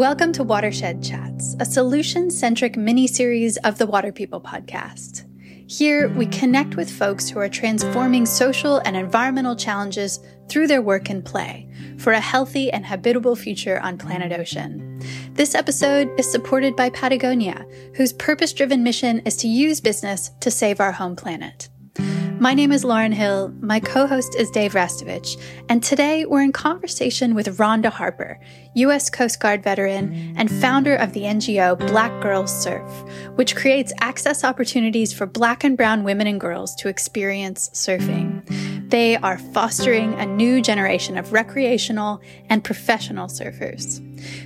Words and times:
Welcome 0.00 0.32
to 0.32 0.44
Watershed 0.44 1.02
Chats, 1.02 1.56
a 1.60 1.66
solution 1.66 2.30
centric 2.30 2.74
mini 2.74 3.06
series 3.06 3.58
of 3.58 3.76
the 3.76 3.84
Water 3.84 4.10
People 4.10 4.40
podcast. 4.40 5.26
Here, 5.70 6.08
we 6.08 6.24
connect 6.24 6.74
with 6.74 6.90
folks 6.90 7.28
who 7.28 7.38
are 7.38 7.50
transforming 7.50 8.24
social 8.24 8.78
and 8.86 8.96
environmental 8.96 9.54
challenges 9.54 10.18
through 10.48 10.68
their 10.68 10.80
work 10.80 11.10
and 11.10 11.22
play 11.22 11.68
for 11.98 12.14
a 12.14 12.18
healthy 12.20 12.72
and 12.72 12.86
habitable 12.86 13.36
future 13.36 13.78
on 13.80 13.98
planet 13.98 14.32
Ocean. 14.32 15.02
This 15.34 15.54
episode 15.54 16.08
is 16.18 16.32
supported 16.32 16.74
by 16.76 16.88
Patagonia, 16.88 17.66
whose 17.94 18.14
purpose 18.14 18.54
driven 18.54 18.82
mission 18.82 19.18
is 19.26 19.36
to 19.36 19.48
use 19.48 19.82
business 19.82 20.30
to 20.40 20.50
save 20.50 20.80
our 20.80 20.92
home 20.92 21.14
planet. 21.14 21.68
My 22.40 22.54
name 22.54 22.72
is 22.72 22.86
Lauren 22.86 23.12
Hill. 23.12 23.54
My 23.60 23.80
co 23.80 24.06
host 24.06 24.34
is 24.34 24.50
Dave 24.50 24.72
Rastovich. 24.72 25.38
And 25.68 25.82
today 25.82 26.24
we're 26.24 26.40
in 26.40 26.52
conversation 26.52 27.34
with 27.34 27.58
Rhonda 27.58 27.90
Harper, 27.92 28.40
U.S. 28.74 29.10
Coast 29.10 29.40
Guard 29.40 29.62
veteran 29.62 30.34
and 30.36 30.50
founder 30.50 30.94
of 30.94 31.12
the 31.12 31.22
NGO 31.22 31.76
Black 31.88 32.22
Girls 32.22 32.52
Surf, 32.62 32.88
which 33.34 33.56
creates 33.56 33.92
access 34.00 34.44
opportunities 34.44 35.12
for 35.12 35.26
Black 35.26 35.64
and 35.64 35.76
Brown 35.76 36.04
women 36.04 36.28
and 36.28 36.40
girls 36.40 36.74
to 36.76 36.88
experience 36.88 37.68
surfing. 37.70 38.46
They 38.90 39.16
are 39.16 39.38
fostering 39.38 40.14
a 40.14 40.26
new 40.26 40.60
generation 40.60 41.16
of 41.16 41.32
recreational 41.32 42.20
and 42.48 42.64
professional 42.64 43.28
surfers. 43.28 44.04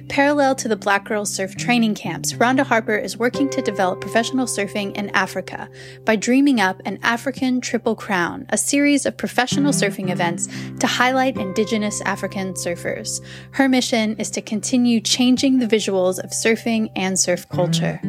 Parallel 0.09 0.55
to 0.57 0.69
the 0.69 0.77
Black 0.77 1.05
Girls 1.05 1.33
Surf 1.33 1.57
training 1.57 1.95
camps, 1.95 2.35
Rhonda 2.35 2.65
Harper 2.65 2.97
is 2.97 3.17
working 3.17 3.49
to 3.51 3.63
develop 3.63 4.01
professional 4.01 4.47
surfing 4.47 4.95
in 4.97 5.09
Africa 5.11 5.69
by 6.05 6.17
dreaming 6.17 6.61
up 6.61 6.81
an 6.85 6.99
African 7.03 7.61
Triple 7.61 7.97
Crown, 7.97 8.47
a 8.51 8.59
series 8.59 9.07
of 9.07 9.17
professional 9.17 9.73
surfing 9.73 10.11
events 10.11 10.49
to 10.79 10.87
highlight 10.87 11.39
Indigenous 11.39 12.01
African 12.03 12.53
surfers. 12.55 13.25
Her 13.53 13.69
mission 13.69 14.14
is 14.19 14.31
to 14.31 14.43
continue 14.43 15.01
changing 15.01 15.59
the 15.59 15.67
visuals 15.67 16.19
of 16.23 16.31
surfing 16.31 16.91
and 16.97 17.19
surf 17.19 17.49
culture. 17.49 18.01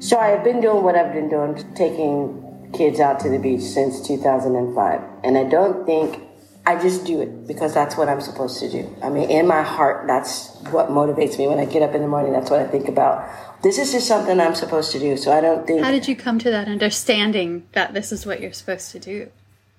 So 0.00 0.18
I've 0.18 0.42
been 0.42 0.60
doing 0.60 0.82
what 0.82 0.96
I've 0.96 1.12
been 1.12 1.28
doing, 1.28 1.54
taking 1.74 2.70
kids 2.72 3.00
out 3.00 3.20
to 3.20 3.28
the 3.28 3.38
beach 3.38 3.60
since 3.60 4.06
2005. 4.06 5.00
And 5.22 5.36
I 5.36 5.44
don't 5.44 5.84
think 5.84 6.22
I 6.66 6.80
just 6.80 7.04
do 7.04 7.20
it 7.20 7.46
because 7.46 7.74
that's 7.74 7.96
what 7.96 8.08
I'm 8.08 8.20
supposed 8.20 8.60
to 8.60 8.70
do. 8.70 8.96
I 9.02 9.08
mean, 9.08 9.30
in 9.30 9.46
my 9.46 9.62
heart, 9.62 10.06
that's 10.06 10.56
what 10.70 10.88
motivates 10.88 11.38
me 11.38 11.48
when 11.48 11.58
I 11.58 11.64
get 11.64 11.82
up 11.82 11.94
in 11.94 12.02
the 12.02 12.08
morning. 12.08 12.32
That's 12.32 12.50
what 12.50 12.60
I 12.60 12.66
think 12.66 12.88
about. 12.88 13.28
This 13.62 13.78
is 13.78 13.92
just 13.92 14.06
something 14.06 14.40
I'm 14.40 14.54
supposed 14.54 14.92
to 14.92 14.98
do. 14.98 15.16
So 15.16 15.32
I 15.32 15.40
don't 15.40 15.66
think. 15.66 15.82
How 15.82 15.90
did 15.90 16.08
you 16.08 16.16
come 16.16 16.38
to 16.38 16.50
that 16.50 16.68
understanding 16.68 17.66
that 17.72 17.92
this 17.92 18.12
is 18.12 18.24
what 18.24 18.40
you're 18.40 18.52
supposed 18.52 18.92
to 18.92 18.98
do? 18.98 19.30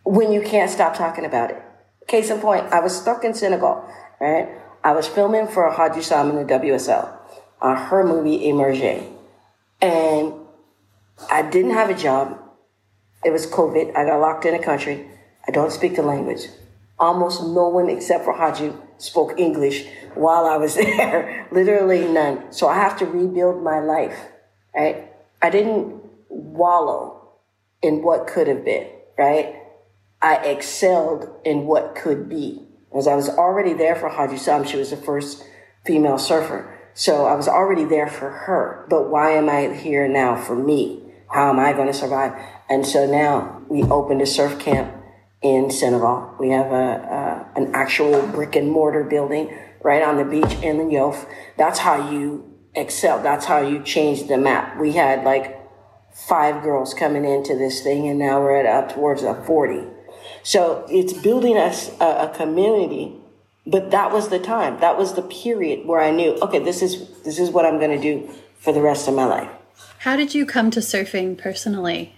When 0.03 0.31
you 0.31 0.41
can't 0.41 0.69
stop 0.69 0.95
talking 0.95 1.25
about 1.25 1.51
it. 1.51 1.61
Case 2.07 2.29
in 2.29 2.39
point, 2.39 2.65
I 2.73 2.79
was 2.79 2.99
stuck 2.99 3.23
in 3.23 3.33
Senegal, 3.33 3.87
right? 4.19 4.49
I 4.83 4.93
was 4.93 5.07
filming 5.07 5.47
for 5.47 5.71
Khadjou 5.71 6.01
Sambe 6.01 6.31
in 6.31 6.47
the 6.47 6.53
WSL 6.53 7.17
on 7.61 7.77
uh, 7.77 7.85
her 7.85 8.03
movie 8.03 8.49
Emerge. 8.49 9.03
And 9.81 10.33
I 11.29 11.43
didn't 11.43 11.71
have 11.71 11.89
a 11.89 11.93
job. 11.93 12.39
It 13.23 13.31
was 13.31 13.45
COVID. 13.45 13.95
I 13.95 14.05
got 14.05 14.19
locked 14.19 14.45
in 14.45 14.55
a 14.55 14.63
country. 14.63 15.05
I 15.47 15.51
don't 15.51 15.71
speak 15.71 15.95
the 15.95 16.01
language. 16.01 16.47
Almost 16.97 17.43
no 17.43 17.69
one 17.69 17.89
except 17.89 18.25
for 18.25 18.35
Khadjou 18.35 18.73
spoke 18.97 19.39
English 19.39 19.85
while 20.15 20.45
I 20.45 20.57
was 20.57 20.75
there. 20.75 21.47
Literally 21.51 22.07
none. 22.07 22.51
So 22.51 22.67
I 22.67 22.75
have 22.75 22.97
to 22.99 23.05
rebuild 23.05 23.63
my 23.63 23.79
life, 23.79 24.17
right? 24.75 25.11
I 25.41 25.49
didn't 25.49 26.01
wallow 26.29 27.29
in 27.81 28.01
what 28.01 28.27
could 28.27 28.47
have 28.47 28.65
been, 28.65 28.87
right? 29.17 29.60
I 30.21 30.35
excelled 30.37 31.29
in 31.43 31.65
what 31.65 31.95
could 31.95 32.29
be. 32.29 32.67
As 32.95 33.07
I 33.07 33.15
was 33.15 33.29
already 33.29 33.73
there 33.73 33.95
for 33.95 34.09
Khadjou 34.09 34.35
Sambe, 34.35 34.67
she 34.67 34.77
was 34.77 34.89
the 34.91 34.97
first 34.97 35.43
female 35.85 36.17
surfer. 36.17 36.77
So 36.93 37.25
I 37.25 37.35
was 37.35 37.47
already 37.47 37.85
there 37.85 38.07
for 38.07 38.29
her. 38.29 38.85
But 38.89 39.09
why 39.09 39.31
am 39.31 39.49
I 39.49 39.73
here 39.73 40.07
now 40.07 40.35
for 40.35 40.55
me? 40.55 41.01
How 41.29 41.49
am 41.49 41.59
I 41.59 41.73
going 41.73 41.87
to 41.87 41.93
survive? 41.93 42.33
And 42.69 42.85
so 42.85 43.05
now 43.05 43.61
we 43.69 43.83
opened 43.83 44.21
a 44.21 44.25
surf 44.25 44.59
camp 44.59 44.93
in 45.41 45.71
Senegal. 45.71 46.35
We 46.39 46.49
have 46.49 46.71
a, 46.71 47.47
a 47.55 47.59
an 47.59 47.73
actual 47.73 48.25
brick 48.27 48.55
and 48.55 48.69
mortar 48.69 49.03
building 49.03 49.57
right 49.81 50.03
on 50.03 50.17
the 50.17 50.25
beach 50.25 50.53
in 50.61 50.77
the 50.77 50.83
Yoff. 50.83 51.27
That's 51.57 51.79
how 51.79 52.11
you 52.11 52.53
excel. 52.75 53.21
That's 53.23 53.45
how 53.45 53.59
you 53.61 53.81
change 53.83 54.27
the 54.27 54.37
map. 54.37 54.79
We 54.79 54.93
had 54.93 55.23
like 55.23 55.57
five 56.13 56.61
girls 56.63 56.93
coming 56.93 57.25
into 57.25 57.55
this 57.57 57.81
thing, 57.81 58.07
and 58.07 58.19
now 58.19 58.41
we're 58.41 58.57
at 58.57 58.65
up 58.65 58.93
towards 58.93 59.23
a 59.23 59.41
40. 59.45 59.87
So 60.43 60.85
it's 60.89 61.13
building 61.13 61.57
us 61.57 61.91
a, 61.99 62.29
a 62.29 62.33
community 62.35 63.15
but 63.65 63.91
that 63.91 64.11
was 64.11 64.29
the 64.29 64.39
time. 64.39 64.79
That 64.79 64.97
was 64.97 65.13
the 65.13 65.21
period 65.21 65.85
where 65.85 66.01
I 66.01 66.11
knew, 66.11 66.37
okay, 66.41 66.59
this 66.59 66.81
is 66.81 67.07
this 67.23 67.37
is 67.37 67.51
what 67.51 67.65
I'm 67.65 67.77
going 67.77 67.95
to 67.95 68.01
do 68.01 68.29
for 68.57 68.73
the 68.73 68.81
rest 68.81 69.07
of 69.07 69.13
my 69.13 69.25
life. 69.25 69.49
How 69.99 70.15
did 70.15 70.33
you 70.33 70.45
come 70.45 70.71
to 70.71 70.79
surfing 70.79 71.37
personally? 71.37 72.15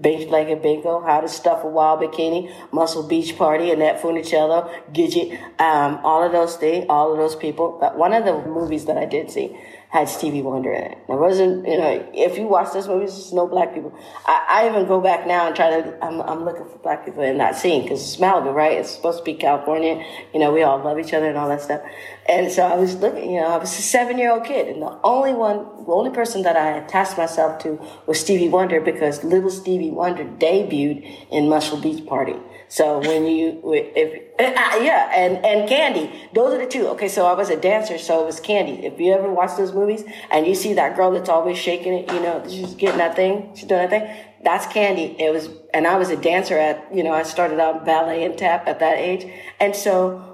Beach 0.00 0.28
blanket 0.28 0.62
bingo, 0.62 1.02
how 1.02 1.20
to 1.20 1.28
stuff 1.28 1.62
a 1.62 1.68
wild 1.68 2.00
bikini, 2.00 2.50
muscle 2.72 3.06
beach 3.06 3.36
party, 3.36 3.70
Annette 3.70 4.00
Funicello, 4.00 4.70
Gidget, 4.92 5.38
um, 5.60 6.00
all 6.02 6.24
of 6.24 6.32
those 6.32 6.56
things, 6.56 6.86
all 6.88 7.12
of 7.12 7.18
those 7.18 7.36
people. 7.36 7.76
But 7.78 7.98
one 7.98 8.14
of 8.14 8.24
the 8.24 8.32
movies 8.32 8.86
that 8.86 8.96
I 8.96 9.04
did 9.04 9.30
see, 9.30 9.56
had 9.90 10.08
Stevie 10.08 10.40
Wonder 10.40 10.72
in 10.72 10.92
it. 10.92 10.98
There 11.08 11.16
wasn't, 11.16 11.66
you 11.66 11.76
know, 11.76 12.08
if 12.14 12.38
you 12.38 12.46
watch 12.46 12.72
this 12.72 12.86
movie, 12.86 13.06
there's 13.06 13.32
no 13.32 13.48
black 13.48 13.74
people. 13.74 13.92
I, 14.24 14.46
I 14.48 14.68
even 14.68 14.86
go 14.86 15.00
back 15.00 15.26
now 15.26 15.48
and 15.48 15.56
try 15.56 15.80
to, 15.80 16.04
I'm, 16.04 16.20
I'm 16.20 16.44
looking 16.44 16.64
for 16.64 16.78
black 16.78 17.04
people 17.04 17.24
in 17.24 17.38
that 17.38 17.56
scene 17.56 17.82
because 17.82 18.00
it's 18.00 18.16
Malibu, 18.22 18.54
right? 18.54 18.78
It's 18.78 18.90
supposed 18.90 19.18
to 19.18 19.24
be 19.24 19.34
California. 19.34 20.04
You 20.32 20.38
know, 20.38 20.52
we 20.52 20.62
all 20.62 20.78
love 20.78 21.00
each 21.00 21.12
other 21.12 21.26
and 21.26 21.36
all 21.36 21.48
that 21.48 21.62
stuff. 21.62 21.82
And 22.28 22.52
so 22.52 22.62
I 22.62 22.76
was 22.76 22.94
looking, 22.94 23.32
you 23.32 23.40
know, 23.40 23.48
I 23.48 23.56
was 23.56 23.76
a 23.76 23.82
seven 23.82 24.16
year 24.16 24.30
old 24.30 24.44
kid 24.44 24.68
and 24.68 24.80
the 24.80 24.96
only 25.02 25.34
one, 25.34 25.58
the 25.84 25.92
only 25.92 26.10
person 26.10 26.42
that 26.42 26.56
I 26.56 26.78
attached 26.78 27.18
myself 27.18 27.60
to 27.64 27.80
was 28.06 28.20
Stevie 28.20 28.48
Wonder 28.48 28.80
because 28.80 29.24
little 29.24 29.50
Stevie 29.50 29.90
Wonder 29.90 30.24
debuted 30.24 31.26
in 31.32 31.48
Muscle 31.48 31.80
Beach 31.80 32.06
Party. 32.06 32.36
So 32.70 33.00
when 33.00 33.26
you, 33.26 33.60
if, 33.64 34.22
uh, 34.38 34.42
yeah, 34.80 35.10
and, 35.12 35.44
and 35.44 35.68
Candy, 35.68 36.08
those 36.32 36.54
are 36.54 36.58
the 36.58 36.70
two. 36.70 36.86
Okay, 36.90 37.08
so 37.08 37.26
I 37.26 37.32
was 37.32 37.50
a 37.50 37.56
dancer, 37.56 37.98
so 37.98 38.22
it 38.22 38.26
was 38.26 38.38
Candy. 38.38 38.86
If 38.86 39.00
you 39.00 39.12
ever 39.12 39.30
watch 39.30 39.56
those 39.56 39.74
movies 39.74 40.04
and 40.30 40.46
you 40.46 40.54
see 40.54 40.74
that 40.74 40.94
girl 40.94 41.10
that's 41.10 41.28
always 41.28 41.58
shaking 41.58 41.94
it, 41.94 42.12
you 42.12 42.20
know, 42.20 42.44
she's 42.48 42.74
getting 42.74 42.98
that 42.98 43.16
thing, 43.16 43.50
she's 43.56 43.66
doing 43.66 43.88
that 43.88 43.90
thing, 43.90 44.16
that's 44.44 44.72
Candy. 44.72 45.16
It 45.18 45.32
was, 45.32 45.48
and 45.74 45.84
I 45.84 45.98
was 45.98 46.10
a 46.10 46.16
dancer 46.16 46.56
at, 46.56 46.94
you 46.94 47.02
know, 47.02 47.12
I 47.12 47.24
started 47.24 47.58
out 47.58 47.84
ballet 47.84 48.24
and 48.24 48.38
tap 48.38 48.68
at 48.68 48.78
that 48.78 48.98
age. 48.98 49.26
And 49.58 49.74
so, 49.74 50.29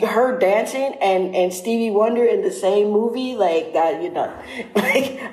her 0.00 0.38
dancing 0.38 0.94
and 1.00 1.34
and 1.34 1.52
Stevie 1.52 1.90
Wonder 1.90 2.24
in 2.24 2.42
the 2.42 2.52
same 2.52 2.90
movie 2.90 3.34
like 3.34 3.72
that 3.72 4.00
you 4.00 4.10
know 4.10 4.32
like 4.76 5.18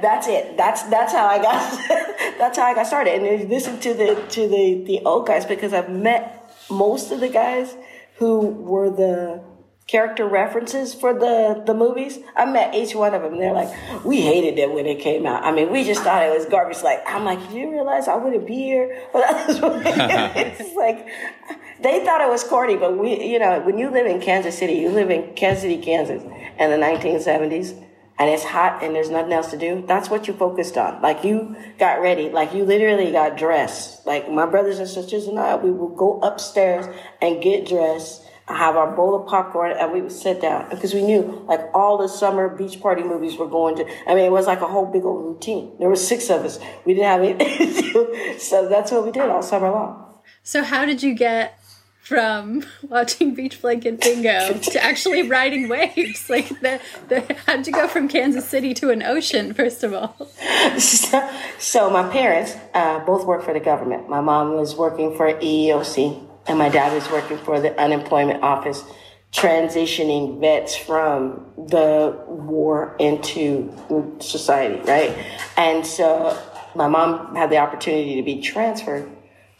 that's 0.00 0.26
it. 0.26 0.56
That's 0.56 0.84
that's 0.84 1.12
how 1.12 1.26
I 1.26 1.42
got 1.42 1.60
that's 2.38 2.56
how 2.56 2.64
I 2.64 2.74
got 2.74 2.86
started. 2.86 3.22
And 3.22 3.50
listen 3.50 3.78
to 3.80 3.92
the 3.92 4.24
to 4.30 4.48
the 4.48 4.82
the 4.86 5.00
old 5.04 5.26
guys 5.26 5.44
because 5.44 5.74
I've 5.74 5.90
met 5.90 6.54
most 6.70 7.12
of 7.12 7.20
the 7.20 7.28
guys 7.28 7.76
who 8.16 8.48
were 8.48 8.88
the 8.88 9.42
character 9.90 10.24
references 10.24 10.94
for 10.94 11.12
the 11.12 11.62
the 11.66 11.74
movies. 11.74 12.18
I 12.36 12.44
met 12.44 12.74
each 12.74 12.94
one 12.94 13.12
of 13.12 13.22
them. 13.22 13.38
They're 13.38 13.52
like, 13.52 14.04
we 14.04 14.20
hated 14.20 14.58
it 14.58 14.70
when 14.72 14.86
it 14.86 15.00
came 15.00 15.26
out. 15.26 15.42
I 15.42 15.50
mean, 15.50 15.72
we 15.72 15.82
just 15.82 16.02
thought 16.02 16.22
it 16.22 16.32
was 16.32 16.46
garbage. 16.46 16.82
Like, 16.82 17.02
I'm 17.06 17.24
like, 17.24 17.40
you 17.52 17.70
realize 17.70 18.06
I 18.06 18.14
wouldn't 18.14 18.46
be 18.46 18.54
here? 18.54 19.02
It's 20.40 20.74
like 20.76 21.08
they 21.80 22.04
thought 22.04 22.20
it 22.20 22.28
was 22.28 22.44
corny, 22.44 22.76
but 22.76 22.96
we, 22.96 23.24
you 23.24 23.38
know, 23.38 23.60
when 23.60 23.78
you 23.78 23.90
live 23.90 24.06
in 24.06 24.20
Kansas 24.20 24.56
City, 24.56 24.74
you 24.74 24.90
live 24.90 25.10
in 25.10 25.34
Kansas 25.34 25.62
City, 25.62 25.78
Kansas, 25.78 26.22
in 26.22 26.70
the 26.70 26.76
1970s, 26.76 27.70
and 28.18 28.30
it's 28.30 28.44
hot 28.44 28.84
and 28.84 28.94
there's 28.94 29.10
nothing 29.10 29.32
else 29.32 29.50
to 29.50 29.58
do. 29.58 29.82
That's 29.86 30.10
what 30.10 30.28
you 30.28 30.34
focused 30.34 30.76
on. 30.76 31.00
Like 31.02 31.24
you 31.24 31.56
got 31.78 32.00
ready, 32.00 32.28
like 32.28 32.54
you 32.54 32.64
literally 32.64 33.10
got 33.10 33.36
dressed. 33.36 34.06
Like 34.06 34.30
my 34.30 34.46
brothers 34.46 34.78
and 34.78 34.88
sisters 34.88 35.26
and 35.26 35.38
I, 35.38 35.56
we 35.56 35.70
would 35.70 35.96
go 35.96 36.20
upstairs 36.20 36.86
and 37.20 37.42
get 37.42 37.66
dressed 37.66 38.29
have 38.54 38.76
our 38.76 38.94
bowl 38.94 39.20
of 39.20 39.26
popcorn 39.28 39.72
and 39.72 39.92
we 39.92 40.00
would 40.00 40.12
sit 40.12 40.40
down 40.40 40.68
because 40.70 40.94
we 40.94 41.02
knew 41.02 41.44
like 41.46 41.60
all 41.74 41.98
the 41.98 42.08
summer 42.08 42.48
beach 42.48 42.80
party 42.80 43.02
movies 43.02 43.36
were 43.36 43.48
going 43.48 43.76
to 43.76 43.84
i 44.06 44.14
mean 44.14 44.24
it 44.24 44.32
was 44.32 44.46
like 44.46 44.60
a 44.60 44.66
whole 44.66 44.86
big 44.86 45.04
old 45.04 45.24
routine 45.24 45.72
there 45.78 45.88
were 45.88 45.96
six 45.96 46.30
of 46.30 46.44
us 46.44 46.58
we 46.84 46.94
didn't 46.94 47.06
have 47.06 47.22
anything 47.22 47.74
to 47.74 47.92
do 47.92 48.38
so 48.38 48.68
that's 48.68 48.90
what 48.92 49.04
we 49.04 49.10
did 49.10 49.28
all 49.28 49.42
summer 49.42 49.70
long 49.70 50.06
so 50.42 50.62
how 50.62 50.84
did 50.84 51.02
you 51.02 51.14
get 51.14 51.60
from 52.10 52.64
watching 52.88 53.34
Beach 53.34 53.62
Blanket 53.62 54.00
Bingo 54.00 54.58
to 54.58 54.84
actually 54.84 55.22
riding 55.28 55.68
waves. 55.68 56.28
Like, 56.28 56.48
the, 56.60 56.80
the, 57.08 57.36
how'd 57.46 57.66
you 57.68 57.72
go 57.72 57.86
from 57.86 58.08
Kansas 58.08 58.48
City 58.48 58.74
to 58.74 58.90
an 58.90 59.02
ocean, 59.02 59.54
first 59.54 59.84
of 59.84 59.94
all? 59.94 60.16
So, 60.78 61.30
so 61.58 61.90
my 61.90 62.08
parents 62.08 62.54
uh, 62.74 63.00
both 63.04 63.26
work 63.26 63.42
for 63.42 63.52
the 63.52 63.60
government. 63.60 64.08
My 64.08 64.20
mom 64.20 64.54
was 64.54 64.76
working 64.76 65.16
for 65.16 65.32
EEOC, 65.32 66.29
and 66.50 66.58
my 66.58 66.68
dad 66.68 66.92
was 66.92 67.08
working 67.10 67.38
for 67.38 67.60
the 67.60 67.80
unemployment 67.80 68.42
office, 68.42 68.82
transitioning 69.32 70.40
vets 70.40 70.76
from 70.76 71.46
the 71.56 72.24
war 72.26 72.96
into 72.98 73.72
society, 74.18 74.80
right? 74.80 75.16
And 75.56 75.86
so 75.86 76.36
my 76.74 76.88
mom 76.88 77.36
had 77.36 77.50
the 77.50 77.58
opportunity 77.58 78.16
to 78.16 78.22
be 78.22 78.42
transferred 78.42 79.08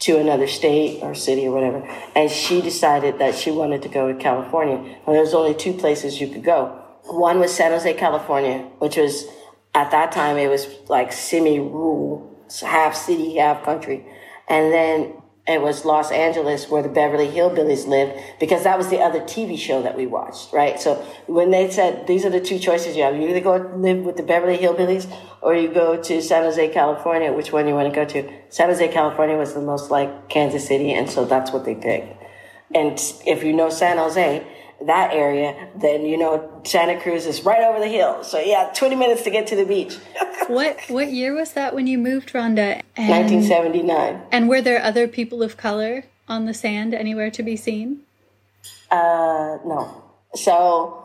to 0.01 0.19
another 0.19 0.49
state 0.49 1.01
or 1.01 1.15
city 1.15 1.47
or 1.47 1.53
whatever. 1.53 1.87
And 2.17 2.29
she 2.29 2.61
decided 2.61 3.21
that 3.21 3.37
she 3.37 3.53
wanted 3.53 3.83
to 3.83 3.89
go 3.89 4.13
to 4.13 4.19
California. 4.19 4.77
And 5.07 5.15
there's 5.15 5.33
only 5.33 5.55
two 5.55 5.75
places 5.75 6.21
you 6.21 6.27
could 6.27 6.43
go. 6.43 6.77
One 7.05 7.39
was 7.39 7.55
San 7.55 7.71
Jose, 7.71 7.95
California, 7.95 8.69
which 8.79 8.97
was 8.97 9.27
at 9.77 9.93
that 9.93 10.11
time 10.11 10.37
it 10.39 10.49
was 10.49 10.67
like 10.89 11.13
semi-rural, 11.13 12.37
half 12.63 12.97
city, 12.97 13.37
half 13.37 13.63
country. 13.63 14.05
And 14.49 14.73
then 14.73 15.20
it 15.51 15.61
was 15.61 15.85
Los 15.85 16.11
Angeles 16.11 16.69
where 16.69 16.83
the 16.83 16.89
Beverly 16.89 17.29
Hillbillies 17.29 17.87
lived 17.87 18.21
because 18.39 18.65
that 18.65 18.79
was 18.79 18.89
the 18.89 18.99
other 18.99 19.21
TV 19.21 19.59
show 19.59 19.83
that 19.83 19.97
we 19.97 20.07
watched, 20.07 20.53
right? 20.53 20.81
So 20.81 20.97
when 21.27 21.51
they 21.51 21.71
said 21.71 22.07
these 22.07 22.25
are 22.25 22.31
the 22.31 22.41
two 22.41 22.59
choices 22.59 22.97
you 22.97 23.03
have, 23.03 23.17
you 23.17 23.29
either 23.29 23.41
go 23.41 23.57
live 23.77 23.99
with 23.99 24.17
the 24.17 24.23
Beverly 24.23 24.59
Hillbillies 24.59 25.11
or 25.43 25.55
you 25.55 25.69
go 25.69 26.01
to 26.03 26.23
San 26.23 26.43
Jose, 26.43 26.69
California, 26.71 27.33
which 27.33 27.53
one 27.53 27.67
you 27.67 27.75
want 27.75 27.93
to 27.93 27.95
go 27.95 28.05
to? 28.05 28.33
San 28.51 28.69
Jose, 28.69 28.87
California 28.89 29.37
was 29.37 29.55
the 29.55 29.61
most 29.61 29.91
like 29.91 30.29
Kansas 30.29 30.67
City, 30.67 30.93
and 30.93 31.09
so 31.09 31.25
that's 31.25 31.51
what 31.51 31.65
they 31.65 31.75
picked. 31.75 32.23
And 32.75 33.01
if 33.27 33.43
you 33.43 33.53
know 33.53 33.71
San 33.71 33.99
Jose, 33.99 34.47
that 34.87 35.13
area, 35.13 35.69
then 35.77 36.07
you 36.07 36.17
know 36.17 36.63
Santa 36.65 37.01
Cruz 37.01 37.27
is 37.27 37.45
right 37.45 37.63
over 37.63 37.79
the 37.79 37.89
hill. 37.89 38.25
So 38.25 38.39
yeah, 38.39 38.73
20 38.75 38.97
minutes 38.97 39.23
to 39.23 39.31
get 39.31 39.47
to 39.49 39.57
the 39.57 39.65
beach. 39.65 39.97
what 40.47 40.81
what 40.89 41.11
year 41.13 41.35
was 41.35 41.53
that 41.53 41.75
when 41.75 41.87
you 41.87 41.99
moved, 41.99 42.33
Rhonda? 42.33 42.83
And, 42.97 43.09
1979. 43.09 44.23
And 44.33 44.49
were 44.49 44.63
there 44.63 44.83
other 44.83 45.07
people 45.07 45.43
of 45.43 45.57
color 45.57 46.05
on 46.29 46.47
the 46.47 46.55
sand 46.55 46.95
anywhere 46.95 47.31
to 47.31 47.43
be 47.43 47.57
seen? 47.57 48.01
Uh, 48.91 49.59
no. 49.65 50.03
So 50.35 51.01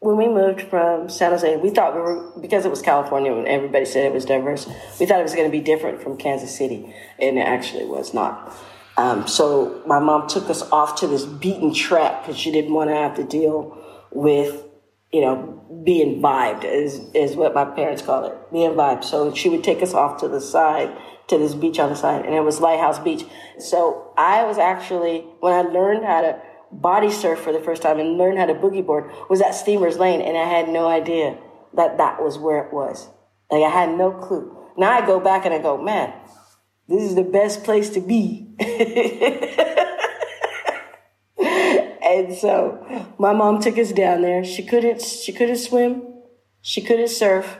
when 0.00 0.16
we 0.16 0.28
moved 0.28 0.62
from 0.62 1.08
San 1.08 1.32
Jose, 1.32 1.56
we 1.56 1.70
thought 1.70 1.94
we 1.94 2.00
were 2.00 2.30
because 2.40 2.64
it 2.64 2.70
was 2.70 2.82
California 2.82 3.32
and 3.32 3.46
everybody 3.46 3.84
said 3.84 4.04
it 4.04 4.12
was 4.12 4.24
diverse. 4.24 4.66
We 5.00 5.06
thought 5.06 5.20
it 5.20 5.24
was 5.24 5.34
going 5.34 5.50
to 5.50 5.52
be 5.52 5.60
different 5.60 6.02
from 6.02 6.16
Kansas 6.16 6.56
City, 6.56 6.94
and 7.18 7.38
it 7.38 7.42
actually 7.42 7.86
was 7.86 8.14
not. 8.14 8.54
Um, 8.96 9.26
so 9.28 9.82
my 9.86 9.98
mom 9.98 10.28
took 10.28 10.48
us 10.48 10.62
off 10.72 11.00
to 11.00 11.06
this 11.06 11.24
beaten 11.24 11.74
track 11.74 12.22
because 12.22 12.38
she 12.38 12.50
didn't 12.50 12.72
want 12.72 12.90
to 12.90 12.96
have 12.96 13.14
to 13.16 13.24
deal 13.24 13.76
with, 14.10 14.64
you 15.12 15.20
know, 15.20 15.52
being 15.84 16.22
vibed 16.22 16.64
is 16.64 17.00
is 17.12 17.36
what 17.36 17.54
my 17.54 17.64
parents 17.64 18.02
call 18.02 18.24
it, 18.24 18.34
being 18.52 18.70
vibed. 18.72 19.04
So 19.04 19.34
she 19.34 19.48
would 19.48 19.62
take 19.62 19.82
us 19.82 19.92
off 19.92 20.20
to 20.20 20.28
the 20.28 20.40
side 20.40 20.96
to 21.28 21.38
this 21.38 21.54
beach 21.54 21.78
on 21.78 21.90
the 21.90 21.96
side, 21.96 22.24
and 22.24 22.34
it 22.34 22.40
was 22.40 22.60
Lighthouse 22.60 22.98
Beach. 22.98 23.24
So 23.58 24.12
I 24.16 24.44
was 24.44 24.58
actually 24.58 25.20
when 25.40 25.52
I 25.52 25.62
learned 25.62 26.04
how 26.04 26.22
to 26.22 26.40
body 26.72 27.10
surf 27.10 27.40
for 27.40 27.52
the 27.52 27.60
first 27.60 27.82
time 27.82 27.98
and 27.98 28.16
learned 28.16 28.38
how 28.38 28.46
to 28.46 28.54
boogie 28.54 28.84
board 28.84 29.10
was 29.28 29.40
at 29.40 29.54
Steamers 29.54 29.98
Lane, 29.98 30.20
and 30.20 30.36
I 30.36 30.44
had 30.44 30.68
no 30.68 30.86
idea 30.86 31.38
that 31.74 31.98
that 31.98 32.22
was 32.22 32.38
where 32.38 32.64
it 32.64 32.72
was. 32.72 33.08
Like 33.50 33.62
I 33.62 33.70
had 33.70 33.96
no 33.96 34.10
clue. 34.10 34.56
Now 34.76 34.90
I 34.90 35.06
go 35.06 35.20
back 35.20 35.44
and 35.44 35.54
I 35.54 35.58
go, 35.58 35.80
man, 35.80 36.12
this 36.88 37.02
is 37.02 37.14
the 37.14 37.22
best 37.22 37.64
place 37.64 37.90
to 37.90 38.00
be. 38.00 38.46
and 42.02 42.34
so 42.34 43.12
my 43.18 43.32
mom 43.32 43.60
took 43.60 43.76
us 43.78 43.92
down 43.92 44.22
there. 44.22 44.44
She 44.44 44.64
couldn't 44.64 45.02
she 45.02 45.32
couldn't 45.32 45.56
swim. 45.56 46.02
She 46.62 46.80
couldn't 46.80 47.08
surf. 47.08 47.58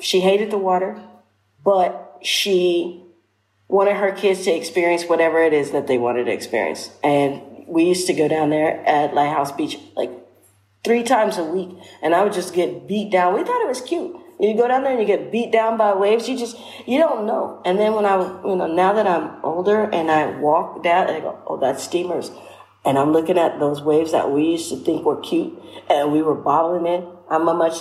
She 0.00 0.20
hated 0.20 0.50
the 0.50 0.58
water, 0.58 1.00
but 1.64 2.18
she 2.22 3.02
wanted 3.68 3.96
her 3.96 4.12
kids 4.12 4.44
to 4.44 4.50
experience 4.50 5.04
whatever 5.04 5.42
it 5.42 5.52
is 5.52 5.72
that 5.72 5.86
they 5.86 5.98
wanted 5.98 6.24
to 6.24 6.32
experience. 6.32 6.90
And 7.02 7.42
we 7.66 7.84
used 7.84 8.06
to 8.06 8.14
go 8.14 8.28
down 8.28 8.50
there 8.50 8.84
at 8.86 9.14
Lighthouse 9.14 9.52
Beach 9.52 9.78
like 9.96 10.10
three 10.84 11.02
times 11.02 11.36
a 11.38 11.44
week, 11.44 11.70
and 12.02 12.14
I 12.14 12.22
would 12.22 12.32
just 12.32 12.54
get 12.54 12.86
beat 12.86 13.10
down. 13.10 13.34
We 13.34 13.42
thought 13.42 13.60
it 13.60 13.68
was 13.68 13.80
cute. 13.80 14.16
You 14.38 14.54
go 14.54 14.68
down 14.68 14.82
there 14.82 14.92
and 14.92 15.00
you 15.00 15.06
get 15.06 15.32
beat 15.32 15.50
down 15.50 15.78
by 15.78 15.94
waves. 15.94 16.28
You 16.28 16.36
just 16.36 16.58
you 16.86 16.98
don't 16.98 17.26
know. 17.26 17.62
And 17.64 17.78
then 17.78 17.94
when 17.94 18.04
I 18.04 18.16
you 18.44 18.56
know 18.56 18.66
now 18.66 18.92
that 18.92 19.06
I'm 19.06 19.42
older 19.44 19.84
and 19.84 20.10
I 20.10 20.38
walk 20.38 20.82
down, 20.82 21.08
I 21.08 21.20
go, 21.20 21.38
oh, 21.46 21.58
that's 21.58 21.82
steamers. 21.82 22.30
And 22.84 22.98
I'm 22.98 23.12
looking 23.12 23.38
at 23.38 23.58
those 23.58 23.82
waves 23.82 24.12
that 24.12 24.30
we 24.30 24.44
used 24.44 24.68
to 24.68 24.76
think 24.76 25.04
were 25.04 25.20
cute, 25.20 25.60
and 25.90 26.12
we 26.12 26.22
were 26.22 26.36
bobbling 26.36 26.86
in. 26.86 27.08
I'm 27.28 27.48
a 27.48 27.54
much 27.54 27.78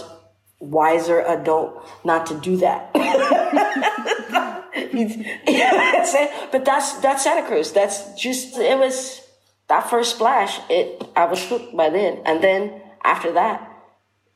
wiser 0.60 1.22
adult 1.22 1.88
not 2.04 2.26
to 2.28 2.40
do 2.40 2.58
that. 2.58 2.92
but 6.52 6.66
that's 6.66 6.98
that's 7.00 7.24
Santa 7.24 7.48
Cruz. 7.48 7.72
That's 7.72 8.14
just 8.20 8.58
it 8.58 8.78
was 8.78 9.22
that 9.68 9.90
first 9.90 10.16
splash. 10.16 10.60
It 10.70 11.04
I 11.16 11.26
was 11.26 11.44
hooked 11.46 11.76
by 11.76 11.90
then, 11.90 12.22
and 12.26 12.44
then 12.44 12.82
after 13.04 13.34
that, 13.34 13.65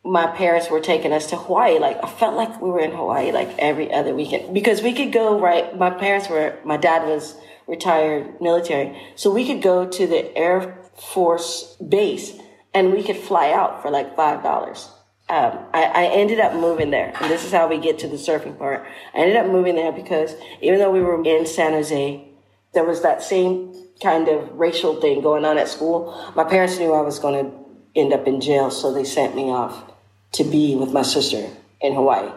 my 0.10 0.26
parents 0.26 0.72
were 0.72 0.80
taking 0.80 1.14
us 1.14 1.28
to 1.28 1.38
Hawaii. 1.38 1.78
Like 1.78 2.04
I 2.04 2.10
felt 2.10 2.36
like 2.36 2.60
we 2.60 2.70
were 2.70 2.80
in 2.80 2.92
Hawaii 2.92 3.32
like 3.32 3.50
every 3.60 3.94
other 3.94 4.16
weekend 4.16 4.54
because 4.54 4.82
we 4.82 4.94
could 4.94 5.12
go 5.12 5.40
right. 5.40 5.78
My 5.78 5.92
parents 5.92 6.28
were. 6.30 6.58
My 6.66 6.78
dad 6.78 7.08
was 7.08 7.36
retired 7.68 8.42
military, 8.42 9.00
so 9.16 9.32
we 9.32 9.46
could 9.46 9.62
go 9.62 9.88
to 9.88 10.08
the 10.08 10.36
Air 10.36 10.80
Force 11.14 11.78
base 11.88 12.34
and 12.74 12.92
we 12.92 13.04
could 13.04 13.18
fly 13.18 13.52
out 13.52 13.82
for 13.82 13.92
like 13.92 14.16
five 14.16 14.42
dollars. 14.42 14.90
Um, 15.30 15.60
I, 15.76 15.84
I, 15.84 16.06
ended 16.06 16.40
up 16.40 16.56
moving 16.56 16.90
there, 16.90 17.14
and 17.22 17.30
this 17.30 17.46
is 17.46 17.52
how 17.52 17.68
we 17.68 17.78
get 17.78 18.00
to 18.00 18.08
the 18.08 18.16
surfing 18.16 18.58
part. 18.58 18.84
I 19.14 19.20
ended 19.20 19.38
up 19.38 19.46
moving 19.46 19.76
there 19.76 19.92
because 19.92 20.34
even 20.60 20.80
though 20.80 20.90
we 20.90 21.02
were 21.02 21.24
in 21.24 21.46
San 21.46 21.74
Jose, 21.74 22.28
there 22.74 22.84
was 22.84 23.04
that 23.04 23.22
same 23.22 23.76
kind 24.02 24.28
of 24.28 24.52
racial 24.54 25.00
thing 25.00 25.22
going 25.22 25.46
on 25.46 25.60
at 25.60 25.68
school. 25.68 26.34
My 26.36 26.46
parents 26.46 26.80
knew 26.80 26.94
I 26.94 27.02
was 27.02 27.20
going 27.20 27.46
to 27.46 27.52
end 27.96 28.12
up 28.12 28.26
in 28.26 28.42
jail, 28.42 28.72
so 28.72 28.92
they 28.92 29.04
sent 29.04 29.36
me 29.36 29.52
off 29.52 29.89
to 30.34 30.44
be 30.44 30.76
with 30.76 30.92
my 30.92 31.02
sister 31.02 31.50
in 31.82 31.94
Hawaii. 31.94 32.32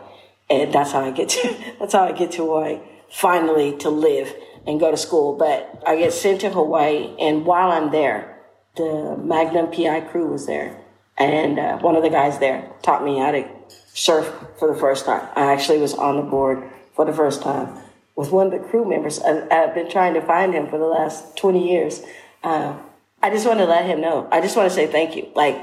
And 0.51 0.73
that's 0.73 0.93
how 0.93 1.01
I 1.01 1.11
get 1.11 1.29
to 1.31 1.57
that's 1.79 1.93
how 1.93 2.05
I 2.05 2.13
get 2.13 2.33
to 2.33 2.45
Hawaii 2.45 2.81
finally 3.11 3.77
to 3.79 3.91
live 3.91 4.35
and 4.67 4.81
go 4.81 4.91
to 4.91 4.97
school. 4.97 5.37
But 5.37 5.83
I 5.87 5.97
get 5.97 6.13
sent 6.13 6.41
to 6.43 6.51
Hawaii, 6.51 7.15
and 7.19 7.45
while 7.45 7.71
I'm 7.71 7.91
there, 7.91 8.41
the 8.77 9.17
Magnum 9.23 9.71
PI 9.71 10.01
crew 10.03 10.29
was 10.29 10.47
there, 10.47 10.81
and 11.19 11.59
uh, 11.59 11.79
one 11.79 11.97
of 11.97 12.03
the 12.03 12.11
guys 12.11 12.39
there 12.39 12.71
taught 12.83 13.05
me 13.05 13.19
how 13.19 13.33
to 13.33 13.49
surf 13.93 14.33
for 14.59 14.73
the 14.73 14.79
first 14.79 15.05
time. 15.05 15.29
I 15.37 15.53
actually 15.53 15.79
was 15.79 15.95
on 15.95 16.17
the 16.17 16.23
board 16.23 16.71
for 16.95 17.05
the 17.05 17.13
first 17.13 17.43
time 17.43 17.83
with 18.17 18.31
one 18.31 18.47
of 18.47 18.53
the 18.53 18.69
crew 18.69 18.89
members. 18.89 19.21
I, 19.21 19.47
have 19.55 19.75
been 19.75 19.91
trying 19.91 20.15
to 20.15 20.23
find 20.23 20.55
him 20.55 20.69
for 20.69 20.79
the 20.79 20.87
last 20.87 21.37
20 21.37 21.71
years. 21.71 22.03
Uh, 22.43 22.77
I 23.23 23.31
just 23.31 23.47
want 23.47 23.59
to 23.61 23.67
let 23.67 23.87
him 23.87 24.01
know. 24.01 24.29
I 24.31 24.41
just 24.41 24.57
want 24.57 24.69
to 24.69 24.75
say 24.75 24.87
thank 24.87 25.17
you. 25.17 25.31
Like, 25.35 25.57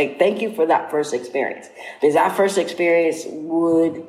like 0.00 0.18
thank 0.18 0.40
you 0.40 0.52
for 0.54 0.66
that 0.66 0.90
first 0.90 1.12
experience 1.12 1.68
because 2.00 2.14
that 2.14 2.36
first 2.36 2.56
experience 2.58 3.24
would 3.26 4.06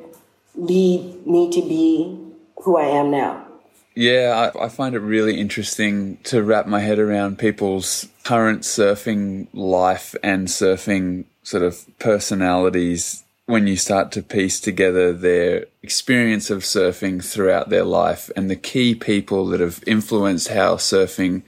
lead 0.55 1.25
me 1.27 1.51
to 1.51 1.61
be 1.61 2.17
who 2.63 2.77
I 2.77 2.85
am 2.85 3.11
now. 3.11 3.47
Yeah, 3.93 4.51
I, 4.55 4.65
I, 4.65 4.69
find 4.69 4.95
it 4.95 4.99
really 4.99 5.37
interesting 5.37 6.17
to 6.23 6.41
wrap 6.41 6.65
my 6.65 6.79
head 6.79 6.97
around 6.97 7.39
people's 7.39 8.07
current 8.23 8.61
surfing 8.61 9.47
life 9.53 10.15
and 10.23 10.47
surfing 10.47 11.25
sort 11.43 11.63
of 11.63 11.85
personalities 11.99 13.25
when 13.47 13.67
you 13.67 13.75
start 13.75 14.13
to 14.13 14.21
piece 14.21 14.61
together 14.61 15.11
their 15.11 15.65
experience 15.83 16.49
of 16.49 16.59
surfing 16.59 17.21
throughout 17.21 17.67
their 17.67 17.83
life 17.83 18.31
and 18.37 18.49
the 18.49 18.55
key 18.55 18.95
people 18.95 19.47
that 19.47 19.59
have 19.59 19.83
influenced 19.85 20.47
how 20.47 20.75
surfing 20.75 21.41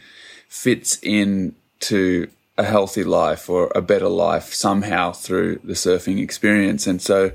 fits 0.49 0.99
in 1.01 1.55
to 1.79 2.27
a 2.57 2.63
healthy 2.63 3.03
life 3.03 3.49
or 3.49 3.71
a 3.75 3.81
better 3.81 4.09
life 4.09 4.53
somehow 4.53 5.11
through 5.11 5.59
the 5.63 5.73
surfing 5.73 6.19
experience. 6.19 6.85
And 6.85 7.01
so 7.01 7.31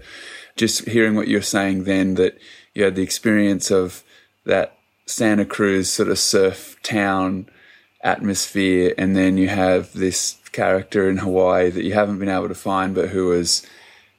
just 0.56 0.88
hearing 0.88 1.14
what 1.14 1.28
you're 1.28 1.42
saying 1.42 1.84
then 1.84 2.14
that 2.14 2.38
you 2.74 2.84
had 2.84 2.94
the 2.94 3.02
experience 3.02 3.70
of 3.70 4.04
that 4.44 4.76
Santa 5.06 5.44
Cruz 5.44 5.90
sort 5.90 6.08
of 6.08 6.18
surf 6.18 6.76
town 6.82 7.48
atmosphere 8.02 8.94
and 8.96 9.16
then 9.16 9.36
you 9.36 9.48
have 9.48 9.92
this 9.92 10.38
character 10.52 11.08
in 11.10 11.18
Hawaii 11.18 11.70
that 11.70 11.82
you 11.82 11.94
haven't 11.94 12.18
been 12.18 12.28
able 12.28 12.48
to 12.48 12.54
find 12.54 12.94
but 12.94 13.08
who 13.08 13.26
was 13.26 13.66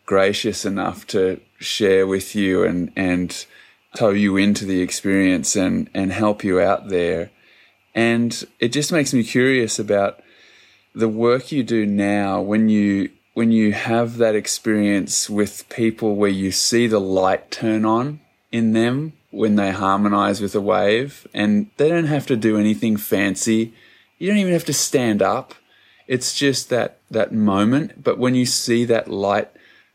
gracious 0.05 0.65
enough 0.65 1.07
to 1.07 1.39
share 1.59 2.05
with 2.05 2.35
you 2.35 2.63
and 2.63 2.91
and 2.95 3.45
tow 3.95 4.09
you 4.09 4.35
into 4.35 4.65
the 4.65 4.81
experience 4.81 5.55
and 5.55 5.89
and 5.93 6.11
help 6.11 6.43
you 6.43 6.59
out 6.59 6.89
there 6.89 7.31
and 7.95 8.43
it 8.59 8.69
just 8.69 8.91
makes 8.91 9.13
me 9.13 9.23
curious 9.23 9.79
about 9.79 10.21
the 10.93 11.09
work 11.09 11.51
you 11.51 11.63
do 11.63 11.85
now 11.85 12.41
when 12.41 12.69
you 12.69 13.09
when 13.33 13.51
you 13.51 13.71
have 13.71 14.17
that 14.17 14.35
experience 14.35 15.29
with 15.29 15.67
people 15.69 16.15
where 16.15 16.29
you 16.29 16.51
see 16.51 16.87
the 16.87 16.99
light 16.99 17.51
turn 17.51 17.85
on 17.85 18.19
in 18.51 18.73
them 18.73 19.13
when 19.31 19.55
they 19.55 19.71
harmonize 19.71 20.41
with 20.41 20.55
a 20.55 20.61
wave 20.61 21.27
and 21.33 21.69
they 21.77 21.87
don't 21.87 22.05
have 22.05 22.25
to 22.25 22.35
do 22.35 22.57
anything 22.57 22.97
fancy 22.97 23.73
you 24.17 24.27
don't 24.27 24.37
even 24.37 24.53
have 24.53 24.65
to 24.65 24.73
stand 24.73 25.21
up 25.21 25.53
it's 26.07 26.33
just 26.33 26.69
that 26.69 26.99
that 27.09 27.31
moment 27.31 28.03
but 28.03 28.17
when 28.17 28.35
you 28.35 28.45
see 28.45 28.83
that 28.85 29.07
light 29.07 29.49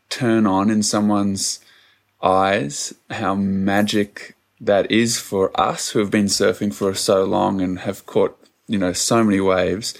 turn 0.09 0.47
on 0.47 0.69
in 0.69 0.81
someone's 0.81 1.59
eyes 2.21 2.93
how 3.09 3.35
magic 3.35 4.35
that 4.59 4.89
is 4.91 5.19
for 5.19 5.57
us 5.59 5.91
who 5.91 5.99
have 5.99 6.11
been 6.11 6.25
surfing 6.25 6.73
for 6.73 6.93
so 6.93 7.23
long 7.23 7.61
and 7.61 7.79
have 7.79 8.05
caught, 8.05 8.37
you 8.67 8.77
know, 8.77 8.93
so 8.93 9.23
many 9.23 9.39
waves. 9.39 9.93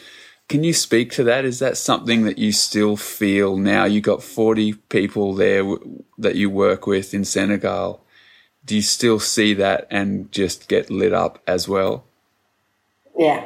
Can 0.47 0.63
you 0.63 0.73
speak 0.73 1.11
to 1.13 1.23
that? 1.23 1.43
Is 1.43 1.59
that 1.59 1.77
something 1.77 2.23
that 2.23 2.37
you 2.37 2.51
still 2.51 2.97
feel 2.97 3.57
now? 3.57 3.85
You 3.85 3.99
got 3.99 4.21
40 4.21 4.73
people 4.89 5.33
there 5.33 5.63
that 6.19 6.35
you 6.35 6.49
work 6.49 6.85
with 6.85 7.13
in 7.13 7.25
Senegal. 7.25 8.01
do 8.63 8.75
you 8.75 8.81
still 8.81 9.19
see 9.19 9.53
that 9.53 9.87
and 9.89 10.31
just 10.31 10.67
get 10.67 10.89
lit 10.89 11.13
up 11.13 11.41
as 11.47 11.67
well? 11.67 12.05
Yeah. 13.17 13.45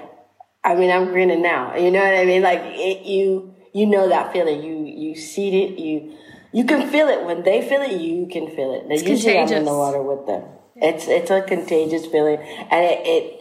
I 0.64 0.76
mean, 0.76 0.92
I'm 0.92 1.06
grinning 1.06 1.42
now. 1.42 1.76
You 1.76 1.92
know 1.92 2.00
what 2.00 2.16
I 2.16 2.26
mean? 2.26 2.42
Like 2.42 2.62
it, 2.64 3.06
you, 3.06 3.54
you 3.74 3.86
know 3.86 4.10
that 4.10 4.34
feeling. 4.34 4.64
You, 4.64 4.86
you 4.86 5.16
see 5.16 5.64
it. 5.64 5.80
You, 5.80 6.14
you 6.52 6.66
can 6.66 6.90
feel 6.90 7.08
it 7.08 7.26
when 7.26 7.44
they 7.44 7.62
feel 7.68 7.82
it. 7.82 8.00
You 8.00 8.28
can 8.28 8.48
feel 8.48 8.74
it. 8.74 8.86
It's 8.90 9.04
usually 9.04 9.34
contagious. 9.34 9.52
I'm 9.52 9.58
in 9.60 9.66
the 9.66 9.74
water 9.74 10.02
with 10.02 10.26
them. 10.26 10.44
It's, 10.76 11.08
it's 11.08 11.30
a 11.30 11.42
contagious 11.42 12.06
feeling, 12.06 12.38
and 12.72 12.86
it, 12.86 13.02
it 13.04 13.39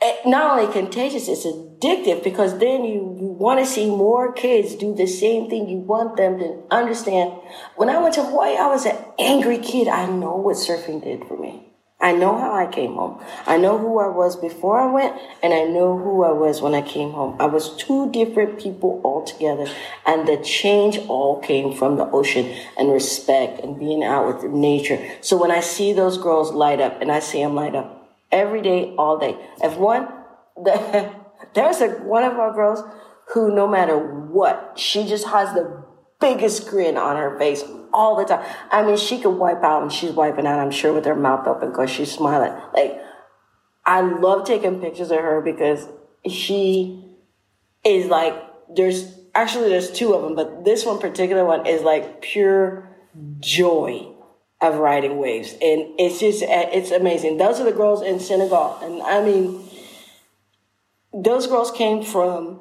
it, 0.00 0.26
not 0.26 0.58
only 0.58 0.72
contagious, 0.72 1.28
it's 1.28 1.44
addictive 1.44 2.22
because 2.22 2.58
then 2.58 2.84
you, 2.84 3.16
you 3.18 3.26
want 3.26 3.58
to 3.60 3.66
see 3.66 3.86
more 3.86 4.32
kids 4.32 4.74
do 4.74 4.94
the 4.94 5.06
same 5.06 5.50
thing. 5.50 5.68
You 5.68 5.78
want 5.78 6.16
them 6.16 6.38
to 6.38 6.62
understand. 6.70 7.32
When 7.76 7.90
I 7.90 8.00
went 8.00 8.14
to 8.14 8.22
Hawaii, 8.22 8.56
I 8.56 8.68
was 8.68 8.86
an 8.86 8.96
angry 9.18 9.58
kid. 9.58 9.88
I 9.88 10.06
know 10.06 10.36
what 10.36 10.56
surfing 10.56 11.02
did 11.02 11.26
for 11.26 11.36
me. 11.36 11.64
I 12.00 12.12
know 12.12 12.38
how 12.38 12.54
I 12.54 12.66
came 12.66 12.94
home. 12.94 13.20
I 13.44 13.56
know 13.56 13.76
who 13.76 13.98
I 13.98 14.06
was 14.06 14.36
before 14.36 14.78
I 14.78 14.86
went, 14.86 15.20
and 15.42 15.52
I 15.52 15.64
know 15.64 15.98
who 15.98 16.22
I 16.22 16.30
was 16.30 16.62
when 16.62 16.72
I 16.72 16.80
came 16.80 17.10
home. 17.10 17.36
I 17.40 17.46
was 17.46 17.76
two 17.76 18.12
different 18.12 18.60
people 18.60 19.00
altogether, 19.04 19.66
and 20.06 20.28
the 20.28 20.36
change 20.36 20.98
all 21.08 21.40
came 21.40 21.74
from 21.74 21.96
the 21.96 22.08
ocean 22.10 22.54
and 22.78 22.92
respect 22.92 23.64
and 23.64 23.80
being 23.80 24.04
out 24.04 24.42
with 24.42 24.52
nature. 24.52 25.04
So 25.22 25.36
when 25.36 25.50
I 25.50 25.58
see 25.58 25.92
those 25.92 26.18
girls 26.18 26.52
light 26.52 26.80
up, 26.80 27.02
and 27.02 27.10
I 27.10 27.18
see 27.18 27.42
them 27.42 27.56
light 27.56 27.74
up, 27.74 27.97
every 28.30 28.62
day, 28.62 28.94
all 28.96 29.18
day. 29.18 29.36
If 29.62 29.76
one, 29.76 30.08
the, 30.56 31.14
there's 31.54 31.80
a, 31.80 31.88
one 31.88 32.24
of 32.24 32.34
our 32.34 32.52
girls 32.52 32.82
who, 33.34 33.54
no 33.54 33.68
matter 33.68 33.98
what, 33.98 34.74
she 34.76 35.06
just 35.06 35.26
has 35.28 35.54
the 35.54 35.84
biggest 36.20 36.68
grin 36.68 36.96
on 36.96 37.16
her 37.16 37.38
face 37.38 37.62
all 37.92 38.16
the 38.16 38.24
time. 38.24 38.44
I 38.70 38.84
mean, 38.84 38.96
she 38.96 39.20
could 39.20 39.30
wipe 39.30 39.62
out 39.62 39.82
and 39.82 39.92
she's 39.92 40.12
wiping 40.12 40.46
out, 40.46 40.58
I'm 40.58 40.70
sure, 40.70 40.92
with 40.92 41.04
her 41.04 41.14
mouth 41.14 41.46
open 41.46 41.70
because 41.70 41.90
she's 41.90 42.10
smiling. 42.10 42.52
Like, 42.74 43.00
I 43.84 44.00
love 44.00 44.46
taking 44.46 44.80
pictures 44.80 45.10
of 45.10 45.20
her 45.20 45.40
because 45.40 45.88
she 46.28 47.04
is 47.84 48.06
like, 48.06 48.34
there's 48.74 49.14
actually, 49.34 49.68
there's 49.70 49.90
two 49.90 50.14
of 50.14 50.22
them, 50.22 50.34
but 50.34 50.64
this 50.64 50.84
one 50.84 50.98
particular 50.98 51.44
one 51.44 51.66
is 51.66 51.82
like 51.82 52.20
pure 52.20 52.96
joy 53.40 54.12
of 54.60 54.76
riding 54.76 55.18
waves. 55.18 55.52
And 55.52 55.94
it's 55.98 56.20
just, 56.20 56.42
uh, 56.42 56.68
it's 56.72 56.90
amazing. 56.90 57.36
Those 57.36 57.60
are 57.60 57.64
the 57.64 57.72
girls 57.72 58.02
in 58.02 58.18
Senegal. 58.18 58.78
And 58.82 59.02
I 59.02 59.22
mean, 59.24 59.68
those 61.12 61.46
girls 61.46 61.70
came 61.70 62.02
from 62.02 62.60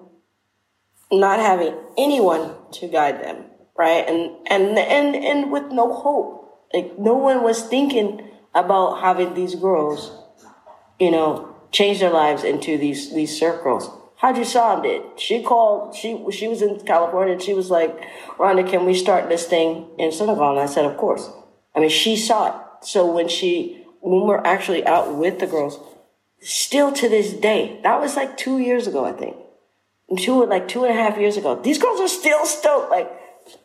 not 1.11 1.39
having 1.39 1.75
anyone 1.97 2.53
to 2.73 2.87
guide 2.87 3.23
them, 3.23 3.45
right? 3.77 4.07
And, 4.07 4.35
and, 4.47 4.77
and, 4.77 5.15
and 5.15 5.51
with 5.51 5.71
no 5.71 5.93
hope. 5.93 6.67
Like 6.73 6.99
no 6.99 7.13
one 7.13 7.43
was 7.43 7.63
thinking 7.63 8.29
about 8.53 9.01
having 9.01 9.33
these 9.33 9.55
girls, 9.55 10.11
you 10.99 11.11
know, 11.11 11.55
change 11.71 11.99
their 11.99 12.11
lives 12.11 12.43
into 12.43 12.77
these, 12.77 13.13
these 13.13 13.37
circles. 13.37 13.89
Khadjou 14.19 14.43
Sambe 14.43 14.83
did. 14.83 15.19
She 15.19 15.43
called, 15.43 15.95
she, 15.95 16.23
she 16.31 16.47
was 16.47 16.61
in 16.61 16.79
California 16.81 17.33
and 17.33 17.41
she 17.41 17.53
was 17.53 17.69
like, 17.69 17.95
Rhonda, 18.37 18.67
can 18.67 18.85
we 18.85 18.95
start 18.95 19.29
this 19.29 19.45
thing 19.45 19.87
in 19.97 20.11
Senegal? 20.11 20.51
And 20.51 20.59
I 20.59 20.65
said, 20.65 20.85
of 20.85 20.97
course. 20.97 21.29
I 21.77 21.79
mean, 21.79 21.89
she 21.89 22.17
saw 22.17 22.47
it. 22.47 22.85
So 22.85 23.09
when 23.09 23.29
she, 23.29 23.85
when 24.01 24.25
we're 24.25 24.43
actually 24.43 24.85
out 24.85 25.15
with 25.15 25.39
the 25.39 25.45
girls, 25.45 25.79
still 26.41 26.91
to 26.91 27.07
this 27.07 27.33
day, 27.33 27.79
that 27.83 28.01
was 28.01 28.15
like 28.15 28.35
two 28.35 28.57
years 28.57 28.87
ago, 28.87 29.05
I 29.05 29.11
think. 29.11 29.37
Two, 30.17 30.45
like 30.45 30.67
two 30.67 30.85
and 30.85 30.97
a 30.97 31.01
half 31.01 31.19
years 31.19 31.37
ago. 31.37 31.61
These 31.61 31.77
girls 31.77 31.99
are 31.99 32.07
still 32.07 32.45
stoked, 32.45 32.89
like, 32.89 33.11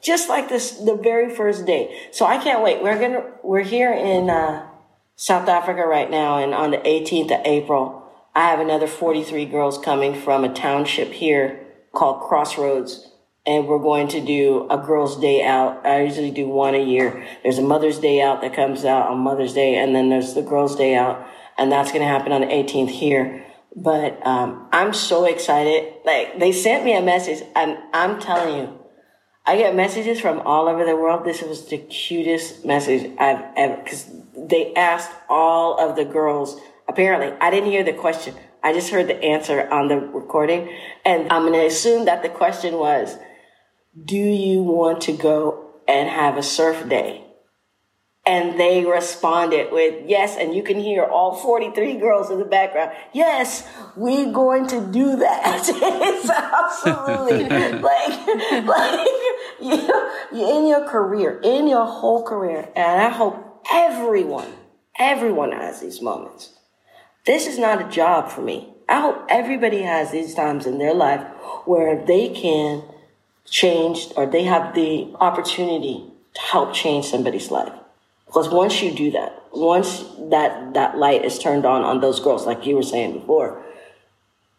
just 0.02 0.28
like 0.28 0.48
this, 0.48 0.72
the 0.72 0.94
very 0.94 1.34
first 1.34 1.64
day. 1.64 2.08
So 2.10 2.26
I 2.26 2.36
can't 2.36 2.62
wait. 2.62 2.82
We're 2.82 3.00
gonna, 3.00 3.24
we're 3.42 3.62
here 3.62 3.92
in, 3.92 4.28
uh, 4.28 4.68
South 5.14 5.48
Africa 5.48 5.86
right 5.86 6.10
now, 6.10 6.38
and 6.38 6.52
on 6.52 6.72
the 6.72 6.78
18th 6.78 7.38
of 7.38 7.46
April, 7.46 8.10
I 8.34 8.48
have 8.48 8.60
another 8.60 8.88
43 8.88 9.44
girls 9.46 9.78
coming 9.78 10.14
from 10.14 10.42
a 10.42 10.52
township 10.52 11.12
here 11.12 11.64
called 11.92 12.22
Crossroads 12.22 13.11
and 13.44 13.66
we're 13.66 13.78
going 13.78 14.08
to 14.08 14.20
do 14.24 14.66
a 14.70 14.78
girls' 14.78 15.20
day 15.20 15.42
out. 15.42 15.84
I 15.84 16.02
usually 16.02 16.30
do 16.30 16.48
one 16.48 16.74
a 16.74 16.84
year. 16.84 17.26
There's 17.42 17.58
a 17.58 17.62
Mother's 17.62 17.98
Day 17.98 18.20
out 18.20 18.40
that 18.42 18.54
comes 18.54 18.84
out 18.84 19.08
on 19.08 19.18
Mother's 19.18 19.52
Day, 19.52 19.76
and 19.76 19.94
then 19.94 20.10
there's 20.10 20.34
the 20.34 20.42
girls' 20.42 20.76
day 20.76 20.94
out, 20.94 21.26
and 21.58 21.70
that's 21.70 21.90
going 21.90 22.02
to 22.02 22.08
happen 22.08 22.32
on 22.32 22.42
the 22.42 22.46
18th 22.46 22.90
here. 22.90 23.44
But 23.74 24.24
um, 24.24 24.68
I'm 24.70 24.92
so 24.92 25.24
excited. 25.24 25.94
Like 26.04 26.38
they 26.38 26.52
sent 26.52 26.84
me 26.84 26.94
a 26.94 27.02
message, 27.02 27.42
and 27.56 27.78
I'm 27.92 28.20
telling 28.20 28.58
you, 28.58 28.78
I 29.44 29.56
get 29.56 29.74
messages 29.74 30.20
from 30.20 30.40
all 30.40 30.68
over 30.68 30.84
the 30.84 30.94
world. 30.94 31.24
This 31.24 31.42
was 31.42 31.66
the 31.66 31.78
cutest 31.78 32.64
message 32.64 33.10
I've 33.18 33.42
ever 33.56 33.82
because 33.82 34.08
they 34.36 34.72
asked 34.74 35.10
all 35.28 35.78
of 35.78 35.96
the 35.96 36.04
girls. 36.04 36.60
Apparently, 36.86 37.36
I 37.40 37.50
didn't 37.50 37.70
hear 37.70 37.82
the 37.82 37.92
question. 37.92 38.34
I 38.62 38.72
just 38.72 38.90
heard 38.90 39.08
the 39.08 39.20
answer 39.24 39.68
on 39.68 39.88
the 39.88 39.96
recording, 39.96 40.72
and 41.04 41.32
I'm 41.32 41.42
going 41.42 41.54
to 41.54 41.66
assume 41.66 42.04
that 42.04 42.22
the 42.22 42.28
question 42.28 42.74
was 42.74 43.16
do 44.00 44.16
you 44.16 44.62
want 44.62 45.02
to 45.02 45.12
go 45.12 45.70
and 45.86 46.08
have 46.08 46.36
a 46.36 46.42
surf 46.42 46.88
day? 46.88 47.24
And 48.24 48.58
they 48.58 48.84
responded 48.84 49.72
with 49.72 50.08
yes, 50.08 50.36
and 50.36 50.54
you 50.54 50.62
can 50.62 50.78
hear 50.78 51.04
all 51.04 51.34
43 51.34 51.96
girls 51.96 52.30
in 52.30 52.38
the 52.38 52.44
background. 52.44 52.92
Yes, 53.12 53.68
we're 53.96 54.32
going 54.32 54.68
to 54.68 54.80
do 54.80 55.16
that. 55.16 55.68
it's 55.68 56.30
absolutely 56.30 57.48
like, 57.80 58.64
like, 58.64 59.08
you 59.60 59.88
know, 59.88 60.12
in 60.32 60.68
your 60.68 60.88
career, 60.88 61.40
in 61.42 61.66
your 61.66 61.84
whole 61.84 62.22
career. 62.22 62.68
And 62.76 63.02
I 63.02 63.08
hope 63.08 63.64
everyone, 63.72 64.52
everyone 64.96 65.50
has 65.50 65.80
these 65.80 66.00
moments. 66.00 66.54
This 67.26 67.48
is 67.48 67.58
not 67.58 67.84
a 67.84 67.90
job 67.90 68.30
for 68.30 68.40
me. 68.40 68.72
I 68.88 69.00
hope 69.00 69.26
everybody 69.28 69.82
has 69.82 70.12
these 70.12 70.34
times 70.34 70.64
in 70.64 70.78
their 70.78 70.94
life 70.94 71.22
where 71.64 72.04
they 72.04 72.28
can 72.28 72.84
changed 73.48 74.12
or 74.16 74.26
they 74.26 74.44
have 74.44 74.74
the 74.74 75.08
opportunity 75.20 76.04
to 76.34 76.40
help 76.40 76.74
change 76.74 77.06
somebody's 77.06 77.50
life. 77.50 77.72
Because 78.26 78.48
once 78.48 78.82
you 78.82 78.92
do 78.92 79.10
that, 79.10 79.42
once 79.52 80.04
that, 80.30 80.74
that 80.74 80.96
light 80.96 81.24
is 81.24 81.38
turned 81.38 81.66
on 81.66 81.82
on 81.82 82.00
those 82.00 82.20
girls, 82.20 82.46
like 82.46 82.64
you 82.66 82.76
were 82.76 82.82
saying 82.82 83.12
before, 83.12 83.62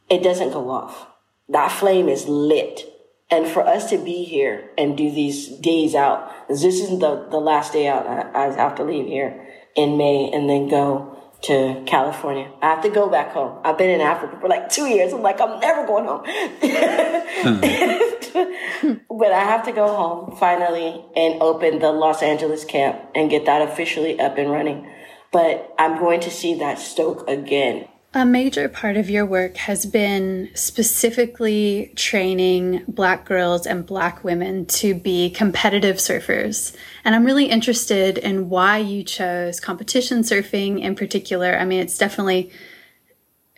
it 0.10 0.22
doesn't 0.22 0.52
go 0.52 0.70
off. 0.70 1.08
That 1.50 1.72
flame 1.72 2.08
is 2.08 2.28
lit. 2.28 2.90
And 3.32 3.48
for 3.48 3.66
us 3.66 3.90
to 3.90 3.98
be 3.98 4.24
here 4.26 4.70
and 4.78 4.96
do 4.96 5.10
these 5.10 5.48
days 5.48 5.96
out, 5.96 6.48
this 6.48 6.64
isn't 6.64 7.00
the, 7.00 7.28
the 7.32 7.40
last 7.40 7.74
day 7.74 7.88
out. 7.88 8.06
I, 8.06 8.46
I 8.48 8.54
have 8.54 8.76
to 8.76 8.84
leave 8.84 9.08
here 9.08 9.48
in 9.76 9.98
May 9.98 10.30
and 10.32 10.48
then 10.48 10.70
go 10.70 11.13
to 11.44 11.84
California. 11.86 12.50
I 12.62 12.70
have 12.70 12.84
to 12.84 12.90
go 12.90 13.10
back 13.10 13.32
home. 13.32 13.60
I've 13.64 13.78
been 13.78 13.90
in 13.90 14.02
Africa 14.02 14.38
for 14.40 14.48
like 14.48 14.70
two 14.70 14.86
years. 14.86 15.12
I'm 15.12 15.22
like, 15.22 15.42
I'm 15.42 15.60
never 15.60 15.86
going 15.86 16.06
home. 16.06 16.24
but 19.10 19.32
I 19.32 19.44
have 19.44 19.66
to 19.66 19.74
go 19.74 19.88
home 19.88 20.36
finally 20.38 21.04
and 21.16 21.42
open 21.42 21.80
the 21.80 21.92
Los 21.92 22.24
Angeles 22.24 22.64
camp 22.64 23.02
and 23.14 23.30
get 23.30 23.46
that 23.46 23.62
officially 23.62 24.20
up 24.20 24.38
and 24.38 24.52
running. 24.52 24.90
But 25.32 25.74
I'm 25.78 26.00
going 26.00 26.22
to 26.22 26.32
see 26.32 26.56
that 26.56 26.80
stoke 26.80 27.28
again. 27.28 27.88
A 28.16 28.28
major 28.28 28.70
part 28.70 28.96
of 28.96 29.10
your 29.10 29.26
work 29.26 29.58
has 29.58 29.88
been 29.88 30.52
specifically 30.54 31.92
training 31.96 32.84
Black 32.88 33.26
girls 33.26 33.66
and 33.66 33.84
Black 33.84 34.24
women 34.24 34.68
to 34.68 34.94
be 34.94 35.32
competitive 35.32 35.96
surfers. 35.96 36.76
And 37.04 37.16
I'm 37.16 37.26
really 37.26 37.48
interested 37.48 38.20
in 38.20 38.50
why 38.50 38.78
you 38.78 39.04
chose 39.04 39.60
competition 39.60 40.20
surfing 40.20 40.80
in 40.80 40.94
particular. 40.94 41.58
I 41.58 41.66
mean, 41.66 41.80
it's 41.80 41.98
definitely, 41.98 42.52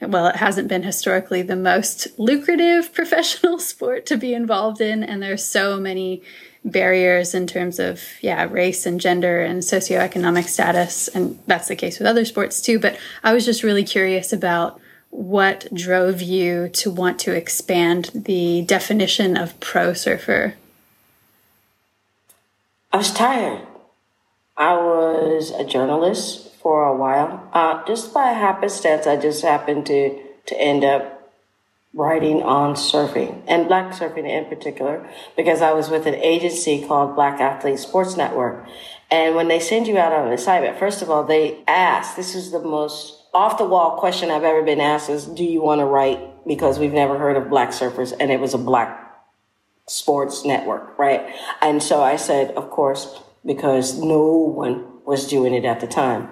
well, 0.02 0.28
it 0.28 0.38
hasn't 0.38 0.70
been 0.70 0.84
historically 0.84 1.42
the 1.42 1.58
most 1.58 2.18
lucrative 2.18 2.94
professional 2.94 3.60
sport 3.60 4.06
to 4.06 4.16
be 4.16 4.34
involved 4.34 4.80
in. 4.80 5.04
And 5.04 5.22
there's 5.22 5.44
so 5.44 5.82
many 5.82 6.24
barriers 6.66 7.36
in 7.36 7.46
terms 7.46 7.78
of 7.78 8.02
yeah 8.22 8.44
race 8.50 8.88
and 8.88 9.00
gender 9.00 9.42
and 9.42 9.62
socioeconomic 9.62 10.48
status 10.48 11.08
and 11.10 11.40
that's 11.46 11.68
the 11.68 11.76
case 11.76 12.00
with 12.00 12.08
other 12.08 12.26
sports 12.26 12.60
too 12.60 12.80
but 12.80 12.98
i 13.24 13.32
was 13.32 13.46
just 13.46 13.62
really 13.62 13.84
curious 13.84 14.34
about 14.34 14.82
what 15.16 15.68
drove 15.74 16.22
you 16.22 16.68
to 16.70 16.92
want 16.92 17.20
to 17.20 17.34
expand 17.34 18.12
the 18.14 18.64
definition 18.64 19.38
of 19.38 19.58
pro 19.60 19.94
surfer. 19.94 20.56
I 22.92 22.98
was 22.98 23.14
tired. 23.14 23.66
I 24.58 24.76
was 24.76 25.52
a 25.52 25.64
journalist 25.64 26.54
for 26.56 26.86
a 26.86 26.96
while. 26.96 27.50
Uh, 27.54 27.86
just 27.86 28.14
by 28.14 28.28
happenstance 28.32 29.08
i 29.08 29.16
just 29.16 29.44
happened 29.44 29.86
to 29.86 30.20
to 30.48 30.60
end 30.60 30.84
up 30.84 31.15
writing 31.96 32.44
on 32.44 32.76
surfing 32.76 33.42
and 33.48 33.70
black 33.70 33.94
surfing 33.94 34.30
in 34.30 34.46
particular 34.46 35.10
because 35.38 35.62
I 35.62 35.72
was 35.72 35.90
with 35.90 36.06
an 36.06 36.16
agency 36.16 36.86
called 36.86 37.16
Black 37.16 37.40
Athlete 37.40 37.80
Sports 37.80 38.18
Network. 38.18 38.68
And 39.10 39.34
when 39.34 39.48
they 39.48 39.62
send 39.62 39.88
you 39.88 39.98
out 39.98 40.12
on 40.12 40.28
an 40.28 40.34
assignment, 40.34 40.78
first 40.78 41.02
of 41.02 41.10
all, 41.10 41.24
they 41.24 41.64
ask, 41.68 42.18
this 42.18 42.36
is 42.36 42.52
the 42.52 42.60
most 42.60 43.22
off 43.34 43.58
the 43.58 43.66
wall 43.66 43.98
question 43.98 44.30
I've 44.30 44.44
ever 44.44 44.62
been 44.62 44.82
asked 44.82 45.10
is, 45.10 45.26
do 45.26 45.46
you 45.46 45.62
want 45.62 45.80
to 45.80 45.86
write? 45.86 46.20
Because 46.46 46.80
we've 46.80 46.94
never 46.94 47.18
heard 47.18 47.38
of 47.38 47.50
black 47.50 47.70
surfers 47.70 48.14
and 48.20 48.30
it 48.30 48.42
was 48.42 48.54
a 48.54 48.58
black 48.58 49.02
sports 49.88 50.44
network, 50.44 51.00
right? 51.00 51.34
And 51.62 51.82
so 51.82 52.02
I 52.02 52.18
said, 52.18 52.52
of 52.52 52.70
course, 52.70 53.22
because 53.46 53.98
no 53.98 54.32
one 54.32 54.86
was 55.06 55.28
doing 55.28 55.54
it 55.54 55.64
at 55.64 55.80
the 55.80 55.88
time. 55.88 56.30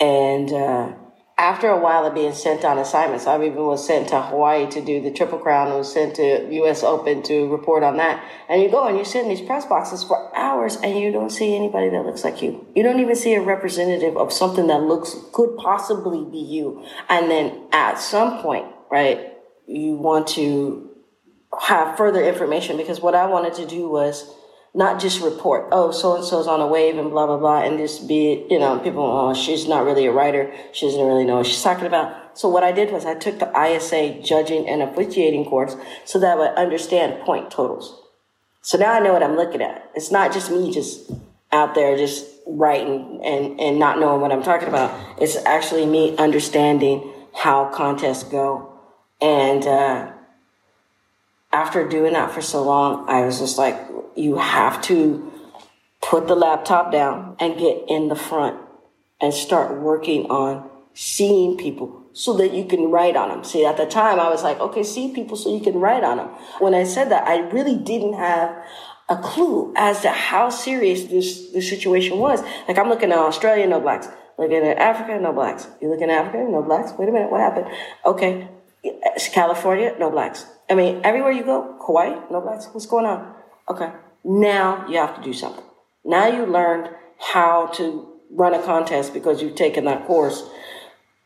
And 0.00 0.50
uh, 0.50 0.92
after 1.36 1.68
a 1.68 1.78
while 1.78 2.06
of 2.06 2.14
being 2.14 2.32
sent 2.32 2.64
on 2.64 2.78
assignments, 2.78 3.26
I 3.26 3.36
even 3.36 3.64
was 3.64 3.84
sent 3.84 4.08
to 4.08 4.22
Hawaii 4.22 4.70
to 4.70 4.80
do 4.80 5.02
the 5.02 5.10
Triple 5.10 5.38
Crown 5.38 5.72
I 5.72 5.76
was 5.76 5.92
sent 5.92 6.14
to 6.16 6.48
U.S. 6.52 6.84
Open 6.84 7.24
to 7.24 7.50
report 7.50 7.82
on 7.82 7.96
that. 7.96 8.24
And 8.48 8.62
you 8.62 8.70
go 8.70 8.86
and 8.86 8.96
you 8.96 9.04
sit 9.04 9.24
in 9.24 9.28
these 9.28 9.40
press 9.40 9.66
boxes 9.66 10.04
for 10.04 10.34
hours 10.36 10.76
and 10.76 10.96
you 10.96 11.10
don't 11.10 11.30
see 11.30 11.56
anybody 11.56 11.88
that 11.90 12.06
looks 12.06 12.22
like 12.22 12.40
you. 12.40 12.64
You 12.76 12.84
don't 12.84 13.00
even 13.00 13.16
see 13.16 13.34
a 13.34 13.40
representative 13.40 14.16
of 14.16 14.32
something 14.32 14.68
that 14.68 14.82
looks, 14.82 15.16
could 15.32 15.56
possibly 15.56 16.24
be 16.24 16.38
you. 16.38 16.84
And 17.08 17.28
then 17.28 17.66
at 17.72 17.98
some 17.98 18.40
point, 18.40 18.66
right, 18.88 19.32
you 19.66 19.96
want 19.96 20.28
to 20.28 20.88
have 21.60 21.96
further 21.96 22.22
information 22.22 22.76
because 22.76 23.00
what 23.00 23.16
I 23.16 23.26
wanted 23.26 23.54
to 23.54 23.66
do 23.66 23.88
was 23.88 24.32
not 24.74 25.00
just 25.00 25.22
report, 25.22 25.68
oh, 25.70 25.92
so 25.92 26.16
and 26.16 26.24
so's 26.24 26.48
on 26.48 26.60
a 26.60 26.66
wave 26.66 26.98
and 26.98 27.10
blah, 27.10 27.26
blah, 27.26 27.38
blah, 27.38 27.62
and 27.62 27.78
just 27.78 28.08
be, 28.08 28.44
you 28.50 28.58
know, 28.58 28.78
people, 28.80 29.04
oh, 29.04 29.32
she's 29.32 29.68
not 29.68 29.84
really 29.84 30.06
a 30.06 30.10
writer. 30.10 30.52
She 30.72 30.86
doesn't 30.86 31.06
really 31.06 31.24
know 31.24 31.36
what 31.36 31.46
she's 31.46 31.62
talking 31.62 31.86
about. 31.86 32.36
So 32.36 32.48
what 32.48 32.64
I 32.64 32.72
did 32.72 32.90
was 32.90 33.06
I 33.06 33.14
took 33.14 33.38
the 33.38 33.52
ISA 33.56 34.20
judging 34.22 34.68
and 34.68 34.82
officiating 34.82 35.44
course 35.44 35.76
so 36.04 36.18
that 36.18 36.32
I 36.32 36.34
would 36.34 36.50
understand 36.56 37.24
point 37.24 37.52
totals. 37.52 38.00
So 38.62 38.76
now 38.76 38.92
I 38.92 38.98
know 38.98 39.12
what 39.12 39.22
I'm 39.22 39.36
looking 39.36 39.62
at. 39.62 39.90
It's 39.94 40.10
not 40.10 40.32
just 40.32 40.50
me 40.50 40.72
just 40.72 41.08
out 41.52 41.76
there 41.76 41.96
just 41.96 42.26
writing 42.44 43.20
and, 43.24 43.60
and 43.60 43.78
not 43.78 44.00
knowing 44.00 44.20
what 44.20 44.32
I'm 44.32 44.42
talking 44.42 44.66
about. 44.66 45.22
It's 45.22 45.36
actually 45.46 45.86
me 45.86 46.16
understanding 46.16 47.12
how 47.32 47.66
contests 47.66 48.24
go. 48.24 48.72
And, 49.20 49.64
uh, 49.64 50.13
after 51.54 51.88
doing 51.88 52.14
that 52.14 52.32
for 52.32 52.42
so 52.42 52.64
long, 52.64 53.08
I 53.08 53.24
was 53.24 53.38
just 53.38 53.56
like, 53.56 53.76
you 54.16 54.38
have 54.38 54.82
to 54.82 55.32
put 56.02 56.26
the 56.26 56.34
laptop 56.34 56.90
down 56.90 57.36
and 57.38 57.56
get 57.56 57.84
in 57.88 58.08
the 58.08 58.16
front 58.16 58.60
and 59.20 59.32
start 59.32 59.80
working 59.80 60.26
on 60.26 60.68
seeing 60.94 61.56
people 61.56 62.02
so 62.12 62.36
that 62.36 62.52
you 62.52 62.64
can 62.64 62.90
write 62.90 63.16
on 63.16 63.28
them. 63.28 63.44
See, 63.44 63.64
at 63.64 63.76
the 63.76 63.86
time 63.86 64.18
I 64.18 64.28
was 64.28 64.42
like, 64.42 64.58
okay, 64.60 64.82
see 64.82 65.12
people 65.14 65.36
so 65.36 65.54
you 65.54 65.60
can 65.60 65.76
write 65.76 66.04
on 66.04 66.16
them. 66.18 66.28
When 66.58 66.74
I 66.74 66.84
said 66.84 67.10
that, 67.10 67.26
I 67.26 67.38
really 67.50 67.76
didn't 67.76 68.14
have 68.14 68.50
a 69.08 69.16
clue 69.16 69.72
as 69.76 70.00
to 70.02 70.10
how 70.10 70.50
serious 70.50 71.04
this, 71.04 71.50
this 71.52 71.68
situation 71.68 72.18
was. 72.18 72.42
Like 72.66 72.78
I'm 72.78 72.88
looking 72.88 73.12
at 73.12 73.18
Australia, 73.18 73.66
no 73.66 73.80
blacks. 73.80 74.08
Looking 74.38 74.64
at 74.64 74.78
Africa, 74.78 75.18
no 75.20 75.32
blacks. 75.32 75.68
You 75.80 75.88
looking 75.88 76.10
at 76.10 76.26
Africa, 76.26 76.44
no 76.50 76.62
blacks. 76.62 76.92
Wait 76.98 77.08
a 77.08 77.12
minute, 77.12 77.30
what 77.30 77.40
happened? 77.40 77.68
Okay, 78.04 78.48
California, 79.32 79.94
no 79.98 80.10
blacks. 80.10 80.46
I 80.68 80.74
mean, 80.74 81.00
everywhere 81.04 81.32
you 81.32 81.44
go, 81.44 81.76
Hawaii, 81.80 82.16
no 82.30 82.40
blacks. 82.40 82.68
What's 82.72 82.86
going 82.86 83.06
on? 83.06 83.34
Okay. 83.68 83.90
Now 84.24 84.86
you 84.88 84.96
have 84.96 85.16
to 85.16 85.22
do 85.22 85.32
something. 85.32 85.64
Now 86.04 86.26
you 86.26 86.46
learned 86.46 86.90
how 87.18 87.66
to 87.74 88.08
run 88.30 88.54
a 88.54 88.62
contest 88.62 89.12
because 89.12 89.42
you've 89.42 89.54
taken 89.54 89.84
that 89.84 90.06
course. 90.06 90.48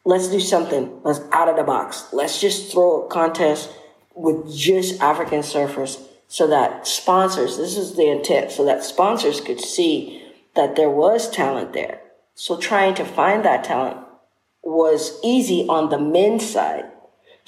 Let's 0.04 0.28
do 0.28 0.40
something. 0.40 1.00
Let's 1.04 1.20
out 1.32 1.48
of 1.48 1.56
the 1.56 1.62
box. 1.62 2.08
Let's 2.12 2.40
just 2.40 2.72
throw 2.72 3.06
a 3.06 3.08
contest 3.08 3.70
with 4.14 4.52
just 4.54 5.00
African 5.00 5.40
surfers 5.40 6.00
so 6.26 6.46
that 6.48 6.86
sponsors, 6.86 7.56
this 7.56 7.76
is 7.76 7.94
the 7.94 8.10
intent, 8.10 8.50
so 8.50 8.64
that 8.64 8.84
sponsors 8.84 9.40
could 9.40 9.60
see 9.60 10.22
that 10.54 10.76
there 10.76 10.90
was 10.90 11.30
talent 11.30 11.72
there. 11.72 12.00
So 12.34 12.56
trying 12.56 12.94
to 12.96 13.04
find 13.04 13.44
that 13.44 13.64
talent 13.64 13.98
was 14.62 15.18
easy 15.24 15.66
on 15.68 15.88
the 15.88 15.98
men's 15.98 16.48
side 16.48 16.84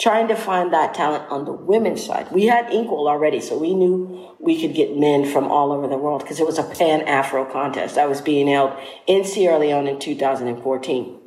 trying 0.00 0.28
to 0.28 0.34
find 0.34 0.72
that 0.72 0.94
talent 0.94 1.30
on 1.30 1.44
the 1.44 1.52
women's 1.52 2.04
side. 2.04 2.26
We 2.32 2.46
had 2.46 2.72
Inkwell 2.72 3.06
already, 3.06 3.40
so 3.40 3.58
we 3.58 3.74
knew 3.74 4.34
we 4.40 4.58
could 4.58 4.74
get 4.74 4.96
men 4.96 5.26
from 5.26 5.50
all 5.50 5.72
over 5.72 5.86
the 5.86 5.98
world 5.98 6.22
because 6.22 6.40
it 6.40 6.46
was 6.46 6.58
a 6.58 6.64
Pan 6.64 7.02
Afro 7.02 7.44
contest 7.44 7.96
that 7.96 8.08
was 8.08 8.22
being 8.22 8.48
held 8.48 8.72
in 9.06 9.24
Sierra 9.24 9.58
Leone 9.58 9.86
in 9.86 9.98
2014. 9.98 11.18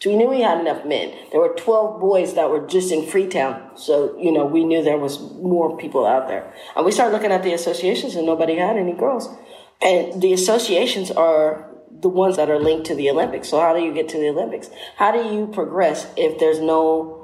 So 0.00 0.10
we 0.10 0.16
knew 0.16 0.28
we 0.28 0.40
had 0.40 0.58
enough 0.58 0.84
men. 0.84 1.14
There 1.30 1.40
were 1.40 1.54
12 1.54 2.00
boys 2.00 2.34
that 2.34 2.50
were 2.50 2.66
just 2.66 2.90
in 2.90 3.06
Freetown. 3.06 3.76
So, 3.76 4.18
you 4.18 4.32
know, 4.32 4.44
we 4.44 4.64
knew 4.64 4.82
there 4.82 4.98
was 4.98 5.20
more 5.20 5.76
people 5.76 6.04
out 6.04 6.26
there. 6.26 6.52
And 6.74 6.84
we 6.84 6.90
started 6.90 7.12
looking 7.12 7.30
at 7.30 7.44
the 7.44 7.52
associations 7.52 8.16
and 8.16 8.26
nobody 8.26 8.56
had 8.56 8.76
any 8.76 8.94
girls. 8.94 9.28
And 9.80 10.20
the 10.20 10.32
associations 10.32 11.12
are 11.12 11.70
the 12.00 12.08
ones 12.08 12.36
that 12.36 12.50
are 12.50 12.58
linked 12.58 12.86
to 12.86 12.96
the 12.96 13.10
Olympics. 13.10 13.48
So 13.48 13.60
how 13.60 13.76
do 13.76 13.80
you 13.80 13.94
get 13.94 14.08
to 14.08 14.18
the 14.18 14.28
Olympics? 14.28 14.70
How 14.96 15.12
do 15.12 15.18
you 15.32 15.46
progress 15.46 16.08
if 16.16 16.40
there's 16.40 16.58
no 16.58 17.21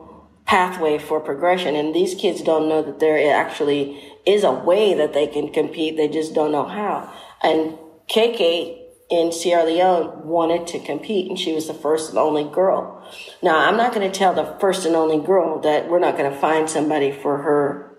pathway 0.49 0.99
for 0.99 1.21
progression. 1.21 1.77
And 1.77 1.95
these 1.95 2.15
kids 2.15 2.43
don't 2.43 2.69
know 2.69 2.83
that 2.83 2.99
there 2.99 3.33
actually 3.33 4.03
is 4.27 4.43
a 4.43 4.51
way 4.53 4.95
that 4.95 5.13
they 5.13 5.27
can 5.27 5.53
compete. 5.53 5.97
They 5.97 6.09
just 6.09 6.35
don't 6.35 6.51
know 6.51 6.67
how. 6.67 7.13
And 7.43 7.77
KK 8.09 8.79
in 9.11 9.31
Sierra 9.31 9.65
Leone 9.65 10.27
wanted 10.27 10.67
to 10.69 10.81
compete 10.81 11.29
and 11.29 11.39
she 11.39 11.53
was 11.53 11.67
the 11.67 11.75
first 11.75 12.11
and 12.11 12.19
only 12.19 12.45
girl. 12.45 13.07
Now, 13.43 13.59
I'm 13.59 13.77
not 13.77 13.95
going 13.95 14.11
to 14.11 14.19
tell 14.19 14.35
the 14.35 14.57
first 14.59 14.87
and 14.87 14.97
only 14.97 15.25
girl 15.25 15.61
that 15.61 15.89
we're 15.89 15.99
not 15.99 16.17
going 16.17 16.31
to 16.31 16.39
find 16.39 16.69
somebody 16.69 17.13
for 17.13 17.39
her 17.39 17.99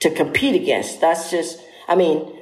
to 0.00 0.10
compete 0.10 0.60
against. 0.60 1.00
That's 1.00 1.30
just, 1.30 1.60
I 1.88 1.94
mean, 1.94 2.40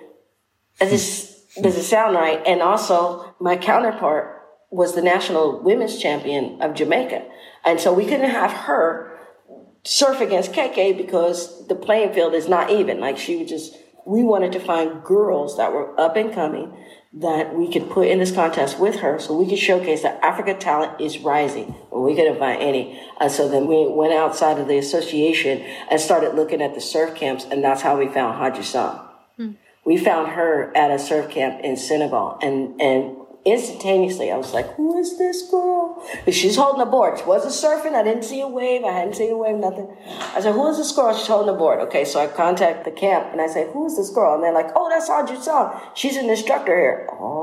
this 0.80 1.44
does 1.60 1.76
it 1.76 1.84
sound 1.84 2.16
right? 2.16 2.42
And 2.46 2.62
also, 2.62 3.34
my 3.38 3.56
counterpart 3.58 4.40
was 4.70 4.94
the 4.94 5.02
national 5.02 5.60
women's 5.60 5.98
champion 5.98 6.60
of 6.62 6.74
Jamaica. 6.74 7.26
And 7.64 7.78
so 7.78 7.92
we 7.92 8.04
couldn't 8.04 8.30
have 8.30 8.50
her 8.50 9.11
surf 9.84 10.20
against 10.20 10.52
KK 10.52 10.96
because 10.96 11.66
the 11.66 11.74
playing 11.74 12.12
field 12.12 12.34
is 12.34 12.48
not 12.48 12.70
even. 12.70 13.00
Like 13.00 13.18
she 13.18 13.36
would 13.36 13.48
just, 13.48 13.76
we 14.06 14.22
wanted 14.22 14.52
to 14.52 14.60
find 14.60 15.02
girls 15.02 15.56
that 15.56 15.72
were 15.72 15.98
up 16.00 16.16
and 16.16 16.32
coming 16.32 16.76
that 17.14 17.54
we 17.54 17.70
could 17.70 17.90
put 17.90 18.08
in 18.08 18.18
this 18.18 18.32
contest 18.32 18.78
with 18.78 18.96
her 18.96 19.18
so 19.18 19.36
we 19.36 19.46
could 19.46 19.58
showcase 19.58 20.02
that 20.02 20.18
Africa 20.22 20.54
talent 20.54 20.98
is 21.00 21.18
rising. 21.18 21.74
We 21.90 22.14
couldn't 22.14 22.38
find 22.38 22.62
any. 22.62 22.98
And 23.20 23.30
so 23.30 23.48
then 23.48 23.66
we 23.66 23.86
went 23.86 24.14
outside 24.14 24.58
of 24.58 24.66
the 24.66 24.78
association 24.78 25.60
and 25.90 26.00
started 26.00 26.34
looking 26.34 26.62
at 26.62 26.74
the 26.74 26.80
surf 26.80 27.14
camps 27.14 27.44
and 27.50 27.62
that's 27.62 27.82
how 27.82 27.98
we 27.98 28.08
found 28.08 28.38
Haji 28.38 28.62
Hmm. 29.36 29.52
We 29.84 29.98
found 29.98 30.32
her 30.32 30.74
at 30.76 30.90
a 30.90 30.98
surf 30.98 31.30
camp 31.30 31.60
in 31.62 31.76
Senegal 31.76 32.38
and, 32.40 32.80
and 32.80 33.16
instantaneously, 33.44 34.30
I 34.30 34.36
was 34.36 34.52
like, 34.52 34.74
who 34.76 34.98
is 34.98 35.18
this 35.18 35.50
girl? 35.50 36.02
She's 36.30 36.56
holding 36.56 36.80
a 36.82 36.86
board. 36.86 37.18
She 37.18 37.24
wasn't 37.24 37.54
surfing. 37.54 37.94
I 37.94 38.02
didn't 38.02 38.24
see 38.24 38.40
a 38.40 38.48
wave. 38.48 38.84
I 38.84 38.92
hadn't 38.92 39.16
seen 39.16 39.32
a 39.32 39.36
wave, 39.36 39.56
nothing. 39.56 39.88
I 40.34 40.40
said, 40.40 40.54
who 40.54 40.68
is 40.68 40.78
this 40.78 40.92
girl? 40.92 41.14
She's 41.16 41.26
holding 41.26 41.54
a 41.54 41.58
board. 41.58 41.80
Okay, 41.80 42.04
so 42.04 42.20
I 42.20 42.28
contact 42.28 42.84
the 42.84 42.90
camp 42.92 43.32
and 43.32 43.40
I 43.40 43.48
say, 43.48 43.68
who 43.72 43.86
is 43.86 43.96
this 43.96 44.10
girl? 44.10 44.34
And 44.34 44.44
they're 44.44 44.52
like, 44.52 44.70
oh, 44.76 44.88
that's 44.88 45.10
Audrey 45.10 45.40
Song. 45.40 45.80
She's 45.94 46.16
an 46.16 46.30
instructor 46.30 46.74
here. 46.74 47.08
Oh. 47.12 47.41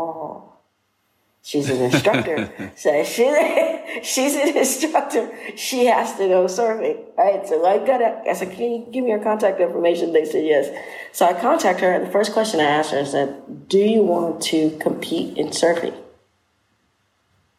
She's 1.49 1.67
an 1.71 1.81
instructor. 1.81 2.71
so 2.75 3.03
she, 3.03 3.23
she's 4.03 4.35
an 4.35 4.55
instructor. 4.55 5.31
She 5.55 5.87
has 5.87 6.15
to 6.17 6.27
know 6.27 6.45
surfing, 6.45 7.03
right? 7.17 7.47
So 7.47 7.65
I 7.65 7.83
got 7.83 8.03
I 8.03 8.33
said, 8.33 8.51
can 8.51 8.71
you 8.71 8.87
give 8.91 9.03
me 9.03 9.09
your 9.09 9.23
contact 9.23 9.59
information? 9.59 10.13
They 10.13 10.25
said 10.25 10.45
yes. 10.45 10.69
So 11.11 11.25
I 11.25 11.33
contact 11.33 11.79
her, 11.79 11.91
and 11.91 12.05
the 12.05 12.11
first 12.11 12.33
question 12.33 12.59
I 12.59 12.65
asked 12.65 12.91
her, 12.91 12.99
I 12.99 13.03
said, 13.03 13.67
do 13.67 13.79
you 13.79 14.03
want 14.03 14.43
to 14.43 14.77
compete 14.77 15.39
in 15.39 15.47
surfing? 15.47 15.95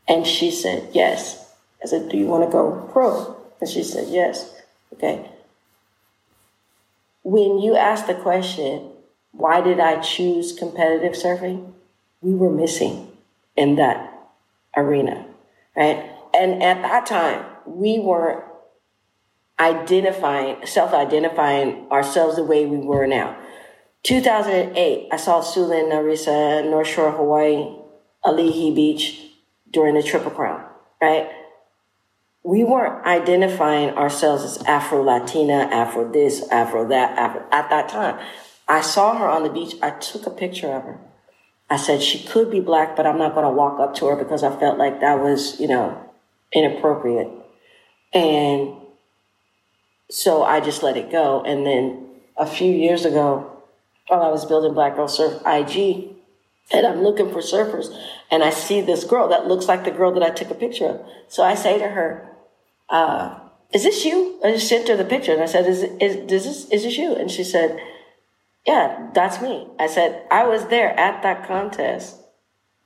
And 0.06 0.24
she 0.24 0.52
said, 0.52 0.90
yes. 0.92 1.52
I 1.82 1.88
said, 1.88 2.10
do 2.10 2.16
you 2.16 2.26
want 2.26 2.44
to 2.44 2.52
go 2.52 2.88
pro? 2.92 3.36
And 3.60 3.68
she 3.68 3.82
said, 3.82 4.06
yes. 4.08 4.54
Okay. 4.92 5.28
When 7.24 7.58
you 7.58 7.74
asked 7.74 8.06
the 8.06 8.14
question, 8.14 8.92
why 9.32 9.60
did 9.60 9.80
I 9.80 10.00
choose 10.00 10.52
competitive 10.52 11.14
surfing? 11.14 11.72
We 12.22 12.36
were 12.36 12.52
missing 12.52 13.09
in 13.56 13.76
that 13.76 14.12
arena, 14.76 15.26
right? 15.76 16.10
And 16.32 16.62
at 16.62 16.82
that 16.82 17.06
time, 17.06 17.44
we 17.66 17.98
weren't 17.98 18.44
identifying, 19.58 20.64
self-identifying 20.64 21.88
ourselves 21.90 22.36
the 22.36 22.44
way 22.44 22.66
we 22.66 22.78
were 22.78 23.06
now. 23.06 23.36
2008, 24.04 25.08
I 25.12 25.16
saw 25.16 25.42
Suelen 25.42 25.90
Naraisa, 25.90 26.64
North 26.70 26.88
Shore, 26.88 27.12
Hawaii, 27.12 27.76
Ali'i 28.24 28.74
Beach 28.74 29.20
during 29.70 29.94
the 29.94 30.02
Triple 30.02 30.30
Crown, 30.30 30.64
right? 31.02 31.30
We 32.42 32.64
weren't 32.64 33.04
identifying 33.04 33.90
ourselves 33.90 34.44
as 34.44 34.62
Afro 34.64 35.02
Latina, 35.02 35.68
Afro 35.70 36.10
this, 36.10 36.48
Afro 36.48 36.88
that, 36.88 37.18
Afro 37.18 37.44
at 37.52 37.68
that 37.68 37.90
time. 37.90 38.18
I 38.66 38.80
saw 38.80 39.18
her 39.18 39.28
on 39.28 39.42
the 39.42 39.50
beach. 39.50 39.74
I 39.82 39.90
took 39.90 40.26
a 40.26 40.30
picture 40.30 40.72
of 40.72 40.84
her. 40.84 41.00
I 41.70 41.76
said 41.76 42.02
she 42.02 42.24
could 42.24 42.50
be 42.50 42.58
black, 42.58 42.96
but 42.96 43.06
I'm 43.06 43.16
not 43.16 43.34
going 43.34 43.46
to 43.46 43.52
walk 43.52 43.78
up 43.78 43.94
to 43.96 44.06
her 44.06 44.16
because 44.16 44.42
I 44.42 44.54
felt 44.58 44.76
like 44.76 45.00
that 45.00 45.20
was, 45.20 45.58
you 45.60 45.68
know, 45.68 45.96
inappropriate. 46.52 47.30
And 48.12 48.74
so 50.10 50.42
I 50.42 50.58
just 50.58 50.82
let 50.82 50.96
it 50.96 51.12
go. 51.12 51.44
And 51.44 51.64
then 51.64 52.08
a 52.36 52.44
few 52.44 52.72
years 52.72 53.04
ago, 53.04 53.62
while 54.08 54.22
I 54.22 54.28
was 54.28 54.44
building 54.44 54.74
Black 54.74 54.96
Girl 54.96 55.06
Surf 55.06 55.40
IG, 55.46 56.08
and 56.72 56.86
I'm 56.86 57.02
looking 57.02 57.30
for 57.30 57.38
surfers, 57.38 57.96
and 58.30 58.42
I 58.42 58.50
see 58.50 58.80
this 58.80 59.04
girl 59.04 59.28
that 59.28 59.46
looks 59.46 59.66
like 59.66 59.84
the 59.84 59.90
girl 59.92 60.12
that 60.12 60.22
I 60.22 60.30
took 60.30 60.50
a 60.50 60.54
picture 60.54 60.86
of. 60.86 61.00
So 61.28 61.44
I 61.44 61.54
say 61.54 61.78
to 61.78 61.88
her, 61.88 62.28
uh, 62.88 63.38
"Is 63.72 63.82
this 63.82 64.04
you?" 64.04 64.38
I 64.44 64.52
just 64.52 64.68
sent 64.68 64.88
her 64.88 64.96
the 64.96 65.04
picture, 65.04 65.32
and 65.32 65.42
I 65.42 65.46
said, 65.46 65.66
"Is 65.66 65.82
is, 65.82 66.16
is 66.16 66.44
this 66.44 66.70
is 66.70 66.82
this 66.84 66.96
you?" 66.96 67.14
And 67.14 67.28
she 67.30 67.42
said, 67.42 67.80
yeah, 68.66 69.10
that's 69.14 69.40
me. 69.40 69.68
I 69.78 69.86
said, 69.86 70.26
I 70.30 70.46
was 70.46 70.66
there 70.66 70.98
at 70.98 71.22
that 71.22 71.46
contest 71.46 72.16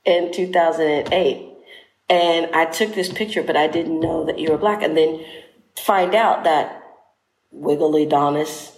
in 0.05 0.31
2008. 0.31 1.51
And 2.07 2.55
I 2.55 2.65
took 2.65 2.93
this 2.93 3.11
picture, 3.11 3.43
but 3.43 3.57
I 3.57 3.67
didn't 3.67 3.99
know 3.99 4.25
that 4.25 4.39
you 4.39 4.51
were 4.51 4.57
black. 4.57 4.83
And 4.83 4.95
then 4.95 5.25
find 5.75 6.13
out 6.13 6.43
that 6.43 6.81
Wiggolly 7.51 8.07
Dantas, 8.07 8.71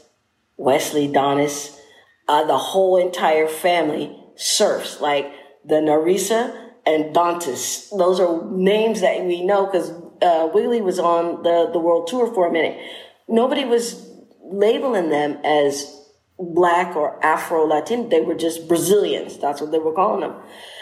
Wesley 0.55 1.07
Dantas, 1.07 1.77
uh, 2.27 2.45
the 2.45 2.57
whole 2.57 2.97
entire 2.97 3.47
family 3.47 4.17
surfs, 4.35 5.01
like 5.01 5.31
the 5.65 5.75
Naraisa 5.75 6.69
and 6.85 7.13
Dantas. 7.15 7.89
Those 7.95 8.19
are 8.19 8.49
names 8.49 9.01
that 9.01 9.23
we 9.23 9.43
know 9.43 9.65
because 9.65 9.91
uh, 10.21 10.49
Wiggolly 10.53 10.81
was 10.81 10.99
on 10.99 11.43
the, 11.43 11.69
the 11.71 11.79
world 11.79 12.07
tour 12.07 12.33
for 12.33 12.47
a 12.47 12.51
minute. 12.51 12.79
Nobody 13.27 13.65
was 13.65 14.09
labeling 14.41 15.09
them 15.09 15.37
as 15.43 15.96
black 16.39 16.95
or 16.95 17.23
Afro 17.25 17.65
Latin. 17.65 18.09
They 18.09 18.21
were 18.21 18.35
just 18.35 18.67
Brazilians. 18.67 19.37
That's 19.37 19.61
what 19.61 19.71
they 19.71 19.79
were 19.79 19.93
calling 19.93 20.21
them. 20.21 20.35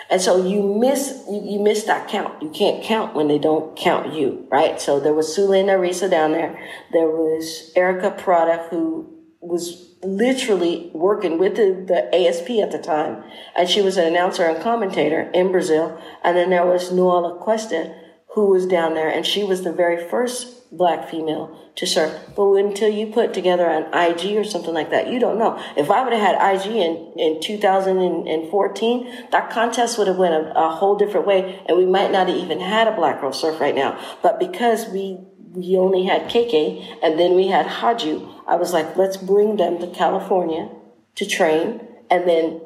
And 0.10 0.22
so 0.22 0.46
you 0.46 0.62
miss 0.62 1.24
you, 1.30 1.60
miss 1.60 1.84
that 1.86 2.08
count. 2.08 2.42
You 2.42 2.50
can't 2.50 2.84
count 2.84 3.16
when 3.16 3.28
they 3.28 3.40
don't 3.40 3.76
count 3.76 4.14
you, 4.14 4.46
right? 4.52 4.80
So 4.80 5.00
there 5.00 5.14
was 5.14 5.36
Suelen 5.36 5.66
Naraisa 5.66 6.10
down 6.10 6.34
there. 6.34 6.60
There 6.92 7.08
was 7.08 7.72
Erica 7.76 8.12
Prada 8.12 8.68
who 8.70 9.12
was 9.42 9.96
literally 10.04 10.92
working 10.94 11.40
with 11.40 11.56
the, 11.56 11.84
the 11.88 12.16
ASP 12.16 12.52
at 12.62 12.72
the 12.72 12.78
time, 12.78 13.24
and 13.56 13.68
she 13.68 13.82
was 13.82 13.98
an 13.98 14.06
announcer 14.06 14.44
and 14.44 14.62
commentator 14.62 15.30
in 15.34 15.52
Brazil. 15.52 16.00
And 16.24 16.38
then 16.38 16.52
there 16.52 16.66
was 16.66 16.92
Noala 16.92 17.40
Cuesta, 17.42 17.96
who 18.36 18.52
was 18.52 18.68
down 18.68 18.94
there, 18.94 19.10
and 19.10 19.26
she 19.26 19.44
was 19.44 19.64
the 19.64 19.72
very 19.72 20.08
first 20.08 20.55
black 20.72 21.10
female 21.10 21.58
to 21.76 21.86
surf. 21.86 22.14
But 22.36 22.54
until 22.54 22.90
you 22.90 23.08
put 23.08 23.34
together 23.34 23.66
an 23.66 23.94
IG 23.94 24.38
or 24.38 24.44
something 24.44 24.74
like 24.74 24.90
that, 24.92 25.12
you 25.12 25.20
don't 25.20 25.38
know. 25.38 25.62
If 25.76 25.92
I 25.92 26.04
would 26.04 26.14
have 26.14 26.22
had 26.22 26.56
IG 26.56 26.68
in, 26.72 27.14
in 27.18 27.42
2014, 27.42 29.28
that 29.32 29.50
contest 29.50 29.98
would 29.98 30.08
have 30.08 30.18
went 30.18 30.34
a, 30.34 30.54
a 30.58 30.70
whole 30.70 30.96
different 30.96 31.28
way, 31.28 31.62
and 31.68 31.78
we 31.78 31.86
might 31.86 32.12
not 32.12 32.28
have 32.28 32.38
even 32.38 32.60
had 32.60 32.88
a 32.88 32.96
black 32.96 33.22
girl 33.22 33.34
surf 33.34 33.60
right 33.60 33.76
now. 33.76 34.00
But 34.22 34.40
because 34.40 34.88
we 34.88 35.20
we 35.56 35.78
only 35.78 36.04
had 36.04 36.30
KK 36.30 37.00
and 37.02 37.18
then 37.18 37.34
we 37.34 37.48
had 37.48 37.66
Khadjou, 37.66 38.28
I 38.46 38.58
was 38.58 38.74
like, 38.74 38.98
let's 38.98 39.16
bring 39.16 39.56
them 39.56 39.80
to 39.80 39.88
California 39.88 40.70
to 41.16 41.26
train, 41.26 41.80
and 42.12 42.28
then 42.28 42.62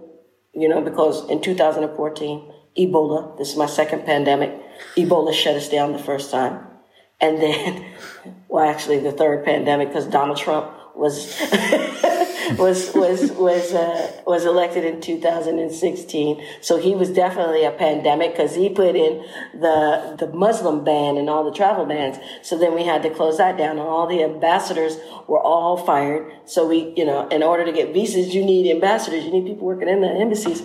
you 0.54 0.68
know 0.68 0.82
because 0.82 1.30
in 1.30 1.42
2014 1.42 2.54
Ebola, 2.78 3.38
this 3.38 3.50
is 3.50 3.58
my 3.58 3.66
second 3.66 4.06
pandemic, 4.06 4.52
Ebola 4.96 5.34
shut 5.34 5.56
us 5.56 5.70
down 5.70 5.92
the 5.92 6.00
first 6.00 6.32
time. 6.32 6.69
And 7.22 7.42
then, 7.42 7.86
well, 8.48 8.68
actually, 8.68 9.00
the 9.00 9.12
third 9.12 9.44
pandemic 9.44 9.90
because 9.90 10.08
Donald 10.08 10.38
Trump 10.38 10.74
was 10.96 11.38
was 12.58 12.94
was 12.94 13.32
was 13.32 13.74
uh, 13.74 14.22
was 14.26 14.46
elected 14.46 14.84
in 14.84 15.02
2016. 15.02 16.44
So 16.62 16.78
he 16.78 16.96
was 16.96 17.10
definitely 17.10 17.64
a 17.64 17.72
pandemic 17.72 18.32
because 18.32 18.56
he 18.56 18.70
put 18.70 18.96
in 18.96 19.26
the 19.54 20.16
the 20.18 20.28
Muslim 20.28 20.84
ban 20.84 21.18
and 21.18 21.30
all 21.30 21.44
the 21.44 21.56
travel 21.56 21.86
bans. 21.86 22.18
So 22.42 22.58
then 22.58 22.74
we 22.74 22.84
had 22.84 23.04
to 23.04 23.10
close 23.10 23.38
that 23.38 23.58
down, 23.58 23.72
and 23.72 23.82
all 23.82 24.08
the 24.08 24.24
ambassadors 24.24 24.98
were 25.28 25.42
all 25.42 25.78
fired. 25.78 26.32
So 26.46 26.68
we, 26.68 26.94
you 26.96 27.06
know, 27.06 27.28
in 27.30 27.44
order 27.44 27.66
to 27.66 27.72
get 27.72 27.94
visas, 27.94 28.34
you 28.34 28.44
need 28.44 28.70
ambassadors. 28.70 29.24
You 29.24 29.32
need 29.32 29.46
people 29.46 29.68
working 29.68 29.90
in 29.90 30.02
the 30.02 30.10
embassies 30.10 30.64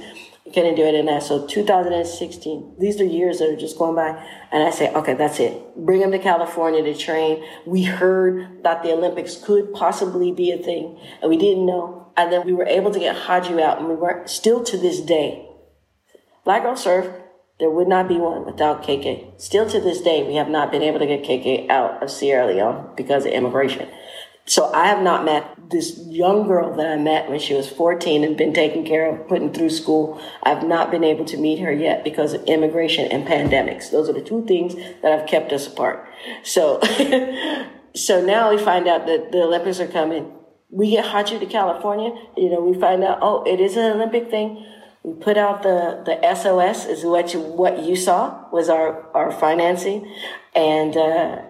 couldn't 0.55 0.77
do 0.77 0.85
it 0.85 0.95
in 0.95 1.07
that. 1.07 1.25
So 1.25 1.47
2016, 1.47 2.77
these 2.79 3.01
are 3.01 3.05
years 3.05 3.41
that 3.41 3.51
are 3.51 3.57
just 3.57 3.77
going 3.77 3.97
by. 3.97 4.11
And 4.53 4.63
I 4.63 4.71
say, 4.71 4.93
okay, 4.95 5.15
that's 5.15 5.41
it. 5.41 5.61
Bring 5.77 6.01
them 6.01 6.13
to 6.13 6.19
California 6.19 6.83
to 6.83 6.95
train. 6.95 7.45
We 7.67 7.83
heard 7.83 8.63
that 8.63 8.83
the 8.83 8.93
Olympics 8.93 9.37
could 9.37 9.75
possibly 9.75 10.33
be 10.33 10.53
a 10.53 10.59
thing 10.59 10.99
and 11.21 11.29
we 11.29 11.37
didn't 11.37 11.67
know. 11.67 12.13
And 12.17 12.33
then 12.33 12.47
we 12.47 12.53
were 12.53 12.67
able 12.67 12.93
to 12.93 12.99
get 13.01 13.17
Khadjou 13.17 13.61
out 13.61 13.79
and 13.79 13.89
we 13.89 13.97
were 13.97 14.23
still 14.27 14.63
to 14.65 14.79
this 14.79 15.01
day. 15.01 15.49
Black 16.45 16.63
Girl 16.63 16.77
Surf, 16.77 17.09
there 17.59 17.71
would 17.71 17.89
not 17.89 18.09
be 18.09 18.17
one 18.17 18.45
without 18.45 18.83
KK. 18.83 19.41
Still 19.41 19.69
to 19.69 19.81
this 19.81 20.01
day, 20.01 20.23
we 20.23 20.35
have 20.37 20.49
not 20.49 20.71
been 20.71 20.83
able 20.83 20.99
to 21.01 21.07
get 21.07 21.23
KK 21.23 21.69
out 21.71 22.03
of 22.03 22.11
Sierra 22.11 22.47
Leone 22.47 22.91
because 22.97 23.27
of 23.27 23.33
immigration. 23.33 23.89
So 24.47 24.71
I 24.73 24.87
have 24.89 25.03
not 25.03 25.25
met 25.25 25.71
this 25.71 25.99
young 26.07 26.47
girl 26.47 26.77
that 26.77 26.87
I 26.87 26.97
met 26.97 27.31
when 27.31 27.41
she 27.41 27.55
was 27.55 27.69
14 27.69 28.25
and 28.25 28.37
been 28.37 28.53
taken 28.53 28.85
care 28.85 29.09
of, 29.09 29.27
putting 29.27 29.53
through 29.53 29.71
school. 29.71 30.21
I've 30.43 30.63
not 30.63 30.91
been 30.91 31.03
able 31.03 31.25
to 31.27 31.39
meet 31.39 31.61
her 31.61 31.73
yet 31.73 32.05
because 32.05 32.35
of 32.35 32.45
immigration 32.45 33.11
and 33.11 33.27
pandemics. 33.27 33.91
Those 33.91 34.09
are 34.09 34.13
the 34.13 34.21
two 34.21 34.45
things 34.45 34.75
that 35.03 35.19
have 35.19 35.27
kept 35.27 35.53
us 35.53 35.67
apart. 35.67 36.07
So, 36.43 36.81
so 37.95 38.25
now 38.25 38.51
we 38.51 38.59
find 38.59 38.87
out 38.87 39.07
that 39.07 39.33
the 39.33 39.45
Olympics 39.45 39.81
are 39.81 39.89
coming. 39.89 40.31
We 40.69 40.91
get 40.91 41.07
Khadjou 41.07 41.39
to 41.39 41.47
California. 41.47 42.11
You 42.37 42.51
know, 42.51 42.61
we 42.61 42.79
find 42.79 43.03
out, 43.03 43.19
oh, 43.23 43.45
it 43.45 43.61
is 43.61 43.77
an 43.77 43.93
Olympic 43.93 44.29
thing. 44.29 44.67
We 45.03 45.15
put 45.15 45.39
out 45.39 45.63
the, 45.63 46.03
the 46.05 46.35
SOS 46.35 46.87
is 46.87 47.05
what 47.05 47.33
you, 47.33 47.41
what 47.41 47.83
you 47.83 47.97
saw 47.97 48.51
was 48.51 48.69
our, 48.69 49.11
our 49.17 49.33
financing. 49.33 50.15
And, 50.55 50.97
uh, 50.97 51.43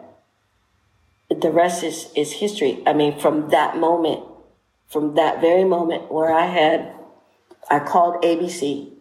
the 1.41 1.51
rest 1.51 1.83
is, 1.83 2.09
is 2.15 2.33
history. 2.33 2.83
I 2.87 2.93
mean, 2.93 3.19
from 3.19 3.51
that 3.51 3.77
moment, 3.77 4.25
from 4.89 5.15
that 5.15 5.41
very 5.41 5.65
moment 5.65 6.13
where 6.13 6.33
I 6.33 6.47
had, 6.47 6.93
I 7.71 7.79
called 7.81 8.23
ABC, 8.23 8.93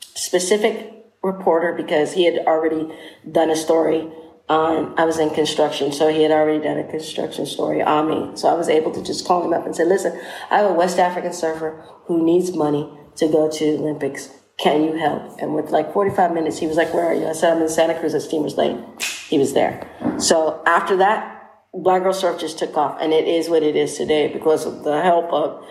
specific 0.00 1.06
reporter 1.22 1.72
because 1.72 2.12
he 2.12 2.24
had 2.24 2.46
already 2.46 2.92
done 3.30 3.50
a 3.50 3.56
story 3.56 4.08
on, 4.48 4.98
I 4.98 5.04
was 5.04 5.18
in 5.18 5.30
construction, 5.30 5.92
so 5.92 6.08
he 6.08 6.22
had 6.22 6.30
already 6.30 6.62
done 6.62 6.78
a 6.78 6.90
construction 6.90 7.44
story 7.44 7.82
on 7.82 8.08
me. 8.08 8.36
So 8.36 8.48
I 8.48 8.54
was 8.54 8.68
able 8.68 8.92
to 8.92 9.02
just 9.02 9.26
call 9.26 9.44
him 9.44 9.52
up 9.52 9.66
and 9.66 9.76
say, 9.76 9.84
listen, 9.84 10.18
I 10.50 10.58
have 10.58 10.70
a 10.70 10.74
West 10.74 10.98
African 10.98 11.32
surfer 11.32 11.84
who 12.04 12.24
needs 12.24 12.52
money 12.54 12.90
to 13.16 13.28
go 13.28 13.50
to 13.50 13.64
Olympics. 13.76 14.30
Can 14.56 14.84
you 14.84 14.94
help? 14.94 15.38
And 15.40 15.54
with 15.54 15.70
like 15.70 15.92
45 15.92 16.32
minutes, 16.32 16.58
he 16.58 16.66
was 16.66 16.76
like, 16.76 16.94
where 16.94 17.04
are 17.04 17.14
you? 17.14 17.26
I 17.26 17.32
said, 17.32 17.52
I'm 17.52 17.62
in 17.62 17.68
Santa 17.68 17.98
Cruz 17.98 18.14
at 18.14 18.22
Steamers 18.22 18.56
Lane 18.56 18.84
he 19.28 19.38
was 19.38 19.52
there. 19.52 19.86
So 20.18 20.62
after 20.66 20.96
that, 20.96 21.34
Black 21.74 22.02
Girl 22.02 22.12
Surf 22.12 22.40
just 22.40 22.58
took 22.58 22.76
off, 22.76 22.98
and 23.00 23.12
it 23.12 23.28
is 23.28 23.48
what 23.48 23.62
it 23.62 23.76
is 23.76 23.96
today 23.96 24.32
because 24.32 24.64
of 24.64 24.84
the 24.84 25.02
help 25.02 25.32
of 25.32 25.64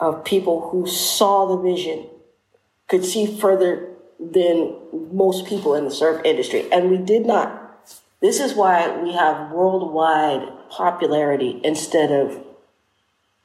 of 0.00 0.24
people 0.24 0.68
who 0.70 0.86
saw 0.86 1.46
the 1.46 1.62
vision, 1.62 2.06
could 2.88 3.04
see 3.04 3.38
further 3.38 3.88
than 4.18 4.76
most 5.12 5.46
people 5.46 5.74
in 5.74 5.84
the 5.84 5.90
surf 5.90 6.20
industry, 6.24 6.70
and 6.72 6.90
we 6.90 6.96
did 6.96 7.24
not. 7.26 7.60
This 8.20 8.40
is 8.40 8.54
why 8.54 8.96
we 9.02 9.12
have 9.12 9.52
worldwide 9.52 10.48
popularity 10.70 11.60
instead 11.62 12.10
of 12.10 12.42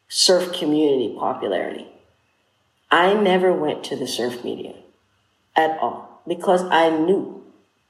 surf 0.07 0.53
community 0.53 1.15
popularity. 1.17 1.87
I 2.89 3.13
never 3.13 3.53
went 3.53 3.83
to 3.85 3.95
the 3.95 4.07
surf 4.07 4.43
media 4.43 4.73
at 5.55 5.77
all 5.79 6.21
because 6.27 6.63
I 6.63 6.89
knew 6.89 7.38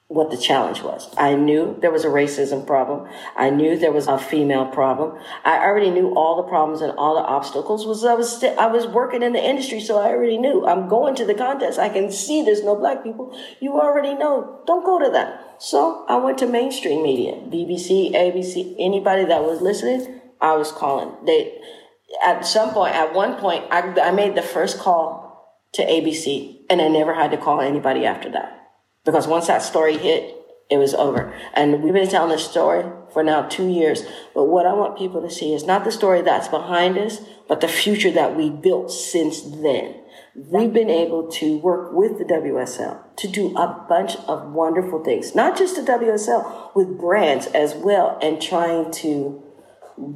what 0.10 0.32
the 0.32 0.38
challenge 0.38 0.82
was. 0.82 1.08
I 1.20 1.36
knew 1.36 1.78
there 1.82 1.92
was 1.92 2.04
a 2.04 2.08
racism 2.08 2.66
problem. 2.66 3.08
I 3.38 3.52
knew 3.52 3.78
there 3.78 3.92
was 3.92 4.08
a 4.08 4.18
female 4.18 4.66
problem. 4.66 5.20
I 5.46 5.60
already 5.60 5.92
knew 5.92 6.16
all 6.16 6.36
the 6.36 6.50
problems 6.50 6.82
and 6.82 6.92
all 6.98 7.14
the 7.14 7.22
obstacles 7.22 7.86
was 7.86 8.04
I 8.04 8.16
was 8.16 8.40
st- 8.40 8.58
I 8.58 8.66
was 8.66 8.88
working 8.88 9.22
in 9.22 9.34
the 9.34 9.44
industry, 9.44 9.80
so 9.80 10.00
I 10.00 10.08
already 10.08 10.40
knew. 10.40 10.66
I'm 10.66 10.90
going 10.90 11.14
to 11.14 11.26
the 11.26 11.36
contest. 11.36 11.78
I 11.78 11.90
can 11.90 12.12
see 12.12 12.42
there's 12.42 12.64
no 12.64 12.76
black 12.76 13.04
people. 13.04 13.38
You 13.60 13.80
already 13.80 14.16
know. 14.16 14.62
Don't 14.66 14.84
go 14.84 14.98
to 14.98 15.12
that. 15.12 15.62
So 15.62 16.06
I 16.10 16.18
went 16.18 16.40
to 16.40 16.48
mainstream 16.48 17.04
media, 17.04 17.34
BBC, 17.34 18.12
ABC, 18.12 18.78
anybody 18.80 19.26
that 19.26 19.44
was 19.44 19.62
listening. 19.62 20.22
I 20.42 20.56
was 20.56 20.72
calling. 20.72 21.24
They 21.28 21.56
at 22.26 22.48
some 22.48 22.72
point, 22.72 22.96
at 22.96 23.14
one 23.14 23.36
point, 23.36 23.66
I, 23.70 23.82
I 24.02 24.10
made 24.10 24.34
the 24.34 24.42
first 24.42 24.80
call 24.80 25.70
to 25.74 25.86
ABC, 25.86 26.62
and 26.68 26.82
I 26.82 26.88
never 26.88 27.14
had 27.14 27.30
to 27.30 27.38
call 27.38 27.62
anybody 27.62 28.08
after 28.08 28.32
that 28.32 28.59
because 29.10 29.26
once 29.26 29.48
that 29.48 29.64
story 29.64 29.98
hit, 29.98 30.36
it 30.70 30.78
was 30.78 30.94
over. 30.94 31.34
And 31.56 31.82
we've 31.82 31.94
been 31.94 32.08
telling 32.08 32.30
this 32.30 32.46
story 32.46 32.86
for 33.12 33.24
now 33.24 33.48
two 33.48 33.68
years. 33.68 34.04
But 34.36 34.46
what 34.46 34.68
I 34.68 34.74
want 34.74 35.00
people 35.00 35.20
to 35.24 35.32
see 35.32 35.52
is 35.52 35.66
not 35.66 35.84
the 35.84 35.92
story 35.92 36.22
that's 36.22 36.48
behind 36.48 36.96
us, 36.96 37.22
but 37.48 37.60
the 37.60 37.68
future 37.68 38.12
that 38.12 38.38
we 38.38 38.52
built 38.52 38.92
since 38.92 39.42
then. 39.42 39.96
We've 40.36 40.72
been 40.72 40.92
able 40.92 41.28
to 41.32 41.58
work 41.58 41.92
with 41.92 42.20
the 42.20 42.24
WSL 42.24 43.16
to 43.16 43.28
do 43.28 43.58
a 43.58 43.84
bunch 43.90 44.16
of 44.28 44.52
wonderful 44.52 45.04
things, 45.04 45.34
not 45.34 45.58
just 45.58 45.76
the 45.76 45.92
WSL, 45.92 46.76
with 46.76 47.00
brands 47.00 47.48
as 47.48 47.74
well, 47.74 48.20
and 48.22 48.40
trying 48.40 48.92
to 48.92 49.44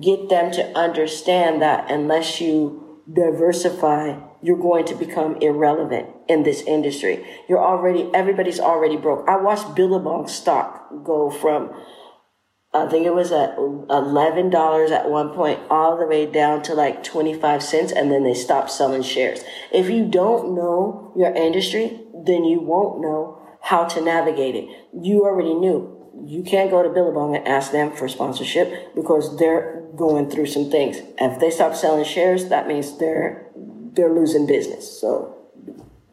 get 0.01 0.29
them 0.29 0.51
to 0.51 0.77
understand 0.77 1.63
that 1.63 1.89
unless 1.89 2.39
you 2.39 3.01
diversify 3.12 4.19
you're 4.43 4.58
going 4.58 4.86
to 4.86 4.95
become 4.95 5.38
irrelevant 5.38 6.10
in 6.27 6.43
this 6.43 6.62
industry. 6.63 7.25
You're 7.47 7.63
already, 7.63 8.10
everybody's 8.13 8.60
already 8.60 8.97
broke. 8.97 9.27
I 9.27 9.38
watched 9.38 9.73
Billabong 9.73 10.27
stock 10.27 10.89
go 11.03 11.29
from, 11.32 11.71
I 12.73 12.88
think 12.88 13.06
it 13.06 13.13
was 13.13 13.32
at 13.32 13.56
$11 13.56 14.91
at 14.91 15.10
one 15.10 15.29
point, 15.29 15.62
all 15.69 15.97
the 15.97 16.06
way 16.06 16.25
down 16.25 16.62
to 16.63 16.73
like 16.73 17.06
25 17.06 17.63
cents, 17.63 17.93
and 17.93 18.12
then 18.12 18.23
they 18.23 18.34
stopped 18.34 18.69
selling 18.69 19.01
shares. 19.01 19.45
If 19.71 19.89
you 19.89 20.06
don't 20.06 20.56
know 20.56 21.13
your 21.15 21.34
industry, 21.34 22.01
then 22.25 22.43
you 22.43 22.60
won't 22.60 22.99
know 22.99 23.39
how 23.62 23.86
to 23.86 24.01
navigate 24.01 24.56
it. 24.56 24.67
You 24.93 25.23
already 25.23 25.53
knew. 25.53 25.89
You 26.25 26.43
can't 26.43 26.69
go 26.69 26.84
to 26.84 26.89
Billabong 26.89 27.36
and 27.36 27.47
ask 27.47 27.71
them 27.71 27.91
for 27.91 28.10
sponsorship 28.10 28.93
because 28.93 29.38
they're 29.38 29.84
going 29.95 30.29
through 30.29 30.47
some 30.47 30.69
things. 30.69 30.97
If 31.17 31.39
they 31.39 31.49
stop 31.49 31.75
selling 31.75 32.03
shares, 32.03 32.49
that 32.49 32.67
means 32.67 32.97
they're 32.97 33.51
they're 33.93 34.13
losing 34.13 34.45
business. 34.45 34.99
So 34.99 35.36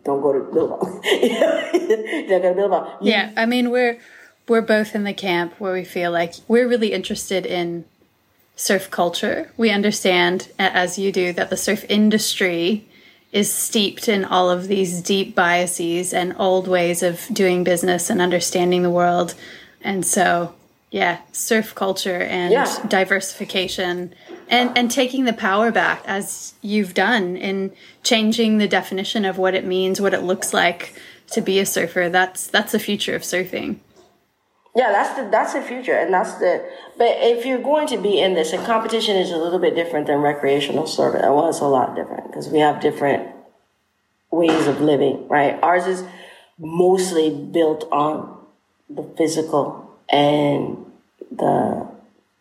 don't 0.05 0.23
go 0.23 0.33
to 0.33 0.53
Billabong. 0.53 1.01
don't 2.29 2.57
go 2.57 2.69
to. 2.69 2.99
Yeah, 3.01 3.33
I 3.37 3.47
mean 3.47 3.71
we're 3.71 3.99
we're 4.49 4.63
both 4.63 4.95
in 4.95 5.05
the 5.05 5.15
camp 5.15 5.55
where 5.59 5.73
we 5.73 5.85
feel 5.85 6.11
like 6.11 6.35
we're 6.49 6.69
really 6.69 6.93
interested 6.93 7.47
in 7.47 7.85
surf 8.57 8.91
culture. 8.91 9.51
We 9.57 9.71
understand, 9.71 10.51
as 10.59 10.99
you 10.99 11.13
do, 11.13 11.33
that 11.33 11.51
the 11.51 11.57
surf 11.57 11.85
industry 11.89 12.87
is 13.33 13.53
steeped 13.53 14.09
in 14.09 14.25
all 14.25 14.51
of 14.51 14.67
these 14.67 15.01
deep 15.03 15.35
biases 15.35 16.13
and 16.13 16.35
old 16.37 16.67
ways 16.67 17.03
of 17.03 17.27
doing 17.33 17.63
business 17.63 18.11
and 18.11 18.21
understanding 18.21 18.83
the 18.83 18.91
world. 18.91 19.35
And 19.83 20.05
so, 20.05 20.53
yeah, 20.91 21.21
surf 21.33 21.75
culture 21.75 22.21
and 22.21 22.53
yeah. 22.53 22.87
diversification 22.89 24.15
and, 24.51 24.77
and 24.77 24.91
taking 24.91 25.25
the 25.25 25.33
power 25.33 25.71
back 25.71 26.03
as 26.07 26.55
you've 26.61 26.93
done 26.93 27.37
in 27.37 27.73
changing 28.03 28.59
the 28.59 28.69
definition 28.69 29.25
of 29.25 29.39
what 29.39 29.55
it 29.55 29.65
means, 29.65 30.01
what 30.01 30.13
it 30.13 30.23
looks 30.23 30.53
like 30.53 30.95
to 31.29 31.41
be 31.41 31.59
a 31.61 31.67
surfer. 31.67 32.09
That's 32.09 32.49
that's 32.49 32.73
the 32.73 32.79
future 32.79 33.15
of 33.15 33.23
surfing. 33.23 33.79
Yeah, 34.75 34.93
that's 34.93 35.17
the 35.17 35.29
that's 35.31 35.53
the 35.53 35.63
future, 35.63 35.95
and 35.95 36.13
that's 36.13 36.35
the. 36.35 36.69
But 36.99 37.17
if 37.21 37.47
you're 37.47 37.63
going 37.63 37.87
to 37.89 37.97
be 37.97 38.21
in 38.21 38.35
this, 38.35 38.53
and 38.53 38.65
competition 38.67 39.17
is 39.17 39.31
a 39.31 39.37
little 39.37 39.59
bit 39.59 39.75
different 39.75 40.07
than 40.09 40.19
recreational 40.19 40.85
surfing 40.85 41.23
Well, 41.23 41.49
it's 41.49 41.61
a 41.61 41.65
lot 41.65 41.95
different 41.95 42.27
because 42.27 42.49
we 42.49 42.59
have 42.59 42.81
different 42.81 43.35
ways 44.31 44.67
of 44.67 44.81
living, 44.81 45.27
right? 45.29 45.59
Ours 45.63 45.87
is 45.87 46.05
mostly 46.59 47.31
built 47.31 47.89
on 47.91 48.39
the 48.89 49.03
physical 49.17 49.91
and 50.09 50.87
the 51.31 51.89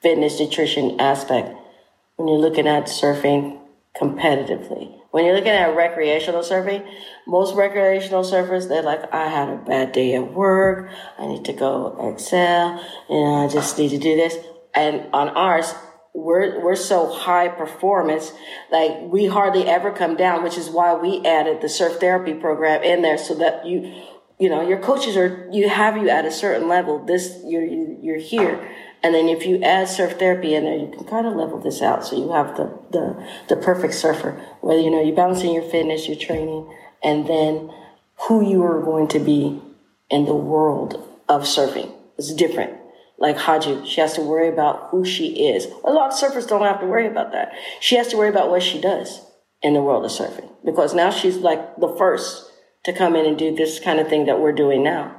fitness 0.02 0.40
nutrition 0.40 1.00
aspect. 1.00 1.56
When 2.20 2.28
you're 2.28 2.38
looking 2.38 2.68
at 2.68 2.88
surfing 2.88 3.62
competitively, 3.96 4.94
when 5.12 5.24
you're 5.24 5.36
looking 5.36 5.54
at 5.54 5.74
recreational 5.74 6.42
surfing, 6.42 6.86
most 7.26 7.56
recreational 7.56 8.24
surfers, 8.24 8.68
they're 8.68 8.84
like, 8.84 9.14
I 9.14 9.30
had 9.30 9.48
a 9.48 9.56
bad 9.56 9.94
day 9.94 10.16
at 10.16 10.34
work. 10.34 10.92
I 11.18 11.28
need 11.28 11.46
to 11.46 11.54
go 11.54 12.12
excel 12.14 12.86
and 13.08 13.36
I 13.36 13.48
just 13.48 13.78
need 13.78 13.92
to 13.92 13.98
do 13.98 14.18
this. 14.18 14.36
And 14.76 15.08
on 15.14 15.30
ours, 15.30 15.74
we're, 16.14 16.62
we're 16.62 16.76
so 16.76 17.10
high 17.10 17.48
performance, 17.48 18.34
like 18.70 19.00
we 19.04 19.28
hardly 19.28 19.66
ever 19.66 19.90
come 19.90 20.18
down, 20.18 20.44
which 20.44 20.58
is 20.58 20.70
why 20.70 20.96
we 20.96 21.26
added 21.26 21.62
the 21.62 21.70
surf 21.70 22.02
therapy 22.02 22.34
program 22.34 22.84
in 22.84 23.02
there 23.02 23.18
so 23.18 23.34
that 23.36 23.66
you, 23.66 23.94
you 24.38 24.50
know, 24.50 24.68
your 24.68 24.82
coaches 24.82 25.16
are, 25.16 25.48
you 25.54 25.70
have 25.70 25.96
you 25.96 26.10
at 26.10 26.26
a 26.26 26.32
certain 26.32 26.68
level. 26.68 27.06
This, 27.06 27.42
you're, 27.46 27.64
you're 27.64 28.20
here 28.20 28.70
and 29.02 29.16
then 29.16 29.30
if 29.30 29.46
you 29.46 29.62
add 29.62 29.88
surf 29.88 30.20
therapy 30.20 30.56
in 30.56 30.66
there, 30.66 30.78
you 30.78 30.92
can 30.92 31.06
kind 31.06 31.26
of 31.26 31.36
level 31.36 31.60
this 31.60 31.82
out. 31.82 32.06
So 32.06 32.18
you 32.18 32.32
have 32.32 32.58
the, 32.58 32.78
the, 32.92 33.28
the 33.48 33.56
perfect 33.56 33.94
surfer, 33.94 34.32
whether, 34.62 34.82
you 34.82 34.92
know, 34.92 35.02
you're 35.02 35.16
balancing 35.16 35.54
your 35.54 35.64
fitness, 35.64 36.08
your 36.08 36.18
training, 36.18 36.70
and 37.02 37.28
then 37.28 37.72
who 38.28 38.48
you 38.48 38.64
are 38.64 38.82
going 38.82 39.08
to 39.10 39.20
be 39.20 39.62
in 40.10 40.26
the 40.26 40.36
world 40.36 41.02
of 41.30 41.44
surfing. 41.44 41.94
It's 42.18 42.34
different. 42.34 42.74
Like 43.18 43.38
Khadjou, 43.38 43.86
she 43.86 44.02
has 44.02 44.14
to 44.14 44.22
worry 44.22 44.50
about 44.50 44.90
who 44.90 45.06
she 45.06 45.48
is. 45.48 45.66
A 45.84 45.92
lot 45.92 46.12
of 46.12 46.20
surfers 46.20 46.48
don't 46.48 46.62
have 46.62 46.80
to 46.82 46.86
worry 46.86 47.08
about 47.08 47.32
that. 47.32 47.54
She 47.80 47.96
has 47.96 48.08
to 48.10 48.18
worry 48.18 48.30
about 48.30 48.50
what 48.50 48.64
she 48.64 48.82
does 48.82 49.22
in 49.62 49.74
the 49.74 49.82
world 49.82 50.06
of 50.06 50.12
surfing 50.12 50.50
because 50.64 50.94
now 50.94 51.10
she's 51.10 51.38
like 51.38 51.76
the 51.78 51.94
first 51.98 52.50
to 52.86 52.94
come 52.94 53.16
in 53.16 53.26
and 53.26 53.38
do 53.38 53.54
this 53.54 53.80
kind 53.80 54.00
of 54.00 54.08
thing 54.08 54.26
that 54.26 54.40
we're 54.40 54.54
doing 54.54 54.84
now. 54.84 55.16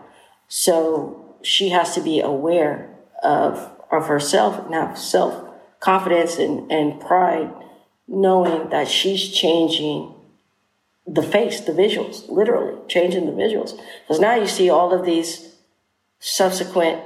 So 0.49 1.37
she 1.43 1.69
has 1.71 1.95
to 1.95 2.01
be 2.01 2.21
aware 2.21 2.90
of 3.23 3.71
of 3.91 4.07
herself 4.07 4.69
now 4.71 4.95
self 4.95 5.49
confidence 5.81 6.39
and, 6.39 6.71
and 6.71 7.01
pride 7.01 7.53
knowing 8.07 8.69
that 8.71 8.89
she's 8.89 9.31
changing 9.31 10.15
the 11.07 11.23
face 11.23 11.61
the 11.61 11.73
visuals 11.73 12.29
literally 12.29 12.79
changing 12.89 13.27
the 13.27 13.33
visuals. 13.33 13.79
Because 14.03 14.21
now 14.21 14.35
you 14.35 14.47
see 14.47 14.71
all 14.71 14.93
of 14.93 15.05
these 15.05 15.55
subsequent 16.19 17.03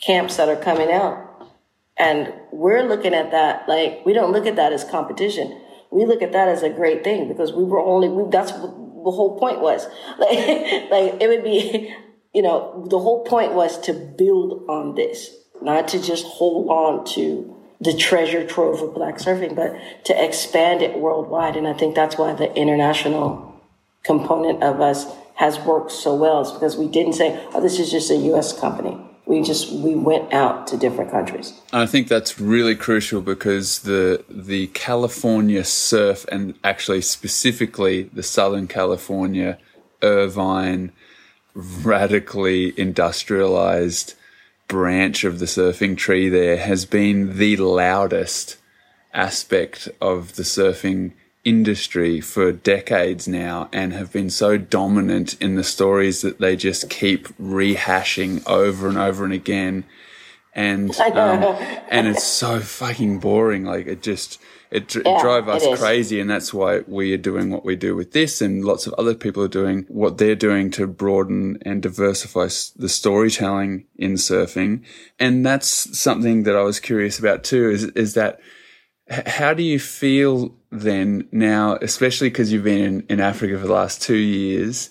camps 0.00 0.36
that 0.36 0.48
are 0.48 0.56
coming 0.56 0.92
out 0.92 1.48
and 1.96 2.32
we're 2.50 2.82
looking 2.82 3.14
at 3.14 3.30
that 3.30 3.68
like 3.68 4.04
we 4.04 4.12
don't 4.12 4.32
look 4.32 4.46
at 4.46 4.56
that 4.56 4.72
as 4.72 4.84
competition. 4.84 5.60
We 5.90 6.06
look 6.06 6.22
at 6.22 6.32
that 6.32 6.48
as 6.48 6.62
a 6.62 6.70
great 6.70 7.04
thing 7.04 7.28
because 7.28 7.52
we 7.52 7.64
were 7.64 7.80
only 7.80 8.08
we, 8.08 8.30
that's 8.30 8.52
what 8.52 8.70
the 9.04 9.10
whole 9.10 9.38
point 9.38 9.60
was. 9.60 9.86
Like 10.18 10.90
like 10.90 11.22
it 11.22 11.28
would 11.28 11.44
be 11.44 11.94
you 12.34 12.42
know 12.42 12.86
the 12.88 12.98
whole 12.98 13.24
point 13.24 13.52
was 13.54 13.78
to 13.82 13.92
build 13.92 14.64
on 14.68 14.94
this 14.94 15.34
not 15.64 15.88
to 15.88 16.02
just 16.02 16.24
hold 16.26 16.68
on 16.68 17.04
to 17.14 17.54
the 17.80 17.96
treasure 17.96 18.46
trove 18.46 18.80
of 18.80 18.94
black 18.94 19.16
surfing, 19.16 19.56
but 19.56 19.74
to 20.04 20.24
expand 20.24 20.82
it 20.82 20.98
worldwide. 20.98 21.56
And 21.56 21.66
I 21.66 21.72
think 21.72 21.94
that's 21.94 22.16
why 22.16 22.32
the 22.32 22.54
international 22.54 23.60
component 24.04 24.62
of 24.62 24.80
us 24.80 25.06
has 25.34 25.58
worked 25.60 25.90
so 25.90 26.14
well. 26.14 26.40
Is 26.40 26.52
because 26.52 26.76
we 26.76 26.86
didn't 26.88 27.14
say, 27.14 27.44
"Oh, 27.52 27.60
this 27.60 27.78
is 27.78 27.90
just 27.90 28.10
a 28.10 28.16
U.S. 28.16 28.58
company." 28.58 28.96
We 29.26 29.42
just 29.42 29.72
we 29.72 29.94
went 29.94 30.32
out 30.32 30.66
to 30.68 30.76
different 30.76 31.10
countries. 31.10 31.52
I 31.72 31.86
think 31.86 32.08
that's 32.08 32.40
really 32.40 32.76
crucial 32.76 33.20
because 33.20 33.80
the 33.80 34.24
the 34.28 34.68
California 34.68 35.64
surf 35.64 36.24
and 36.30 36.54
actually 36.62 37.02
specifically 37.02 38.04
the 38.04 38.22
Southern 38.22 38.66
California 38.66 39.58
Irvine 40.02 40.92
radically 41.54 42.78
industrialized 42.78 44.14
branch 44.72 45.22
of 45.22 45.38
the 45.38 45.44
surfing 45.44 45.94
tree 45.94 46.30
there 46.30 46.56
has 46.56 46.86
been 46.86 47.36
the 47.36 47.58
loudest 47.58 48.56
aspect 49.12 49.86
of 50.00 50.36
the 50.36 50.42
surfing 50.42 51.12
industry 51.44 52.22
for 52.22 52.52
decades 52.52 53.28
now 53.28 53.68
and 53.70 53.92
have 53.92 54.10
been 54.10 54.30
so 54.30 54.56
dominant 54.56 55.38
in 55.42 55.56
the 55.56 55.62
stories 55.62 56.22
that 56.22 56.38
they 56.38 56.56
just 56.56 56.88
keep 56.88 57.28
rehashing 57.36 58.42
over 58.48 58.88
and 58.88 58.96
over 58.96 59.24
and 59.24 59.34
again. 59.34 59.84
And 60.54 60.98
um, 61.00 61.42
and 61.90 62.08
it's 62.08 62.24
so 62.24 62.60
fucking 62.60 63.18
boring. 63.18 63.66
Like 63.66 63.86
it 63.86 64.02
just 64.02 64.40
it, 64.72 64.94
yeah, 64.94 65.02
it 65.04 65.20
drove 65.20 65.48
us 65.48 65.62
it 65.62 65.78
crazy, 65.78 66.18
and 66.18 66.30
that's 66.30 66.54
why 66.54 66.80
we 66.86 67.12
are 67.12 67.18
doing 67.18 67.50
what 67.50 67.64
we 67.64 67.76
do 67.76 67.94
with 67.94 68.12
this, 68.12 68.40
and 68.40 68.64
lots 68.64 68.86
of 68.86 68.94
other 68.94 69.14
people 69.14 69.42
are 69.42 69.48
doing 69.48 69.84
what 69.88 70.16
they're 70.16 70.34
doing 70.34 70.70
to 70.72 70.86
broaden 70.86 71.58
and 71.62 71.82
diversify 71.82 72.48
the 72.76 72.88
storytelling 72.88 73.84
in 73.96 74.14
surfing. 74.14 74.82
And 75.18 75.44
that's 75.44 75.98
something 75.98 76.44
that 76.44 76.56
I 76.56 76.62
was 76.62 76.80
curious 76.80 77.18
about 77.18 77.44
too. 77.44 77.68
Is 77.68 77.84
is 77.84 78.14
that 78.14 78.40
how 79.26 79.52
do 79.52 79.62
you 79.62 79.78
feel 79.78 80.54
then 80.70 81.28
now, 81.30 81.76
especially 81.82 82.30
because 82.30 82.50
you've 82.50 82.64
been 82.64 82.80
in, 82.82 83.06
in 83.10 83.20
Africa 83.20 83.58
for 83.58 83.66
the 83.66 83.74
last 83.74 84.00
two 84.00 84.16
years, 84.16 84.88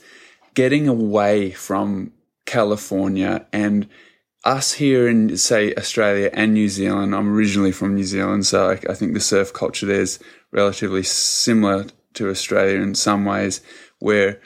getting 0.54 0.88
away 0.88 1.52
from 1.52 2.12
California 2.46 3.48
and 3.52 3.88
us 4.44 4.74
here 4.74 5.08
in 5.08 5.38
say 5.38 5.74
Australia 5.76 6.30
and 6.34 6.54
New 6.54 6.68
Zealand, 6.68 7.14
I'm 7.16 7.34
originally 7.34 7.72
from 7.72 7.96
New 7.96 8.04
Zealand, 8.04 8.46
so 8.46 8.72
I, 8.72 8.80
I, 8.90 8.96
think 8.96 9.14
the 9.14 9.20
surf 9.20 9.54
culture 9.54 9.86
there 9.86 10.02
is 10.02 10.20
relatively 10.52 11.04
similar 11.04 11.86
to 12.16 12.30
Australia 12.30 12.80
in 12.82 12.96
some 12.96 13.26
ways, 13.26 13.62
where 14.00 14.42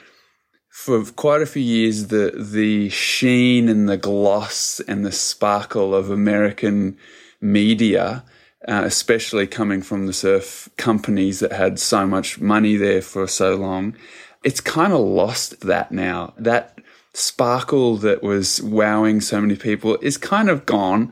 for 0.68 1.02
quite 1.04 1.40
a 1.40 1.46
few 1.46 1.62
years 1.62 2.08
the 2.08 2.32
the 2.36 2.90
sheen 2.90 3.68
and 3.68 3.88
the 3.88 3.96
gloss 3.96 4.80
and 4.80 5.04
the 5.04 5.12
sparkle 5.12 5.94
of 5.94 6.10
American 6.10 6.98
media, 7.40 8.22
uh, 8.68 8.82
especially 8.84 9.46
coming 9.46 9.80
from 9.80 10.06
the 10.06 10.12
surf 10.12 10.68
companies 10.76 11.40
that 11.40 11.52
had 11.52 11.78
so 11.78 12.06
much 12.06 12.38
money 12.38 12.76
there 12.76 13.00
for 13.00 13.26
so 13.26 13.56
long, 13.56 13.96
it's 14.44 14.60
kind 14.60 14.92
of 14.92 15.00
lost 15.00 15.60
that 15.60 15.90
now. 15.90 16.34
That 16.36 16.78
sparkle 17.16 17.96
that 17.96 18.22
was 18.22 18.60
wowing 18.62 19.22
so 19.22 19.40
many 19.40 19.56
people 19.56 19.96
is 20.02 20.18
kind 20.18 20.50
of 20.50 20.66
gone. 20.66 21.10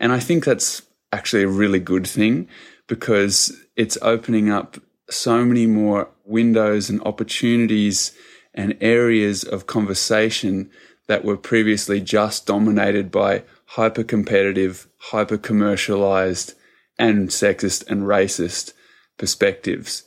And 0.00 0.12
I 0.12 0.18
think 0.18 0.44
that's 0.44 0.82
actually 1.12 1.44
a 1.44 1.48
really 1.48 1.78
good 1.78 2.06
thing 2.06 2.48
because 2.88 3.56
it's 3.76 3.96
opening 4.02 4.50
up 4.50 4.78
so 5.08 5.44
many 5.44 5.66
more 5.66 6.10
windows 6.24 6.90
and 6.90 7.00
opportunities 7.02 8.12
and 8.52 8.76
areas 8.80 9.44
of 9.44 9.68
conversation 9.68 10.70
that 11.06 11.24
were 11.24 11.36
previously 11.36 12.00
just 12.00 12.46
dominated 12.46 13.12
by 13.12 13.44
hyper 13.66 14.02
competitive, 14.02 14.88
hyper 14.98 15.38
commercialized, 15.38 16.54
and 16.98 17.28
sexist 17.28 17.88
and 17.88 18.02
racist 18.02 18.72
perspectives. 19.18 20.02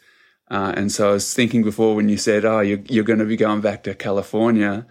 Uh, 0.51 0.73
and 0.75 0.91
so 0.91 1.10
I 1.10 1.13
was 1.13 1.33
thinking 1.33 1.63
before 1.63 1.95
when 1.95 2.10
you 2.10 2.17
said, 2.17 2.43
"Oh, 2.43 2.60
you're, 2.60 2.81
you're 2.89 3.03
going 3.03 3.19
to 3.19 3.25
be 3.25 3.38
going 3.38 3.62
back 3.62 3.83
to 3.83 3.95
California," 3.95 4.86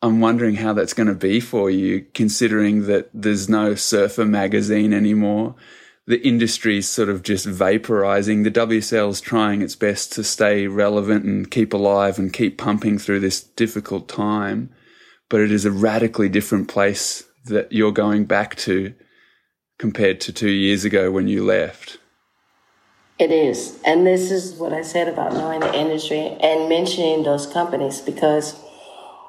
I'm 0.00 0.20
wondering 0.20 0.56
how 0.56 0.72
that's 0.74 0.94
going 0.94 1.08
to 1.08 1.14
be 1.14 1.40
for 1.40 1.70
you, 1.70 2.06
considering 2.14 2.86
that 2.86 3.10
there's 3.12 3.48
no 3.48 3.74
surfer 3.74 4.24
magazine 4.24 4.92
anymore. 4.92 5.56
The 6.06 6.24
industry's 6.26 6.88
sort 6.88 7.08
of 7.08 7.22
just 7.22 7.46
vaporizing. 7.46 8.44
The 8.44 8.50
WSL's 8.50 9.20
trying 9.20 9.60
its 9.60 9.74
best 9.74 10.12
to 10.12 10.24
stay 10.24 10.68
relevant 10.68 11.24
and 11.24 11.50
keep 11.50 11.74
alive 11.74 12.18
and 12.18 12.32
keep 12.32 12.56
pumping 12.56 12.98
through 12.98 13.20
this 13.20 13.42
difficult 13.42 14.08
time. 14.08 14.70
But 15.28 15.40
it 15.40 15.50
is 15.50 15.64
a 15.64 15.72
radically 15.72 16.28
different 16.28 16.68
place 16.68 17.24
that 17.46 17.72
you're 17.72 17.92
going 17.92 18.24
back 18.24 18.54
to 18.56 18.94
compared 19.78 20.20
to 20.22 20.32
two 20.32 20.50
years 20.50 20.84
ago 20.84 21.10
when 21.10 21.28
you 21.28 21.44
left. 21.44 21.98
It 23.18 23.32
is. 23.32 23.80
And 23.84 24.06
this 24.06 24.30
is 24.30 24.54
what 24.54 24.72
I 24.72 24.82
said 24.82 25.08
about 25.08 25.32
knowing 25.32 25.60
the 25.60 25.74
industry 25.74 26.36
and 26.40 26.68
mentioning 26.68 27.24
those 27.24 27.46
companies 27.46 28.00
because 28.00 28.54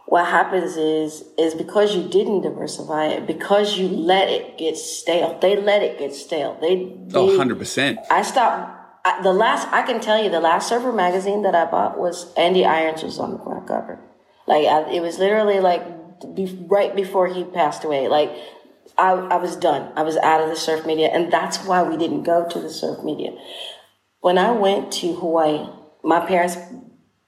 what 0.10 0.26
happens 0.26 0.76
is 0.76 1.24
is 1.38 1.54
because 1.54 1.96
you 1.96 2.10
didn't 2.10 2.42
diversify 2.42 3.06
it, 3.10 3.28
because 3.28 3.78
you 3.78 3.88
let 3.88 4.28
it 4.28 4.58
get 4.58 4.76
stale. 4.76 5.38
They 5.40 5.56
let 5.56 5.84
it 5.84 6.00
get 6.00 6.16
stale. 6.16 6.58
They, 6.60 6.98
they 7.08 7.20
oh, 7.20 7.38
100%. 7.38 7.98
I 8.10 8.24
stopped 8.24 8.80
I, 9.06 9.22
the 9.22 9.32
last 9.32 9.68
I 9.72 9.84
can 9.84 10.02
tell 10.02 10.22
you 10.22 10.32
the 10.32 10.40
last 10.40 10.68
surfer 10.68 10.92
magazine 10.92 11.44
that 11.44 11.54
I 11.54 11.66
bought 11.66 12.00
was 12.00 12.34
Andy 12.34 12.66
Irons 12.66 13.04
was 13.04 13.20
on 13.20 13.34
the 13.34 13.38
front 13.38 13.68
cover. 13.68 14.00
Like 14.48 14.66
I, 14.66 14.90
it 14.92 15.02
was 15.02 15.20
literally 15.20 15.60
like 15.60 15.84
be, 16.36 16.58
right 16.68 16.96
before 16.96 17.28
he 17.28 17.44
passed 17.44 17.84
away. 17.84 18.08
Like 18.08 18.32
I, 18.98 19.12
I 19.12 19.36
was 19.36 19.56
done. 19.56 19.94
I 19.96 20.02
was 20.02 20.18
out 20.18 20.42
of 20.42 20.50
the 20.50 20.56
surf 20.56 20.88
media, 20.88 21.10
and 21.14 21.32
that's 21.32 21.64
why 21.66 21.84
we 21.84 21.98
didn't 21.98 22.24
go 22.24 22.48
to 22.50 22.60
the 22.60 22.70
surf 22.70 23.04
media. 23.04 23.32
When 24.22 24.40
I 24.40 24.52
went 24.52 24.92
to 24.94 25.14
Hawaii, 25.14 25.70
my 26.04 26.26
parents 26.26 26.58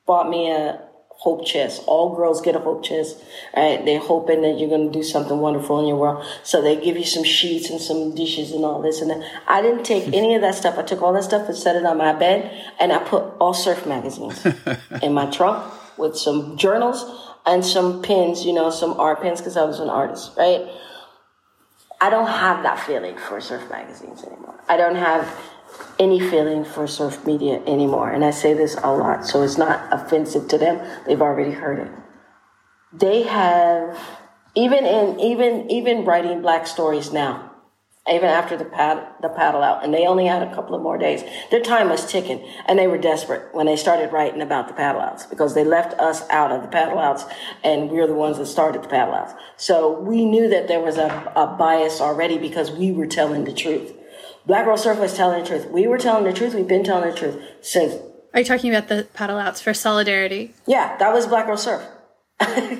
bought 0.07 0.29
me 0.29 0.51
a 0.51 0.81
hope 1.21 1.45
chest. 1.45 1.83
All 1.85 2.15
girls 2.15 2.41
get 2.41 2.55
a 2.55 2.59
hope 2.59 2.83
chest, 2.83 3.23
right? 3.55 3.85
They're 3.85 3.99
hoping 3.99 4.41
that 4.41 4.57
you're 4.57 4.69
going 4.69 4.91
to 4.91 4.99
do 4.99 5.03
something 5.03 5.37
wonderful 5.37 5.79
in 5.79 5.85
your 5.85 5.95
world. 5.95 6.25
So 6.41 6.63
they 6.63 6.75
give 6.75 6.97
you 6.97 7.05
some 7.05 7.23
sheets 7.23 7.69
and 7.69 7.79
some 7.79 8.15
dishes 8.15 8.51
and 8.51 8.65
all 8.65 8.81
this. 8.81 9.01
And 9.01 9.11
then 9.11 9.23
I 9.47 9.61
didn't 9.61 9.83
take 9.83 10.07
any 10.15 10.33
of 10.33 10.41
that 10.41 10.55
stuff. 10.55 10.79
I 10.79 10.81
took 10.81 11.03
all 11.03 11.13
that 11.13 11.23
stuff 11.23 11.47
and 11.47 11.55
set 11.55 11.75
it 11.75 11.85
on 11.85 11.99
my 11.99 12.13
bed, 12.13 12.51
and 12.79 12.91
I 12.91 12.97
put 12.97 13.23
all 13.39 13.53
surf 13.53 13.85
magazines 13.85 14.43
in 15.03 15.13
my 15.13 15.29
trunk 15.29 15.71
with 15.95 16.17
some 16.17 16.57
journals 16.57 17.05
and 17.45 17.63
some 17.63 18.01
pins, 18.01 18.43
you 18.43 18.53
know, 18.53 18.71
some 18.71 18.99
art 18.99 19.21
pins 19.21 19.41
because 19.41 19.57
I 19.57 19.63
was 19.63 19.79
an 19.79 19.89
artist, 19.89 20.31
right? 20.37 20.67
I 21.99 22.09
don't 22.09 22.27
have 22.27 22.63
that 22.63 22.79
feeling 22.79 23.15
for 23.15 23.39
surf 23.39 23.69
magazines 23.69 24.23
anymore. 24.23 24.59
I 24.67 24.75
don't 24.75 24.95
have 24.95 25.27
any 25.99 26.19
feeling 26.19 26.65
for 26.65 26.87
surf 26.87 27.25
media 27.25 27.61
anymore. 27.67 28.09
And 28.11 28.25
I 28.25 28.31
say 28.31 28.53
this 28.53 28.75
a 28.83 28.91
lot, 28.91 29.25
so 29.25 29.43
it's 29.43 29.57
not 29.57 29.87
offensive 29.91 30.47
to 30.49 30.57
them. 30.57 30.79
They've 31.05 31.21
already 31.21 31.51
heard 31.51 31.79
it. 31.79 31.91
They 32.93 33.23
have 33.23 33.97
even 34.55 34.85
in 34.85 35.19
even 35.19 35.69
even 35.71 36.05
writing 36.05 36.41
black 36.41 36.67
stories 36.67 37.13
now, 37.13 37.51
even 38.09 38.27
after 38.27 38.57
the 38.57 38.65
pad, 38.65 39.07
the 39.21 39.29
paddle 39.29 39.63
out, 39.63 39.83
and 39.83 39.93
they 39.93 40.05
only 40.05 40.25
had 40.25 40.41
a 40.41 40.53
couple 40.53 40.75
of 40.75 40.81
more 40.81 40.97
days. 40.97 41.23
Their 41.51 41.61
time 41.61 41.89
was 41.89 42.05
ticking, 42.05 42.45
and 42.65 42.77
they 42.77 42.87
were 42.87 42.97
desperate 42.97 43.53
when 43.53 43.65
they 43.65 43.77
started 43.77 44.11
writing 44.11 44.41
about 44.41 44.67
the 44.67 44.73
paddle 44.73 45.01
outs 45.01 45.25
because 45.25 45.53
they 45.53 45.63
left 45.63 45.97
us 45.99 46.27
out 46.29 46.51
of 46.51 46.63
the 46.63 46.67
paddle 46.67 46.99
outs, 46.99 47.25
and 47.63 47.89
we 47.89 47.99
are 47.99 48.07
the 48.07 48.13
ones 48.13 48.37
that 48.39 48.47
started 48.47 48.83
the 48.83 48.89
paddle 48.89 49.13
outs. 49.13 49.33
So 49.55 49.99
we 49.99 50.25
knew 50.25 50.49
that 50.49 50.67
there 50.67 50.81
was 50.81 50.97
a, 50.97 51.31
a 51.35 51.47
bias 51.57 52.01
already 52.01 52.37
because 52.37 52.71
we 52.71 52.91
were 52.91 53.07
telling 53.07 53.45
the 53.45 53.53
truth. 53.53 53.93
Black 54.45 54.65
Girl 54.65 54.77
Surf 54.77 54.99
was 54.99 55.15
telling 55.15 55.43
the 55.43 55.47
truth. 55.47 55.69
We 55.69 55.87
were 55.87 55.97
telling 55.97 56.23
the 56.23 56.33
truth. 56.33 56.53
We've 56.53 56.67
been 56.67 56.83
telling 56.83 57.09
the 57.09 57.15
truth 57.15 57.41
since. 57.61 57.95
Are 58.33 58.39
you 58.39 58.45
talking 58.45 58.73
about 58.73 58.87
the 58.87 59.07
paddle 59.13 59.37
outs 59.37 59.61
for 59.61 59.73
solidarity? 59.73 60.53
Yeah, 60.65 60.97
that 60.97 61.13
was 61.13 61.27
Black 61.27 61.45
Girl 61.45 61.57
Surf. 61.57 61.83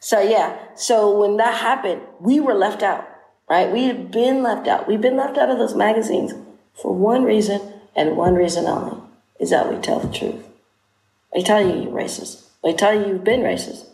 so 0.00 0.20
yeah, 0.20 0.58
so 0.74 1.18
when 1.18 1.36
that 1.36 1.54
happened, 1.54 2.02
we 2.20 2.40
were 2.40 2.54
left 2.54 2.82
out, 2.82 3.06
right? 3.50 3.70
We 3.70 3.84
had 3.84 4.10
been 4.10 4.42
left 4.42 4.66
out. 4.68 4.88
We've 4.88 5.00
been 5.00 5.16
left 5.16 5.36
out 5.36 5.50
of 5.50 5.58
those 5.58 5.74
magazines 5.74 6.32
for 6.80 6.94
one 6.94 7.24
reason 7.24 7.60
and 7.94 8.16
one 8.16 8.34
reason 8.34 8.66
only: 8.66 9.02
is 9.38 9.50
that 9.50 9.70
we 9.70 9.78
tell 9.80 10.00
the 10.00 10.16
truth. 10.16 10.46
They 11.34 11.42
tell 11.42 11.60
you 11.60 11.82
you're 11.82 11.92
racist. 11.92 12.46
They 12.62 12.72
tell 12.72 12.94
you 12.94 13.08
you've 13.08 13.24
been 13.24 13.40
racist. 13.40 13.86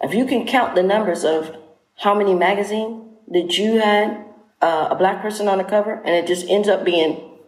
If 0.00 0.14
you 0.14 0.24
can 0.24 0.46
count 0.46 0.74
the 0.74 0.82
numbers 0.82 1.24
of 1.24 1.56
how 1.96 2.14
many 2.14 2.34
magazines 2.34 3.04
that 3.28 3.58
you 3.58 3.80
had 3.80 4.24
uh, 4.62 4.88
a 4.90 4.94
black 4.94 5.20
person 5.20 5.48
on 5.48 5.58
the 5.58 5.64
cover 5.64 6.00
and 6.04 6.14
it 6.14 6.26
just 6.26 6.48
ends 6.48 6.68
up 6.68 6.84
being 6.84 7.38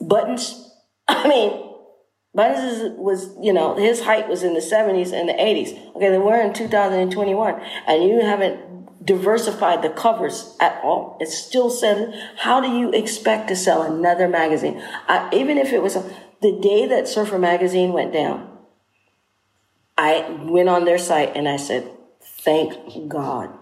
buttons. 0.00 0.70
I 1.08 1.28
mean, 1.28 1.72
Buttons 2.34 2.96
was, 2.96 3.36
you 3.42 3.52
know, 3.52 3.76
his 3.76 4.02
height 4.02 4.26
was 4.26 4.42
in 4.42 4.54
the 4.54 4.60
70s 4.60 5.12
and 5.12 5.28
the 5.28 5.34
80s. 5.34 5.94
Okay, 5.94 6.08
then 6.08 6.24
we're 6.24 6.40
in 6.40 6.54
2021 6.54 7.60
and 7.86 8.04
you 8.04 8.22
haven't 8.22 9.04
diversified 9.04 9.82
the 9.82 9.90
covers 9.90 10.56
at 10.58 10.82
all. 10.82 11.18
It's 11.20 11.36
still 11.36 11.68
said, 11.68 12.14
how 12.38 12.60
do 12.60 12.68
you 12.68 12.90
expect 12.92 13.48
to 13.48 13.56
sell 13.56 13.82
another 13.82 14.28
magazine? 14.28 14.82
Even 15.32 15.58
if 15.58 15.72
it 15.72 15.82
was 15.82 15.96
a, 15.96 16.02
the 16.40 16.58
day 16.58 16.86
that 16.86 17.06
Surfer 17.06 17.38
Magazine 17.38 17.92
went 17.92 18.14
down, 18.14 18.48
I 19.98 20.26
went 20.44 20.70
on 20.70 20.86
their 20.86 20.98
site 20.98 21.36
and 21.36 21.46
I 21.46 21.58
said, 21.58 21.90
thank 22.22 23.08
God 23.08 23.58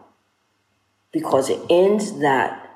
because 1.13 1.51
it 1.51 1.61
ends 1.69 2.19
that 2.21 2.71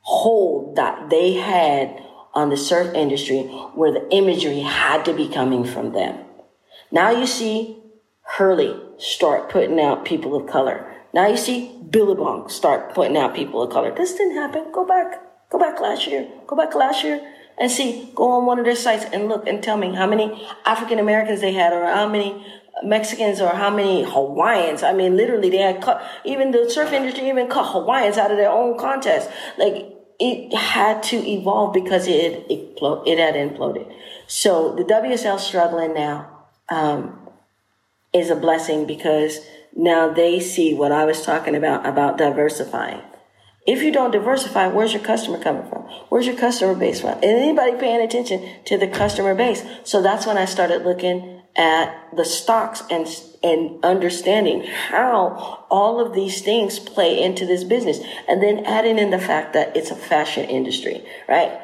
hold 0.00 0.76
that 0.76 1.10
they 1.10 1.34
had 1.34 2.02
on 2.34 2.50
the 2.50 2.56
surf 2.56 2.94
industry 2.94 3.42
where 3.74 3.92
the 3.92 4.08
imagery 4.10 4.60
had 4.60 5.04
to 5.04 5.12
be 5.12 5.28
coming 5.28 5.64
from 5.64 5.92
them. 5.92 6.24
Now 6.90 7.10
you 7.10 7.26
see 7.26 7.82
Hurley 8.22 8.78
start 8.98 9.50
putting 9.50 9.80
out 9.80 10.04
people 10.04 10.36
of 10.36 10.46
color. 10.46 10.94
Now 11.12 11.26
you 11.26 11.36
see 11.36 11.78
Billabong 11.90 12.48
start 12.48 12.94
putting 12.94 13.16
out 13.16 13.34
people 13.34 13.62
of 13.62 13.70
color. 13.70 13.94
This 13.94 14.12
didn't 14.12 14.36
happen. 14.36 14.70
Go 14.72 14.86
back. 14.86 15.22
Go 15.50 15.58
back 15.58 15.80
last 15.80 16.06
year. 16.06 16.28
Go 16.46 16.56
back 16.56 16.74
last 16.74 17.02
year 17.02 17.20
and 17.58 17.70
see. 17.70 18.12
Go 18.14 18.30
on 18.30 18.46
one 18.46 18.58
of 18.58 18.64
their 18.64 18.76
sites 18.76 19.04
and 19.12 19.28
look 19.28 19.46
and 19.46 19.62
tell 19.62 19.76
me 19.76 19.94
how 19.94 20.06
many 20.06 20.46
African 20.64 20.98
Americans 20.98 21.40
they 21.40 21.52
had 21.52 21.72
or 21.72 21.84
how 21.84 22.06
many 22.08 22.44
Mexicans 22.82 23.40
or 23.40 23.54
how 23.54 23.70
many 23.70 24.04
Hawaiians. 24.04 24.82
I 24.82 24.92
mean, 24.92 25.16
literally, 25.16 25.50
they 25.50 25.58
had 25.58 25.82
cut, 25.82 26.02
even 26.24 26.50
the 26.50 26.68
surf 26.70 26.92
industry 26.92 27.28
even 27.28 27.48
cut 27.48 27.72
Hawaiians 27.72 28.18
out 28.18 28.30
of 28.30 28.36
their 28.36 28.50
own 28.50 28.78
contest. 28.78 29.30
Like, 29.56 29.94
it 30.20 30.54
had 30.54 31.02
to 31.04 31.16
evolve 31.16 31.72
because 31.72 32.08
it, 32.08 32.46
it, 32.50 32.78
it 32.80 33.18
had 33.18 33.34
imploded. 33.34 33.92
So 34.26 34.74
the 34.74 34.84
WSL 34.84 35.38
struggling 35.38 35.94
now, 35.94 36.46
um, 36.68 37.18
is 38.12 38.30
a 38.30 38.36
blessing 38.36 38.86
because 38.86 39.40
now 39.76 40.12
they 40.12 40.40
see 40.40 40.74
what 40.74 40.92
I 40.92 41.04
was 41.04 41.22
talking 41.22 41.54
about, 41.54 41.86
about 41.86 42.18
diversifying. 42.18 43.02
If 43.66 43.82
you 43.82 43.92
don't 43.92 44.12
diversify, 44.12 44.68
where's 44.68 44.94
your 44.94 45.02
customer 45.02 45.38
coming 45.38 45.68
from? 45.68 45.82
Where's 46.08 46.26
your 46.26 46.36
customer 46.36 46.74
base 46.74 47.02
from? 47.02 47.12
And 47.14 47.24
anybody 47.24 47.76
paying 47.76 48.00
attention 48.00 48.48
to 48.64 48.78
the 48.78 48.88
customer 48.88 49.34
base? 49.34 49.62
So 49.84 50.02
that's 50.02 50.26
when 50.26 50.38
I 50.38 50.46
started 50.46 50.84
looking 50.84 51.37
at 51.58 52.08
the 52.16 52.24
stocks 52.24 52.84
and 52.88 53.06
and 53.42 53.84
understanding 53.84 54.64
how 54.64 55.66
all 55.70 56.00
of 56.04 56.14
these 56.14 56.40
things 56.40 56.78
play 56.78 57.22
into 57.22 57.46
this 57.46 57.64
business. 57.64 58.00
And 58.28 58.42
then 58.42 58.64
adding 58.64 58.98
in 58.98 59.10
the 59.10 59.18
fact 59.18 59.52
that 59.52 59.76
it's 59.76 59.90
a 59.90 59.96
fashion 59.96 60.48
industry 60.48 61.04
right? 61.28 61.60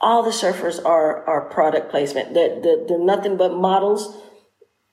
All 0.00 0.22
the 0.22 0.30
surfers 0.30 0.84
are 0.84 1.24
are 1.26 1.48
product 1.48 1.90
placement. 1.90 2.34
They're, 2.34 2.60
they're, 2.60 2.86
they're 2.86 2.98
nothing 2.98 3.36
but 3.36 3.54
models 3.54 4.14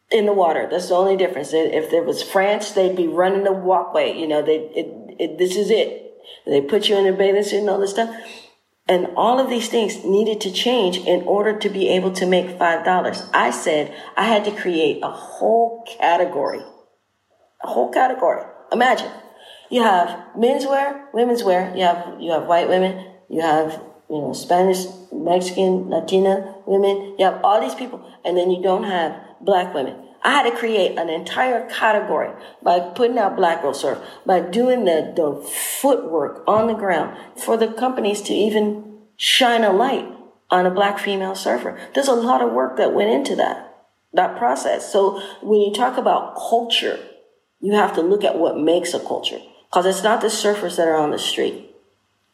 in 0.10 0.26
the 0.26 0.34
water. 0.34 0.68
That's 0.72 0.88
the 0.88 0.96
only 0.96 1.18
difference. 1.18 1.52
If 1.54 1.92
there 1.92 2.04
was 2.04 2.24
france 2.24 2.72
they'd 2.72 2.96
be 2.96 3.08
running 3.08 3.44
the 3.44 3.52
walkway. 3.52 4.18
You 4.18 4.28
know 4.28 4.42
they 4.42 4.72
it, 4.74 5.16
it, 5.20 5.38
this 5.38 5.58
is 5.58 5.70
it. 5.70 6.14
They 6.46 6.62
put 6.62 6.88
you 6.88 6.98
in 6.98 7.14
a 7.14 7.18
bathing 7.18 7.44
suit 7.44 7.60
and 7.60 7.70
all 7.70 7.80
this 7.80 7.92
stuff 7.92 8.16
and 8.88 9.08
all 9.16 9.40
of 9.40 9.50
these 9.50 9.70
things 9.70 10.04
needed 10.04 10.42
to 10.42 10.52
change 10.52 10.98
in 10.98 11.22
order 11.24 11.58
to 11.58 11.70
be 11.70 11.90
able 11.90 12.12
to 12.14 12.26
make 12.26 12.58
$5. 12.58 13.30
I 13.34 13.52
said 13.52 13.96
I 14.18 14.26
had 14.26 14.46
to 14.46 14.52
create 14.52 15.00
a 15.04 15.12
whole 15.12 15.86
category. 16.00 16.62
A 17.64 17.68
whole 17.68 17.92
category. 17.92 18.44
Imagine 18.72 19.12
you 19.70 19.84
have 19.84 20.10
menswear, 20.38 21.06
women's 21.14 21.44
wear, 21.44 21.74
you 21.76 21.84
have, 21.84 22.20
you 22.20 22.32
have 22.32 22.46
white 22.46 22.68
women, 22.68 23.08
you 23.30 23.42
have, 23.42 23.82
you 24.10 24.20
know, 24.20 24.34
Spanish, 24.34 24.86
Mexican, 25.14 25.90
Latina 25.90 26.56
women, 26.66 27.16
you 27.18 27.26
have 27.26 27.40
all 27.44 27.62
these 27.62 27.76
people, 27.76 28.06
and 28.26 28.38
then 28.38 28.52
you 28.52 28.62
don't 28.62 28.84
have 28.84 29.16
black 29.40 29.74
women. 29.74 29.96
I 30.24 30.32
had 30.32 30.44
to 30.44 30.56
create 30.56 30.98
an 30.98 31.10
entire 31.10 31.68
category 31.70 32.30
by 32.62 32.80
putting 32.80 33.18
out 33.18 33.36
Black 33.36 33.62
Girl 33.62 33.74
Surf, 33.74 34.00
by 34.26 34.40
doing 34.40 34.86
the, 34.86 35.14
the 35.16 35.50
footwork 35.82 36.44
on 36.48 36.68
the 36.68 36.74
ground 36.74 37.18
for 37.38 37.58
the 37.58 37.68
companies 37.68 38.22
to 38.24 38.34
even 38.34 39.00
shine 39.18 39.64
a 39.64 39.74
light 39.74 40.06
on 40.52 40.66
a 40.66 40.72
black 40.72 41.00
female 41.00 41.34
surfer. 41.34 41.80
There's 41.94 42.08
a 42.08 42.14
lot 42.14 42.42
of 42.42 42.52
work 42.52 42.78
that 42.78 42.94
went 42.94 43.10
into 43.10 43.36
that, 43.38 43.86
that 44.14 44.38
process. 44.38 44.92
So 44.92 45.22
when 45.42 45.62
you 45.62 45.74
talk 45.74 45.98
about 45.98 46.36
culture, 46.36 47.00
you 47.60 47.74
have 47.74 47.96
to 47.96 48.02
look 48.02 48.24
at 48.24 48.38
what 48.38 48.60
makes 48.60 48.94
a 48.94 49.00
culture. 49.00 49.40
Cause 49.72 49.86
it's 49.86 50.04
not 50.04 50.22
the 50.22 50.28
surfers 50.28 50.76
that 50.76 50.88
are 50.88 50.98
on 50.98 51.12
the 51.12 51.20
street. 51.20 51.74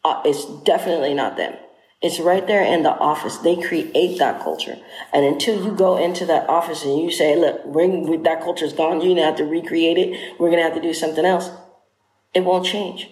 Uh, 0.04 0.22
it's 0.26 0.46
definitely 0.64 1.14
not 1.14 1.38
them. 1.38 1.56
It's 2.00 2.20
right 2.20 2.46
there 2.46 2.64
in 2.64 2.84
the 2.84 2.92
office. 2.92 3.38
They 3.38 3.56
create 3.56 4.20
that 4.20 4.44
culture. 4.44 4.78
And 5.12 5.26
until 5.26 5.64
you 5.64 5.72
go 5.72 5.98
into 5.98 6.26
that 6.28 6.48
office 6.48 6.84
and 6.84 7.00
you 7.02 7.10
say, 7.10 7.36
look, 7.36 7.66
we, 7.66 8.18
that 8.18 8.42
culture's 8.42 8.74
gone. 8.74 9.02
You're 9.02 9.16
going 9.16 9.16
to 9.16 9.24
have 9.24 9.38
to 9.38 9.46
recreate 9.46 9.98
it. 9.98 10.40
We're 10.40 10.52
going 10.52 10.60
to 10.60 10.64
have 10.64 10.76
to 10.76 10.82
do 10.82 10.94
something 10.94 11.26
else. 11.26 11.50
It 12.36 12.42
won't 12.42 12.68
change. 12.68 13.10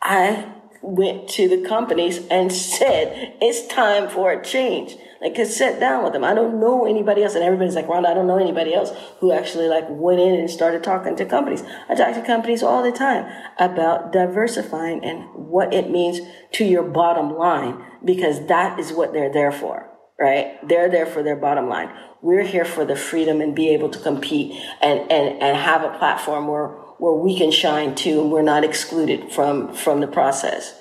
I 0.00 0.54
went 0.80 1.28
to 1.30 1.48
the 1.48 1.68
companies 1.68 2.24
and 2.30 2.52
said, 2.52 3.36
it's 3.40 3.66
time 3.66 4.08
for 4.08 4.30
a 4.30 4.44
change. 4.44 4.96
Like, 5.20 5.36
I 5.36 5.42
sat 5.42 5.80
down 5.80 6.04
with 6.04 6.12
them. 6.12 6.22
I 6.22 6.34
don't 6.34 6.60
know 6.60 6.86
anybody 6.86 7.24
else. 7.24 7.34
And 7.34 7.42
everybody's 7.42 7.74
like, 7.74 7.88
Rhonda, 7.88 8.06
I 8.06 8.14
don't 8.14 8.28
know 8.28 8.38
anybody 8.38 8.74
else 8.74 8.92
who 9.18 9.32
actually 9.32 9.66
like 9.66 9.86
went 9.88 10.20
in 10.20 10.34
and 10.34 10.48
started 10.48 10.84
talking 10.84 11.16
to 11.16 11.24
companies. 11.24 11.64
I 11.88 11.96
talk 11.96 12.14
to 12.14 12.22
companies 12.22 12.62
all 12.62 12.84
the 12.84 12.92
time 12.92 13.26
about 13.58 14.12
diversifying 14.12 15.04
and 15.04 15.24
what 15.34 15.74
it 15.74 15.90
means 15.90 16.20
to 16.52 16.64
your 16.64 16.84
bottom 16.84 17.36
line 17.36 17.84
because 18.04 18.46
that 18.46 18.78
is 18.78 18.92
what 18.92 19.12
they're 19.12 19.32
there 19.32 19.52
for, 19.52 19.88
right? 20.18 20.56
They're 20.66 20.88
there 20.88 21.06
for 21.06 21.22
their 21.22 21.36
bottom 21.36 21.68
line. 21.68 21.90
We're 22.22 22.42
here 22.42 22.64
for 22.64 22.84
the 22.84 22.96
freedom 22.96 23.40
and 23.40 23.54
be 23.54 23.68
able 23.70 23.90
to 23.90 23.98
compete 23.98 24.60
and, 24.80 25.00
and, 25.10 25.42
and 25.42 25.56
have 25.56 25.82
a 25.82 25.96
platform 25.98 26.48
where, 26.48 26.68
where 26.98 27.12
we 27.12 27.36
can 27.36 27.50
shine 27.50 27.94
too 27.94 28.20
and 28.20 28.32
we're 28.32 28.42
not 28.42 28.64
excluded 28.64 29.32
from, 29.32 29.72
from 29.74 30.00
the 30.00 30.06
process. 30.06 30.74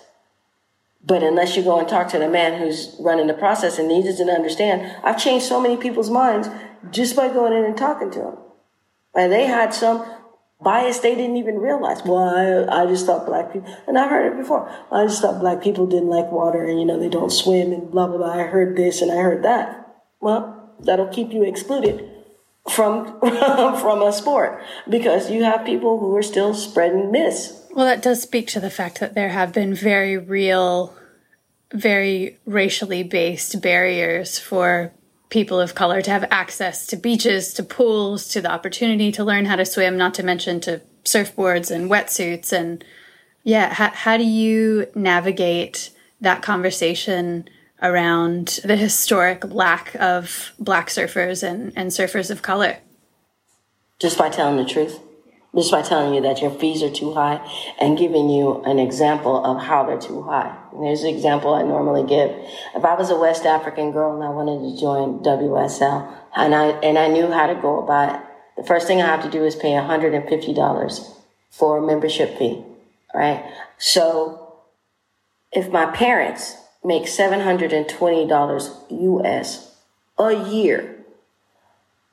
But 1.05 1.23
unless 1.23 1.55
you 1.55 1.63
go 1.63 1.79
and 1.79 1.87
talk 1.87 2.09
to 2.09 2.19
the 2.19 2.27
man 2.27 2.59
who's 2.59 2.95
running 2.99 3.27
the 3.27 3.33
process 3.33 3.79
and 3.79 3.89
he 3.89 4.03
doesn't 4.03 4.29
understand, 4.29 4.93
I've 5.03 5.17
changed 5.17 5.45
so 5.45 5.61
many 5.61 5.77
people's 5.77 6.09
minds 6.09 6.49
just 6.91 7.15
by 7.15 7.29
going 7.29 7.53
in 7.53 7.63
and 7.63 7.77
talking 7.77 8.11
to 8.11 8.19
them. 8.19 8.37
And 9.15 9.31
they 9.31 9.45
had 9.45 9.73
some 9.73 10.05
bias 10.61 10.99
they 10.99 11.15
didn't 11.15 11.37
even 11.37 11.59
realize. 11.59 12.01
Well, 12.03 12.17
I, 12.69 12.83
I 12.83 12.85
just 12.87 13.05
thought 13.05 13.25
black 13.25 13.53
people, 13.53 13.73
and 13.87 13.97
I 13.97 14.07
heard 14.07 14.33
it 14.33 14.37
before. 14.37 14.69
I 14.91 15.05
just 15.05 15.21
thought 15.21 15.39
black 15.39 15.61
people 15.61 15.85
didn't 15.85 16.09
like 16.09 16.31
water 16.31 16.63
and, 16.63 16.79
you 16.79 16.85
know, 16.85 16.99
they 16.99 17.09
don't 17.09 17.31
swim 17.31 17.71
and 17.71 17.91
blah, 17.91 18.07
blah, 18.07 18.17
blah. 18.17 18.33
I 18.33 18.43
heard 18.43 18.75
this 18.75 19.01
and 19.01 19.11
I 19.11 19.17
heard 19.17 19.43
that. 19.43 19.95
Well, 20.19 20.73
that'll 20.79 21.07
keep 21.07 21.31
you 21.31 21.43
excluded 21.43 22.09
from, 22.69 23.19
from 23.21 24.01
a 24.01 24.11
sport 24.11 24.61
because 24.89 25.29
you 25.31 25.43
have 25.43 25.65
people 25.65 25.99
who 25.99 26.15
are 26.15 26.23
still 26.23 26.53
spreading 26.53 27.11
myths. 27.11 27.65
Well, 27.71 27.85
that 27.85 28.01
does 28.01 28.21
speak 28.21 28.47
to 28.49 28.59
the 28.59 28.71
fact 28.71 28.99
that 28.99 29.13
there 29.13 29.29
have 29.29 29.53
been 29.53 29.75
very 29.75 30.17
real, 30.17 30.95
very 31.71 32.39
racially 32.45 33.03
based 33.03 33.61
barriers 33.61 34.39
for 34.39 34.91
people 35.29 35.59
of 35.59 35.75
color 35.75 36.01
to 36.01 36.11
have 36.11 36.25
access 36.31 36.85
to 36.87 36.95
beaches, 36.95 37.53
to 37.53 37.63
pools, 37.63 38.27
to 38.29 38.41
the 38.41 38.51
opportunity 38.51 39.11
to 39.11 39.23
learn 39.23 39.45
how 39.45 39.55
to 39.55 39.65
swim, 39.65 39.97
not 39.97 40.13
to 40.15 40.23
mention 40.23 40.59
to 40.61 40.81
surfboards 41.03 41.69
and 41.71 41.89
wetsuits. 41.89 42.53
And 42.53 42.83
yeah, 43.43 43.73
how, 43.73 43.89
how 43.89 44.17
do 44.17 44.23
you 44.23 44.87
navigate 44.95 45.89
that 46.21 46.41
conversation 46.41 47.47
around 47.81 48.59
the 48.63 48.75
historic 48.75 49.43
lack 49.45 49.95
of 49.95 50.53
black 50.59 50.87
surfers 50.87 51.43
and, 51.43 51.73
and 51.75 51.91
surfers 51.91 52.31
of 52.31 52.41
color? 52.41 52.77
Just 53.99 54.17
by 54.17 54.29
telling 54.29 54.57
the 54.57 54.65
truth 54.65 54.99
just 55.57 55.71
by 55.71 55.81
telling 55.81 56.13
you 56.13 56.21
that 56.21 56.39
your 56.39 56.51
fees 56.51 56.83
are 56.83 56.91
too 56.91 57.15
high 57.15 57.41
and 57.79 57.97
giving 57.97 58.29
you 58.29 58.61
an 58.63 58.77
example 58.77 59.43
of 59.43 59.59
how 59.59 59.83
they're 59.83 59.97
too 59.97 60.21
high. 60.21 60.55
And 60.71 60.83
there's 60.83 61.01
an 61.01 61.09
example 61.09 61.55
I 61.55 61.63
normally 61.63 62.07
give. 62.07 62.29
If 62.75 62.85
I 62.85 62.93
was 62.93 63.09
a 63.09 63.17
West 63.17 63.43
African 63.43 63.91
girl 63.91 64.13
and 64.13 64.23
I 64.23 64.29
wanted 64.29 64.59
to 64.69 64.79
join 64.79 65.23
WSL 65.23 66.15
and 66.35 66.53
I, 66.53 66.67
and 66.81 66.99
I 66.99 67.07
knew 67.07 67.31
how 67.31 67.47
to 67.47 67.55
go 67.55 67.83
about 67.83 68.13
it, 68.15 68.21
the 68.55 68.63
first 68.63 68.85
thing 68.85 69.01
I 69.01 69.07
have 69.07 69.23
to 69.23 69.31
do 69.31 69.43
is 69.43 69.55
pay 69.55 69.71
$150 69.71 71.17
for 71.49 71.79
a 71.79 71.81
membership 71.85 72.37
fee, 72.37 72.63
right? 73.15 73.43
So 73.79 74.59
if 75.51 75.71
my 75.71 75.87
parents 75.87 76.55
make 76.83 77.05
$720 77.05 78.91
US 78.91 79.75
a 80.19 80.33
year, 80.49 81.03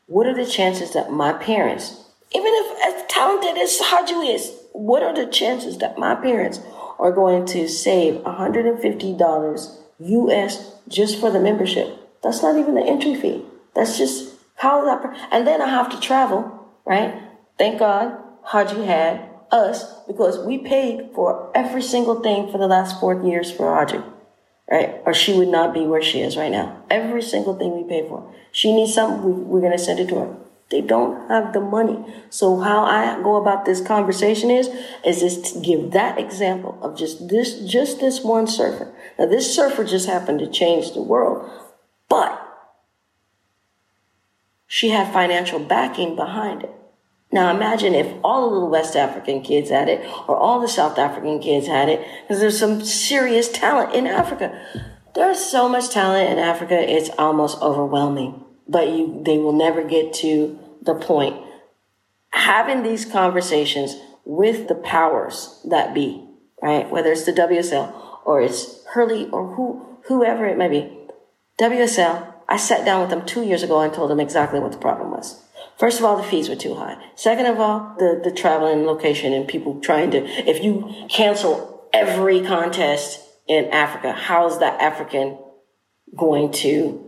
what 0.06 0.26
are 0.26 0.34
the 0.34 0.46
chances 0.46 0.94
that 0.94 1.12
my 1.12 1.34
parents 1.34 2.03
even 2.34 2.52
if 2.52 2.94
as 2.94 3.06
talented 3.08 3.56
as 3.56 3.80
Khadjou 3.80 4.20
is, 4.20 4.52
what 4.72 5.02
are 5.04 5.14
the 5.14 5.26
chances 5.26 5.78
that 5.78 5.98
my 5.98 6.16
parents 6.16 6.60
are 6.98 7.12
going 7.12 7.46
to 7.46 7.68
save 7.68 8.22
$150 8.22 9.78
US 10.00 10.72
just 10.88 11.20
for 11.20 11.30
the 11.30 11.40
membership? 11.40 11.96
That's 12.22 12.42
not 12.42 12.58
even 12.58 12.74
the 12.74 12.82
entry 12.82 13.14
fee. 13.14 13.44
That's 13.74 13.98
just 13.98 14.34
how 14.56 14.84
that, 14.84 15.28
and 15.30 15.46
then 15.46 15.62
I 15.62 15.68
have 15.68 15.90
to 15.90 16.00
travel, 16.00 16.68
right? 16.84 17.14
Thank 17.56 17.78
God 17.78 18.18
Khadjou 18.50 18.82
had 18.82 19.30
us 19.52 19.84
because 20.08 20.44
we 20.44 20.58
paid 20.58 21.10
for 21.14 21.52
every 21.54 21.82
single 21.82 22.20
thing 22.20 22.50
for 22.50 22.58
the 22.58 22.66
last 22.66 22.98
four 22.98 23.22
years 23.24 23.52
for 23.52 23.72
Khadjou, 23.76 24.02
right? 24.68 25.00
Or 25.06 25.14
she 25.14 25.38
would 25.38 25.48
not 25.48 25.72
be 25.72 25.86
where 25.86 26.02
she 26.02 26.20
is 26.20 26.36
right 26.36 26.50
now. 26.50 26.82
Every 26.90 27.22
single 27.22 27.56
thing 27.56 27.76
we 27.76 27.88
paid 27.88 28.08
for. 28.08 28.34
She 28.50 28.74
needs 28.74 28.94
something, 28.94 29.48
we're 29.48 29.60
going 29.60 29.72
to 29.72 29.78
send 29.78 30.00
it 30.00 30.08
to 30.08 30.18
her. 30.18 30.36
They 30.74 30.80
don't 30.80 31.28
have 31.28 31.52
the 31.52 31.60
money. 31.60 32.04
So 32.30 32.58
how 32.58 32.82
I 32.82 33.22
go 33.22 33.36
about 33.36 33.64
this 33.64 33.80
conversation 33.80 34.50
is, 34.50 34.68
is 35.04 35.20
just 35.20 35.62
give 35.62 35.92
that 35.92 36.18
example 36.18 36.76
of 36.82 36.98
just 36.98 37.28
this, 37.28 37.60
just 37.60 38.00
this 38.00 38.24
one 38.24 38.48
surfer. 38.48 38.92
Now 39.16 39.26
this 39.26 39.54
surfer 39.54 39.84
just 39.84 40.08
happened 40.08 40.40
to 40.40 40.50
change 40.50 40.90
the 40.90 41.00
world, 41.00 41.48
but 42.08 42.42
she 44.66 44.88
had 44.88 45.12
financial 45.12 45.60
backing 45.60 46.16
behind 46.16 46.64
it. 46.64 46.72
Now 47.30 47.54
imagine 47.54 47.94
if 47.94 48.12
all 48.24 48.40
the 48.40 48.54
little 48.54 48.70
West 48.70 48.96
African 48.96 49.42
kids 49.42 49.70
had 49.70 49.88
it, 49.88 50.04
or 50.26 50.36
all 50.36 50.58
the 50.58 50.66
South 50.66 50.98
African 50.98 51.38
kids 51.38 51.68
had 51.68 51.88
it, 51.88 52.04
because 52.22 52.40
there's 52.40 52.58
some 52.58 52.84
serious 52.84 53.48
talent 53.48 53.94
in 53.94 54.08
Africa. 54.08 54.60
There's 55.14 55.38
so 55.38 55.68
much 55.68 55.90
talent 55.90 56.32
in 56.32 56.40
Africa, 56.40 56.74
it's 56.74 57.10
almost 57.10 57.62
overwhelming 57.62 58.44
but 58.68 58.88
you, 58.88 59.20
they 59.24 59.38
will 59.38 59.52
never 59.52 59.82
get 59.82 60.12
to 60.14 60.58
the 60.84 60.94
point. 60.94 61.42
Having 62.30 62.82
these 62.82 63.04
conversations 63.04 63.96
with 64.24 64.68
the 64.68 64.74
powers 64.74 65.60
that 65.68 65.94
be, 65.94 66.26
right? 66.62 66.90
Whether 66.90 67.12
it's 67.12 67.24
the 67.24 67.32
WSL 67.32 67.92
or 68.24 68.40
it's 68.40 68.84
Hurley 68.86 69.28
or 69.30 69.54
who, 69.54 69.98
whoever 70.06 70.46
it 70.46 70.58
may 70.58 70.68
be. 70.68 70.98
WSL, 71.60 72.34
I 72.48 72.56
sat 72.56 72.84
down 72.84 73.00
with 73.00 73.10
them 73.10 73.24
two 73.24 73.42
years 73.42 73.62
ago 73.62 73.80
and 73.80 73.92
told 73.92 74.10
them 74.10 74.20
exactly 74.20 74.60
what 74.60 74.72
the 74.72 74.78
problem 74.78 75.10
was. 75.10 75.40
First 75.76 75.98
of 75.98 76.04
all, 76.04 76.16
the 76.16 76.22
fees 76.22 76.48
were 76.48 76.56
too 76.56 76.74
high. 76.74 76.96
Second 77.16 77.46
of 77.46 77.58
all, 77.58 77.94
the, 77.98 78.20
the 78.22 78.30
travel 78.30 78.68
and 78.68 78.86
location 78.86 79.32
and 79.32 79.46
people 79.46 79.80
trying 79.80 80.10
to, 80.12 80.24
if 80.48 80.62
you 80.62 81.06
cancel 81.08 81.88
every 81.92 82.42
contest 82.42 83.20
in 83.46 83.66
Africa, 83.66 84.12
how's 84.12 84.60
that 84.60 84.80
African 84.80 85.38
going 86.16 86.52
to 86.52 87.00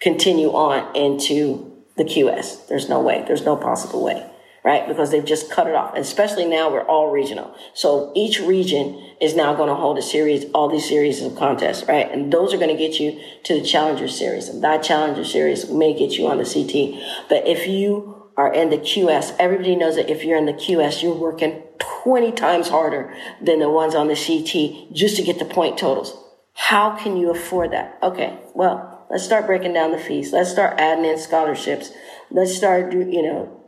continue 0.00 0.48
on 0.50 0.94
into 0.94 1.69
the 2.00 2.06
QS. 2.06 2.66
There's 2.68 2.88
no 2.88 3.00
way. 3.00 3.24
There's 3.26 3.44
no 3.44 3.56
possible 3.56 4.02
way, 4.02 4.26
right? 4.64 4.88
Because 4.88 5.10
they've 5.10 5.24
just 5.24 5.50
cut 5.50 5.66
it 5.66 5.74
off. 5.74 5.94
Especially 5.94 6.46
now 6.46 6.72
we're 6.72 6.82
all 6.82 7.10
regional. 7.10 7.54
So 7.74 8.10
each 8.16 8.40
region 8.40 9.06
is 9.20 9.36
now 9.36 9.54
going 9.54 9.68
to 9.68 9.74
hold 9.74 9.98
a 9.98 10.02
series, 10.02 10.46
all 10.52 10.70
these 10.70 10.88
series 10.88 11.22
of 11.22 11.36
contests, 11.36 11.86
right? 11.86 12.10
And 12.10 12.32
those 12.32 12.54
are 12.54 12.56
going 12.56 12.74
to 12.74 12.82
get 12.82 12.98
you 12.98 13.20
to 13.44 13.60
the 13.60 13.66
Challenger 13.66 14.08
Series. 14.08 14.48
And 14.48 14.64
that 14.64 14.82
Challenger 14.82 15.24
Series 15.24 15.68
may 15.70 15.92
get 15.92 16.12
you 16.12 16.26
on 16.26 16.38
the 16.38 16.44
CT. 16.44 17.28
But 17.28 17.46
if 17.46 17.66
you 17.66 18.30
are 18.38 18.52
in 18.52 18.70
the 18.70 18.78
QS, 18.78 19.36
everybody 19.38 19.76
knows 19.76 19.96
that 19.96 20.10
if 20.10 20.24
you're 20.24 20.38
in 20.38 20.46
the 20.46 20.54
QS, 20.54 21.02
you're 21.02 21.14
working 21.14 21.62
20 22.02 22.32
times 22.32 22.70
harder 22.70 23.14
than 23.42 23.58
the 23.58 23.68
ones 23.68 23.94
on 23.94 24.08
the 24.08 24.16
CT 24.16 24.94
just 24.96 25.16
to 25.16 25.22
get 25.22 25.38
the 25.38 25.44
point 25.44 25.76
totals. 25.76 26.16
How 26.54 26.96
can 26.96 27.18
you 27.18 27.30
afford 27.30 27.72
that? 27.72 27.98
Okay, 28.02 28.38
well, 28.54 28.89
Let's 29.10 29.24
start 29.24 29.46
breaking 29.46 29.72
down 29.72 29.90
the 29.90 29.98
fees. 29.98 30.32
Let's 30.32 30.50
start 30.50 30.78
adding 30.78 31.04
in 31.04 31.18
scholarships. 31.18 31.90
Let's 32.30 32.54
start, 32.54 32.92
you 32.92 33.22
know, 33.22 33.60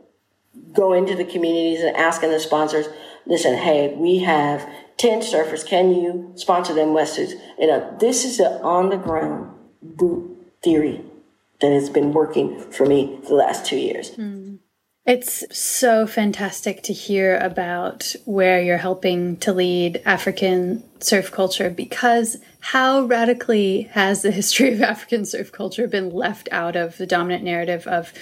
go 0.71 0.93
into 0.93 1.15
the 1.15 1.25
communities 1.25 1.83
and 1.83 1.95
asking 1.97 2.31
the 2.31 2.39
sponsors, 2.39 2.87
listen, 3.25 3.57
hey, 3.57 3.93
we 3.95 4.19
have 4.19 4.67
10 4.97 5.19
surfers. 5.19 5.65
Can 5.65 5.93
you 5.93 6.31
sponsor 6.35 6.73
them 6.73 6.89
wetsuits? 6.89 7.33
You 7.59 7.67
know, 7.67 7.97
this 7.99 8.23
is 8.23 8.39
an 8.39 8.61
on 8.61 8.89
the 8.89 8.97
ground 8.97 9.51
boot 9.81 10.53
theory 10.63 11.03
that 11.59 11.71
has 11.71 11.89
been 11.89 12.13
working 12.13 12.59
for 12.71 12.85
me 12.85 13.19
for 13.23 13.29
the 13.29 13.35
last 13.35 13.65
two 13.65 13.77
years. 13.77 14.11
Mm. 14.11 14.59
It's 15.05 15.43
so 15.57 16.07
fantastic 16.07 16.81
to 16.83 16.93
hear 16.93 17.37
about 17.37 18.15
where 18.23 18.61
you're 18.61 18.77
helping 18.77 19.35
to 19.37 19.51
lead 19.51 20.01
African 20.05 20.83
surf 21.01 21.29
culture 21.29 21.69
because 21.69 22.37
how 22.63 23.01
radically 23.01 23.89
has 23.91 24.21
the 24.21 24.31
history 24.31 24.71
of 24.71 24.81
African 24.93 25.25
surf 25.25 25.51
culture 25.51 25.85
been 25.85 26.09
left 26.09 26.47
out 26.49 26.77
of 26.77 26.97
the 26.97 27.05
dominant 27.05 27.43
narrative 27.43 27.85
of 27.87 28.13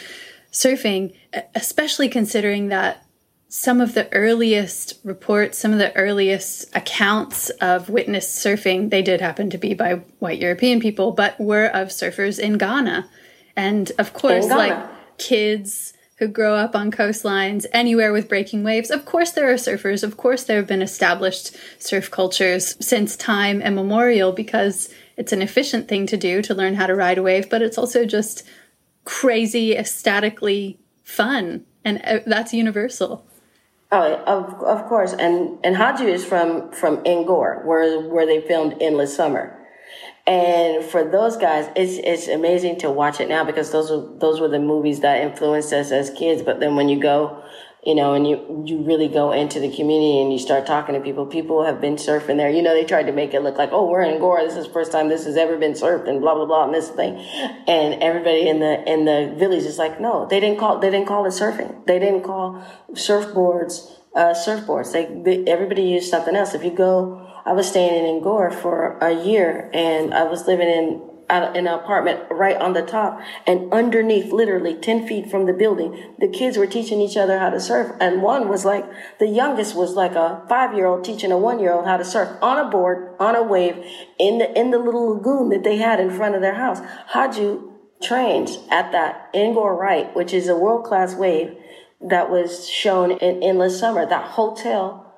surfing, 0.52 1.16
especially 1.54 2.10
considering 2.10 2.70
that 2.70 3.06
some 3.50 3.80
of 3.80 3.94
the 3.94 4.12
earliest 4.12 5.00
reports, 5.04 5.60
some 5.60 5.74
of 5.74 5.78
the 5.78 5.96
earliest 5.96 6.76
accounts 6.76 7.52
of 7.62 7.88
witnessed 7.88 8.44
surfing, 8.44 8.90
they 8.90 9.04
did 9.04 9.22
happen 9.22 9.52
to 9.52 9.60
be 9.60 9.76
by 9.76 9.96
white 10.18 10.40
European 10.40 10.80
people, 10.80 11.12
but 11.12 11.40
were 11.40 11.68
of 11.68 11.90
surfers 11.90 12.40
in 12.40 12.58
Ghana. 12.58 13.08
And 13.56 13.92
of 14.00 14.12
course, 14.14 14.48
like 14.48 14.76
kids 15.20 15.94
who 16.22 16.28
grow 16.28 16.54
up 16.54 16.76
on 16.76 16.92
coastlines 16.92 17.66
anywhere 17.74 18.14
with 18.14 18.30
breaking 18.30 18.64
waves. 18.64 18.92
Of 18.92 19.06
course, 19.06 19.32
there 19.32 19.50
are 19.50 19.56
surfers. 19.56 20.04
Of 20.04 20.18
course, 20.18 20.44
there 20.44 20.58
have 20.58 20.68
been 20.68 20.84
established 20.84 21.58
surf 21.80 22.12
cultures 22.12 22.78
since 22.80 23.16
time 23.16 23.60
immemorial 23.60 24.32
because 24.32 24.94
it's 25.18 25.34
an 25.34 25.42
efficient 25.42 25.88
thing 25.88 26.06
to 26.06 26.18
do 26.18 26.44
to 26.44 26.54
learn 26.54 26.76
how 26.76 26.86
to 26.86 26.94
ride 26.94 27.18
a 27.18 27.24
wave, 27.24 27.50
but 27.50 27.64
it's 27.64 27.76
also 27.76 28.06
just 28.06 28.44
crazy, 29.04 29.76
ecstatically 29.76 30.78
fun. 31.04 31.66
And 31.84 32.00
uh, 32.04 32.20
that's 32.28 32.54
universal. 32.54 33.26
Oh, 33.92 34.14
of, 34.28 34.62
of 34.62 34.88
course. 34.88 35.14
And, 35.14 35.58
and 35.64 35.76
Khadjou 35.76 36.06
is 36.06 36.24
from, 36.24 36.72
from 36.72 36.98
Ngor, 36.98 37.66
where, 37.66 38.00
where 38.08 38.28
they 38.28 38.42
filmed 38.42 38.76
Endless 38.80 39.16
Summer. 39.16 39.58
And 40.32 40.84
for 40.86 41.04
those 41.04 41.36
guys, 41.36 41.70
it's 41.76 41.98
it's 41.98 42.28
amazing 42.28 42.80
to 42.80 42.90
watch 42.90 43.20
it 43.20 43.28
now 43.28 43.44
because 43.44 43.72
those 43.72 43.92
were 43.92 44.18
those 44.18 44.40
were 44.40 44.48
the 44.48 44.60
movies 44.60 45.02
that 45.02 45.22
influenced 45.22 45.74
us 45.74 45.92
as 45.92 46.10
kids. 46.12 46.42
But 46.42 46.60
then 46.62 46.76
when 46.76 46.88
you 46.88 47.00
go 47.00 47.44
you 47.84 47.96
know, 47.96 48.14
and 48.14 48.28
you, 48.28 48.64
you 48.64 48.84
really 48.84 49.08
go 49.08 49.32
into 49.32 49.60
the 49.60 49.76
community 49.76 50.22
and 50.22 50.32
you 50.32 50.38
start 50.38 50.68
talking 50.68 50.94
to 50.94 51.02
people. 51.02 51.26
People 51.26 51.66
have 51.66 51.82
been 51.82 51.96
surfing 51.96 52.38
there. 52.38 52.50
You 52.50 52.62
know, 52.62 52.76
they 52.76 52.86
tried 52.86 53.08
to 53.08 53.12
make 53.12 53.34
it 53.34 53.42
look 53.42 53.58
like, 53.58 53.72
oh, 53.72 53.90
we're 53.90 54.04
in 54.04 54.22
Ngor. 54.22 54.46
This 54.46 54.56
is 54.56 54.68
the 54.68 54.74
first 54.74 54.92
time 54.92 55.10
this 55.10 55.26
has 55.26 55.36
ever 55.36 55.58
been 55.58 55.74
surfed 55.74 56.08
and 56.08 56.22
blah, 56.22 56.36
blah, 56.36 56.46
blah, 56.46 56.66
and 56.66 56.74
this 56.76 56.90
thing. 56.90 57.16
And 57.68 58.04
everybody 58.04 58.48
in 58.48 58.60
the, 58.60 58.88
in 58.88 59.06
the 59.06 59.34
village 59.36 59.64
is 59.64 59.80
like, 59.80 60.00
no, 60.00 60.28
they 60.28 60.40
didn't 60.40 60.60
call, 60.60 60.78
they 60.78 60.92
didn't 60.92 61.08
call 61.08 61.26
it 61.26 61.30
surfing. 61.30 61.88
They 61.88 61.98
didn't 61.98 62.22
call 62.22 62.64
surfboards, 62.92 63.92
uh, 64.16 64.36
surfboards. 64.36 64.94
They, 64.94 65.06
they, 65.06 65.52
everybody 65.52 65.82
used 65.82 66.12
something 66.12 66.36
else. 66.36 66.54
If 66.54 66.64
you 66.64 66.72
go, 66.72 67.21
I 67.46 67.54
was 67.54 67.68
staying 67.68 68.06
in 68.06 68.22
Ngor 68.22 68.54
for 68.54 68.98
a 69.00 69.12
year 69.12 69.70
and 69.74 70.14
I 70.14 70.24
was 70.24 70.48
living 70.48 70.70
in 70.70 71.12
in 71.32 71.66
an 71.66 71.68
apartment 71.68 72.20
right 72.30 72.58
on 72.58 72.74
the 72.74 72.82
top 72.82 73.22
and 73.48 73.72
underneath 73.72 74.34
literally 74.34 74.76
10 74.76 75.08
feet 75.08 75.32
from 75.32 75.46
the 75.46 75.54
building 75.54 76.14
the 76.20 76.28
kids 76.28 76.58
were 76.58 76.68
teaching 76.68 77.00
each 77.00 77.16
other 77.16 77.40
how 77.40 77.50
to 77.50 77.60
surf 77.60 77.96
and 78.02 78.22
one 78.22 78.50
was 78.50 78.66
like 78.66 78.86
the 79.20 79.28
youngest 79.28 79.76
was 79.76 79.94
like 79.94 80.14
a 80.14 80.44
five 80.50 80.76
year 80.76 80.86
old 80.86 81.06
teaching 81.06 81.32
a 81.32 81.38
one 81.38 81.60
year 81.60 81.72
old 81.72 81.86
how 81.86 81.96
to 81.96 82.04
surf 82.04 82.38
on 82.42 82.58
a 82.58 82.70
board 82.70 83.16
on 83.20 83.36
a 83.36 83.44
wave 83.44 83.76
in 84.20 84.40
the 84.40 84.60
in 84.60 84.72
the 84.72 84.78
little 84.78 85.16
lagoon 85.16 85.50
that 85.50 85.64
they 85.64 85.78
had 85.78 86.00
in 86.00 86.10
front 86.10 86.36
of 86.36 86.42
their 86.42 86.56
house. 86.56 86.82
Khadjou 87.14 87.72
trains 88.02 88.58
at 88.70 88.92
that 88.92 89.32
Ngor 89.34 89.78
Right 89.78 90.14
which 90.16 90.34
is 90.34 90.50
a 90.50 90.56
world 90.56 90.84
class 90.84 91.16
wave 91.16 91.56
that 92.02 92.30
was 92.30 92.68
shown 92.68 93.12
in 93.12 93.42
endless 93.44 93.80
summer. 93.80 94.06
That 94.06 94.32
hotel 94.32 95.11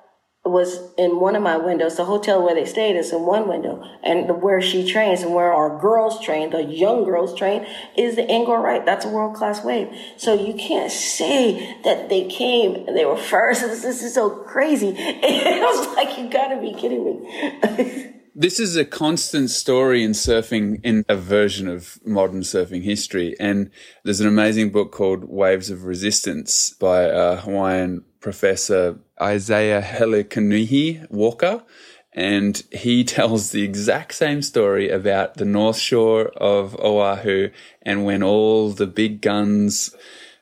was 0.44 0.78
in 0.98 1.20
one 1.20 1.36
of 1.36 1.42
my 1.42 1.56
windows. 1.56 1.96
The 1.96 2.04
hotel 2.04 2.42
where 2.42 2.54
they 2.54 2.66
stayed 2.66 2.96
is 2.96 3.12
in 3.12 3.22
one 3.22 3.48
window, 3.48 3.82
and 4.02 4.42
where 4.42 4.60
she 4.60 4.86
trains 4.86 5.22
and 5.22 5.34
where 5.34 5.52
our 5.52 5.80
girls 5.80 6.22
train, 6.22 6.50
the 6.50 6.62
young 6.62 7.04
girls 7.04 7.34
train, 7.34 7.66
is 7.96 8.16
the 8.16 8.22
Ngor 8.22 8.62
Right. 8.62 8.84
That's 8.84 9.04
a 9.04 9.08
world 9.08 9.36
class 9.36 9.64
wave. 9.64 9.88
So 10.16 10.34
you 10.34 10.54
can't 10.54 10.92
say 10.92 11.76
that 11.84 12.08
they 12.08 12.26
came 12.28 12.86
and 12.86 12.96
they 12.96 13.04
were 13.04 13.16
first. 13.16 13.62
This 13.84 14.02
is 14.02 14.14
so 14.14 14.30
crazy. 14.30 14.94
It 14.98 15.60
was 15.60 15.94
like 15.96 16.18
you 16.18 16.28
got 16.30 16.48
to 16.48 16.60
be 16.60 16.72
kidding 16.72 17.04
me. 17.04 18.10
This 18.36 18.58
is 18.58 18.74
a 18.74 18.84
constant 18.84 19.50
story 19.50 20.02
in 20.02 20.10
surfing 20.10 20.80
in 20.82 21.04
a 21.08 21.14
version 21.14 21.68
of 21.68 22.00
modern 22.04 22.40
surfing 22.40 22.82
history. 22.82 23.36
And 23.38 23.70
there's 24.02 24.20
an 24.20 24.26
amazing 24.26 24.70
book 24.70 24.90
called 24.90 25.22
Waves 25.22 25.70
of 25.70 25.84
Resistance 25.84 26.70
by 26.70 27.02
a 27.02 27.36
Hawaiian 27.36 28.04
professor 28.18 28.98
Isaiah 29.22 29.80
Helekunihi 29.80 31.08
Walker. 31.12 31.62
And 32.12 32.60
he 32.72 33.04
tells 33.16 33.52
the 33.52 33.62
exact 33.62 34.14
same 34.14 34.42
story 34.42 34.90
about 34.90 35.34
the 35.34 35.44
North 35.44 35.78
Shore 35.78 36.30
of 36.36 36.74
Oahu 36.80 37.50
and 37.82 38.04
when 38.04 38.24
all 38.24 38.70
the 38.70 38.88
big 38.88 39.20
guns, 39.20 39.94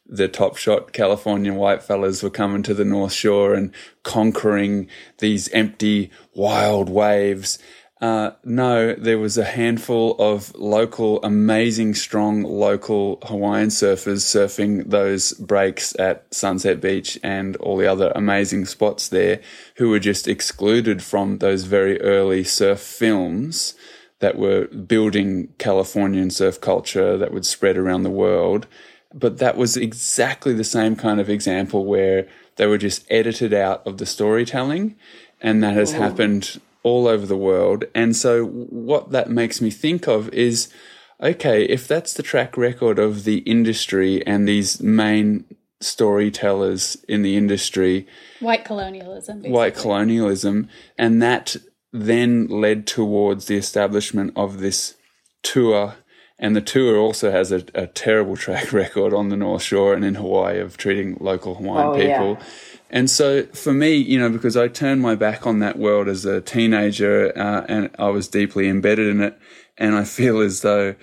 the 0.06 0.28
top 0.28 0.56
shot 0.56 0.94
Californian 0.94 1.56
white 1.56 1.82
fellas 1.82 2.22
were 2.22 2.30
coming 2.30 2.62
to 2.62 2.72
the 2.72 2.86
North 2.86 3.12
Shore 3.12 3.52
and 3.52 3.70
conquering 4.02 4.88
these 5.18 5.48
empty, 5.50 6.10
wild 6.34 6.88
waves. 6.88 7.58
Uh, 8.02 8.32
no, 8.42 8.94
there 8.94 9.16
was 9.18 9.38
a 9.38 9.44
handful 9.44 10.16
of 10.18 10.52
local, 10.56 11.22
amazing, 11.22 11.94
strong 11.94 12.42
local 12.42 13.20
Hawaiian 13.22 13.68
surfers 13.68 14.24
surfing 14.24 14.90
those 14.90 15.32
breaks 15.34 15.94
at 16.00 16.26
Sunset 16.34 16.80
Beach 16.80 17.16
and 17.22 17.54
all 17.58 17.76
the 17.76 17.86
other 17.86 18.10
amazing 18.16 18.64
spots 18.64 19.08
there 19.08 19.40
who 19.76 19.88
were 19.88 20.00
just 20.00 20.26
excluded 20.26 21.00
from 21.00 21.38
those 21.38 21.62
very 21.62 22.00
early 22.00 22.42
surf 22.42 22.80
films 22.80 23.74
that 24.18 24.36
were 24.36 24.66
building 24.66 25.54
Californian 25.58 26.30
surf 26.30 26.60
culture 26.60 27.16
that 27.16 27.32
would 27.32 27.46
spread 27.46 27.76
around 27.76 28.02
the 28.02 28.10
world. 28.10 28.66
But 29.14 29.38
that 29.38 29.56
was 29.56 29.76
exactly 29.76 30.54
the 30.54 30.64
same 30.64 30.96
kind 30.96 31.20
of 31.20 31.30
example 31.30 31.84
where 31.84 32.26
they 32.56 32.66
were 32.66 32.78
just 32.78 33.06
edited 33.08 33.54
out 33.54 33.86
of 33.86 33.98
the 33.98 34.06
storytelling. 34.06 34.96
And 35.40 35.62
that 35.62 35.74
has 35.74 35.94
Ooh. 35.94 35.98
happened 35.98 36.60
all 36.82 37.06
over 37.06 37.26
the 37.26 37.36
world. 37.36 37.84
And 37.94 38.14
so 38.16 38.46
what 38.46 39.10
that 39.10 39.30
makes 39.30 39.60
me 39.60 39.70
think 39.70 40.06
of 40.06 40.28
is, 40.30 40.72
okay, 41.20 41.64
if 41.64 41.86
that's 41.86 42.14
the 42.14 42.22
track 42.22 42.56
record 42.56 42.98
of 42.98 43.24
the 43.24 43.38
industry 43.38 44.26
and 44.26 44.46
these 44.46 44.80
main 44.82 45.44
storytellers 45.80 46.96
in 47.08 47.22
the 47.22 47.36
industry, 47.36 48.06
white 48.40 48.64
colonialism, 48.64 49.38
basically. 49.38 49.52
white 49.52 49.74
colonialism, 49.74 50.68
and 50.96 51.22
that 51.22 51.56
then 51.92 52.46
led 52.46 52.86
towards 52.86 53.46
the 53.46 53.56
establishment 53.56 54.32
of 54.36 54.58
this 54.58 54.96
tour. 55.42 55.96
And 56.38 56.56
the 56.56 56.60
tour 56.60 56.96
also 56.96 57.30
has 57.30 57.52
a, 57.52 57.64
a 57.74 57.86
terrible 57.86 58.36
track 58.44 58.72
record 58.72 59.12
on 59.12 59.28
the 59.28 59.36
North 59.36 59.62
Shore 59.62 59.94
and 59.94 60.04
in 60.04 60.16
Hawaii 60.16 60.58
of 60.58 60.76
treating 60.76 61.16
local 61.20 61.54
Hawaiian 61.54 61.88
oh, 61.88 61.94
people. 61.94 62.38
Yeah 62.40 62.46
and 62.92 63.08
so 63.08 63.44
for 63.46 63.72
me, 63.72 63.96
you 63.96 64.18
know, 64.18 64.28
because 64.28 64.56
I 64.56 64.68
turned 64.68 65.00
my 65.00 65.14
back 65.14 65.46
on 65.46 65.60
that 65.60 65.78
world 65.78 66.08
as 66.08 66.26
a 66.26 66.42
teenager 66.42 67.32
uh, 67.36 67.64
and 67.66 67.90
I 67.98 68.10
was 68.10 68.28
deeply 68.28 68.68
embedded 68.68 69.08
in 69.08 69.22
it, 69.22 69.38
and 69.78 69.94
I 69.94 70.04
feel 70.04 70.40
as 70.40 70.60
though 70.60 70.94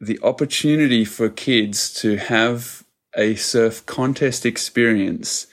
the 0.00 0.18
opportunity 0.22 1.04
for 1.04 1.28
kids 1.28 1.92
to 2.00 2.16
have 2.16 2.84
a 3.16 3.36
surf 3.36 3.86
contest 3.86 4.44
experience 4.44 5.46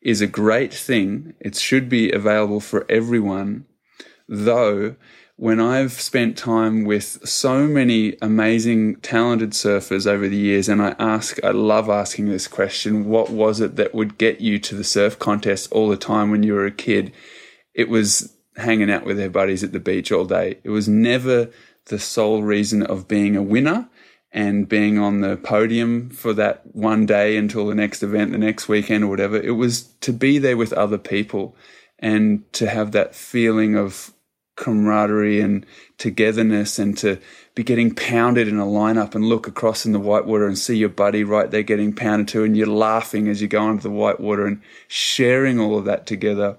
is 0.00 0.20
a 0.20 0.26
great 0.26 0.72
thing. 0.72 1.34
It 1.40 1.56
should 1.56 1.88
be 1.88 2.10
available 2.10 2.60
for 2.60 2.86
everyone, 2.88 3.66
though 4.28 4.96
when 5.42 5.58
I've 5.58 6.00
spent 6.00 6.38
time 6.38 6.84
with 6.84 7.28
so 7.28 7.66
many 7.66 8.16
amazing, 8.22 9.00
talented 9.00 9.50
surfers 9.50 10.06
over 10.06 10.28
the 10.28 10.36
years, 10.36 10.68
and 10.68 10.80
I 10.80 10.94
ask, 11.00 11.42
I 11.42 11.50
love 11.50 11.88
asking 11.88 12.28
this 12.28 12.46
question 12.46 13.06
what 13.06 13.28
was 13.28 13.60
it 13.60 13.74
that 13.74 13.92
would 13.92 14.18
get 14.18 14.40
you 14.40 14.60
to 14.60 14.76
the 14.76 14.84
surf 14.84 15.18
contest 15.18 15.72
all 15.72 15.88
the 15.88 15.96
time 15.96 16.30
when 16.30 16.44
you 16.44 16.54
were 16.54 16.66
a 16.66 16.70
kid? 16.70 17.10
It 17.74 17.88
was 17.88 18.36
hanging 18.54 18.88
out 18.88 19.04
with 19.04 19.16
their 19.16 19.30
buddies 19.30 19.64
at 19.64 19.72
the 19.72 19.80
beach 19.80 20.12
all 20.12 20.26
day. 20.26 20.60
It 20.62 20.70
was 20.70 20.86
never 20.86 21.50
the 21.86 21.98
sole 21.98 22.44
reason 22.44 22.84
of 22.84 23.08
being 23.08 23.34
a 23.34 23.42
winner 23.42 23.88
and 24.30 24.68
being 24.68 24.96
on 24.96 25.22
the 25.22 25.36
podium 25.38 26.10
for 26.10 26.32
that 26.34 26.62
one 26.72 27.04
day 27.04 27.36
until 27.36 27.66
the 27.66 27.74
next 27.74 28.04
event, 28.04 28.30
the 28.30 28.38
next 28.38 28.68
weekend 28.68 29.02
or 29.02 29.08
whatever. 29.08 29.38
It 29.38 29.56
was 29.56 29.82
to 30.02 30.12
be 30.12 30.38
there 30.38 30.56
with 30.56 30.72
other 30.72 30.98
people 30.98 31.56
and 31.98 32.44
to 32.52 32.68
have 32.68 32.92
that 32.92 33.16
feeling 33.16 33.74
of 33.74 34.12
camaraderie 34.62 35.40
and 35.40 35.66
togetherness 35.98 36.78
and 36.78 36.96
to 36.96 37.18
be 37.54 37.64
getting 37.64 37.92
pounded 37.94 38.46
in 38.46 38.58
a 38.58 38.64
lineup 38.64 39.14
and 39.14 39.24
look 39.24 39.48
across 39.48 39.84
in 39.84 39.92
the 39.92 39.98
whitewater 39.98 40.46
and 40.46 40.56
see 40.56 40.76
your 40.76 40.88
buddy 40.88 41.24
right 41.24 41.50
there 41.50 41.64
getting 41.64 41.92
pounded 41.92 42.28
too 42.28 42.44
and 42.44 42.56
you're 42.56 42.66
laughing 42.66 43.28
as 43.28 43.42
you 43.42 43.48
go 43.48 43.60
onto 43.60 43.82
the 43.82 43.90
whitewater 43.90 44.46
and 44.46 44.62
sharing 44.86 45.58
all 45.58 45.76
of 45.76 45.84
that 45.84 46.06
together 46.06 46.56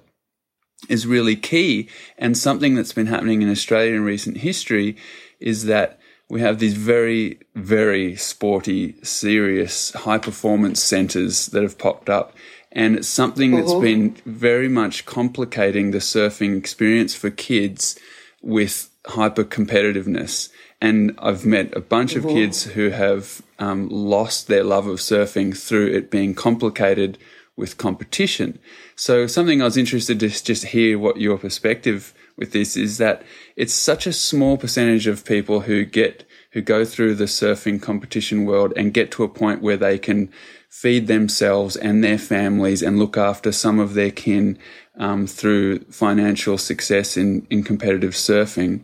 is 0.90 1.08
really 1.08 1.36
key. 1.36 1.88
And 2.18 2.38
something 2.38 2.76
that's 2.76 2.94
been 2.94 3.08
happening 3.08 3.42
in 3.42 3.50
Australia 3.50 3.96
in 3.96 4.04
recent 4.04 4.38
history 4.38 4.98
is 5.40 5.66
that 5.66 6.00
we 6.30 6.42
have 6.42 6.60
these 6.60 6.74
very, 6.74 7.40
very 7.56 8.16
sporty, 8.16 8.96
serious, 9.04 9.92
high 9.92 10.18
performance 10.18 10.82
centers 10.82 11.48
that 11.48 11.64
have 11.64 11.78
popped 11.78 12.10
up. 12.10 12.34
And 12.74 12.98
it's 12.98 13.08
something 13.08 13.52
that's 13.52 13.72
uh-huh. 13.72 13.80
been 13.80 14.18
very 14.26 14.68
much 14.68 15.06
complicating 15.06 15.92
the 15.92 16.00
surfing 16.00 16.58
experience 16.58 17.16
for 17.16 17.30
kids 17.30 17.98
with 18.42 18.90
hyper 19.06 19.44
competitiveness. 19.44 20.50
And 20.82 21.16
I've 21.20 21.46
met 21.46 21.76
a 21.78 21.82
bunch 21.82 22.16
of 22.16 22.26
uh-huh. 22.26 22.34
kids 22.34 22.64
who 22.64 22.90
have 22.90 23.42
um, 23.60 23.88
lost 23.90 24.48
their 24.48 24.64
love 24.64 24.88
of 24.88 25.00
surfing 25.00 25.56
through 25.56 25.88
it 25.88 26.12
being 26.12 26.34
complicated 26.34 27.18
with 27.56 27.78
competition. 27.78 28.60
So 28.96 29.28
something 29.28 29.62
I 29.62 29.66
was 29.66 29.78
interested 29.78 30.20
to 30.20 30.30
just 30.30 30.66
hear 30.66 30.98
what 30.98 31.18
your 31.18 31.38
perspective 31.38 32.14
with 32.36 32.52
this 32.52 32.76
is 32.76 32.98
that 32.98 33.24
it's 33.56 33.74
such 33.74 34.08
a 34.08 34.14
small 34.14 34.58
percentage 34.58 35.06
of 35.06 35.26
people 35.26 35.62
who 35.62 35.86
get 35.86 36.26
who 36.52 36.62
go 36.62 36.86
through 36.86 37.16
the 37.16 37.26
surfing 37.26 37.82
competition 37.82 38.46
world 38.46 38.74
and 38.76 38.94
get 38.94 39.12
to 39.12 39.24
a 39.24 39.28
point 39.28 39.62
where 39.62 39.78
they 39.78 39.98
can 39.98 40.32
feed 40.74 41.06
themselves 41.06 41.76
and 41.76 42.04
their 42.04 42.18
families 42.18 42.82
and 42.82 42.98
look 42.98 43.16
after 43.16 43.52
some 43.52 43.78
of 43.78 43.94
their 43.94 44.10
kin 44.10 44.58
um, 44.98 45.28
through 45.28 45.78
financial 45.92 46.58
success 46.58 47.16
in, 47.16 47.46
in 47.52 47.64
competitive 47.64 48.14
surfing. 48.14 48.84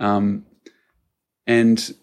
Um, 0.00 0.44
and 1.46 1.94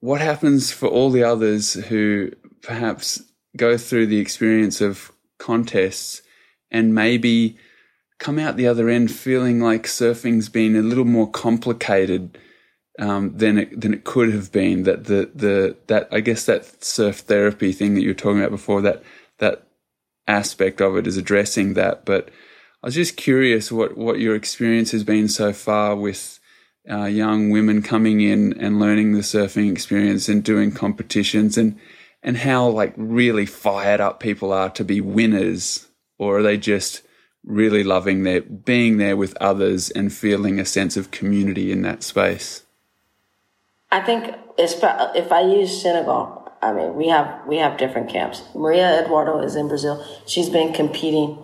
what 0.00 0.20
happens 0.20 0.72
for 0.72 0.88
all 0.88 1.10
the 1.10 1.22
others 1.22 1.74
who 1.74 2.32
perhaps 2.60 3.22
go 3.56 3.78
through 3.78 4.08
the 4.08 4.18
experience 4.18 4.80
of 4.80 5.12
contests 5.38 6.22
and 6.68 6.92
maybe 6.92 7.56
come 8.18 8.40
out 8.40 8.56
the 8.56 8.66
other 8.66 8.88
end 8.88 9.12
feeling 9.12 9.60
like 9.60 9.84
surfing's 9.84 10.48
been 10.48 10.74
a 10.74 10.82
little 10.82 11.04
more 11.04 11.30
complicated 11.30 12.36
um, 12.98 13.36
than 13.36 13.58
it 13.58 13.80
than 13.80 13.94
it 13.94 14.04
could 14.04 14.32
have 14.32 14.52
been. 14.52 14.82
That 14.82 15.04
the 15.04 15.30
the 15.34 15.76
that 15.86 16.08
I 16.10 16.20
guess 16.20 16.44
that 16.46 16.84
surf 16.84 17.20
therapy 17.20 17.72
thing 17.72 17.94
that 17.94 18.02
you 18.02 18.08
were 18.08 18.14
talking 18.14 18.40
about 18.40 18.50
before 18.50 18.82
that 18.82 19.02
that 19.38 19.66
aspect 20.26 20.80
of 20.80 20.96
it 20.96 21.06
is 21.06 21.16
addressing 21.16 21.74
that. 21.74 22.04
But 22.04 22.28
I 22.82 22.86
was 22.86 22.94
just 22.94 23.16
curious 23.16 23.72
what 23.72 23.96
what 23.96 24.18
your 24.18 24.34
experience 24.34 24.90
has 24.92 25.04
been 25.04 25.28
so 25.28 25.52
far 25.52 25.96
with 25.96 26.38
uh, 26.90 27.04
young 27.04 27.50
women 27.50 27.82
coming 27.82 28.20
in 28.20 28.58
and 28.58 28.78
learning 28.78 29.12
the 29.12 29.20
surfing 29.20 29.70
experience 29.70 30.28
and 30.28 30.42
doing 30.42 30.72
competitions 30.72 31.58
and 31.58 31.78
and 32.22 32.38
how 32.38 32.68
like 32.68 32.94
really 32.96 33.46
fired 33.46 34.00
up 34.00 34.20
people 34.20 34.52
are 34.52 34.70
to 34.70 34.84
be 34.84 35.00
winners 35.00 35.86
or 36.18 36.38
are 36.38 36.42
they 36.42 36.56
just 36.56 37.02
really 37.44 37.84
loving 37.84 38.24
their 38.24 38.40
being 38.40 38.96
there 38.96 39.16
with 39.16 39.36
others 39.40 39.90
and 39.90 40.12
feeling 40.12 40.58
a 40.58 40.64
sense 40.64 40.96
of 40.96 41.10
community 41.10 41.70
in 41.70 41.82
that 41.82 42.02
space? 42.02 42.62
I 43.90 44.00
think 44.00 44.34
if 44.58 45.32
I 45.32 45.40
use 45.40 45.82
Senegal, 45.82 46.52
I 46.60 46.72
mean 46.72 46.94
we 46.94 47.08
have 47.08 47.46
we 47.46 47.56
have 47.56 47.78
different 47.78 48.10
camps. 48.10 48.42
Maria 48.54 49.02
Eduardo 49.02 49.40
is 49.40 49.56
in 49.56 49.68
Brazil. 49.68 50.04
She's 50.26 50.48
been 50.48 50.72
competing 50.72 51.38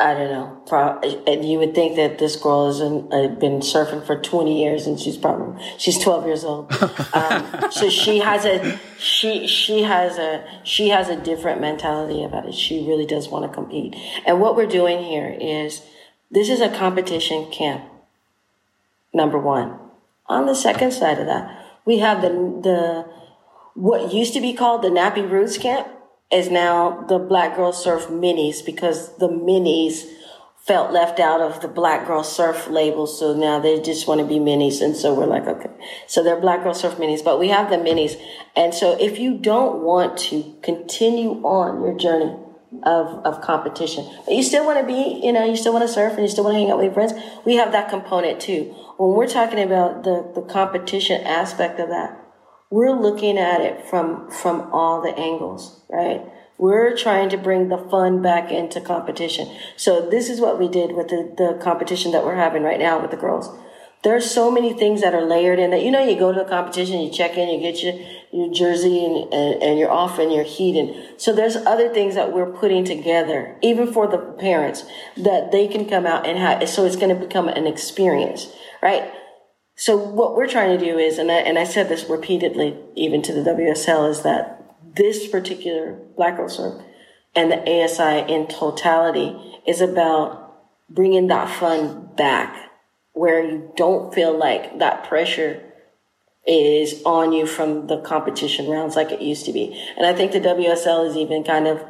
I 0.00 0.14
don't 0.14 0.30
know. 0.30 1.22
and 1.26 1.44
you 1.44 1.58
would 1.58 1.74
think 1.74 1.96
that 1.96 2.18
this 2.18 2.34
girl 2.36 2.68
has 2.68 2.80
uh, 2.80 3.28
been 3.38 3.60
surfing 3.60 4.04
for 4.06 4.16
20 4.16 4.62
years 4.62 4.86
and 4.86 4.98
she's 4.98 5.18
probably, 5.18 5.62
she's 5.76 5.98
12 5.98 6.26
years 6.26 6.44
old. 6.44 6.72
Um, 7.12 7.70
so 7.72 7.90
she 7.90 8.20
has 8.20 8.44
a, 8.44 8.78
she, 8.98 9.46
she 9.46 9.82
has 9.82 10.16
a, 10.16 10.44
she 10.64 10.88
has 10.88 11.08
a 11.08 11.16
different 11.16 11.60
mentality 11.60 12.22
about 12.22 12.46
it. 12.46 12.54
She 12.54 12.86
really 12.86 13.04
does 13.04 13.28
want 13.28 13.44
to 13.44 13.54
compete. 13.54 13.94
And 14.24 14.40
what 14.40 14.56
we're 14.56 14.66
doing 14.66 15.02
here 15.02 15.28
is 15.28 15.82
this 16.30 16.48
is 16.48 16.60
a 16.60 16.68
competition 16.70 17.50
camp. 17.50 17.84
Number 19.12 19.38
one. 19.38 19.78
On 20.26 20.46
the 20.46 20.54
second 20.54 20.92
side 20.92 21.18
of 21.18 21.26
that, 21.26 21.59
we 21.84 21.98
have 21.98 22.22
the, 22.22 22.28
the, 22.28 23.06
what 23.74 24.12
used 24.12 24.34
to 24.34 24.40
be 24.40 24.52
called 24.52 24.82
the 24.82 24.88
Nappy 24.88 25.28
Roots 25.28 25.58
camp 25.58 25.88
is 26.30 26.50
now 26.50 27.04
the 27.08 27.18
Black 27.18 27.56
Girl 27.56 27.72
Surf 27.72 28.06
minis 28.06 28.64
because 28.64 29.16
the 29.18 29.28
minis 29.28 30.04
felt 30.66 30.92
left 30.92 31.18
out 31.18 31.40
of 31.40 31.60
the 31.62 31.68
Black 31.68 32.06
Girl 32.06 32.22
Surf 32.22 32.68
label. 32.68 33.06
So 33.06 33.34
now 33.34 33.58
they 33.58 33.80
just 33.80 34.06
want 34.06 34.20
to 34.20 34.26
be 34.26 34.38
minis. 34.38 34.80
And 34.80 34.96
so 34.96 35.14
we're 35.14 35.26
like, 35.26 35.46
okay. 35.46 35.70
So 36.06 36.22
they're 36.22 36.40
Black 36.40 36.62
Girl 36.62 36.74
Surf 36.74 36.94
minis, 36.96 37.24
but 37.24 37.40
we 37.40 37.48
have 37.48 37.70
the 37.70 37.76
minis. 37.76 38.20
And 38.54 38.72
so 38.74 38.96
if 39.00 39.18
you 39.18 39.38
don't 39.38 39.82
want 39.82 40.18
to 40.18 40.54
continue 40.62 41.42
on 41.42 41.82
your 41.82 41.96
journey 41.96 42.36
of, 42.84 43.24
of 43.24 43.40
competition, 43.40 44.08
but 44.24 44.34
you 44.34 44.42
still 44.42 44.64
want 44.64 44.78
to 44.80 44.86
be, 44.86 45.20
you 45.24 45.32
know, 45.32 45.44
you 45.44 45.56
still 45.56 45.72
want 45.72 45.86
to 45.86 45.92
surf 45.92 46.12
and 46.14 46.22
you 46.22 46.28
still 46.28 46.44
want 46.44 46.54
to 46.54 46.58
hang 46.58 46.70
out 46.70 46.78
with 46.78 46.84
your 46.84 46.94
friends, 46.94 47.12
we 47.44 47.56
have 47.56 47.72
that 47.72 47.88
component 47.90 48.40
too. 48.40 48.74
When 48.96 49.16
we're 49.16 49.26
talking 49.26 49.58
about 49.60 50.04
the, 50.04 50.30
the 50.34 50.42
competition 50.42 51.22
aspect 51.22 51.80
of 51.80 51.88
that, 51.88 52.16
we're 52.70 52.92
looking 52.92 53.36
at 53.36 53.60
it 53.60 53.86
from 53.88 54.30
from 54.30 54.70
all 54.72 55.02
the 55.02 55.16
angles, 55.18 55.82
right? 55.90 56.22
We're 56.56 56.96
trying 56.96 57.30
to 57.30 57.38
bring 57.38 57.68
the 57.68 57.78
fun 57.78 58.22
back 58.22 58.52
into 58.52 58.80
competition. 58.80 59.48
So 59.76 60.08
this 60.08 60.28
is 60.28 60.40
what 60.40 60.58
we 60.58 60.68
did 60.68 60.92
with 60.92 61.08
the, 61.08 61.34
the 61.36 61.58
competition 61.62 62.12
that 62.12 62.22
we're 62.22 62.36
having 62.36 62.62
right 62.62 62.78
now 62.78 63.00
with 63.00 63.10
the 63.10 63.16
girls. 63.16 63.50
There's 64.02 64.30
so 64.30 64.50
many 64.50 64.72
things 64.72 65.00
that 65.00 65.14
are 65.14 65.24
layered 65.24 65.58
in 65.58 65.70
that. 65.70 65.82
You 65.82 65.90
know, 65.90 66.04
you 66.04 66.18
go 66.18 66.32
to 66.32 66.44
a 66.44 66.48
competition, 66.48 67.00
you 67.00 67.10
check 67.10 67.36
in, 67.36 67.48
you 67.48 67.60
get 67.60 67.82
your, 67.82 67.94
your 68.32 68.52
jersey 68.52 69.04
and, 69.04 69.32
and, 69.32 69.62
and 69.62 69.78
you're 69.78 69.90
off 69.90 70.18
and 70.18 70.32
your 70.32 70.44
heat. 70.44 70.78
And 70.78 71.20
so 71.20 71.32
there's 71.32 71.56
other 71.56 71.88
things 71.88 72.14
that 72.14 72.32
we're 72.32 72.50
putting 72.50 72.84
together, 72.84 73.56
even 73.62 73.92
for 73.92 74.06
the 74.06 74.18
parents, 74.18 74.84
that 75.16 75.50
they 75.50 75.66
can 75.66 75.88
come 75.88 76.06
out 76.06 76.26
and 76.26 76.38
have. 76.38 76.68
So 76.68 76.84
it's 76.84 76.96
going 76.96 77.14
to 77.14 77.26
become 77.26 77.48
an 77.48 77.66
experience, 77.66 78.52
right? 78.82 79.10
So 79.74 79.96
what 79.96 80.36
we're 80.36 80.46
trying 80.46 80.78
to 80.78 80.84
do 80.84 80.98
is, 80.98 81.18
and 81.18 81.30
I, 81.30 81.36
and 81.36 81.58
I 81.58 81.64
said 81.64 81.88
this 81.88 82.04
repeatedly, 82.04 82.76
even 82.96 83.22
to 83.22 83.32
the 83.32 83.40
WSL, 83.40 84.10
is 84.10 84.22
that 84.22 84.76
this 84.94 85.26
particular 85.26 85.98
Black 86.16 86.36
Girl 86.36 86.48
Surf 86.48 86.82
and 87.34 87.50
the 87.50 87.58
ASI 87.58 88.32
in 88.32 88.46
totality 88.46 89.36
is 89.66 89.80
about 89.80 90.54
bringing 90.88 91.28
that 91.28 91.48
fun 91.48 92.10
back 92.16 92.70
where 93.12 93.44
you 93.44 93.72
don't 93.76 94.14
feel 94.14 94.36
like 94.36 94.78
that 94.78 95.04
pressure 95.04 95.62
is 96.46 97.02
on 97.04 97.32
you 97.32 97.46
from 97.46 97.86
the 97.86 98.00
competition 98.00 98.68
rounds 98.68 98.96
like 98.96 99.12
it 99.12 99.20
used 99.20 99.44
to 99.46 99.52
be. 99.52 99.78
And 99.96 100.06
I 100.06 100.14
think 100.14 100.32
the 100.32 100.40
WSL 100.40 101.08
is 101.08 101.16
even 101.16 101.44
kind 101.44 101.66
of 101.66 101.84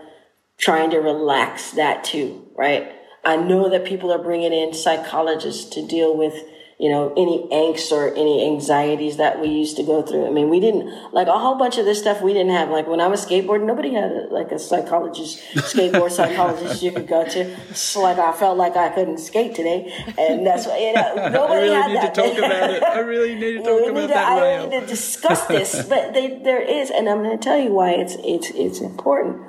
trying 0.59 0.91
to 0.91 0.99
relax 0.99 1.73
that 1.73 2.05
too, 2.05 2.49
right? 2.57 2.93
I 3.25 3.37
know 3.37 3.69
that 3.69 3.85
people 3.85 4.13
are 4.13 4.23
bringing 4.23 4.53
in 4.53 4.75
psychologists 4.75 5.65
to 5.75 5.87
deal 5.87 6.17
with 6.17 6.35
you 6.81 6.89
know, 6.89 7.13
any 7.15 7.47
angst 7.53 7.93
or 7.93 8.09
any 8.15 8.47
anxieties 8.47 9.19
that 9.19 9.39
we 9.39 9.49
used 9.49 9.77
to 9.77 9.83
go 9.83 10.01
through. 10.01 10.27
I 10.27 10.31
mean, 10.31 10.49
we 10.49 10.61
didn't, 10.61 11.13
like 11.13 11.27
a 11.27 11.39
whole 11.39 11.57
bunch 11.57 11.77
of 11.77 11.85
this 11.85 11.99
stuff 11.99 12.23
we 12.23 12.33
didn't 12.33 12.53
have. 12.53 12.71
Like 12.71 12.87
when 12.87 13.03
I 13.03 13.07
was 13.07 13.27
skateboarding, 13.27 13.67
nobody 13.67 13.93
had 13.93 14.11
a, 14.11 14.29
like 14.31 14.51
a 14.51 14.59
psychologist, 14.59 15.43
skateboard 15.57 16.11
psychologist 16.11 16.83
you 16.83 16.91
could 16.91 17.07
go 17.07 17.29
to. 17.29 17.41
It's 17.69 17.95
like 17.97 18.19
I 18.19 18.33
felt 18.33 18.57
like 18.57 18.77
I 18.77 18.89
couldn't 18.89 19.19
skate 19.19 19.55
today. 19.55 19.93
And 20.17 20.47
that's 20.47 20.67
what, 20.67 20.81
you 20.81 20.95
know, 20.95 21.15
nobody 21.29 21.53
I 21.53 21.55
really 21.55 21.75
had 21.75 21.87
need 21.89 21.97
that. 21.97 22.15
to 22.15 22.23
talk 22.23 22.39
about 22.39 22.71
it. 22.71 22.83
I 22.83 22.99
really 23.01 23.35
need 23.35 23.59
to 23.59 23.63
talk 23.63 23.91
about 23.91 24.01
to, 24.01 24.07
that, 24.07 24.43
I 24.43 24.65
need 24.67 24.81
to 24.81 24.87
discuss 24.87 25.45
this, 25.49 25.83
but 25.89 26.15
they, 26.15 26.41
there 26.43 26.63
is, 26.63 26.91
and 26.91 27.11
I'm 27.11 27.23
going 27.23 27.39
to 27.39 27.45
tell 27.45 27.59
you 27.59 27.75
why 27.75 27.91
it's, 27.91 28.17
it's, 28.25 28.51
it's 28.55 28.81
important, 28.81 29.43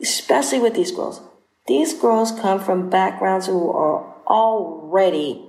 especially 0.00 0.60
with 0.60 0.74
these 0.74 0.92
girls. 0.92 1.20
These 1.66 1.92
girls 1.92 2.32
come 2.32 2.58
from 2.58 2.88
backgrounds 2.88 3.48
who 3.48 3.70
are 3.70 4.14
already 4.26 5.43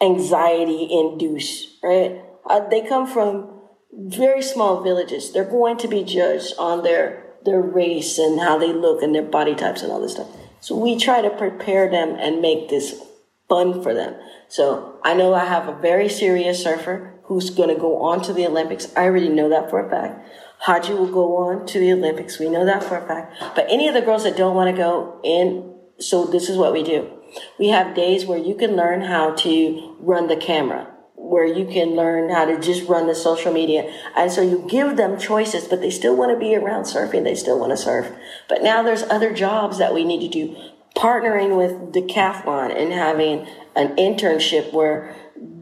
anxiety 0.00 0.88
induced, 0.90 1.68
right? 1.82 2.20
Uh, 2.48 2.68
they 2.68 2.86
come 2.86 3.06
from 3.06 3.50
very 3.92 4.42
small 4.42 4.82
villages. 4.82 5.32
They're 5.32 5.44
going 5.44 5.78
to 5.78 5.88
be 5.88 6.04
judged 6.04 6.54
on 6.58 6.82
their 6.82 7.24
their 7.44 7.60
race 7.60 8.18
and 8.18 8.40
how 8.40 8.58
they 8.58 8.72
look 8.72 9.02
and 9.02 9.14
their 9.14 9.22
body 9.22 9.54
types 9.54 9.82
and 9.82 9.92
all 9.92 10.00
this 10.00 10.12
stuff. 10.12 10.28
So 10.60 10.76
we 10.76 10.98
try 10.98 11.22
to 11.22 11.30
prepare 11.30 11.88
them 11.88 12.16
and 12.18 12.42
make 12.42 12.68
this 12.68 13.00
fun 13.48 13.82
for 13.82 13.94
them. 13.94 14.16
So 14.48 14.98
I 15.04 15.14
know 15.14 15.32
I 15.32 15.44
have 15.44 15.68
a 15.68 15.80
very 15.80 16.08
serious 16.08 16.62
surfer 16.62 17.14
who's 17.24 17.50
going 17.50 17.68
to 17.68 17.80
go 17.80 18.02
on 18.02 18.22
to 18.22 18.32
the 18.32 18.46
Olympics. 18.46 18.88
I 18.96 19.04
already 19.04 19.28
know 19.28 19.48
that 19.48 19.70
for 19.70 19.84
a 19.84 19.88
fact. 19.88 20.28
Khadjou 20.64 20.96
will 20.96 21.12
go 21.12 21.36
on 21.36 21.66
to 21.66 21.78
the 21.78 21.92
Olympics. 21.92 22.38
We 22.38 22.48
know 22.48 22.64
that 22.64 22.82
for 22.82 22.96
a 22.96 23.06
fact. 23.06 23.36
But 23.54 23.66
any 23.68 23.88
of 23.88 23.94
the 23.94 24.00
girls 24.00 24.24
that 24.24 24.36
don't 24.36 24.56
want 24.56 24.74
to 24.74 24.76
go 24.76 25.20
in, 25.22 25.74
so 25.98 26.26
this 26.26 26.48
is 26.48 26.56
what 26.56 26.72
we 26.72 26.82
do. 26.82 27.10
We 27.58 27.68
have 27.68 27.94
days 27.94 28.24
where 28.26 28.38
you 28.38 28.54
can 28.54 28.76
learn 28.76 29.02
how 29.02 29.34
to 29.36 29.96
run 30.00 30.28
the 30.28 30.36
camera, 30.36 30.92
where 31.14 31.46
you 31.46 31.66
can 31.66 31.96
learn 31.96 32.30
how 32.30 32.44
to 32.44 32.60
just 32.60 32.88
run 32.88 33.06
the 33.06 33.14
social 33.14 33.52
media. 33.52 33.92
And 34.16 34.30
so 34.30 34.42
you 34.42 34.66
give 34.68 34.96
them 34.96 35.18
choices, 35.18 35.66
but 35.66 35.80
they 35.80 35.90
still 35.90 36.16
want 36.16 36.32
to 36.32 36.38
be 36.38 36.54
around 36.54 36.84
surfing. 36.84 37.24
They 37.24 37.34
still 37.34 37.58
want 37.58 37.72
to 37.72 37.76
surf. 37.76 38.12
But 38.48 38.62
now 38.62 38.82
there's 38.82 39.02
other 39.04 39.32
jobs 39.32 39.78
that 39.78 39.94
we 39.94 40.04
need 40.04 40.20
to 40.20 40.28
do. 40.28 40.56
Partnering 40.94 41.56
with 41.56 41.92
Decathlon 41.92 42.74
and 42.74 42.92
having 42.92 43.46
an 43.74 43.96
internship 43.96 44.72
where 44.72 45.14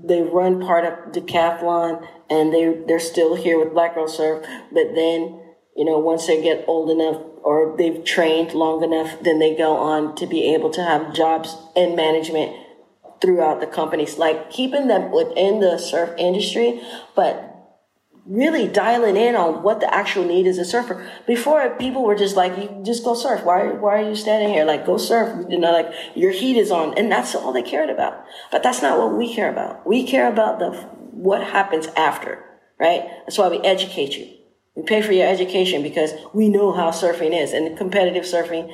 they 0.04 0.22
run 0.22 0.60
part 0.60 0.84
of 0.84 1.12
Decathlon 1.12 2.06
and 2.30 2.52
they, 2.52 2.82
they're 2.86 3.00
still 3.00 3.34
here 3.34 3.58
with 3.58 3.72
Black 3.72 3.94
Girl 3.94 4.08
Surf, 4.08 4.46
but 4.72 4.94
then, 4.94 5.40
you 5.76 5.84
know, 5.84 5.98
once 5.98 6.26
they 6.26 6.42
get 6.42 6.64
old 6.68 6.90
enough 6.90 7.20
or 7.42 7.74
they've 7.76 8.04
trained 8.04 8.52
long 8.52 8.82
enough, 8.82 9.20
then 9.22 9.38
they 9.38 9.54
go 9.54 9.76
on 9.76 10.14
to 10.16 10.26
be 10.26 10.54
able 10.54 10.70
to 10.70 10.82
have 10.82 11.14
jobs 11.14 11.56
in 11.74 11.96
management 11.96 12.56
throughout 13.20 13.60
the 13.60 13.66
companies, 13.66 14.18
like 14.18 14.50
keeping 14.50 14.86
them 14.86 15.10
within 15.10 15.60
the 15.60 15.78
surf 15.78 16.14
industry, 16.18 16.80
but 17.16 17.50
really 18.26 18.68
dialing 18.68 19.16
in 19.16 19.34
on 19.34 19.62
what 19.62 19.80
the 19.80 19.94
actual 19.94 20.24
need 20.24 20.46
is 20.46 20.58
a 20.58 20.64
surfer. 20.64 21.06
Before 21.26 21.68
people 21.76 22.04
were 22.04 22.14
just 22.14 22.36
like, 22.36 22.56
you 22.56 22.82
just 22.84 23.04
go 23.04 23.14
surf. 23.14 23.44
Why, 23.44 23.66
why 23.66 24.00
are 24.00 24.08
you 24.08 24.16
standing 24.16 24.48
here? 24.50 24.64
Like, 24.64 24.86
go 24.86 24.96
surf. 24.96 25.46
You 25.48 25.58
know, 25.58 25.72
like 25.72 25.92
your 26.14 26.30
heat 26.30 26.56
is 26.56 26.70
on. 26.70 26.96
And 26.96 27.10
that's 27.10 27.34
all 27.34 27.52
they 27.52 27.62
cared 27.62 27.90
about. 27.90 28.24
But 28.50 28.62
that's 28.62 28.80
not 28.80 28.98
what 28.98 29.16
we 29.16 29.34
care 29.34 29.50
about. 29.50 29.86
We 29.86 30.06
care 30.06 30.30
about 30.30 30.58
the, 30.58 30.70
what 30.70 31.42
happens 31.42 31.88
after, 31.88 32.42
right? 32.78 33.02
That's 33.26 33.36
why 33.36 33.48
we 33.48 33.58
educate 33.58 34.16
you. 34.16 34.28
We 34.74 34.82
pay 34.82 35.02
for 35.02 35.12
your 35.12 35.28
education 35.28 35.82
because 35.82 36.12
we 36.32 36.48
know 36.48 36.72
how 36.72 36.90
surfing 36.90 37.32
is 37.32 37.52
and 37.52 37.76
competitive 37.78 38.24
surfing. 38.24 38.72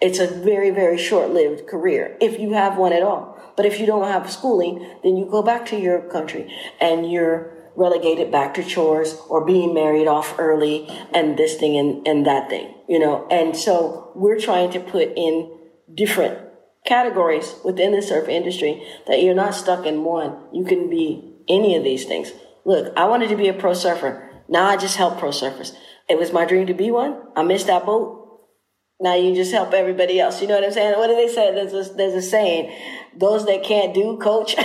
It's 0.00 0.18
a 0.18 0.26
very, 0.26 0.70
very 0.70 0.98
short 0.98 1.30
lived 1.30 1.66
career 1.66 2.16
if 2.20 2.38
you 2.38 2.52
have 2.52 2.78
one 2.78 2.92
at 2.92 3.02
all. 3.02 3.38
But 3.56 3.66
if 3.66 3.80
you 3.80 3.86
don't 3.86 4.06
have 4.06 4.30
schooling, 4.30 4.86
then 5.02 5.16
you 5.16 5.26
go 5.26 5.42
back 5.42 5.66
to 5.66 5.78
your 5.78 6.02
country 6.02 6.52
and 6.80 7.10
you're 7.10 7.54
relegated 7.76 8.32
back 8.32 8.54
to 8.54 8.64
chores 8.64 9.16
or 9.28 9.44
being 9.44 9.74
married 9.74 10.06
off 10.06 10.34
early 10.38 10.88
and 11.14 11.36
this 11.36 11.56
thing 11.56 11.76
and, 11.76 12.06
and 12.06 12.26
that 12.26 12.48
thing, 12.48 12.74
you 12.88 12.98
know. 12.98 13.26
And 13.30 13.56
so 13.56 14.12
we're 14.14 14.40
trying 14.40 14.70
to 14.72 14.80
put 14.80 15.12
in 15.16 15.50
different 15.94 16.38
categories 16.86 17.54
within 17.64 17.92
the 17.92 18.00
surf 18.00 18.28
industry 18.28 18.86
that 19.06 19.22
you're 19.22 19.34
not 19.34 19.54
stuck 19.54 19.84
in 19.84 20.04
one. 20.04 20.38
You 20.52 20.64
can 20.64 20.88
be 20.88 21.34
any 21.48 21.76
of 21.76 21.84
these 21.84 22.04
things. 22.06 22.32
Look, 22.64 22.92
I 22.96 23.04
wanted 23.04 23.28
to 23.28 23.36
be 23.36 23.48
a 23.48 23.54
pro 23.54 23.74
surfer. 23.74 24.25
Now 24.48 24.66
I 24.66 24.76
just 24.76 24.96
help 24.96 25.18
pro 25.18 25.30
surfers. 25.30 25.74
It 26.08 26.18
was 26.18 26.32
my 26.32 26.44
dream 26.44 26.66
to 26.66 26.74
be 26.74 26.90
one. 26.90 27.20
I 27.34 27.42
missed 27.42 27.66
that 27.66 27.84
boat. 27.84 28.22
Now 28.98 29.14
you 29.14 29.34
just 29.34 29.52
help 29.52 29.74
everybody 29.74 30.20
else. 30.20 30.40
You 30.40 30.48
know 30.48 30.54
what 30.54 30.64
I'm 30.64 30.72
saying? 30.72 30.96
What 30.96 31.08
do 31.08 31.16
they 31.16 31.28
say? 31.28 31.52
There's 31.52 31.74
a, 31.74 31.92
there's 31.94 32.14
a 32.14 32.22
saying, 32.22 32.74
those 33.14 33.44
that 33.44 33.62
can't 33.62 33.92
do, 33.92 34.16
coach. 34.16 34.54
oh, 34.58 34.64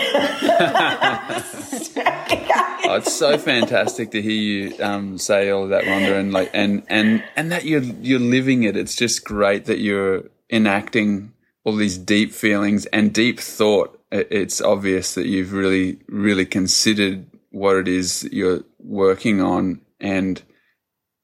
it's 2.96 3.14
so 3.14 3.38
fantastic 3.38 4.12
to 4.12 4.22
hear 4.22 4.32
you 4.32 4.84
um, 4.84 5.18
say 5.18 5.50
all 5.50 5.64
of 5.64 5.70
that, 5.72 5.84
Rhonda, 5.84 6.18
and 6.18 6.32
like, 6.32 6.50
and 6.54 6.84
and 6.88 7.24
and 7.36 7.52
that 7.52 7.66
you're 7.66 7.82
you're 7.82 8.20
living 8.20 8.64
it. 8.64 8.78
It's 8.78 8.96
just 8.96 9.26
great 9.26 9.66
that 9.66 9.80
you're 9.80 10.24
enacting 10.50 11.34
all 11.66 11.76
these 11.76 11.98
deep 11.98 12.32
feelings 12.32 12.86
and 12.88 13.14
deep 13.14 13.40
thought. 13.40 13.98
It's 14.12 14.62
obvious 14.62 15.16
that 15.16 15.26
you've 15.26 15.54
really, 15.54 16.00
really 16.08 16.46
considered 16.46 17.26
what 17.52 17.76
it 17.76 17.88
is 17.88 18.28
you're 18.32 18.64
working 18.80 19.42
on 19.42 19.82
and 20.00 20.42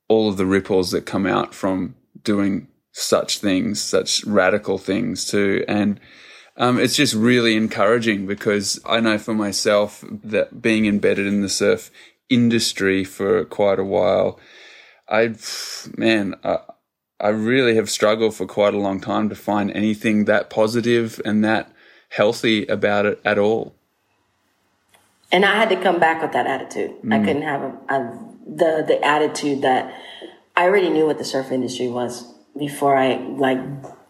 all 0.08 0.30
of 0.30 0.38
the 0.38 0.46
ripples 0.46 0.92
that 0.92 1.06
come 1.06 1.26
out 1.26 1.54
from 1.54 1.96
doing 2.24 2.68
such 2.92 3.40
things, 3.40 3.82
such 3.82 4.24
radical 4.26 4.78
things 4.78 5.26
too. 5.26 5.64
And 5.68 6.00
um, 6.58 6.80
it's 6.80 6.96
just 6.96 7.14
really 7.14 7.56
encouraging 7.56 8.26
because 8.26 8.80
I 8.86 9.00
know 9.00 9.18
for 9.18 9.34
myself 9.34 10.04
that 10.24 10.62
being 10.62 10.86
embedded 10.86 11.28
in 11.28 11.42
the 11.42 11.50
surf 11.50 11.92
industry 12.30 13.04
for 13.04 13.46
quite 13.46 13.80
a 13.80 13.84
while, 13.84 14.40
I, 15.08 15.36
man, 15.96 16.36
I, 16.44 16.60
I 17.20 17.30
really 17.30 17.76
have 17.76 17.90
struggled 17.90 18.36
for 18.36 18.46
quite 18.46 18.74
a 18.74 18.80
long 18.80 19.00
time 19.00 19.30
to 19.30 19.36
find 19.36 19.72
anything 19.72 20.26
that 20.26 20.50
positive 20.50 21.22
and 21.24 21.44
that 21.46 21.72
healthy 22.10 22.66
about 22.68 23.06
it 23.06 23.22
at 23.24 23.38
all. 23.38 23.77
And 25.32 25.46
I 25.46 25.56
had 25.56 25.70
to 25.70 25.76
come 25.76 26.00
back 26.00 26.22
with 26.22 26.32
that 26.34 26.48
attitude. 26.48 27.02
Mm. 27.04 27.14
I 27.14 27.26
couldn't 27.26 27.42
have 27.42 27.62
a, 27.62 27.68
a, 27.90 28.20
the 28.46 28.86
the 28.88 29.04
attitude 29.04 29.62
that 29.64 29.94
I 30.56 30.64
already 30.64 30.90
knew 30.90 31.06
what 31.06 31.18
the 31.18 31.26
surf 31.26 31.52
industry 31.52 31.88
was 31.88 32.34
before 32.58 32.98
I 32.98 33.18
like 33.18 33.60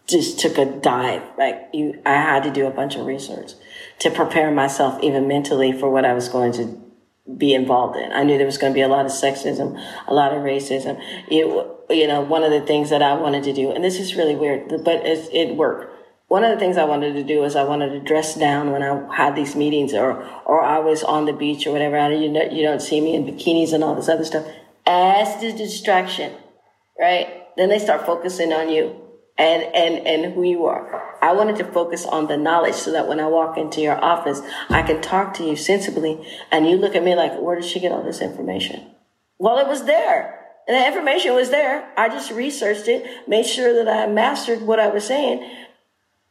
just 0.06 0.38
took 0.38 0.58
a 0.58 0.64
dive. 0.64 1.22
Like 1.36 1.68
you, 1.72 2.00
I 2.06 2.14
had 2.14 2.42
to 2.44 2.50
do 2.50 2.66
a 2.66 2.70
bunch 2.70 2.96
of 2.96 3.06
research 3.06 3.52
to 4.00 4.10
prepare 4.10 4.50
myself 4.50 5.02
even 5.02 5.28
mentally 5.28 5.72
for 5.72 5.90
what 5.90 6.04
I 6.04 6.14
was 6.14 6.28
going 6.28 6.52
to 6.52 6.80
be 7.36 7.52
involved 7.52 7.96
in. 7.96 8.10
I 8.12 8.22
knew 8.22 8.38
there 8.38 8.46
was 8.46 8.56
going 8.56 8.72
to 8.72 8.74
be 8.74 8.80
a 8.80 8.88
lot 8.88 9.04
of 9.04 9.12
sexism, 9.12 9.78
a 10.06 10.14
lot 10.14 10.32
of 10.32 10.42
racism. 10.42 10.98
It, 11.28 11.46
you 11.90 12.06
know, 12.06 12.20
one 12.22 12.42
of 12.42 12.50
the 12.50 12.62
things 12.62 12.90
that 12.90 13.02
I 13.02 13.14
wanted 13.14 13.44
to 13.44 13.52
do, 13.52 13.70
and 13.70 13.84
this 13.84 14.00
is 14.00 14.14
really 14.14 14.34
weird, 14.34 14.68
but 14.84 15.06
it, 15.06 15.28
it 15.32 15.56
worked. 15.56 15.94
One 16.28 16.44
of 16.44 16.50
the 16.50 16.58
things 16.58 16.76
I 16.76 16.84
wanted 16.84 17.14
to 17.14 17.24
do 17.24 17.42
is 17.44 17.56
I 17.56 17.64
wanted 17.64 17.88
to 17.90 18.00
dress 18.00 18.34
down 18.34 18.70
when 18.70 18.82
I 18.82 19.16
had 19.16 19.34
these 19.34 19.56
meetings 19.56 19.94
or, 19.94 20.22
or 20.44 20.62
I 20.62 20.78
was 20.78 21.02
on 21.02 21.24
the 21.24 21.32
beach 21.32 21.66
or 21.66 21.72
whatever. 21.72 21.98
I, 21.98 22.12
you, 22.12 22.28
know, 22.28 22.42
you 22.42 22.62
don't 22.62 22.82
see 22.82 23.00
me 23.00 23.14
in 23.14 23.24
bikinis 23.24 23.72
and 23.72 23.82
all 23.82 23.94
this 23.94 24.10
other 24.10 24.26
stuff 24.26 24.46
as 24.86 25.40
the 25.40 25.52
distraction, 25.52 26.34
right? 27.00 27.44
Then 27.56 27.70
they 27.70 27.78
start 27.78 28.04
focusing 28.04 28.52
on 28.52 28.68
you 28.68 28.94
and, 29.38 29.62
and, 29.74 30.06
and 30.06 30.34
who 30.34 30.42
you 30.42 30.66
are. 30.66 31.16
I 31.22 31.32
wanted 31.32 31.56
to 31.56 31.64
focus 31.64 32.04
on 32.04 32.26
the 32.26 32.36
knowledge 32.36 32.74
so 32.74 32.92
that 32.92 33.08
when 33.08 33.20
I 33.20 33.26
walk 33.26 33.56
into 33.56 33.80
your 33.80 34.02
office, 34.02 34.42
I 34.68 34.82
can 34.82 35.00
talk 35.00 35.32
to 35.34 35.44
you 35.44 35.56
sensibly 35.56 36.26
and 36.52 36.68
you 36.68 36.76
look 36.76 36.94
at 36.94 37.02
me 37.02 37.14
like, 37.14 37.38
where 37.38 37.56
did 37.56 37.64
she 37.64 37.80
get 37.80 37.90
all 37.90 38.02
this 38.02 38.20
information? 38.20 38.90
Well, 39.38 39.58
it 39.58 39.66
was 39.66 39.84
there. 39.84 40.34
And 40.66 40.76
the 40.76 40.86
information 40.86 41.34
was 41.34 41.48
there. 41.48 41.90
I 41.96 42.10
just 42.10 42.30
researched 42.30 42.88
it, 42.88 43.26
made 43.26 43.46
sure 43.46 43.72
that 43.82 43.88
I 43.88 44.12
mastered 44.12 44.60
what 44.60 44.78
I 44.78 44.88
was 44.88 45.06
saying, 45.06 45.50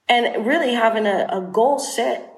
and 0.10 0.46
really 0.46 0.74
having 0.74 1.06
a, 1.06 1.28
a 1.30 1.42
goal 1.42 1.80
set 1.80 2.34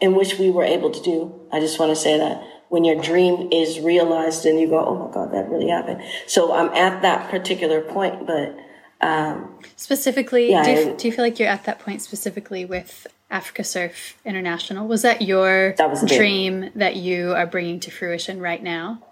in 0.00 0.14
which 0.14 0.38
we 0.38 0.50
were 0.50 0.64
able 0.64 0.90
to 0.90 1.02
do. 1.02 1.48
I 1.52 1.60
just 1.60 1.78
want 1.78 1.90
to 1.90 1.96
say 1.96 2.18
that 2.18 2.42
when 2.68 2.84
your 2.84 3.00
dream 3.00 3.50
is 3.52 3.78
realized 3.80 4.44
and 4.46 4.58
you 4.58 4.68
go, 4.68 4.84
oh 4.84 5.06
my 5.06 5.12
God, 5.12 5.32
that 5.32 5.48
really 5.48 5.68
happened. 5.68 6.02
So 6.26 6.52
I'm 6.52 6.68
at 6.74 7.02
that 7.02 7.30
particular 7.30 7.80
point, 7.80 8.26
but. 8.26 8.56
Um, 9.00 9.58
specifically, 9.76 10.50
yeah, 10.50 10.64
do, 10.64 10.70
you, 10.70 10.96
do 10.96 11.08
you 11.08 11.12
feel 11.12 11.24
like 11.24 11.38
you're 11.38 11.48
at 11.48 11.64
that 11.64 11.78
point 11.78 12.00
specifically 12.00 12.64
with 12.64 13.06
Africa 13.30 13.62
Surf 13.62 14.16
International? 14.24 14.86
Was 14.86 15.02
that 15.02 15.20
your 15.20 15.74
that 15.76 15.90
was 15.90 16.02
dream 16.04 16.70
that 16.74 16.96
you 16.96 17.32
are 17.32 17.46
bringing 17.46 17.80
to 17.80 17.90
fruition 17.90 18.40
right 18.40 18.62
now? 18.62 19.02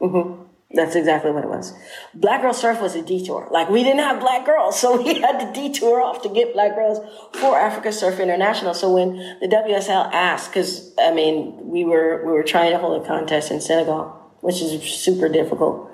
Mm-hmm. 0.00 0.42
That's 0.70 0.96
exactly 0.96 1.30
what 1.30 1.44
it 1.44 1.48
was. 1.48 1.72
Black 2.14 2.42
Girl 2.42 2.52
Surf 2.52 2.82
was 2.82 2.94
a 2.94 3.02
detour. 3.02 3.48
Like 3.50 3.70
we 3.70 3.82
didn't 3.82 4.00
have 4.00 4.20
black 4.20 4.44
girls, 4.44 4.78
so 4.80 5.00
we 5.00 5.14
had 5.14 5.38
to 5.38 5.52
detour 5.52 6.02
off 6.02 6.22
to 6.22 6.28
get 6.28 6.52
black 6.52 6.74
girls 6.74 6.98
for 7.34 7.58
Africa 7.58 7.90
Surf 7.90 8.20
International. 8.20 8.74
So 8.74 8.92
when 8.92 9.16
the 9.40 9.48
WSL 9.48 10.12
asked, 10.12 10.50
because 10.50 10.92
I 10.98 11.12
mean 11.12 11.68
we 11.68 11.84
were 11.84 12.22
we 12.24 12.32
were 12.32 12.42
trying 12.42 12.72
to 12.72 12.78
hold 12.78 13.02
a 13.02 13.06
contest 13.06 13.50
in 13.50 13.60
Senegal, 13.60 14.08
which 14.40 14.60
is 14.60 14.82
super 14.82 15.28
difficult. 15.28 15.90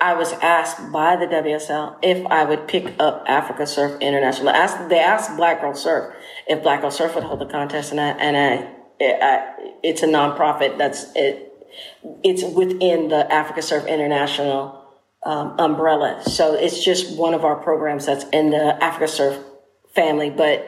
I 0.00 0.14
was 0.14 0.32
asked 0.34 0.92
by 0.92 1.16
the 1.16 1.26
WSL 1.26 1.96
if 2.02 2.24
I 2.26 2.44
would 2.44 2.68
pick 2.68 2.94
up 3.00 3.24
Africa 3.26 3.66
Surf 3.66 4.00
International. 4.00 4.50
Asked, 4.50 4.88
they 4.90 5.00
asked 5.00 5.36
Black 5.36 5.60
Girl 5.60 5.74
Surf 5.74 6.14
if 6.46 6.62
Black 6.62 6.82
Girl 6.82 6.90
Surf 6.90 7.14
would 7.14 7.24
hold 7.24 7.40
the 7.40 7.46
contest, 7.46 7.90
and 7.90 8.00
I 8.00 8.10
and 8.10 8.36
I, 8.36 8.74
it, 9.00 9.22
I 9.22 9.54
it's 9.82 10.02
a 10.02 10.06
nonprofit 10.06 10.76
that's 10.76 11.06
it 11.16 11.47
it's 12.22 12.42
within 12.42 13.08
the 13.08 13.30
Africa 13.32 13.62
Surf 13.62 13.86
International 13.86 14.84
um, 15.24 15.58
umbrella. 15.58 16.22
So 16.24 16.54
it's 16.54 16.82
just 16.82 17.16
one 17.16 17.34
of 17.34 17.44
our 17.44 17.56
programs 17.56 18.06
that's 18.06 18.24
in 18.30 18.50
the 18.50 18.82
Africa 18.82 19.08
Surf 19.08 19.44
family. 19.94 20.30
But 20.30 20.66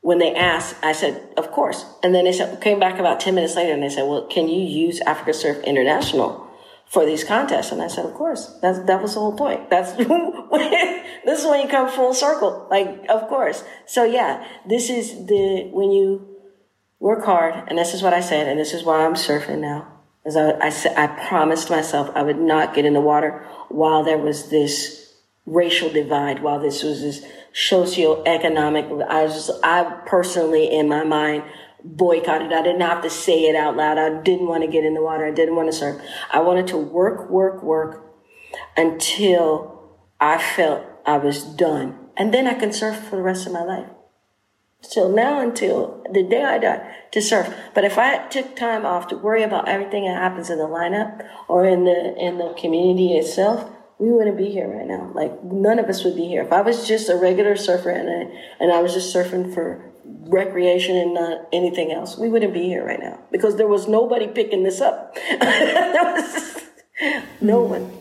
when 0.00 0.18
they 0.18 0.34
asked, 0.34 0.76
I 0.82 0.92
said, 0.92 1.28
of 1.36 1.50
course. 1.50 1.84
And 2.02 2.14
then 2.14 2.24
they 2.24 2.32
said, 2.32 2.60
came 2.60 2.78
back 2.78 2.98
about 2.98 3.20
10 3.20 3.34
minutes 3.34 3.56
later 3.56 3.72
and 3.72 3.82
they 3.82 3.88
said, 3.88 4.06
well, 4.06 4.26
can 4.26 4.48
you 4.48 4.62
use 4.62 5.00
Africa 5.00 5.34
Surf 5.34 5.62
International 5.64 6.46
for 6.86 7.04
these 7.04 7.24
contests? 7.24 7.72
And 7.72 7.82
I 7.82 7.88
said, 7.88 8.06
of 8.06 8.14
course. 8.14 8.58
That's, 8.60 8.80
that 8.80 9.02
was 9.02 9.14
the 9.14 9.20
whole 9.20 9.36
point. 9.36 9.70
That's, 9.70 9.92
this 9.94 11.40
is 11.40 11.46
when 11.46 11.62
you 11.62 11.68
come 11.68 11.88
full 11.88 12.14
circle. 12.14 12.66
Like, 12.70 13.06
of 13.08 13.28
course. 13.28 13.64
So 13.86 14.04
yeah, 14.04 14.46
this 14.68 14.90
is 14.90 15.26
the, 15.26 15.70
when 15.72 15.90
you 15.90 16.36
work 16.98 17.24
hard, 17.24 17.68
and 17.68 17.78
this 17.78 17.94
is 17.94 18.02
what 18.02 18.14
I 18.14 18.20
said, 18.20 18.48
and 18.48 18.58
this 18.58 18.72
is 18.72 18.84
why 18.84 19.04
I'm 19.04 19.14
surfing 19.14 19.58
now 19.58 19.95
as 20.26 20.36
I, 20.36 20.50
I, 20.58 21.04
I 21.04 21.28
promised 21.28 21.70
myself 21.70 22.10
I 22.14 22.22
would 22.22 22.38
not 22.38 22.74
get 22.74 22.84
in 22.84 22.94
the 22.94 23.00
water 23.00 23.46
while 23.68 24.02
there 24.02 24.18
was 24.18 24.50
this 24.50 25.14
racial 25.46 25.88
divide, 25.88 26.42
while 26.42 26.58
this 26.58 26.82
was 26.82 27.00
this 27.00 27.24
socio-economic. 27.52 28.86
I 29.08 29.24
was, 29.24 29.50
I 29.62 29.84
personally, 30.06 30.70
in 30.70 30.88
my 30.88 31.04
mind, 31.04 31.44
boycotted. 31.84 32.52
I 32.52 32.62
didn't 32.62 32.80
have 32.80 33.02
to 33.02 33.10
say 33.10 33.44
it 33.44 33.54
out 33.54 33.76
loud. 33.76 33.98
I 33.98 34.20
didn't 34.22 34.48
want 34.48 34.64
to 34.64 34.70
get 34.70 34.84
in 34.84 34.94
the 34.94 35.02
water. 35.02 35.24
I 35.24 35.30
didn't 35.30 35.54
want 35.54 35.70
to 35.70 35.76
surf. 35.76 36.02
I 36.32 36.40
wanted 36.40 36.66
to 36.68 36.76
work, 36.76 37.30
work, 37.30 37.62
work 37.62 38.12
until 38.76 39.94
I 40.20 40.38
felt 40.38 40.84
I 41.06 41.18
was 41.18 41.44
done. 41.44 41.98
And 42.16 42.34
then 42.34 42.48
I 42.48 42.54
can 42.54 42.72
surf 42.72 42.96
for 42.96 43.16
the 43.16 43.22
rest 43.22 43.46
of 43.46 43.52
my 43.52 43.62
life 43.62 43.86
till 44.86 45.08
now 45.08 45.40
until 45.40 46.04
the 46.12 46.22
day 46.22 46.42
I 46.42 46.58
die 46.58 46.94
to 47.12 47.20
surf. 47.20 47.52
But 47.74 47.84
if 47.84 47.98
I 47.98 48.26
took 48.28 48.56
time 48.56 48.84
off 48.86 49.08
to 49.08 49.16
worry 49.16 49.42
about 49.42 49.68
everything 49.68 50.04
that 50.04 50.16
happens 50.16 50.50
in 50.50 50.58
the 50.58 50.64
lineup 50.64 51.26
or 51.48 51.64
in 51.66 51.84
the 51.84 52.14
in 52.16 52.38
the 52.38 52.54
community 52.58 53.16
itself, 53.16 53.70
we 53.98 54.10
wouldn't 54.10 54.36
be 54.36 54.50
here 54.50 54.68
right 54.68 54.86
now. 54.86 55.10
Like 55.14 55.42
none 55.44 55.78
of 55.78 55.86
us 55.86 56.04
would 56.04 56.16
be 56.16 56.26
here. 56.26 56.42
If 56.42 56.52
I 56.52 56.60
was 56.60 56.86
just 56.86 57.08
a 57.08 57.16
regular 57.16 57.56
surfer 57.56 57.90
and 57.90 58.08
I, 58.08 58.54
and 58.60 58.72
I 58.72 58.82
was 58.82 58.92
just 58.92 59.14
surfing 59.14 59.52
for 59.54 59.82
recreation 60.04 60.96
and 60.96 61.14
not 61.14 61.48
anything 61.52 61.92
else, 61.92 62.18
we 62.18 62.28
wouldn't 62.28 62.52
be 62.52 62.64
here 62.64 62.84
right 62.84 63.00
now 63.00 63.18
because 63.30 63.56
there 63.56 63.68
was 63.68 63.88
nobody 63.88 64.26
picking 64.26 64.62
this 64.62 64.80
up. 64.80 65.14
there 65.40 66.14
was 66.14 66.62
no 67.40 67.64
hmm. 67.64 67.70
one. 67.70 67.92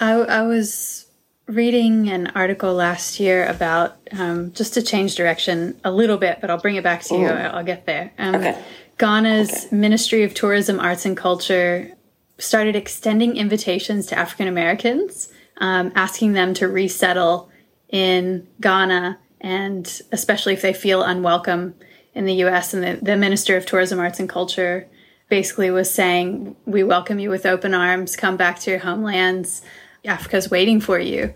I 0.00 0.12
I 0.12 0.42
was 0.42 1.07
reading 1.48 2.10
an 2.10 2.26
article 2.28 2.74
last 2.74 3.18
year 3.18 3.46
about 3.46 3.96
um, 4.12 4.52
just 4.52 4.74
to 4.74 4.82
change 4.82 5.14
direction 5.16 5.80
a 5.82 5.90
little 5.90 6.18
bit, 6.18 6.38
but 6.40 6.50
I'll 6.50 6.60
bring 6.60 6.76
it 6.76 6.84
back 6.84 7.02
to 7.04 7.14
you. 7.14 7.26
Mm. 7.26 7.54
I'll 7.54 7.64
get 7.64 7.86
there. 7.86 8.12
Um, 8.18 8.34
okay. 8.36 8.62
Ghana's 8.98 9.66
okay. 9.66 9.76
Ministry 9.76 10.22
of 10.24 10.34
Tourism, 10.34 10.78
Arts 10.78 11.06
and 11.06 11.16
Culture 11.16 11.90
started 12.36 12.76
extending 12.76 13.36
invitations 13.36 14.06
to 14.06 14.18
African 14.18 14.46
Americans, 14.46 15.32
um, 15.56 15.90
asking 15.94 16.34
them 16.34 16.54
to 16.54 16.68
resettle 16.68 17.50
in 17.88 18.46
Ghana, 18.60 19.18
and 19.40 20.00
especially 20.12 20.52
if 20.52 20.62
they 20.62 20.74
feel 20.74 21.02
unwelcome 21.02 21.74
in 22.14 22.26
the 22.26 22.34
U.S. 22.34 22.74
And 22.74 22.82
the, 22.82 23.04
the 23.04 23.16
Minister 23.16 23.56
of 23.56 23.64
Tourism, 23.64 23.98
Arts 23.98 24.20
and 24.20 24.28
Culture 24.28 24.86
basically 25.30 25.70
was 25.70 25.90
saying, 25.90 26.56
"We 26.66 26.84
welcome 26.84 27.18
you 27.18 27.30
with 27.30 27.46
open 27.46 27.72
arms. 27.72 28.16
Come 28.16 28.36
back 28.36 28.58
to 28.60 28.70
your 28.70 28.80
homelands." 28.80 29.62
Africa's 30.08 30.50
waiting 30.50 30.80
for 30.80 30.98
you. 30.98 31.34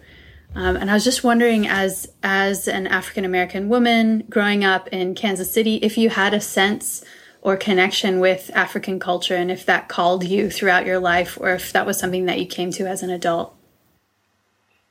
Um, 0.55 0.77
and 0.77 0.91
I 0.91 0.95
was 0.95 1.05
just 1.05 1.25
wondering, 1.25 1.67
as 1.67 2.13
as 2.23 2.69
an 2.69 2.87
African 2.87 3.25
American 3.25 3.69
woman 3.69 4.25
growing 4.29 4.65
up 4.65 4.89
in 4.89 5.15
Kansas 5.15 5.53
City, 5.53 5.77
if 5.77 5.97
you 5.97 6.11
had 6.11 6.35
a 6.35 6.41
sense 6.41 7.05
or 7.41 7.57
connection 7.57 8.21
with 8.21 8.51
African 8.55 9.01
culture, 9.01 9.35
and 9.35 9.51
if 9.51 9.65
that 9.67 9.89
called 9.89 10.25
you 10.25 10.51
throughout 10.51 10.87
your 10.87 10.99
life, 10.99 11.39
or 11.41 11.51
if 11.51 11.73
that 11.73 11.87
was 11.87 11.99
something 11.99 12.27
that 12.27 12.39
you 12.39 12.47
came 12.47 12.71
to 12.73 12.87
as 12.87 13.03
an 13.03 13.11
adult. 13.11 13.55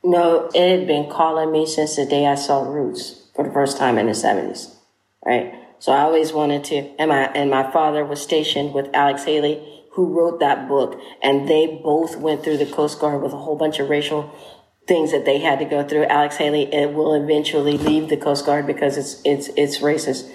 No, 0.04 0.50
it 0.54 0.80
had 0.80 0.88
been 0.88 1.10
calling 1.10 1.52
me 1.52 1.66
since 1.68 1.96
the 1.96 2.06
day 2.06 2.26
I 2.26 2.36
saw 2.36 2.64
Roots 2.64 3.28
for 3.36 3.46
the 3.46 3.54
first 3.54 3.78
time 3.78 4.00
in 4.00 4.08
the 4.08 4.16
seventies, 4.16 4.76
right? 5.24 5.54
So 5.78 5.92
I 5.92 6.02
always 6.02 6.34
wanted 6.34 6.64
to, 6.66 6.76
and 7.00 7.10
my 7.10 7.26
and 7.34 7.52
my 7.52 7.72
father 7.72 8.04
was 8.04 8.22
stationed 8.22 8.74
with 8.74 8.90
Alex 8.96 9.26
Haley 9.26 9.81
who 9.92 10.08
wrote 10.08 10.40
that 10.40 10.68
book, 10.68 11.00
and 11.22 11.48
they 11.48 11.80
both 11.84 12.18
went 12.18 12.44
through 12.44 12.58
the 12.58 12.66
Coast 12.66 13.00
Guard 13.00 13.22
with 13.22 13.34
a 13.34 13.38
whole 13.38 13.58
bunch 13.58 13.80
of 13.80 13.90
racial 13.90 14.34
things 14.88 15.12
that 15.12 15.26
they 15.26 15.40
had 15.40 15.60
to 15.60 15.66
go 15.66 15.88
through. 15.88 16.06
Alex 16.06 16.38
Haley 16.38 16.64
it 16.74 16.94
will 16.94 17.14
eventually 17.14 17.78
leave 17.78 18.10
the 18.10 18.18
Coast 18.18 18.46
Guard 18.46 18.66
because 18.66 18.98
it's 18.98 19.22
it's 19.26 19.50
it's 19.58 19.80
racist, 19.80 20.30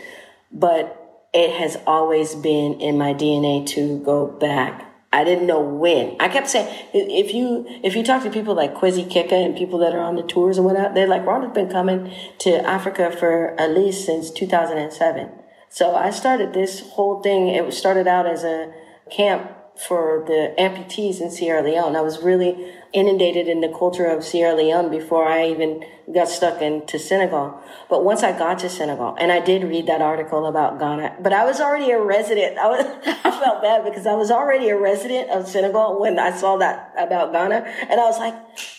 but 0.52 1.28
it 1.32 1.50
has 1.58 1.76
always 1.86 2.34
been 2.34 2.80
in 2.80 2.96
my 2.96 3.12
DNA 3.12 3.66
to 3.68 3.98
go 4.00 4.26
back. 4.26 4.82
I 5.12 5.24
didn't 5.24 5.46
know 5.46 5.60
when. 5.60 6.16
I 6.20 6.28
kept 6.28 6.48
saying 6.48 6.68
if 6.92 7.32
you 7.32 7.64
if 7.82 7.96
you 7.96 8.02
talk 8.02 8.22
to 8.24 8.30
people 8.30 8.54
like 8.54 8.74
Kwesi 8.74 9.10
Kika 9.10 9.32
and 9.32 9.56
people 9.56 9.78
that 9.78 9.94
are 9.94 10.00
on 10.00 10.16
the 10.16 10.22
tours 10.22 10.58
and 10.58 10.66
whatnot, 10.66 10.94
they're 10.94 11.08
like 11.08 11.24
Rhonda's 11.24 11.54
been 11.54 11.70
coming 11.70 12.12
to 12.40 12.66
Africa 12.66 13.10
for 13.10 13.58
at 13.58 13.70
least 13.70 14.04
since 14.04 14.30
2007. 14.30 15.30
So 15.70 15.94
I 15.94 16.10
started 16.10 16.52
this 16.52 16.80
whole 16.80 17.22
thing. 17.22 17.48
It 17.48 17.72
started 17.72 18.06
out 18.06 18.26
as 18.26 18.44
a 18.44 18.72
camp 19.10 19.52
for 19.76 20.24
the 20.26 20.54
amputees 20.58 21.20
in 21.20 21.30
Sierra 21.30 21.62
Leone. 21.62 21.96
I 21.96 22.00
was 22.00 22.22
really 22.22 22.72
inundated 22.92 23.46
in 23.46 23.60
the 23.60 23.68
culture 23.68 24.06
of 24.06 24.24
Sierra 24.24 24.54
Leone 24.54 24.90
before 24.90 25.26
I 25.26 25.48
even 25.48 25.84
got 26.12 26.28
stuck 26.28 26.62
into 26.62 26.98
Senegal. 26.98 27.60
But 27.88 28.04
once 28.04 28.22
I 28.22 28.36
got 28.36 28.60
to 28.60 28.68
Senegal, 28.68 29.16
and 29.18 29.32
I 29.32 29.40
did 29.40 29.64
read 29.64 29.86
that 29.86 30.00
article 30.00 30.46
about 30.46 30.78
Ghana, 30.78 31.16
but 31.20 31.32
I 31.32 31.44
was 31.44 31.60
already 31.60 31.90
a 31.90 32.00
resident. 32.00 32.58
I 32.58 32.68
was, 32.68 32.84
I 33.24 33.30
felt 33.30 33.62
bad 33.62 33.84
because 33.84 34.06
I 34.06 34.14
was 34.14 34.30
already 34.30 34.68
a 34.68 34.78
resident 34.78 35.30
of 35.30 35.48
Senegal 35.48 36.00
when 36.00 36.18
I 36.18 36.30
saw 36.36 36.56
that 36.58 36.92
about 36.96 37.32
Ghana, 37.32 37.56
and 37.90 38.00
I 38.00 38.04
was 38.04 38.18
like, 38.18 38.34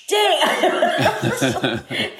dang. 0.07 0.39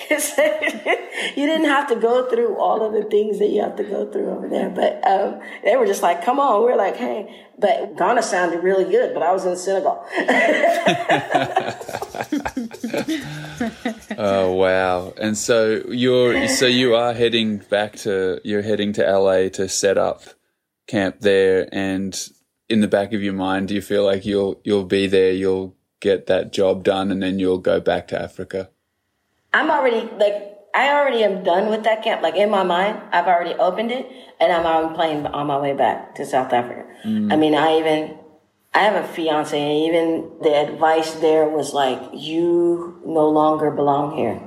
you 1.38 1.46
didn't 1.46 1.66
have 1.66 1.88
to 1.88 1.96
go 1.96 2.30
through 2.30 2.58
all 2.58 2.86
of 2.86 2.92
the 2.94 3.04
things 3.10 3.40
that 3.40 3.50
you 3.50 3.62
have 3.62 3.78
to 3.78 3.84
go 3.84 4.12
through 4.12 4.30
over 4.30 4.50
there. 4.50 4.70
But 4.70 5.08
um, 5.08 5.40
they 5.64 5.78
were 5.78 5.86
just 5.86 6.04
like, 6.04 6.24
come 6.24 6.40
on. 6.40 6.66
We 6.66 6.72
are 6.72 6.78
like, 6.78 6.98
hey. 6.98 7.46
But 7.58 7.98
Ghana 7.98 8.22
sounded 8.24 8.62
really 8.62 8.84
good, 8.84 9.14
but 9.14 9.24
I 9.24 9.32
was 9.32 9.46
in 9.46 9.56
Senegal. 9.56 10.06
oh 14.18 14.52
wow! 14.54 15.14
And 15.18 15.38
so 15.38 15.84
you're 15.88 16.48
so 16.48 16.66
you 16.66 16.96
are 16.96 17.14
heading 17.14 17.58
back 17.70 17.96
to 17.98 18.42
you're 18.44 18.62
heading 18.62 18.94
to 18.94 19.04
LA 19.04 19.50
to 19.50 19.70
set 19.70 19.98
up 19.98 20.24
camp 20.88 21.20
there, 21.20 21.68
and 21.72 22.30
in 22.70 22.82
the 22.82 22.88
back 22.88 23.14
of 23.14 23.22
your 23.22 23.34
mind, 23.34 23.70
do 23.70 23.76
you 23.76 23.82
feel 23.82 24.04
like 24.04 24.26
you'll 24.26 24.60
you'll 24.64 24.86
be 24.86 25.08
there, 25.08 25.32
you'll 25.32 25.76
get 26.00 26.28
that 26.28 26.52
job 26.52 26.84
done, 26.84 27.12
and 27.12 27.22
then 27.22 27.40
you'll 27.40 27.60
go 27.60 27.80
back 27.80 28.08
to 28.10 28.22
Africa? 28.22 28.70
I'm 29.54 29.72
already 29.72 30.10
like 30.18 30.58
I 30.76 30.90
already 30.94 31.24
am 31.24 31.44
done 31.44 31.70
with 31.70 31.84
that 31.84 32.04
camp. 32.04 32.22
Like 32.22 32.36
in 32.36 32.50
my 32.50 32.64
mind, 32.64 33.02
I've 33.12 33.28
already 33.28 33.54
opened 33.56 33.92
it, 33.92 34.10
and 34.40 34.52
I'm 34.52 34.66
on 34.66 34.94
plane 34.94 35.26
on 35.26 35.48
my 35.48 35.60
way 35.60 35.74
back 35.74 36.16
to 36.16 36.26
South 36.26 36.54
Africa. 36.54 36.86
Mm. 37.06 37.32
I 37.32 37.36
mean, 37.36 37.56
I 37.56 37.80
even 37.80 38.18
I 38.74 38.80
have 38.82 39.04
a 39.04 39.08
fiance, 39.08 39.60
and 39.60 39.72
even 39.72 40.32
the 40.42 40.54
advice 40.54 41.16
there 41.16 41.50
was 41.50 41.74
like, 41.74 42.00
"You 42.14 42.97
no 43.08 43.30
longer 43.30 43.72
belong 43.72 44.16
here. 44.16 44.40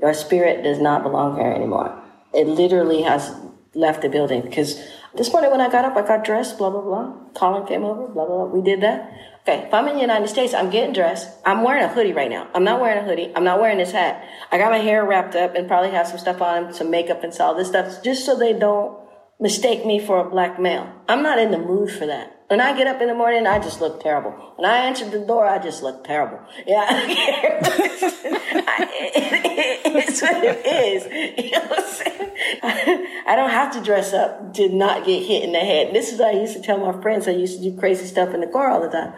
Your 0.00 0.14
spirit 0.14 0.64
does 0.64 0.80
not 0.80 1.02
belong 1.02 1.36
here 1.36 1.52
anymore." 1.52 1.92
It 2.32 2.48
literally 2.48 3.02
has 3.02 3.34
left 3.74 4.02
the 4.02 4.08
building 4.08 4.40
because 4.40 4.82
this 5.14 5.32
morning 5.32 5.50
when 5.50 5.60
I 5.60 5.70
got 5.70 5.84
up, 5.84 5.96
I 5.96 6.02
got 6.02 6.24
dressed, 6.24 6.58
blah 6.58 6.70
blah 6.70 6.80
blah. 6.80 7.12
Colin 7.34 7.66
came 7.66 7.84
over, 7.84 8.08
blah 8.08 8.26
blah 8.26 8.44
blah. 8.44 8.46
We 8.46 8.62
did 8.62 8.80
that. 8.80 9.12
Okay, 9.42 9.66
if 9.66 9.72
I'm 9.72 9.86
in 9.86 9.94
the 9.94 10.00
United 10.00 10.28
States, 10.28 10.52
I'm 10.52 10.70
getting 10.70 10.92
dressed. 10.92 11.28
I'm 11.46 11.62
wearing 11.62 11.84
a 11.84 11.88
hoodie 11.88 12.12
right 12.12 12.28
now. 12.28 12.48
I'm 12.52 12.64
not 12.64 12.80
wearing 12.80 12.98
a 12.98 13.06
hoodie. 13.08 13.32
I'm 13.36 13.44
not 13.44 13.60
wearing 13.60 13.78
this 13.78 13.92
hat. 13.92 14.24
I 14.50 14.58
got 14.58 14.72
my 14.72 14.78
hair 14.78 15.06
wrapped 15.06 15.36
up 15.36 15.54
and 15.54 15.68
probably 15.68 15.90
have 15.90 16.08
some 16.08 16.18
stuff 16.18 16.42
on, 16.42 16.74
some 16.74 16.90
makeup 16.90 17.22
and 17.22 17.32
all 17.38 17.54
this 17.54 17.68
stuff, 17.68 18.02
just 18.02 18.26
so 18.26 18.36
they 18.36 18.52
don't 18.52 18.98
mistake 19.38 19.86
me 19.86 20.00
for 20.00 20.18
a 20.18 20.28
black 20.28 20.58
male. 20.58 20.92
I'm 21.08 21.22
not 21.22 21.38
in 21.38 21.52
the 21.52 21.58
mood 21.58 21.92
for 21.92 22.06
that. 22.06 22.35
When 22.48 22.60
I 22.60 22.76
get 22.76 22.86
up 22.86 23.00
in 23.00 23.08
the 23.08 23.14
morning, 23.14 23.44
I 23.44 23.58
just 23.58 23.80
look 23.80 24.00
terrible. 24.00 24.30
When 24.54 24.70
I 24.70 24.76
answer 24.76 25.08
the 25.08 25.18
door, 25.18 25.48
I 25.48 25.58
just 25.58 25.82
look 25.82 26.04
terrible. 26.04 26.38
Yeah, 26.64 26.86
it's 29.84 30.22
what 30.22 30.44
it 30.44 30.64
is. 30.64 31.06
You 31.44 31.50
know 31.50 31.66
what 31.66 32.02
I'm? 32.62 33.06
I 33.26 33.34
don't 33.34 33.50
have 33.50 33.72
to 33.72 33.82
dress 33.82 34.12
up 34.12 34.54
to 34.54 34.68
not 34.68 35.04
get 35.04 35.24
hit 35.24 35.42
in 35.42 35.50
the 35.50 35.58
head. 35.58 35.92
This 35.92 36.12
is 36.12 36.20
what 36.20 36.28
I 36.28 36.38
used 36.38 36.54
to 36.54 36.62
tell 36.62 36.78
my 36.78 37.02
friends. 37.02 37.26
I 37.26 37.32
used 37.32 37.60
to 37.60 37.70
do 37.70 37.76
crazy 37.76 38.06
stuff 38.06 38.32
in 38.32 38.40
the 38.40 38.46
car 38.46 38.70
all 38.70 38.80
the 38.80 38.90
time. 38.90 39.12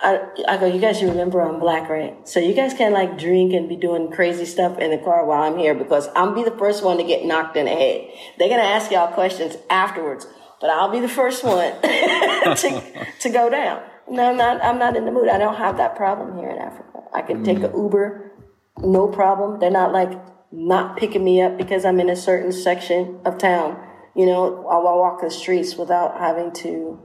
I, 0.00 0.22
I 0.48 0.56
go, 0.56 0.66
you 0.66 0.80
guys 0.80 1.00
remember 1.00 1.40
I'm 1.40 1.60
black, 1.60 1.88
right? 1.88 2.28
So 2.28 2.40
you 2.40 2.54
guys 2.54 2.74
can 2.74 2.92
like 2.92 3.16
drink 3.16 3.52
and 3.52 3.68
be 3.68 3.76
doing 3.76 4.10
crazy 4.10 4.46
stuff 4.46 4.78
in 4.78 4.90
the 4.90 4.98
car 4.98 5.24
while 5.24 5.44
I'm 5.44 5.56
here 5.58 5.74
because 5.76 6.08
I'll 6.16 6.34
be 6.34 6.42
the 6.42 6.56
first 6.58 6.82
one 6.82 6.96
to 6.96 7.04
get 7.04 7.24
knocked 7.24 7.56
in 7.56 7.66
the 7.66 7.70
head. 7.70 8.10
They're 8.36 8.48
going 8.48 8.60
to 8.60 8.66
ask 8.66 8.90
y'all 8.90 9.12
questions 9.12 9.56
afterwards 9.70 10.26
but 10.64 10.70
I'll 10.70 10.88
be 10.88 11.00
the 11.00 11.10
first 11.10 11.44
one 11.44 11.78
to, 11.82 13.06
to 13.20 13.28
go 13.28 13.50
down. 13.50 13.82
No, 14.08 14.30
I'm 14.30 14.38
not, 14.38 14.64
I'm 14.64 14.78
not 14.78 14.96
in 14.96 15.04
the 15.04 15.12
mood. 15.12 15.28
I 15.28 15.36
don't 15.36 15.56
have 15.56 15.76
that 15.76 15.94
problem 15.94 16.38
here 16.38 16.48
in 16.48 16.56
Africa. 16.56 17.02
I 17.12 17.20
can 17.20 17.42
mm. 17.42 17.44
take 17.44 17.58
an 17.58 17.76
Uber, 17.76 18.32
no 18.78 19.06
problem. 19.06 19.60
They're 19.60 19.70
not 19.70 19.92
like 19.92 20.18
not 20.50 20.96
picking 20.96 21.22
me 21.22 21.42
up 21.42 21.58
because 21.58 21.84
I'm 21.84 22.00
in 22.00 22.08
a 22.08 22.16
certain 22.16 22.50
section 22.50 23.20
of 23.26 23.36
town. 23.36 23.78
You 24.16 24.24
know, 24.24 24.66
I'll 24.66 24.84
walk 24.84 25.20
the 25.20 25.30
streets 25.30 25.76
without 25.76 26.16
having 26.18 26.50
to 26.62 26.98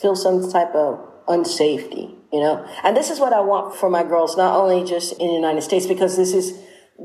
feel 0.00 0.16
some 0.16 0.50
type 0.50 0.74
of 0.74 0.98
unsafety, 1.28 2.16
you 2.32 2.40
know? 2.40 2.66
And 2.82 2.96
this 2.96 3.08
is 3.08 3.20
what 3.20 3.32
I 3.32 3.40
want 3.40 3.76
for 3.76 3.88
my 3.88 4.02
girls, 4.02 4.36
not 4.36 4.56
only 4.56 4.84
just 4.84 5.12
in 5.12 5.28
the 5.28 5.34
United 5.34 5.62
States, 5.62 5.86
because 5.86 6.16
this 6.16 6.34
is, 6.34 6.58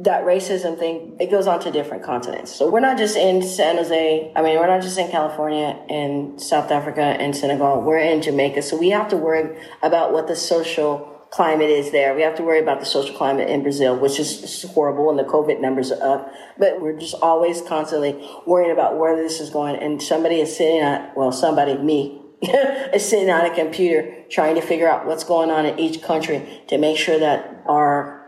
that 0.04 0.26
racism 0.26 0.78
thing, 0.78 1.16
it 1.20 1.32
goes 1.32 1.48
on 1.48 1.60
to 1.62 1.72
different 1.72 2.04
continents. 2.04 2.54
So 2.54 2.70
we're 2.70 2.82
not 2.82 2.98
just 2.98 3.16
in 3.16 3.42
San 3.42 3.78
Jose. 3.78 4.32
I 4.36 4.42
mean, 4.42 4.60
we're 4.60 4.68
not 4.68 4.82
just 4.82 4.98
in 4.98 5.10
California 5.10 5.80
and 5.90 6.42
South 6.42 6.70
Africa 6.70 7.02
and 7.02 7.36
Senegal. 7.36 7.82
We're 7.82 8.00
in 8.00 8.22
Jamaica. 8.22 8.62
So 8.62 8.78
we 8.78 8.90
have 8.90 9.08
to 9.10 9.18
worry 9.18 9.58
about 9.82 10.12
what 10.12 10.28
the 10.28 10.36
social 10.36 11.12
climate 11.32 11.70
is 11.70 11.92
there. 11.92 12.14
We 12.14 12.22
have 12.24 12.36
to 12.36 12.44
worry 12.44 12.60
about 12.60 12.82
the 12.82 12.86
social 12.86 13.16
climate 13.16 13.50
in 13.50 13.64
Brazil, 13.64 13.98
which 13.98 14.20
is 14.20 14.64
horrible 14.74 15.10
and 15.10 15.18
the 15.18 15.24
COVID 15.24 15.62
numbers 15.62 15.92
are 15.92 16.16
up. 16.16 16.32
But 16.58 16.82
we're 16.82 17.00
just 17.00 17.16
always 17.22 17.62
constantly 17.62 18.14
worrying 18.46 18.72
about 18.72 18.98
where 18.98 19.16
this 19.16 19.40
is 19.40 19.50
going. 19.50 19.78
And 19.78 20.02
somebody 20.02 20.42
is 20.42 20.56
sitting 20.56 20.80
at, 20.80 21.16
well, 21.16 21.32
somebody, 21.32 21.78
me, 21.78 22.22
is 22.42 23.08
sitting 23.08 23.30
on 23.30 23.46
a 23.46 23.56
computer 23.56 24.26
trying 24.30 24.56
to 24.56 24.62
figure 24.62 24.90
out 24.90 25.06
what's 25.06 25.24
going 25.24 25.52
on 25.52 25.66
in 25.66 25.80
each 25.80 26.02
country 26.02 26.64
to 26.68 26.78
make 26.78 26.98
sure 26.98 27.18
that 27.18 27.64
our 27.66 28.25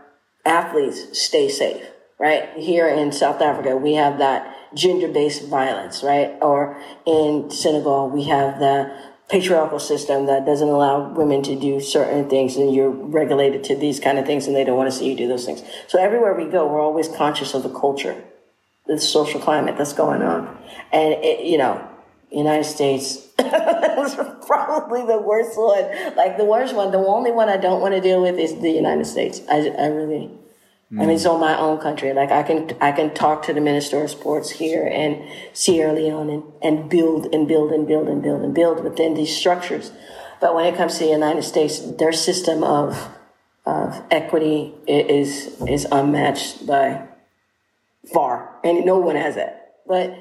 athletes 0.48 1.18
stay 1.18 1.48
safe, 1.48 1.84
right? 2.18 2.50
Here 2.56 2.88
in 2.88 3.12
South 3.12 3.40
Africa, 3.40 3.76
we 3.76 3.94
have 3.94 4.18
that 4.18 4.54
gender-based 4.74 5.46
violence, 5.46 6.02
right? 6.02 6.36
Or 6.40 6.80
in 7.06 7.50
Senegal, 7.50 8.10
we 8.10 8.24
have 8.24 8.58
the 8.58 8.92
patriarchal 9.28 9.78
system 9.78 10.26
that 10.26 10.46
doesn't 10.46 10.68
allow 10.68 11.12
women 11.12 11.42
to 11.42 11.54
do 11.54 11.80
certain 11.80 12.28
things 12.30 12.56
and 12.56 12.74
you're 12.74 12.90
regulated 12.90 13.62
to 13.62 13.76
these 13.76 14.00
kind 14.00 14.18
of 14.18 14.24
things 14.24 14.46
and 14.46 14.56
they 14.56 14.64
don't 14.64 14.76
want 14.76 14.90
to 14.90 14.96
see 14.96 15.10
you 15.10 15.16
do 15.16 15.28
those 15.28 15.44
things. 15.44 15.62
So 15.86 16.00
everywhere 16.00 16.34
we 16.34 16.50
go, 16.50 16.66
we're 16.66 16.80
always 16.80 17.08
conscious 17.08 17.52
of 17.52 17.62
the 17.62 17.68
culture, 17.68 18.24
the 18.86 18.98
social 18.98 19.38
climate 19.38 19.76
that's 19.76 19.92
going 19.92 20.22
on. 20.22 20.56
And 20.92 21.12
it, 21.22 21.44
you 21.44 21.58
know, 21.58 21.86
United 22.30 22.64
States 22.64 23.28
was 23.38 24.14
probably 24.46 25.04
the 25.04 25.18
worst 25.18 25.58
one. 25.58 26.16
Like 26.16 26.38
the 26.38 26.44
worst 26.44 26.74
one, 26.74 26.90
the 26.90 26.98
only 26.98 27.30
one 27.30 27.48
I 27.48 27.58
don't 27.58 27.80
want 27.80 27.94
to 27.94 28.00
deal 28.00 28.22
with 28.22 28.38
is 28.38 28.60
the 28.60 28.70
United 28.70 29.06
States. 29.06 29.42
I, 29.50 29.68
I 29.78 29.86
really, 29.86 30.30
Mm. 30.92 31.02
I 31.02 31.06
mean, 31.06 31.16
it's 31.16 31.26
on 31.26 31.40
my 31.40 31.58
own 31.58 31.78
country. 31.78 32.12
Like 32.12 32.30
I 32.30 32.42
can, 32.42 32.76
I 32.80 32.92
can 32.92 33.12
talk 33.12 33.42
to 33.44 33.52
the 33.52 33.60
Minister 33.60 34.02
of 34.02 34.10
Sports 34.10 34.50
here 34.50 34.86
in 34.86 35.28
Sierra 35.52 35.92
Leone 35.92 36.30
and, 36.30 36.42
and 36.62 36.90
build 36.90 37.34
and 37.34 37.46
build 37.46 37.72
and 37.72 37.86
build 37.86 38.08
and 38.08 38.22
build 38.22 38.42
and 38.42 38.54
build 38.54 38.82
within 38.82 39.14
these 39.14 39.36
structures. 39.36 39.92
But 40.40 40.54
when 40.54 40.66
it 40.66 40.76
comes 40.76 40.98
to 40.98 41.04
the 41.04 41.10
United 41.10 41.42
States, 41.42 41.80
their 41.80 42.12
system 42.12 42.62
of, 42.62 43.08
of 43.66 44.02
equity 44.10 44.72
is, 44.86 45.60
is 45.62 45.86
unmatched 45.90 46.66
by 46.66 47.06
far. 48.12 48.56
And 48.64 48.86
no 48.86 48.98
one 48.98 49.16
has 49.16 49.34
that. 49.34 49.74
But 49.86 50.16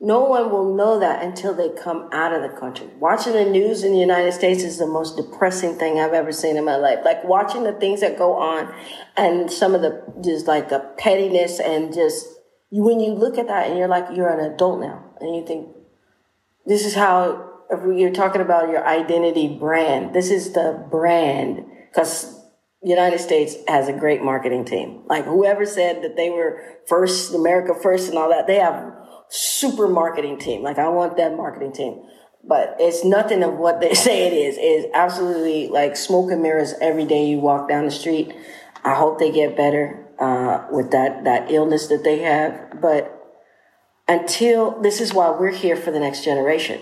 no 0.00 0.20
one 0.20 0.50
will 0.50 0.74
know 0.74 1.00
that 1.00 1.22
until 1.22 1.54
they 1.54 1.70
come 1.70 2.08
out 2.12 2.32
of 2.34 2.42
the 2.42 2.56
country. 2.56 2.86
Watching 2.98 3.32
the 3.32 3.46
news 3.46 3.82
in 3.82 3.92
the 3.92 3.98
United 3.98 4.32
States 4.32 4.62
is 4.62 4.78
the 4.78 4.86
most 4.86 5.16
depressing 5.16 5.78
thing 5.78 5.98
I've 5.98 6.12
ever 6.12 6.32
seen 6.32 6.56
in 6.56 6.64
my 6.64 6.76
life. 6.76 6.98
Like 7.04 7.24
watching 7.24 7.64
the 7.64 7.72
things 7.72 8.00
that 8.02 8.18
go 8.18 8.34
on 8.34 8.74
and 9.16 9.50
some 9.50 9.74
of 9.74 9.80
the, 9.80 10.04
just 10.22 10.46
like 10.46 10.68
the 10.68 10.80
pettiness 10.98 11.60
and 11.60 11.94
just, 11.94 12.26
when 12.70 13.00
you 13.00 13.14
look 13.14 13.38
at 13.38 13.46
that 13.48 13.68
and 13.68 13.78
you're 13.78 13.88
like, 13.88 14.06
you're 14.14 14.28
an 14.28 14.52
adult 14.52 14.80
now 14.80 15.02
and 15.20 15.34
you 15.34 15.46
think, 15.46 15.68
this 16.66 16.84
is 16.84 16.94
how, 16.94 17.52
you're 17.94 18.12
talking 18.12 18.42
about 18.42 18.68
your 18.68 18.86
identity 18.86 19.48
brand, 19.48 20.14
this 20.14 20.30
is 20.30 20.52
the 20.52 20.86
brand 20.90 21.64
because 21.90 22.38
United 22.82 23.18
States 23.18 23.56
has 23.66 23.88
a 23.88 23.92
great 23.92 24.22
marketing 24.22 24.64
team. 24.64 25.02
Like 25.06 25.24
whoever 25.24 25.64
said 25.64 26.02
that 26.02 26.16
they 26.16 26.28
were 26.28 26.60
first, 26.86 27.34
America 27.34 27.72
first 27.74 28.10
and 28.10 28.18
all 28.18 28.28
that, 28.28 28.46
they 28.46 28.56
have 28.56 28.92
super 29.28 29.88
marketing 29.88 30.38
team. 30.38 30.62
Like 30.62 30.78
I 30.78 30.88
want 30.88 31.16
that 31.16 31.36
marketing 31.36 31.72
team. 31.72 32.02
But 32.44 32.76
it's 32.78 33.04
nothing 33.04 33.42
of 33.42 33.54
what 33.54 33.80
they 33.80 33.94
say 34.06 34.26
it 34.26 34.32
is. 34.32 34.56
It's 34.58 34.94
absolutely 34.94 35.68
like 35.68 35.96
smoke 35.96 36.30
and 36.30 36.42
mirrors 36.42 36.74
every 36.80 37.04
day 37.04 37.26
you 37.26 37.38
walk 37.38 37.68
down 37.68 37.84
the 37.84 37.90
street. 37.90 38.32
I 38.84 38.94
hope 38.94 39.18
they 39.18 39.32
get 39.32 39.56
better 39.56 40.06
uh, 40.18 40.66
with 40.70 40.92
that 40.92 41.24
that 41.24 41.50
illness 41.50 41.88
that 41.88 42.04
they 42.04 42.20
have. 42.20 42.80
But 42.80 43.12
until 44.08 44.80
this 44.80 45.00
is 45.00 45.12
why 45.12 45.30
we're 45.30 45.50
here 45.50 45.76
for 45.76 45.90
the 45.90 45.98
next 45.98 46.24
generation, 46.24 46.80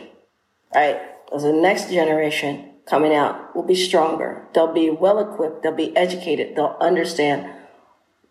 right? 0.75 1.01
Because 1.25 1.43
the 1.43 1.53
next 1.53 1.91
generation 1.91 2.71
coming 2.87 3.15
out 3.15 3.57
will 3.57 3.63
be 3.63 3.75
stronger. 3.75 4.47
They'll 4.53 4.73
be 4.73 4.91
well 4.91 5.19
equipped. 5.19 5.63
They'll 5.63 5.73
be 5.73 5.97
educated. 5.97 6.55
They'll 6.55 6.77
understand 6.81 7.51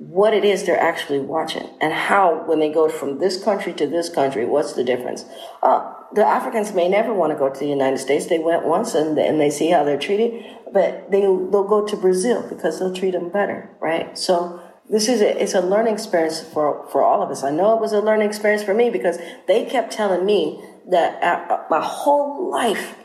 what 0.10 0.34
it 0.34 0.44
is 0.44 0.66
they're 0.66 0.80
actually 0.80 1.20
watching 1.20 1.70
and 1.80 1.94
how 1.94 2.44
when 2.46 2.60
they 2.60 2.72
go 2.72 2.90
from 2.90 3.20
this 3.20 3.42
country 3.42 3.72
to 3.74 3.88
this 3.88 4.10
country 4.10 4.46
what's 4.46 4.74
the 4.74 4.84
difference? 4.84 5.26
Uh, 5.62 5.94
the 6.14 6.26
africans 6.26 6.74
may 6.74 6.90
never 6.90 7.14
want 7.14 7.32
to 7.32 7.38
go 7.38 7.50
to 7.50 7.60
the 7.60 7.68
united 7.68 7.98
states. 7.98 8.28
They 8.28 8.40
went 8.40 8.66
once 8.66 8.96
and, 8.96 9.18
and 9.18 9.40
they 9.40 9.50
see 9.50 9.70
how 9.70 9.84
they're 9.84 10.00
treated 10.00 10.44
but 10.74 11.10
they, 11.12 11.22
they'll 11.22 11.68
go 11.68 11.86
to 11.86 11.96
brazil 11.96 12.48
because 12.50 12.80
they'll 12.80 12.94
treat 12.94 13.12
them 13.12 13.30
better 13.30 13.70
right? 13.80 14.18
So 14.18 14.62
this 14.90 15.08
is 15.08 15.22
a, 15.22 15.42
it's 15.42 15.54
a 15.54 15.62
learning 15.62 15.94
experience 15.94 16.42
for, 16.42 16.86
for 16.92 17.04
all 17.04 17.24
of 17.24 17.30
us. 17.30 17.44
I 17.44 17.52
know 17.52 17.74
it 17.74 17.82
was 17.82 17.94
a 17.94 18.02
learning 18.02 18.28
experience 18.28 18.64
for 18.64 18.74
me 18.74 18.90
because 18.90 19.18
they 19.48 19.66
kept 19.66 19.94
telling 19.94 20.26
me 20.26 20.62
that 20.90 21.24
uh, 21.24 21.64
my 21.70 21.82
whole 21.82 22.52
life 22.52 22.96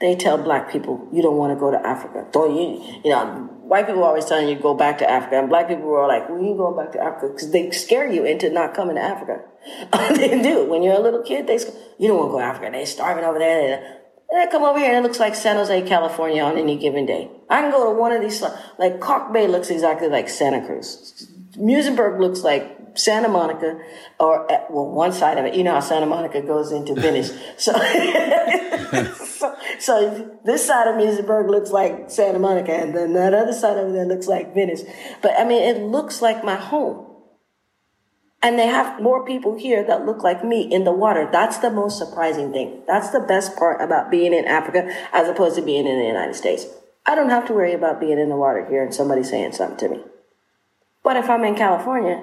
they 0.00 0.16
tell 0.16 0.38
black 0.38 0.70
people 0.70 1.08
you 1.12 1.22
don't 1.22 1.36
want 1.36 1.52
to 1.52 1.60
go 1.60 1.70
to 1.70 1.86
Africa. 1.86 2.26
Don't 2.32 2.56
you? 2.56 3.00
You 3.04 3.10
know, 3.10 3.48
white 3.62 3.86
people 3.86 4.02
are 4.02 4.08
always 4.08 4.24
telling 4.24 4.48
you 4.48 4.56
go 4.56 4.74
back 4.74 4.98
to 4.98 5.10
Africa, 5.10 5.38
and 5.38 5.48
black 5.48 5.68
people 5.68 5.94
are 5.94 6.08
like, 6.08 6.28
"When 6.28 6.40
well, 6.40 6.48
you 6.48 6.56
going 6.56 6.76
back 6.76 6.92
to 6.92 7.00
Africa?" 7.00 7.32
Because 7.32 7.50
they 7.50 7.70
scare 7.70 8.10
you 8.10 8.24
into 8.24 8.50
not 8.50 8.74
coming 8.74 8.96
to 8.96 9.02
Africa. 9.02 9.42
they 10.16 10.40
do. 10.42 10.64
When 10.64 10.82
you're 10.82 10.94
a 10.94 11.00
little 11.00 11.22
kid, 11.22 11.46
they 11.46 11.58
you 11.98 12.08
don't 12.08 12.18
want 12.18 12.28
to 12.28 12.32
go 12.32 12.38
to 12.38 12.44
Africa. 12.44 12.70
They're 12.72 12.86
starving 12.86 13.24
over 13.24 13.38
there. 13.38 14.00
And 14.30 14.40
I 14.40 14.50
come 14.50 14.64
over 14.64 14.78
here 14.78 14.88
and 14.88 14.98
it 14.98 15.06
looks 15.06 15.20
like 15.20 15.34
San 15.34 15.56
Jose, 15.56 15.82
California 15.82 16.42
on 16.42 16.58
any 16.58 16.76
given 16.76 17.06
day. 17.06 17.30
I 17.48 17.60
can 17.60 17.70
go 17.70 17.92
to 17.92 17.98
one 17.98 18.10
of 18.10 18.22
these, 18.22 18.42
like 18.78 19.00
Kalk 19.00 19.32
Bay 19.32 19.46
looks 19.46 19.70
exactly 19.70 20.08
like 20.08 20.28
Santa 20.28 20.64
Cruz. 20.66 21.30
Muizenberg 21.56 22.18
looks 22.18 22.40
like 22.40 22.76
Santa 22.94 23.28
Monica, 23.28 23.78
or 24.18 24.50
uh, 24.50 24.64
well, 24.70 24.86
one 24.86 25.12
side 25.12 25.38
of 25.38 25.44
it. 25.44 25.54
You 25.54 25.64
know 25.64 25.74
how 25.74 25.80
Santa 25.80 26.06
Monica 26.06 26.40
goes 26.40 26.72
into 26.72 26.94
Venice. 27.00 27.32
So, 27.56 27.72
so, 29.14 29.56
so, 29.78 30.38
this 30.44 30.66
side 30.66 30.88
of 30.88 30.94
Muizenberg 30.94 31.50
looks 31.50 31.70
like 31.70 32.10
Santa 32.10 32.38
Monica, 32.38 32.72
and 32.72 32.94
then 32.94 33.12
that 33.14 33.34
other 33.34 33.52
side 33.52 33.76
over 33.76 33.92
there 33.92 34.06
looks 34.06 34.26
like 34.26 34.54
Venice. 34.54 34.82
But 35.22 35.38
I 35.38 35.44
mean, 35.44 35.62
it 35.62 35.82
looks 35.82 36.22
like 36.22 36.44
my 36.44 36.56
home. 36.56 37.10
And 38.42 38.58
they 38.58 38.66
have 38.66 39.00
more 39.00 39.24
people 39.24 39.56
here 39.56 39.82
that 39.86 40.04
look 40.04 40.22
like 40.22 40.44
me 40.44 40.70
in 40.70 40.84
the 40.84 40.92
water. 40.92 41.26
That's 41.32 41.56
the 41.58 41.70
most 41.70 41.96
surprising 41.96 42.52
thing. 42.52 42.82
That's 42.86 43.08
the 43.08 43.20
best 43.20 43.56
part 43.56 43.80
about 43.80 44.10
being 44.10 44.34
in 44.34 44.44
Africa 44.44 44.94
as 45.14 45.28
opposed 45.28 45.56
to 45.56 45.62
being 45.62 45.86
in 45.86 45.98
the 45.98 46.04
United 46.04 46.34
States. 46.34 46.66
I 47.06 47.14
don't 47.14 47.30
have 47.30 47.46
to 47.46 47.54
worry 47.54 47.72
about 47.72 48.00
being 48.00 48.18
in 48.18 48.28
the 48.28 48.36
water 48.36 48.66
here 48.68 48.82
and 48.82 48.94
somebody 48.94 49.22
saying 49.22 49.52
something 49.52 49.78
to 49.78 49.88
me. 49.88 50.04
But 51.02 51.16
if 51.16 51.30
I'm 51.30 51.44
in 51.44 51.54
California, 51.54 52.22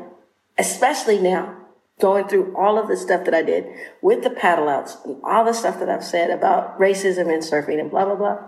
especially 0.57 1.19
now, 1.19 1.57
going 1.99 2.27
through 2.27 2.55
all 2.57 2.79
of 2.79 2.87
the 2.87 2.97
stuff 2.97 3.25
that 3.25 3.33
I 3.33 3.43
did 3.43 3.65
with 4.01 4.23
the 4.23 4.29
paddle 4.31 4.67
outs 4.67 4.97
and 5.05 5.17
all 5.23 5.45
the 5.45 5.53
stuff 5.53 5.79
that 5.79 5.89
I've 5.89 6.03
said 6.03 6.31
about 6.31 6.79
racism 6.79 7.31
and 7.31 7.43
surfing 7.43 7.79
and 7.79 7.91
blah, 7.91 8.05
blah, 8.05 8.15
blah. 8.15 8.39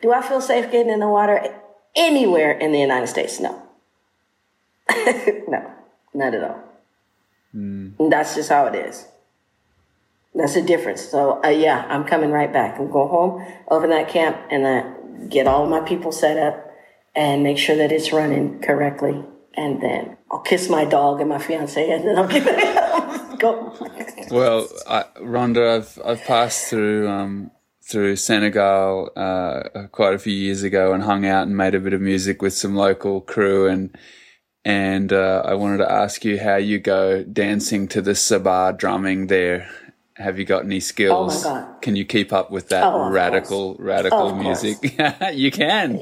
Do 0.00 0.12
I 0.12 0.22
feel 0.22 0.40
safe 0.40 0.70
getting 0.70 0.92
in 0.92 1.00
the 1.00 1.08
water 1.08 1.54
anywhere 1.96 2.52
in 2.52 2.72
the 2.72 2.78
United 2.78 3.08
States? 3.08 3.40
No. 3.40 3.62
no, 5.48 5.70
not 6.14 6.34
at 6.34 6.44
all. 6.44 6.62
Mm. 7.54 8.10
That's 8.10 8.34
just 8.34 8.48
how 8.48 8.66
it 8.66 8.74
is. 8.76 9.06
That's 10.34 10.54
the 10.54 10.62
difference. 10.62 11.02
So, 11.02 11.42
uh, 11.44 11.48
yeah, 11.48 11.84
I'm 11.88 12.04
coming 12.04 12.30
right 12.30 12.52
back. 12.52 12.78
I'm 12.78 12.90
go 12.90 13.08
home, 13.08 13.44
open 13.68 13.90
that 13.90 14.08
camp, 14.08 14.36
and 14.50 14.64
uh, 14.64 15.26
get 15.28 15.48
all 15.48 15.66
my 15.66 15.80
people 15.80 16.12
set 16.12 16.36
up 16.36 16.70
and 17.14 17.42
make 17.42 17.58
sure 17.58 17.76
that 17.76 17.90
it's 17.90 18.12
running 18.12 18.60
correctly. 18.60 19.24
And 19.56 19.82
then 19.82 20.16
I'll 20.30 20.40
kiss 20.40 20.68
my 20.68 20.84
dog 20.84 21.20
and 21.20 21.28
my 21.28 21.38
fiance, 21.38 21.90
and 21.90 22.04
then 22.04 22.16
I'll 22.18 22.28
give 22.28 22.46
it 22.46 23.40
go. 23.40 23.74
well, 24.30 24.68
I, 24.86 25.04
Rhonda, 25.16 25.76
I've 25.76 25.98
I've 26.04 26.24
passed 26.24 26.68
through 26.68 27.08
um, 27.08 27.50
through 27.82 28.16
Senegal 28.16 29.10
uh, 29.16 29.86
quite 29.90 30.14
a 30.14 30.18
few 30.18 30.32
years 30.32 30.62
ago 30.62 30.92
and 30.92 31.02
hung 31.02 31.26
out 31.26 31.48
and 31.48 31.56
made 31.56 31.74
a 31.74 31.80
bit 31.80 31.92
of 31.92 32.00
music 32.00 32.40
with 32.40 32.52
some 32.52 32.76
local 32.76 33.20
crew 33.20 33.66
and 33.66 33.96
and 34.64 35.12
uh, 35.12 35.42
I 35.44 35.54
wanted 35.54 35.78
to 35.78 35.90
ask 35.90 36.24
you 36.24 36.38
how 36.38 36.56
you 36.56 36.78
go 36.78 37.24
dancing 37.24 37.88
to 37.88 38.02
the 38.02 38.14
sabar 38.14 38.76
drumming 38.76 39.28
there. 39.28 39.68
Have 40.20 40.38
you 40.38 40.44
got 40.44 40.64
any 40.64 40.80
skills? 40.80 41.46
Oh 41.46 41.54
my 41.54 41.60
God. 41.60 41.80
Can 41.80 41.96
you 41.96 42.04
keep 42.04 42.30
up 42.30 42.50
with 42.50 42.68
that 42.68 42.84
oh, 42.84 43.10
radical, 43.10 43.74
course. 43.74 43.86
radical 43.86 44.18
oh, 44.18 44.34
music? 44.34 44.76
you 45.32 45.50
can. 45.50 45.94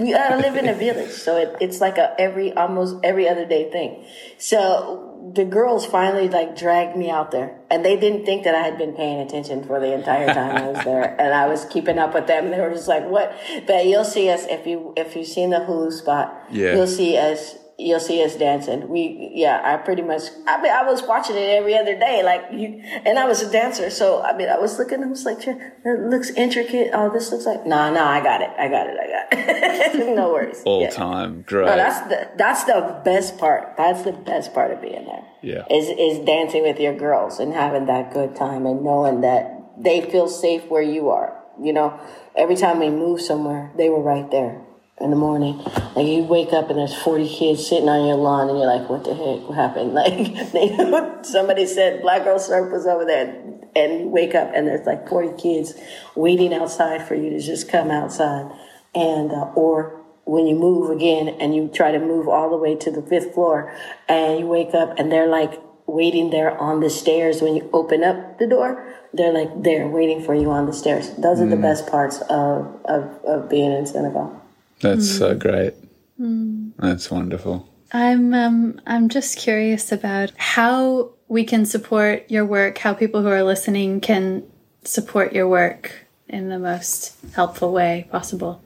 We 0.00 0.14
uh, 0.14 0.38
live 0.38 0.56
in 0.56 0.66
a 0.66 0.72
village, 0.72 1.10
so 1.10 1.36
it, 1.36 1.56
it's 1.60 1.78
like 1.78 1.98
a 1.98 2.18
every 2.18 2.54
almost 2.54 2.96
every 3.04 3.28
other 3.28 3.44
day 3.44 3.70
thing. 3.70 4.06
So 4.38 5.30
the 5.34 5.44
girls 5.44 5.84
finally 5.84 6.30
like 6.30 6.56
dragged 6.56 6.96
me 6.96 7.10
out 7.10 7.32
there, 7.32 7.60
and 7.70 7.84
they 7.84 7.96
didn't 7.96 8.24
think 8.24 8.44
that 8.44 8.54
I 8.54 8.62
had 8.62 8.78
been 8.78 8.94
paying 8.94 9.20
attention 9.20 9.62
for 9.62 9.78
the 9.78 9.92
entire 9.92 10.32
time 10.32 10.56
I 10.56 10.68
was 10.68 10.82
there, 10.82 11.14
and 11.20 11.34
I 11.34 11.46
was 11.46 11.66
keeping 11.66 11.98
up 11.98 12.14
with 12.14 12.26
them. 12.26 12.46
And 12.46 12.54
they 12.54 12.60
were 12.60 12.70
just 12.70 12.88
like, 12.88 13.04
"What?" 13.04 13.36
But 13.66 13.84
you'll 13.84 14.04
see 14.04 14.30
us 14.30 14.46
if 14.48 14.66
you 14.66 14.94
if 14.96 15.14
you've 15.14 15.26
seen 15.26 15.50
the 15.50 15.58
Hulu 15.58 15.92
spot. 15.92 16.46
Yeah. 16.50 16.76
You'll 16.76 16.86
see 16.86 17.18
us 17.18 17.56
you'll 17.78 18.00
see 18.00 18.22
us 18.24 18.36
dancing. 18.36 18.88
We, 18.88 19.32
yeah, 19.34 19.60
I 19.62 19.76
pretty 19.76 20.02
much, 20.02 20.22
I 20.46 20.60
mean, 20.60 20.72
I 20.72 20.82
was 20.84 21.02
watching 21.02 21.36
it 21.36 21.48
every 21.50 21.76
other 21.76 21.98
day, 21.98 22.22
like 22.22 22.44
you, 22.52 22.80
and 23.04 23.18
I 23.18 23.26
was 23.26 23.42
a 23.42 23.50
dancer. 23.50 23.90
So, 23.90 24.22
I 24.22 24.36
mean, 24.36 24.48
I 24.48 24.58
was 24.58 24.78
looking, 24.78 25.02
I 25.02 25.06
was 25.06 25.24
like, 25.24 25.46
it 25.46 25.58
looks 25.84 26.30
intricate. 26.30 26.90
Oh, 26.94 27.12
this 27.12 27.30
looks 27.30 27.44
like, 27.44 27.66
nah, 27.66 27.90
nah, 27.90 28.08
I 28.08 28.22
got 28.22 28.40
it. 28.40 28.50
I 28.58 28.68
got 28.68 28.86
it. 28.86 28.96
I 28.98 29.06
got 29.06 29.94
it. 29.94 30.16
no 30.16 30.32
worries. 30.32 30.62
All 30.64 30.82
yeah. 30.82 30.90
time. 30.90 31.42
Great. 31.42 31.66
No, 31.66 31.76
that's 31.76 32.08
the, 32.08 32.30
that's 32.36 32.64
the 32.64 33.00
best 33.04 33.36
part. 33.38 33.76
That's 33.76 34.02
the 34.02 34.12
best 34.12 34.54
part 34.54 34.70
of 34.70 34.80
being 34.80 35.04
there. 35.04 35.24
Yeah. 35.42 35.64
Is, 35.70 35.88
is 35.88 36.24
dancing 36.24 36.62
with 36.62 36.80
your 36.80 36.96
girls 36.96 37.38
and 37.38 37.52
having 37.52 37.86
that 37.86 38.12
good 38.12 38.34
time 38.34 38.64
and 38.66 38.82
knowing 38.82 39.20
that 39.20 39.52
they 39.78 40.00
feel 40.00 40.28
safe 40.28 40.64
where 40.68 40.82
you 40.82 41.10
are. 41.10 41.42
You 41.62 41.72
know, 41.72 41.98
every 42.34 42.56
time 42.56 42.80
we 42.80 42.90
move 42.90 43.20
somewhere, 43.20 43.72
they 43.76 43.88
were 43.88 44.02
right 44.02 44.30
there 44.30 44.66
in 45.00 45.10
the 45.10 45.16
morning. 45.16 45.58
Like 45.94 46.06
you 46.06 46.22
wake 46.22 46.52
up 46.52 46.70
and 46.70 46.78
there's 46.78 46.94
40 46.94 47.28
kids 47.28 47.66
sitting 47.66 47.88
on 47.88 48.06
your 48.06 48.16
lawn 48.16 48.48
and 48.48 48.58
you're 48.58 48.66
like, 48.66 48.88
what 48.88 49.04
the 49.04 49.14
heck? 49.14 49.48
What 49.48 49.56
happened? 49.56 49.92
Like 49.96 50.52
they, 50.52 51.22
somebody 51.22 51.66
said 51.66 52.00
Black 52.02 52.24
Girl 52.24 52.38
Surf 52.38 52.72
was 52.72 52.86
over 52.86 53.04
there 53.04 53.42
and 53.74 54.00
you 54.00 54.08
wake 54.08 54.34
up 54.34 54.50
and 54.54 54.66
there's 54.66 54.86
like 54.86 55.08
40 55.08 55.40
kids 55.40 55.74
waiting 56.14 56.54
outside 56.54 57.06
for 57.06 57.14
you 57.14 57.30
to 57.30 57.40
just 57.40 57.68
come 57.68 57.90
outside. 57.90 58.50
And, 58.94 59.30
uh, 59.32 59.52
or 59.54 60.02
when 60.24 60.46
you 60.46 60.56
move 60.56 60.90
again 60.90 61.28
and 61.28 61.54
you 61.54 61.68
try 61.68 61.92
to 61.92 61.98
move 61.98 62.28
all 62.28 62.50
the 62.50 62.56
way 62.56 62.74
to 62.76 62.90
the 62.90 63.02
fifth 63.02 63.34
floor 63.34 63.72
and 64.08 64.40
you 64.40 64.46
wake 64.46 64.74
up 64.74 64.98
and 64.98 65.12
they're 65.12 65.28
like 65.28 65.60
waiting 65.86 66.30
there 66.30 66.56
on 66.58 66.80
the 66.80 66.90
stairs 66.90 67.42
when 67.42 67.54
you 67.54 67.68
open 67.72 68.02
up 68.02 68.38
the 68.38 68.46
door. 68.46 68.94
They're 69.12 69.32
like 69.32 69.62
there 69.62 69.88
waiting 69.88 70.22
for 70.22 70.34
you 70.34 70.50
on 70.50 70.66
the 70.66 70.72
stairs. 70.72 71.10
Those 71.16 71.40
are 71.40 71.46
the 71.46 71.56
mm. 71.56 71.62
best 71.62 71.86
parts 71.86 72.20
of, 72.22 72.80
of, 72.86 73.24
of 73.24 73.48
being 73.48 73.72
in 73.72 73.86
Senegal. 73.86 74.42
That's 74.80 75.08
mm. 75.08 75.18
so 75.18 75.34
great. 75.34 75.74
Mm. 76.20 76.72
That's 76.78 77.10
wonderful. 77.10 77.68
I'm 77.92 78.34
um, 78.34 78.80
I'm 78.86 79.08
just 79.08 79.38
curious 79.38 79.92
about 79.92 80.32
how 80.36 81.10
we 81.28 81.44
can 81.44 81.64
support 81.64 82.30
your 82.30 82.44
work, 82.44 82.78
how 82.78 82.94
people 82.94 83.22
who 83.22 83.28
are 83.28 83.42
listening 83.42 84.00
can 84.00 84.44
support 84.84 85.32
your 85.32 85.48
work 85.48 86.06
in 86.28 86.48
the 86.48 86.58
most 86.58 87.16
helpful 87.34 87.72
way 87.72 88.08
possible. 88.10 88.62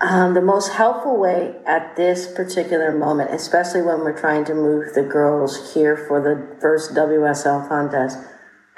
Um, 0.00 0.32
the 0.32 0.40
most 0.40 0.72
helpful 0.72 1.18
way 1.18 1.54
at 1.66 1.94
this 1.96 2.32
particular 2.32 2.96
moment, 2.96 3.34
especially 3.34 3.82
when 3.82 4.00
we're 4.00 4.18
trying 4.18 4.46
to 4.46 4.54
move 4.54 4.94
the 4.94 5.02
girls 5.02 5.74
here 5.74 5.94
for 5.94 6.22
the 6.22 6.58
first 6.60 6.94
WSL 6.94 7.68
contest, 7.68 8.18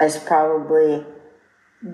is 0.01 0.19
probably 0.19 1.07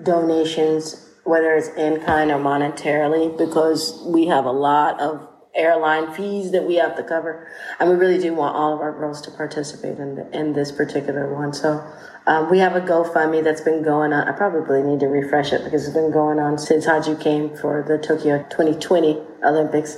donations 0.03 1.08
whether 1.23 1.55
it's 1.55 1.69
in 1.69 2.01
kind 2.01 2.31
or 2.31 2.39
monetarily, 2.39 3.37
because 3.37 4.01
we 4.05 4.27
have 4.27 4.45
a 4.45 4.51
lot 4.51 4.99
of 4.99 5.27
airline 5.55 6.13
fees 6.13 6.51
that 6.51 6.63
we 6.63 6.75
have 6.75 6.95
to 6.95 7.03
cover, 7.03 7.47
and 7.79 7.89
we 7.89 7.95
really 7.95 8.19
do 8.19 8.33
want 8.33 8.55
all 8.55 8.73
of 8.73 8.79
our 8.79 8.91
girls 8.91 9.21
to 9.21 9.31
participate 9.31 9.97
in 9.97 10.15
the, 10.15 10.37
in 10.37 10.53
this 10.53 10.71
particular 10.71 11.33
one. 11.33 11.53
So 11.53 11.83
um, 12.27 12.49
we 12.49 12.59
have 12.59 12.75
a 12.75 12.81
GoFundMe 12.81 13.43
that's 13.43 13.61
been 13.61 13.83
going 13.83 14.13
on. 14.13 14.27
I 14.27 14.31
probably 14.31 14.83
need 14.83 14.99
to 15.01 15.07
refresh 15.07 15.51
it 15.51 15.63
because 15.63 15.85
it's 15.85 15.95
been 15.95 16.11
going 16.11 16.39
on 16.39 16.57
since 16.57 16.85
Khadjou 16.85 17.17
came 17.17 17.55
for 17.57 17.83
the 17.87 17.97
Tokyo 17.97 18.43
2020 18.49 19.19
Olympics. 19.43 19.97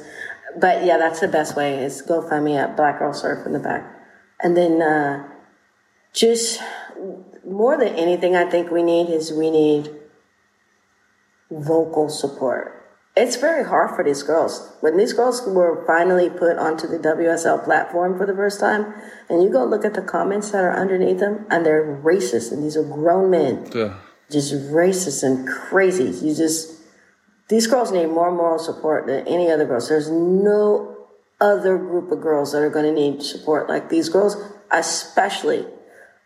But 0.60 0.86
yeah, 0.86 0.98
that's 0.98 1.20
the 1.20 1.28
best 1.28 1.56
way 1.56 1.84
is 1.84 2.02
GoFundMe 2.02 2.58
at 2.58 2.76
Black 2.76 3.00
Girl 3.00 3.14
Surf 3.14 3.46
in 3.46 3.54
the 3.54 3.60
back, 3.60 3.86
and 4.42 4.56
then 4.58 4.82
uh, 4.82 5.28
just 6.14 6.62
more 7.46 7.78
than 7.78 7.90
anything, 7.96 8.36
I 8.36 8.50
think 8.50 8.72
we 8.72 8.84
need 8.84 9.10
is 9.10 9.32
we 9.32 9.50
need 9.50 9.90
vocal 11.52 12.10
support. 12.10 12.78
It's 13.16 13.36
very 13.36 13.66
hard 13.66 13.94
for 13.94 14.06
these 14.06 14.24
girls. 14.24 14.74
When 14.80 14.96
these 14.96 15.12
girls 15.12 15.42
were 15.46 15.84
finally 15.86 16.30
put 16.30 16.58
onto 16.58 16.88
the 16.88 16.98
WSL 16.98 17.64
platform 17.66 18.18
for 18.18 18.26
the 18.26 18.34
first 18.34 18.60
time, 18.60 18.94
and 19.30 19.44
you 19.44 19.50
go 19.50 19.66
look 19.66 19.84
at 19.84 19.96
the 19.96 20.02
comments 20.02 20.52
that 20.52 20.64
are 20.64 20.74
underneath 20.74 21.20
them, 21.20 21.46
and 21.50 21.66
they're 21.66 22.02
racist, 22.02 22.54
and 22.54 22.64
these 22.64 22.78
are 22.78 22.84
grown 22.84 23.30
men, 23.30 23.70
yeah. 23.76 23.98
just 24.32 24.54
racist 24.54 25.24
and 25.24 25.46
crazy. 25.46 26.26
You 26.26 26.34
just, 26.34 26.80
these 27.50 27.68
girls 27.68 27.92
need 27.92 28.08
more 28.08 28.32
moral 28.32 28.60
support 28.60 29.08
than 29.08 29.28
any 29.28 29.52
other 29.52 29.66
girls. 29.66 29.90
There's 29.90 30.10
no 30.10 30.96
other 31.42 31.78
group 31.78 32.12
of 32.12 32.22
girls 32.22 32.54
that 32.54 32.60
are 32.60 32.70
going 32.70 32.86
to 32.86 32.94
need 32.94 33.22
support 33.22 33.68
like 33.68 33.90
these 33.90 34.08
girls, 34.08 34.38
especially 34.72 35.66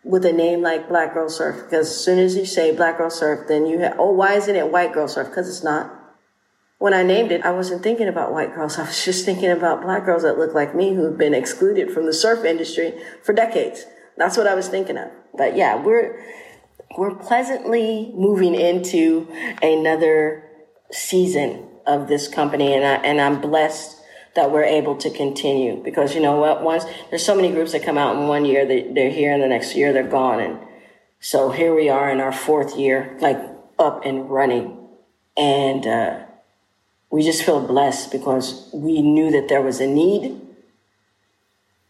with 0.06 0.24
a 0.24 0.32
name 0.32 0.62
like 0.62 0.88
Black 0.88 1.14
Girl 1.14 1.28
Surf 1.28 1.64
because 1.64 1.90
as 1.90 2.04
soon 2.04 2.20
as 2.20 2.36
you 2.36 2.46
say 2.46 2.74
Black 2.74 2.96
Girl 2.96 3.10
Surf, 3.10 3.48
then 3.48 3.66
you 3.66 3.80
have, 3.80 3.96
oh, 3.98 4.12
why 4.12 4.34
isn't 4.34 4.54
it 4.54 4.70
White 4.70 4.92
Girl 4.92 5.08
Surf? 5.08 5.28
Because 5.28 5.48
it's 5.48 5.64
not. 5.64 5.92
When 6.78 6.94
I 6.94 7.02
named 7.02 7.32
it, 7.32 7.44
I 7.44 7.50
wasn't 7.50 7.82
thinking 7.82 8.06
about 8.06 8.32
white 8.32 8.54
girls. 8.54 8.78
I 8.78 8.82
was 8.82 9.04
just 9.04 9.24
thinking 9.24 9.50
about 9.50 9.82
black 9.82 10.04
girls 10.04 10.22
that 10.22 10.38
look 10.38 10.54
like 10.54 10.74
me 10.74 10.94
who've 10.94 11.18
been 11.18 11.34
excluded 11.34 11.90
from 11.90 12.06
the 12.06 12.12
surf 12.12 12.44
industry 12.44 12.94
for 13.24 13.32
decades. 13.32 13.84
That's 14.16 14.36
what 14.36 14.46
I 14.46 14.54
was 14.54 14.68
thinking 14.68 14.96
of. 14.96 15.10
But 15.36 15.56
yeah, 15.56 15.82
we're, 15.82 16.22
we're 16.96 17.14
pleasantly 17.14 18.12
moving 18.14 18.54
into 18.54 19.26
another 19.60 20.44
season 20.92 21.68
of 21.86 22.08
this 22.08 22.28
company 22.28 22.74
and 22.74 22.84
I, 22.84 22.94
and 23.04 23.20
I'm 23.20 23.40
blessed 23.40 23.95
that 24.36 24.50
we're 24.52 24.64
able 24.64 24.96
to 24.96 25.10
continue 25.10 25.82
because 25.82 26.14
you 26.14 26.20
know 26.20 26.36
what 26.36 26.62
once 26.62 26.84
there's 27.10 27.24
so 27.24 27.34
many 27.34 27.50
groups 27.50 27.72
that 27.72 27.82
come 27.82 27.98
out 27.98 28.16
in 28.16 28.28
one 28.28 28.44
year 28.44 28.66
they, 28.66 28.82
they're 28.92 29.10
here 29.10 29.32
and 29.32 29.42
the 29.42 29.48
next 29.48 29.74
year 29.74 29.92
they're 29.92 30.06
gone 30.08 30.40
and 30.40 30.58
so 31.20 31.50
here 31.50 31.74
we 31.74 31.88
are 31.88 32.10
in 32.10 32.20
our 32.20 32.32
fourth 32.32 32.76
year 32.78 33.16
like 33.20 33.38
up 33.78 34.04
and 34.04 34.30
running 34.30 34.78
And 35.36 35.86
uh, 35.86 36.20
we 37.10 37.22
just 37.22 37.44
feel 37.44 37.66
blessed 37.66 38.12
because 38.12 38.70
we 38.72 39.02
knew 39.02 39.30
that 39.32 39.48
there 39.48 39.62
was 39.62 39.80
a 39.80 39.86
need 39.86 40.40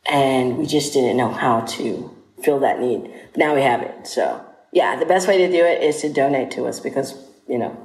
and 0.07 0.59
we 0.59 0.67
just 0.67 0.93
didn't 0.93 1.17
know 1.17 1.31
how 1.33 1.61
to 1.61 2.11
fill 2.43 2.61
that 2.61 2.81
need. 2.81 3.13
Now 3.37 3.55
we 3.55 3.63
have 3.63 3.83
it. 3.83 4.07
So, 4.07 4.45
yeah, 4.73 4.97
the 4.97 5.07
best 5.07 5.29
way 5.29 5.39
to 5.39 5.51
do 5.51 5.65
it 5.65 5.83
is 5.83 6.01
to 6.03 6.13
donate 6.13 6.51
to 6.53 6.67
us 6.67 6.81
because, 6.81 7.15
you 7.49 7.59
know, 7.59 7.77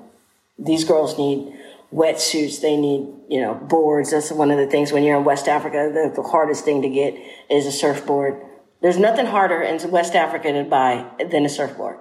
these 0.60 0.84
girls 0.84 1.18
need 1.18 1.56
wetsuits, 1.94 2.62
they 2.62 2.78
need, 2.78 3.08
you 3.30 3.42
know, 3.42 3.54
boards. 3.54 4.12
That's 4.12 4.32
one 4.32 4.52
of 4.52 4.58
the 4.58 4.68
things 4.68 4.92
when 4.92 5.04
you're 5.04 5.18
in 5.18 5.26
West 5.26 5.48
Africa, 5.48 5.92
the, 5.94 6.12
the 6.16 6.28
hardest 6.28 6.64
thing 6.64 6.82
to 6.82 6.90
get 6.90 7.16
is 7.50 7.66
a 7.66 7.72
surfboard. 7.72 8.42
There's 8.82 8.98
nothing 8.98 9.26
harder 9.26 9.62
in 9.62 9.92
West 9.92 10.16
Africa 10.16 10.52
to 10.54 10.64
buy 10.64 11.06
than 11.30 11.46
a 11.46 11.50
surfboard. 11.50 11.98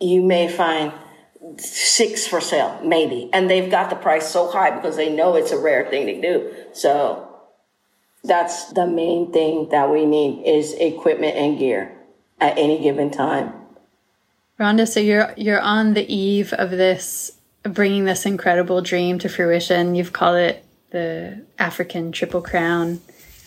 You 0.00 0.22
may 0.22 0.48
find 0.48 0.92
six 1.58 2.26
for 2.26 2.40
sale, 2.40 2.80
maybe. 2.82 3.30
And 3.32 3.48
they've 3.48 3.70
got 3.70 3.90
the 3.90 3.96
price 3.96 4.28
so 4.28 4.50
high 4.50 4.70
because 4.70 4.96
they 4.96 5.14
know 5.14 5.36
it's 5.36 5.52
a 5.52 5.58
rare 5.58 5.88
thing 5.88 6.06
to 6.06 6.20
do. 6.20 6.54
So 6.72 7.28
that's 8.24 8.72
the 8.72 8.86
main 8.86 9.32
thing 9.32 9.68
that 9.70 9.90
we 9.90 10.04
need 10.04 10.44
is 10.44 10.72
equipment 10.74 11.36
and 11.36 11.58
gear 11.58 11.96
at 12.40 12.58
any 12.58 12.80
given 12.80 13.10
time. 13.10 13.52
Rhonda, 14.58 14.88
so 14.88 14.98
you're 14.98 15.32
you're 15.36 15.60
on 15.60 15.94
the 15.94 16.12
eve 16.12 16.52
of 16.52 16.70
this 16.70 17.37
bringing 17.74 18.04
this 18.04 18.26
incredible 18.26 18.80
dream 18.82 19.18
to 19.20 19.28
fruition. 19.28 19.94
You've 19.94 20.12
called 20.12 20.36
it 20.36 20.64
the 20.90 21.44
African 21.58 22.12
Triple 22.12 22.42
Crown 22.42 23.00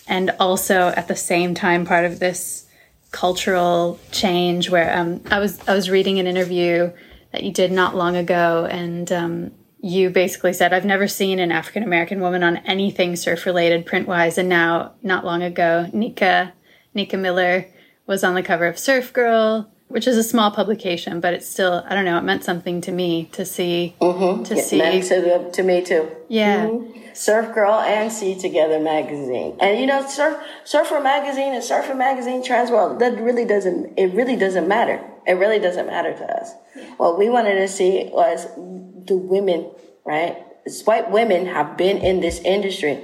and 0.07 0.31
also 0.39 0.89
at 0.89 1.07
the 1.07 1.15
same 1.15 1.53
time 1.53 1.85
part 1.85 2.05
of 2.05 2.19
this 2.19 2.65
cultural 3.11 3.99
change 4.11 4.69
where 4.69 4.95
um, 4.97 5.21
I 5.29 5.39
was 5.39 5.59
I 5.67 5.75
was 5.75 5.89
reading 5.89 6.19
an 6.19 6.27
interview 6.27 6.91
that 7.31 7.43
you 7.43 7.51
did 7.51 7.71
not 7.71 7.95
long 7.95 8.15
ago 8.15 8.67
and 8.69 9.11
um, 9.11 9.51
you 9.81 10.11
basically 10.11 10.53
said, 10.53 10.73
I've 10.73 10.85
never 10.85 11.07
seen 11.07 11.39
an 11.39 11.51
African 11.51 11.83
American 11.83 12.21
woman 12.21 12.43
on 12.43 12.57
anything 12.57 13.15
surf 13.15 13.45
related 13.45 13.85
print 13.85 14.07
wise. 14.07 14.37
And 14.37 14.47
now, 14.47 14.93
not 15.01 15.25
long 15.25 15.41
ago, 15.41 15.89
Nika, 15.91 16.53
Nika 16.93 17.17
Miller 17.17 17.67
was 18.05 18.23
on 18.23 18.35
the 18.35 18.43
cover 18.43 18.67
of 18.67 18.77
Surf 18.77 19.11
Girl, 19.11 19.71
which 19.91 20.07
is 20.07 20.17
a 20.17 20.23
small 20.23 20.51
publication, 20.51 21.19
but 21.19 21.33
it's 21.33 21.47
still, 21.47 21.83
I 21.87 21.93
don't 21.95 22.05
know, 22.05 22.17
it 22.17 22.23
meant 22.23 22.43
something 22.43 22.81
to 22.81 22.91
me 22.91 23.25
to 23.33 23.45
see, 23.45 23.95
mm-hmm. 23.99 24.43
to 24.43 24.55
it 24.55 24.63
see. 24.63 24.77
Meant 24.77 25.03
to, 25.05 25.51
to 25.51 25.63
me 25.63 25.83
too. 25.83 26.09
Yeah. 26.27 26.67
Mm-hmm. 26.67 27.13
Surf 27.13 27.53
Girl 27.53 27.73
and 27.73 28.11
Sea 28.11 28.39
Together 28.39 28.79
magazine. 28.79 29.57
And 29.59 29.79
you 29.79 29.85
know, 29.85 30.07
Surf, 30.07 30.41
Surfer 30.63 31.01
magazine 31.01 31.53
and 31.53 31.63
Surfer 31.63 31.93
magazine 31.93 32.41
Transworld, 32.43 32.99
that 32.99 33.19
really 33.19 33.45
doesn't, 33.45 33.93
it 33.97 34.13
really 34.13 34.35
doesn't 34.35 34.67
matter. 34.67 35.03
It 35.27 35.33
really 35.33 35.59
doesn't 35.59 35.87
matter 35.87 36.13
to 36.13 36.41
us. 36.41 36.53
What 36.97 37.19
we 37.19 37.29
wanted 37.29 37.55
to 37.55 37.67
see 37.67 38.09
was 38.11 38.47
the 38.55 39.17
women, 39.17 39.69
right? 40.05 40.37
White 40.85 41.11
women 41.11 41.47
have 41.47 41.77
been 41.77 41.97
in 41.97 42.21
this 42.21 42.39
industry 42.39 42.99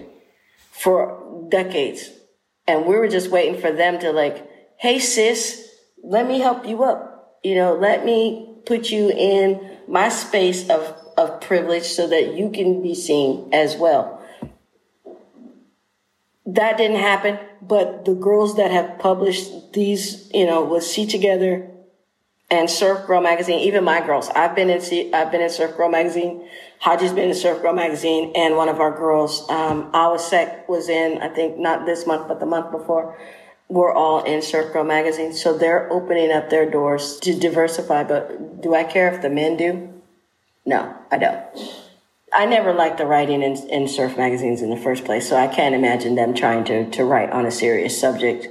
for 0.72 1.48
decades. 1.50 2.10
And 2.68 2.86
we 2.86 2.96
were 2.96 3.08
just 3.08 3.30
waiting 3.30 3.60
for 3.60 3.72
them 3.72 4.00
to 4.00 4.12
like, 4.12 4.48
hey 4.78 5.00
sis, 5.00 5.67
let 6.04 6.28
me 6.28 6.40
help 6.40 6.68
you 6.68 6.84
up. 6.84 7.40
You 7.44 7.56
know, 7.56 7.76
let 7.76 8.06
me 8.06 8.56
put 8.66 8.90
you 8.90 9.10
in 9.10 9.78
my 9.88 10.10
space 10.10 10.70
of, 10.70 10.96
of 11.18 11.42
privilege 11.42 11.84
so 11.84 12.08
that 12.08 12.36
you 12.36 12.50
can 12.50 12.82
be 12.82 12.94
seen 12.94 13.50
as 13.54 13.76
well. 13.76 14.22
That 16.46 16.78
didn't 16.78 17.00
happen, 17.00 17.40
but 17.62 18.06
the 18.06 18.14
girls 18.14 18.56
that 18.56 18.72
have 18.72 19.00
published 19.00 19.74
these, 19.74 20.32
you 20.34 20.46
know, 20.46 20.64
with 20.64 20.84
Sea 20.84 21.06
Together 21.06 21.70
and 22.50 22.70
Surf 22.70 23.06
Girl 23.06 23.22
magazine, 23.22 23.60
even 23.60 23.84
my 23.84 24.06
girls. 24.06 24.30
I've 24.30 24.56
been 24.56 24.70
in 24.70 25.14
I've 25.14 25.32
been 25.32 25.42
in 25.42 25.50
Surf 25.50 25.76
Girl 25.76 25.90
magazine. 25.90 26.48
Khadjou's 26.82 27.12
been 27.12 27.30
in 27.30 27.36
Surf 27.36 27.62
Girl 27.62 27.74
magazine, 27.74 28.32
and 28.36 28.56
one 28.56 28.70
of 28.70 28.80
our 28.80 28.98
girls, 28.98 29.50
um, 29.50 29.92
Awasek, 29.92 30.70
was 30.70 30.88
in. 30.88 31.22
I 31.22 31.28
think 31.28 31.58
not 31.58 31.86
this 31.86 32.08
month, 32.08 32.30
but 32.30 32.40
the 32.40 32.46
month 32.46 32.72
before. 32.72 33.18
We're 33.70 33.94
all 33.94 34.24
in 34.24 34.42
Surf 34.42 34.72
Girl 34.72 34.84
magazine, 34.84 35.34
so 35.34 35.58
they're 35.58 35.92
opening 35.92 36.32
up 36.32 36.50
their 36.50 36.70
doors 36.70 37.20
to 37.22 37.38
diversify. 37.38 38.04
But 38.04 38.62
do 38.62 38.74
I 38.74 38.84
care 38.84 39.14
if 39.14 39.22
the 39.22 39.30
men 39.30 39.58
do? 39.58 39.94
No, 40.66 40.96
I 41.12 41.18
don't. 41.18 41.44
I 42.34 42.46
never 42.46 42.74
liked 42.74 42.98
the 42.98 43.06
writing 43.06 43.42
in, 43.42 43.56
in 43.70 43.88
surf 43.88 44.18
magazines 44.18 44.62
in 44.62 44.70
the 44.70 44.78
first 44.78 45.06
place, 45.06 45.28
so 45.28 45.38
I 45.38 45.48
can't 45.48 45.74
imagine 45.74 46.16
them 46.16 46.34
trying 46.34 46.66
to 46.66 46.90
to 46.92 47.04
write 47.06 47.32
on 47.32 47.46
a 47.46 47.52
serious 47.52 48.00
subject 48.00 48.48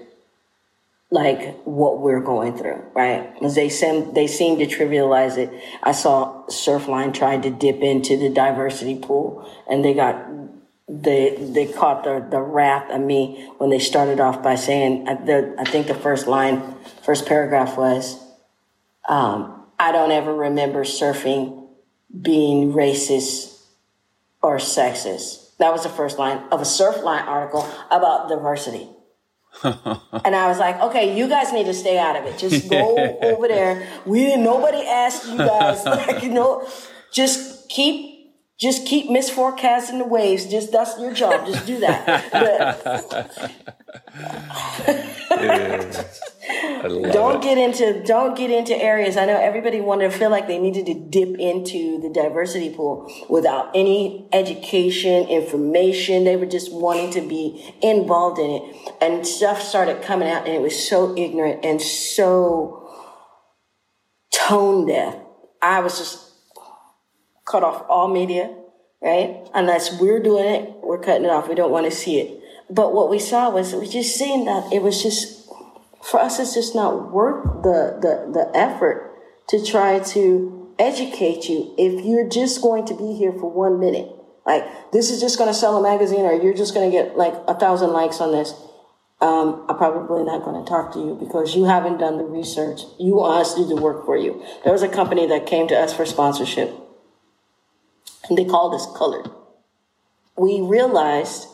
like 1.11 1.63
what 1.65 2.01
we're 2.01 2.21
going 2.21 2.57
through, 2.57 2.83
right? 2.95 3.33
Because 3.35 3.55
they 3.55 3.69
seem 3.69 4.13
they 4.15 4.27
seem 4.27 4.59
to 4.59 4.67
trivialize 4.67 5.39
it. 5.39 5.51
I 5.83 5.93
saw 5.93 6.45
Surfline 6.47 7.15
tried 7.15 7.43
to 7.45 7.51
dip 7.51 7.81
into 7.81 8.17
the 8.17 8.29
diversity 8.29 8.99
pool, 8.99 9.49
and 9.69 9.85
they 9.85 9.95
got 9.95 10.27
they 10.89 11.37
they 11.53 11.67
caught 11.67 12.05
the 12.05 12.27
the 12.31 12.41
wrath 12.41 12.91
of 12.91 13.01
me 13.01 13.51
when 13.59 13.71
they 13.71 13.79
started 13.79 14.21
off 14.21 14.43
by 14.43 14.55
saying 14.55 15.09
uh, 15.09 15.15
the 15.25 15.55
I 15.59 15.65
think 15.65 15.87
the 15.87 15.95
first 15.95 16.27
line, 16.27 16.77
first 17.03 17.27
paragraph 17.27 17.77
was, 17.77 18.23
um, 19.09 19.67
"I 19.79 19.93
don't 19.93 20.13
ever 20.13 20.35
remember 20.35 20.85
surfing 20.85 21.69
being 22.23 22.73
racist 22.73 23.61
or 24.43 24.59
sexist." 24.59 25.57
That 25.59 25.73
was 25.73 25.83
the 25.83 25.89
first 25.89 26.19
line 26.19 26.39
of 26.53 26.61
a 26.61 26.65
Surfline 26.65 27.27
article 27.27 27.67
about 27.91 28.29
diversity 28.29 28.89
and 29.65 30.37
I 30.37 30.49
was 30.49 30.59
like, 30.59 30.81
okay, 30.81 31.17
you 31.17 31.29
guys 31.29 31.53
need 31.53 31.67
to 31.67 31.75
stay 31.75 31.99
out 31.99 32.17
of 32.17 32.25
it. 32.25 32.39
Just 32.39 32.69
go 32.69 32.97
over 33.23 33.49
there. 33.49 33.87
We 34.05 34.21
didn't, 34.21 34.45
nobody 34.45 34.87
asked 34.87 35.27
you 35.27 35.39
guys, 35.39 35.85
like, 35.85 36.23
you 36.23 36.31
know, 36.31 36.69
just 37.13 37.69
keep, 37.69 38.16
just 38.59 38.87
keep 38.87 39.11
misforecasting 39.11 39.99
the 39.99 40.07
waves. 40.07 40.47
Just, 40.47 40.73
that's 40.73 40.99
your 40.99 41.13
job. 41.13 41.47
Just 41.47 41.67
do 41.67 41.79
that. 41.81 42.33
But, 42.33 44.07
don't 47.13 47.37
it. 47.37 47.43
get 47.43 47.59
into 47.59 48.03
don't 48.05 48.37
get 48.37 48.51
into 48.51 48.77
areas. 48.77 49.17
I 49.17 49.27
know 49.27 49.39
everybody 49.39 49.81
wanted 49.81 50.11
to 50.11 50.19
feel 50.19 50.31
like 50.31 50.47
they 50.47 50.59
needed 50.59 50.87
to 50.87 50.95
dip 50.95 51.39
into 51.39 52.01
the 52.01 52.09
diversity 52.09 52.75
pool 52.75 53.11
without 53.29 53.71
any 53.75 54.29
education, 54.33 55.29
information. 55.29 56.25
They 56.25 56.37
were 56.37 56.47
just 56.47 56.73
wanting 56.73 57.11
to 57.13 57.21
be 57.21 57.75
involved 57.83 58.39
in 58.39 58.51
it, 58.51 58.95
and 59.01 59.27
stuff 59.27 59.61
started 59.61 60.03
coming 60.03 60.29
out, 60.29 60.47
and 60.47 60.55
it 60.55 60.63
was 60.63 60.89
so 60.89 61.17
ignorant 61.17 61.65
and 61.65 61.81
so 61.81 62.89
tone 64.33 64.87
deaf. 64.87 65.17
I 65.61 65.81
was 65.81 65.99
just 65.99 66.26
cut 67.47 67.63
off 67.63 67.87
all 67.89 68.09
media, 68.09 68.55
right? 69.01 69.49
Unless 69.55 70.01
we're 70.01 70.23
doing 70.23 70.47
it, 70.47 70.75
we're 70.83 70.99
cutting 70.99 71.25
it 71.25 71.31
off. 71.31 71.49
We 71.49 71.55
don't 71.55 71.71
want 71.71 71.87
to 71.87 71.93
see 71.93 72.21
it. 72.21 72.41
But 72.69 72.93
what 72.93 73.09
we 73.09 73.19
saw 73.19 73.51
was 73.51 73.75
we 73.75 73.89
just 73.89 74.17
seeing 74.17 74.45
that 74.47 74.73
it 74.73 74.83
was 74.83 75.03
just 75.03 75.47
for 76.03 76.21
us, 76.21 76.39
it's 76.39 76.55
just 76.55 76.75
not 76.75 77.13
worth 77.13 77.63
the, 77.63 77.99
the, 78.01 78.33
the 78.33 78.57
effort 78.57 79.13
to 79.49 79.65
try 79.65 79.99
to 79.99 80.75
educate 80.79 81.49
you 81.49 81.75
if 81.79 82.05
you're 82.05 82.29
just 82.29 82.63
going 82.63 82.87
to 82.87 82.95
be 82.95 83.15
here 83.15 83.33
for 83.33 83.51
one 83.51 83.81
minute. 83.81 84.09
Like, 84.45 84.65
this 84.93 85.11
is 85.11 85.21
just 85.21 85.39
going 85.39 85.51
to 85.51 85.55
sell 85.55 85.77
a 85.77 85.83
magazine 85.83 86.25
or 86.25 86.33
you're 86.33 86.55
just 86.55 86.75
going 86.75 86.89
to 86.89 86.97
get 86.97 87.17
like 87.17 87.35
a 87.49 87.55
thousand 87.55 87.93
likes 87.93 88.21
on 88.21 88.31
this. 88.31 88.55
Um, 89.21 89.67
I'm 89.69 89.77
probably 89.77 90.23
not 90.23 90.45
going 90.45 90.63
to 90.63 90.69
talk 90.69 90.93
to 90.93 91.01
you 91.01 91.17
because 91.19 91.57
you 91.57 91.65
haven't 91.65 91.99
done 91.99 92.19
the 92.19 92.25
research. 92.25 92.83
You 93.01 93.17
want 93.17 93.41
us 93.41 93.55
to 93.55 93.63
do 93.63 93.75
the 93.75 93.81
work 93.81 94.05
for 94.05 94.17
you. 94.17 94.45
There 94.63 94.73
was 94.73 94.83
a 94.83 94.89
company 94.89 95.27
that 95.27 95.47
came 95.47 95.67
to 95.69 95.75
us 95.75 95.93
for 95.93 96.07
sponsorship 96.07 96.86
and 98.29 98.39
they 98.39 98.45
called 98.45 98.75
us 98.75 98.87
colored. 98.97 99.31
We 100.37 100.61
realized 100.61 101.47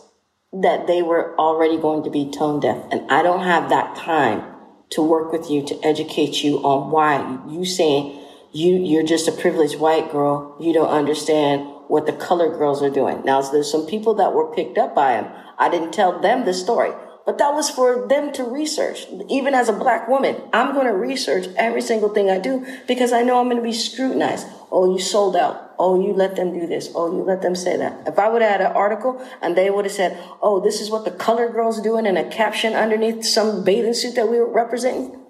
that 0.53 0.87
they 0.87 1.03
were 1.03 1.39
already 1.39 1.79
going 1.79 2.03
to 2.05 2.11
be 2.11 2.31
tone 2.31 2.61
deaf. 2.61 2.85
And 2.91 3.11
I 3.11 3.23
don't 3.23 3.45
have 3.45 3.71
that 3.71 3.97
time 3.97 4.45
to 4.91 5.03
work 5.03 5.33
with 5.33 5.51
you 5.51 5.65
to 5.65 5.81
educate 5.83 6.43
you 6.43 6.59
on 6.59 6.91
why 6.91 7.39
you 7.49 7.65
saying 7.65 8.21
you, 8.53 8.77
you're 8.77 9.03
just 9.07 9.29
a 9.29 9.33
privileged 9.33 9.79
white 9.79 10.13
girl. 10.13 10.57
You 10.61 10.75
don't 10.75 10.91
understand 10.91 11.67
what 11.89 12.07
the 12.07 12.13
colored 12.13 12.59
girls 12.59 12.83
are 12.83 12.91
doing. 12.91 13.25
Now, 13.25 13.41
there's 13.41 13.71
some 13.71 13.87
people 13.87 14.15
that 14.15 14.35
were 14.35 14.55
picked 14.55 14.77
up 14.77 14.95
by 14.95 15.15
him. 15.15 15.27
I 15.59 15.71
didn't 15.71 15.93
tell 15.93 16.21
them 16.21 16.45
the 16.45 16.53
story, 16.53 16.93
but 17.25 17.39
that 17.39 17.55
was 17.55 17.71
for 17.71 18.07
them 18.07 18.33
to 18.35 18.45
research. 18.45 19.07
Even 19.31 19.55
as 19.55 19.71
a 19.71 19.73
black 19.73 20.07
woman, 20.09 20.37
I'm 20.53 20.75
going 20.75 20.87
to 20.87 20.93
research 20.93 21.47
every 21.57 21.81
single 21.81 22.11
thing 22.11 22.29
I 22.31 22.39
do 22.39 22.67
because 22.87 23.13
I 23.13 23.23
know 23.23 23.39
I'm 23.39 23.47
going 23.47 23.57
to 23.57 23.63
be 23.63 23.73
scrutinized. 23.73 24.47
Oh, 24.75 24.91
you 24.91 24.99
sold 24.99 25.37
out. 25.37 25.75
Oh, 25.79 26.01
you 26.01 26.15
let 26.15 26.35
them 26.35 26.59
do 26.59 26.67
this. 26.67 26.89
Oh, 26.95 27.15
you 27.15 27.23
let 27.23 27.43
them 27.43 27.55
say 27.55 27.77
that. 27.77 28.09
If 28.09 28.19
I 28.19 28.31
would 28.31 28.41
have 28.41 28.53
had 28.53 28.61
an 28.63 28.73
article 28.73 29.23
and 29.43 29.55
they 29.55 29.69
would 29.69 29.85
have 29.85 29.93
said, 29.93 30.19
oh, 30.41 30.61
this 30.61 30.81
is 30.81 30.91
what 30.91 31.05
the 31.05 31.11
color 31.11 31.51
girls 31.51 31.79
doing 31.83 32.07
and 32.07 32.17
a 32.17 32.29
caption 32.31 32.73
underneath 32.73 33.23
some 33.25 33.65
bathing 33.65 33.93
suit 33.93 34.15
that 34.15 34.31
we 34.31 34.39
were 34.39 34.51
representing, 34.51 35.23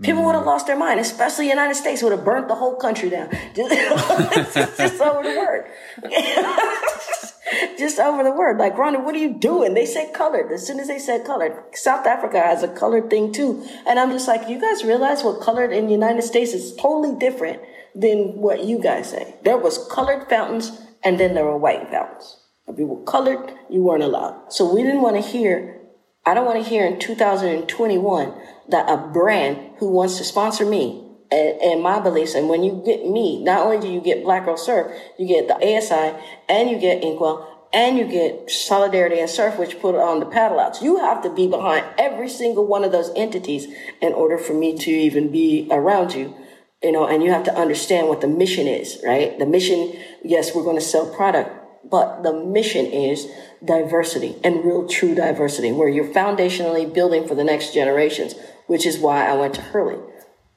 People 0.00 0.24
would 0.24 0.34
have 0.34 0.44
mm. 0.44 0.46
lost 0.46 0.66
their 0.66 0.76
mind, 0.76 1.00
especially 1.00 1.44
the 1.44 1.50
United 1.50 1.74
States 1.74 2.02
would 2.02 2.12
have 2.12 2.24
burnt 2.24 2.48
the 2.48 2.54
whole 2.54 2.76
country 2.76 3.10
down. 3.10 3.28
Just, 3.54 4.76
just 4.78 5.00
over 5.00 5.22
the 5.22 5.38
word. 5.38 5.66
just 7.78 7.98
over 7.98 8.24
the 8.24 8.32
word. 8.32 8.56
Like, 8.58 8.74
Rhonda, 8.74 9.04
what 9.04 9.14
are 9.14 9.18
you 9.18 9.34
doing? 9.34 9.74
They 9.74 9.84
said 9.84 10.14
colored. 10.14 10.50
As 10.50 10.66
soon 10.66 10.80
as 10.80 10.88
they 10.88 10.98
said 10.98 11.26
colored, 11.26 11.52
South 11.74 12.06
Africa 12.06 12.40
has 12.40 12.62
a 12.62 12.68
colored 12.68 13.10
thing 13.10 13.32
too. 13.32 13.66
And 13.86 13.98
I'm 13.98 14.10
just 14.10 14.26
like, 14.26 14.48
you 14.48 14.58
guys 14.58 14.82
realize 14.82 15.22
what 15.22 15.42
colored 15.42 15.72
in 15.72 15.86
the 15.86 15.92
United 15.92 16.22
States 16.22 16.54
is 16.54 16.74
totally 16.76 17.14
different 17.18 17.60
than 17.94 18.36
what 18.36 18.64
you 18.64 18.78
guys 18.78 19.10
say. 19.10 19.34
There 19.44 19.58
was 19.58 19.86
colored 19.90 20.28
fountains 20.28 20.72
and 21.04 21.18
then 21.18 21.34
there 21.34 21.44
were 21.44 21.58
white 21.58 21.90
fountains. 21.90 22.38
If 22.66 22.78
you 22.78 22.86
were 22.86 23.04
colored, 23.04 23.52
you 23.68 23.82
weren't 23.82 24.02
allowed. 24.02 24.52
So 24.52 24.72
we 24.72 24.82
didn't 24.82 25.02
want 25.02 25.16
to 25.16 25.22
hear, 25.22 25.80
I 26.24 26.34
don't 26.34 26.46
want 26.46 26.62
to 26.62 26.68
hear 26.68 26.86
in 26.86 26.98
2021 26.98 28.34
that 28.68 28.88
a 28.88 28.96
brand 28.96 29.74
who 29.78 29.88
wants 29.90 30.18
to 30.18 30.24
sponsor 30.24 30.64
me 30.64 31.08
and, 31.30 31.60
and, 31.62 31.82
my 31.82 31.98
beliefs, 31.98 32.34
and 32.34 32.48
when 32.48 32.62
you 32.62 32.82
get 32.84 33.08
me, 33.08 33.42
not 33.42 33.64
only 33.66 33.80
do 33.80 33.90
you 33.90 34.02
get 34.02 34.22
Black 34.22 34.44
Girl 34.44 34.56
Surf, 34.56 34.94
you 35.18 35.26
get 35.26 35.48
the 35.48 35.54
ASI 35.54 36.14
and 36.48 36.70
you 36.70 36.78
get 36.78 37.02
Inkwell 37.02 37.48
and 37.72 37.96
you 37.96 38.06
get 38.06 38.50
Solidarity 38.50 39.18
and 39.18 39.30
Surf, 39.30 39.58
which 39.58 39.80
put 39.80 39.94
on 39.94 40.20
the 40.20 40.26
paddle 40.26 40.60
outs. 40.60 40.82
You 40.82 40.98
have 40.98 41.22
to 41.22 41.30
be 41.30 41.48
behind 41.48 41.86
every 41.96 42.28
single 42.28 42.66
one 42.66 42.84
of 42.84 42.92
those 42.92 43.10
entities 43.16 43.66
in 44.02 44.12
order 44.12 44.36
for 44.36 44.52
me 44.52 44.76
to 44.76 44.90
even 44.90 45.32
be 45.32 45.68
around 45.70 46.14
you 46.14 46.36
you 46.82 46.92
know, 46.92 47.06
and 47.06 47.22
you 47.22 47.30
have 47.30 47.44
to 47.44 47.54
understand 47.54 48.08
what 48.08 48.20
the 48.20 48.28
mission 48.28 48.66
is, 48.66 49.00
right? 49.06 49.38
The 49.38 49.46
mission, 49.46 49.94
yes, 50.24 50.54
we're 50.54 50.64
going 50.64 50.78
to 50.78 50.84
sell 50.84 51.06
product, 51.14 51.50
but 51.88 52.22
the 52.22 52.32
mission 52.32 52.86
is 52.86 53.28
diversity 53.64 54.36
and 54.42 54.64
real 54.64 54.88
true 54.88 55.14
diversity 55.14 55.70
where 55.70 55.88
you're 55.88 56.12
foundationally 56.12 56.92
building 56.92 57.26
for 57.26 57.34
the 57.34 57.44
next 57.44 57.72
generations, 57.72 58.34
which 58.66 58.84
is 58.84 58.98
why 58.98 59.28
I 59.28 59.34
went 59.34 59.54
to 59.54 59.60
Hurley. 59.60 60.00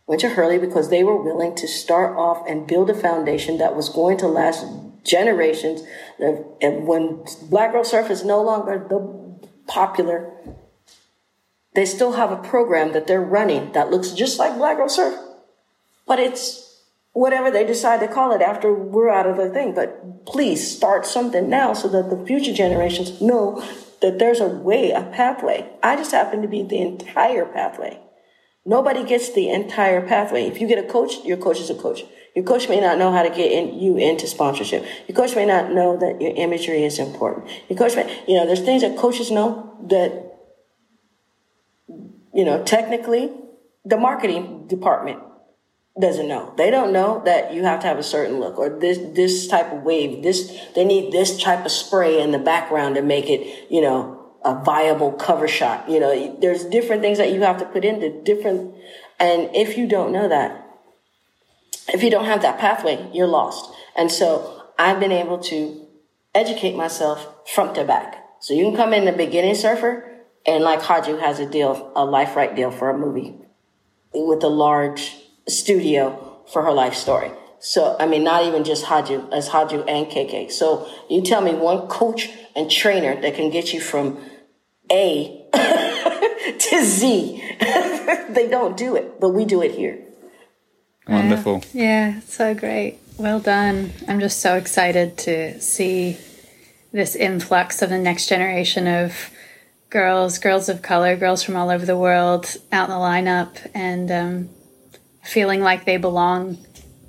Went 0.07 0.22
to 0.22 0.30
Hurley 0.30 0.57
because 0.57 0.89
they 0.89 1.03
were 1.03 1.22
willing 1.22 1.56
to 1.56 1.68
start 1.68 2.18
off 2.18 2.47
and 2.47 2.68
build 2.68 2.89
a 2.89 2.95
foundation 2.95 3.57
that 3.57 3.76
was 3.76 3.89
going 3.89 4.18
to 4.19 4.27
last 4.27 4.65
generations. 5.03 5.81
And 6.19 6.88
when 6.88 7.23
Black 7.49 7.72
Girl 7.72 7.84
Surf 7.84 8.10
is 8.10 8.23
no 8.23 8.41
longer 8.41 8.85
the 8.88 9.52
popular, 9.68 10.31
they 11.73 11.85
still 11.85 12.14
have 12.14 12.31
a 12.31 12.38
program 12.38 12.93
that 12.93 13.07
they're 13.07 13.22
running 13.22 13.72
that 13.73 13.89
looks 13.89 14.11
just 14.11 14.39
like 14.39 14.57
Black 14.57 14.77
Girl 14.77 14.89
Surf 14.89 15.15
but 16.07 16.19
it's 16.19 16.65
whatever 17.14 17.49
they 17.49 17.65
decide 17.65 18.02
to 18.02 18.07
call 18.07 18.34
it 18.34 18.41
after 18.41 18.73
we're 18.73 19.10
out 19.10 19.26
of 19.26 19.38
the 19.38 19.49
thing. 19.49 19.73
But 19.73 20.26
please 20.26 20.76
start 20.76 21.06
something 21.06 21.49
now 21.49 21.73
so 21.73 21.88
that 21.88 22.10
the 22.10 22.26
future 22.26 22.53
generations 22.53 23.22
know 23.22 23.64
that 24.02 24.19
there's 24.19 24.41
a 24.41 24.48
way, 24.48 24.91
a 24.91 25.02
pathway. 25.02 25.69
I 25.82 25.95
just 25.95 26.11
happen 26.11 26.41
to 26.41 26.48
be 26.48 26.61
the 26.61 26.82
entire 26.82 27.45
pathway. 27.45 28.02
Nobody 28.65 29.06
gets 29.06 29.32
the 29.32 29.49
entire 29.49 30.06
pathway. 30.06 30.44
If 30.44 30.60
you 30.60 30.68
get 30.68 30.84
a 30.84 30.88
coach, 30.88 31.23
your 31.23 31.38
coach 31.38 31.60
is 31.60 31.69
a 31.69 31.76
coach. 31.76 32.03
Your 32.36 32.44
coach 32.44 32.68
may 32.68 32.82
not 32.82 32.98
know 32.98 33.14
how 33.14 33.23
to 33.23 33.30
get 33.30 33.52
in, 33.52 33.80
you 33.80 33.95
into 33.95 34.27
sponsorship. 34.27 34.84
Your 35.07 35.15
coach 35.15 35.36
may 35.36 35.45
not 35.45 35.72
know 35.72 35.95
that 35.98 36.19
your 36.19 36.36
imagery 36.36 36.84
is 36.84 36.99
important. 36.99 37.49
Your 37.69 37.77
coach 37.77 37.95
may, 37.95 38.23
you 38.27 38.36
know, 38.36 38.45
there's 38.45 38.61
things 38.61 38.82
that 38.82 38.98
coaches 38.98 39.32
know 39.32 39.77
that, 39.88 40.34
you 42.34 42.44
know, 42.44 42.61
technically 42.64 43.32
the 43.86 43.95
marketing 43.95 44.68
department 44.68 45.19
doesn't 45.99 46.27
know. 46.27 46.53
They 46.57 46.72
don't 46.72 46.91
know 46.91 47.22
that 47.26 47.53
you 47.53 47.63
have 47.63 47.80
to 47.81 47.88
have 47.88 47.97
a 47.97 48.03
certain 48.03 48.39
look 48.39 48.57
or 48.57 48.69
this 48.69 48.97
this 49.15 49.47
type 49.47 49.72
of 49.72 49.84
wave. 49.84 50.23
This 50.23 50.51
they 50.76 50.84
need 50.84 51.11
this 51.11 51.41
type 51.41 51.65
of 51.65 51.72
spray 51.72 52.22
in 52.22 52.31
the 52.31 52.39
background 52.39 52.95
to 52.95 53.01
make 53.01 53.30
it, 53.30 53.72
you 53.72 53.81
know, 53.81 54.34
a 54.43 54.61
viable 54.63 55.13
cover 55.13 55.47
shot. 55.47 55.89
You 55.89 55.99
know, 55.99 56.38
there's 56.39 56.65
different 56.65 57.01
things 57.01 57.17
that 57.17 57.31
you 57.31 57.41
have 57.43 57.57
to 57.59 57.65
put 57.65 57.85
into 57.85 58.22
different 58.23 58.76
and 59.19 59.55
if 59.55 59.77
you 59.77 59.88
don't 59.88 60.11
know 60.11 60.27
that, 60.27 60.61
if 61.88 62.03
you 62.03 62.11
don't 62.11 62.26
have 62.26 62.41
that 62.41 62.59
pathway, 62.59 63.09
you're 63.13 63.27
lost. 63.27 63.72
And 63.95 64.11
so 64.11 64.63
I've 64.77 64.99
been 64.99 65.13
able 65.13 65.38
to 65.43 65.88
educate 66.34 66.76
myself 66.76 67.49
front 67.49 67.76
to 67.76 67.85
back. 67.85 68.22
So 68.41 68.53
you 68.53 68.65
can 68.65 68.76
come 68.76 68.93
in 68.93 69.05
the 69.05 69.13
beginning 69.13 69.55
surfer 69.55 70.11
and 70.45 70.63
like 70.63 70.81
Khadjou 70.81 71.17
has 71.17 71.39
a 71.39 71.49
deal, 71.49 71.93
a 71.95 72.03
life 72.03 72.35
right 72.35 72.53
deal 72.53 72.72
for 72.72 72.89
a 72.89 72.97
movie 72.97 73.35
with 74.13 74.43
a 74.43 74.49
large 74.49 75.15
studio 75.47 76.41
for 76.51 76.63
her 76.63 76.72
life 76.72 76.93
story. 76.93 77.31
So, 77.59 77.95
I 77.99 78.05
mean, 78.05 78.23
not 78.23 78.45
even 78.45 78.63
just 78.63 78.85
Khadjou, 78.85 79.30
as 79.31 79.49
Khadjou 79.49 79.81
and 79.84 80.07
KK. 80.07 80.51
So 80.51 80.88
you 81.09 81.22
tell 81.22 81.41
me 81.41 81.53
one 81.53 81.88
coach 81.88 82.30
and 82.55 82.69
trainer 82.69 83.19
that 83.22 83.35
can 83.35 83.49
get 83.49 83.73
you 83.73 83.81
from 83.81 84.19
A 84.91 85.45
to 85.53 86.84
Z. 86.84 87.43
they 88.30 88.47
don't 88.49 88.77
do 88.77 88.95
it, 88.95 89.19
but 89.19 89.30
we 89.30 89.45
do 89.45 89.63
it 89.63 89.72
here. 89.72 89.99
Wonderful. 91.07 91.63
yeah, 91.73 92.19
so 92.22 92.53
great. 92.53 92.99
Well 93.17 93.39
done. 93.39 93.93
I'm 94.07 94.19
just 94.19 94.41
so 94.41 94.55
excited 94.57 95.17
to 95.19 95.59
see 95.61 96.17
this 96.91 97.15
influx 97.15 97.81
of 97.81 97.89
the 97.89 97.97
next 97.97 98.27
generation 98.27 98.88
of 98.88 99.31
girls, 99.89 100.39
girls 100.39 100.67
of 100.67 100.81
color, 100.81 101.15
girls 101.15 101.43
from 101.43 101.55
all 101.55 101.69
over 101.69 101.85
the 101.85 101.97
world 101.97 102.57
out 102.72 102.89
in 102.89 102.89
the 102.89 103.01
lineup. 103.01 103.57
And 103.73 104.11
um, 104.11 104.49
feeling 105.26 105.61
like 105.61 105.85
they 105.85 105.97
belong 105.97 106.57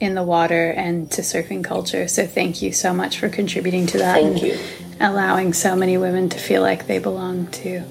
in 0.00 0.14
the 0.14 0.22
water 0.22 0.70
and 0.70 1.10
to 1.12 1.22
surfing 1.22 1.64
culture. 1.64 2.08
So 2.08 2.26
thank 2.26 2.62
you 2.62 2.72
so 2.72 2.92
much 2.92 3.18
for 3.18 3.28
contributing 3.28 3.86
to 3.88 3.98
that. 3.98 4.14
Thank 4.14 4.42
you. 4.42 4.58
Allowing 5.00 5.52
so 5.52 5.76
many 5.76 5.98
women 5.98 6.28
to 6.30 6.38
feel 6.38 6.62
like 6.62 6.86
they 6.86 6.98
belong 6.98 7.46
too. 7.48 7.84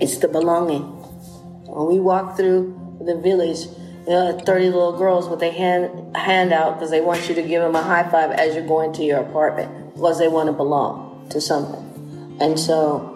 It's 0.00 0.18
the 0.18 0.28
belonging. 0.28 0.82
When 0.82 1.88
we 1.88 2.00
walk 2.00 2.36
through 2.36 2.98
the 3.04 3.16
village, 3.16 3.66
you 4.06 4.12
know, 4.12 4.38
30 4.38 4.66
little 4.66 4.98
girls 4.98 5.28
with 5.28 5.42
a 5.42 5.50
hand, 5.50 6.16
hand 6.16 6.52
out 6.52 6.74
because 6.74 6.90
they 6.90 7.00
want 7.00 7.28
you 7.28 7.34
to 7.36 7.42
give 7.42 7.62
them 7.62 7.76
a 7.76 7.82
high 7.82 8.08
five 8.10 8.32
as 8.32 8.54
you're 8.54 8.66
going 8.66 8.92
to 8.94 9.04
your 9.04 9.20
apartment 9.20 9.94
because 9.94 10.18
they 10.18 10.28
want 10.28 10.48
to 10.48 10.52
belong 10.52 11.28
to 11.30 11.40
something. 11.40 12.36
And 12.40 12.58
so, 12.58 13.08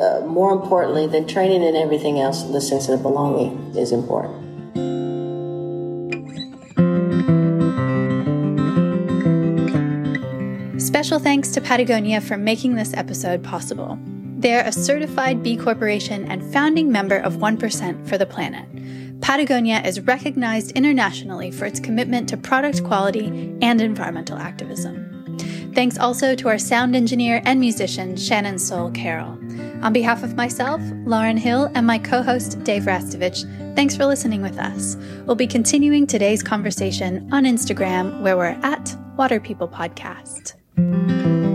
uh, 0.00 0.26
more 0.26 0.52
importantly 0.52 1.06
than 1.06 1.26
training 1.26 1.62
and 1.62 1.76
everything 1.76 2.18
else, 2.18 2.44
the 2.44 2.60
sense 2.60 2.88
of 2.88 3.02
belonging 3.02 3.74
is 3.76 3.92
important. 3.92 4.51
Special 10.92 11.18
thanks 11.18 11.48
to 11.52 11.62
Patagonia 11.62 12.20
for 12.20 12.36
making 12.36 12.74
this 12.74 12.92
episode 12.92 13.42
possible. 13.42 13.98
They're 14.36 14.62
a 14.62 14.70
certified 14.70 15.42
B 15.42 15.56
Corporation 15.56 16.30
and 16.30 16.44
founding 16.52 16.92
member 16.92 17.16
of 17.16 17.36
1% 17.36 18.06
for 18.06 18.18
the 18.18 18.26
planet. 18.26 18.68
Patagonia 19.22 19.80
is 19.86 20.02
recognized 20.02 20.72
internationally 20.72 21.50
for 21.50 21.64
its 21.64 21.80
commitment 21.80 22.28
to 22.28 22.36
product 22.36 22.84
quality 22.84 23.56
and 23.62 23.80
environmental 23.80 24.36
activism. 24.36 25.72
Thanks 25.74 25.96
also 25.96 26.34
to 26.34 26.48
our 26.48 26.58
sound 26.58 26.94
engineer 26.94 27.40
and 27.46 27.58
musician, 27.58 28.14
Shannon 28.14 28.58
Soul 28.58 28.90
Carroll. 28.90 29.38
On 29.82 29.94
behalf 29.94 30.22
of 30.22 30.36
myself, 30.36 30.82
Lauren 31.06 31.38
Hill, 31.38 31.70
and 31.74 31.86
my 31.86 31.98
co 31.98 32.22
host, 32.22 32.62
Dave 32.64 32.82
Rastovich, 32.82 33.46
thanks 33.74 33.96
for 33.96 34.04
listening 34.04 34.42
with 34.42 34.58
us. 34.58 34.98
We'll 35.24 35.36
be 35.36 35.46
continuing 35.46 36.06
today's 36.06 36.42
conversation 36.42 37.32
on 37.32 37.44
Instagram, 37.44 38.20
where 38.20 38.36
we're 38.36 38.58
at 38.62 38.94
Water 39.16 39.40
People 39.40 39.68
Podcast. 39.68 40.61
Música 40.76 41.51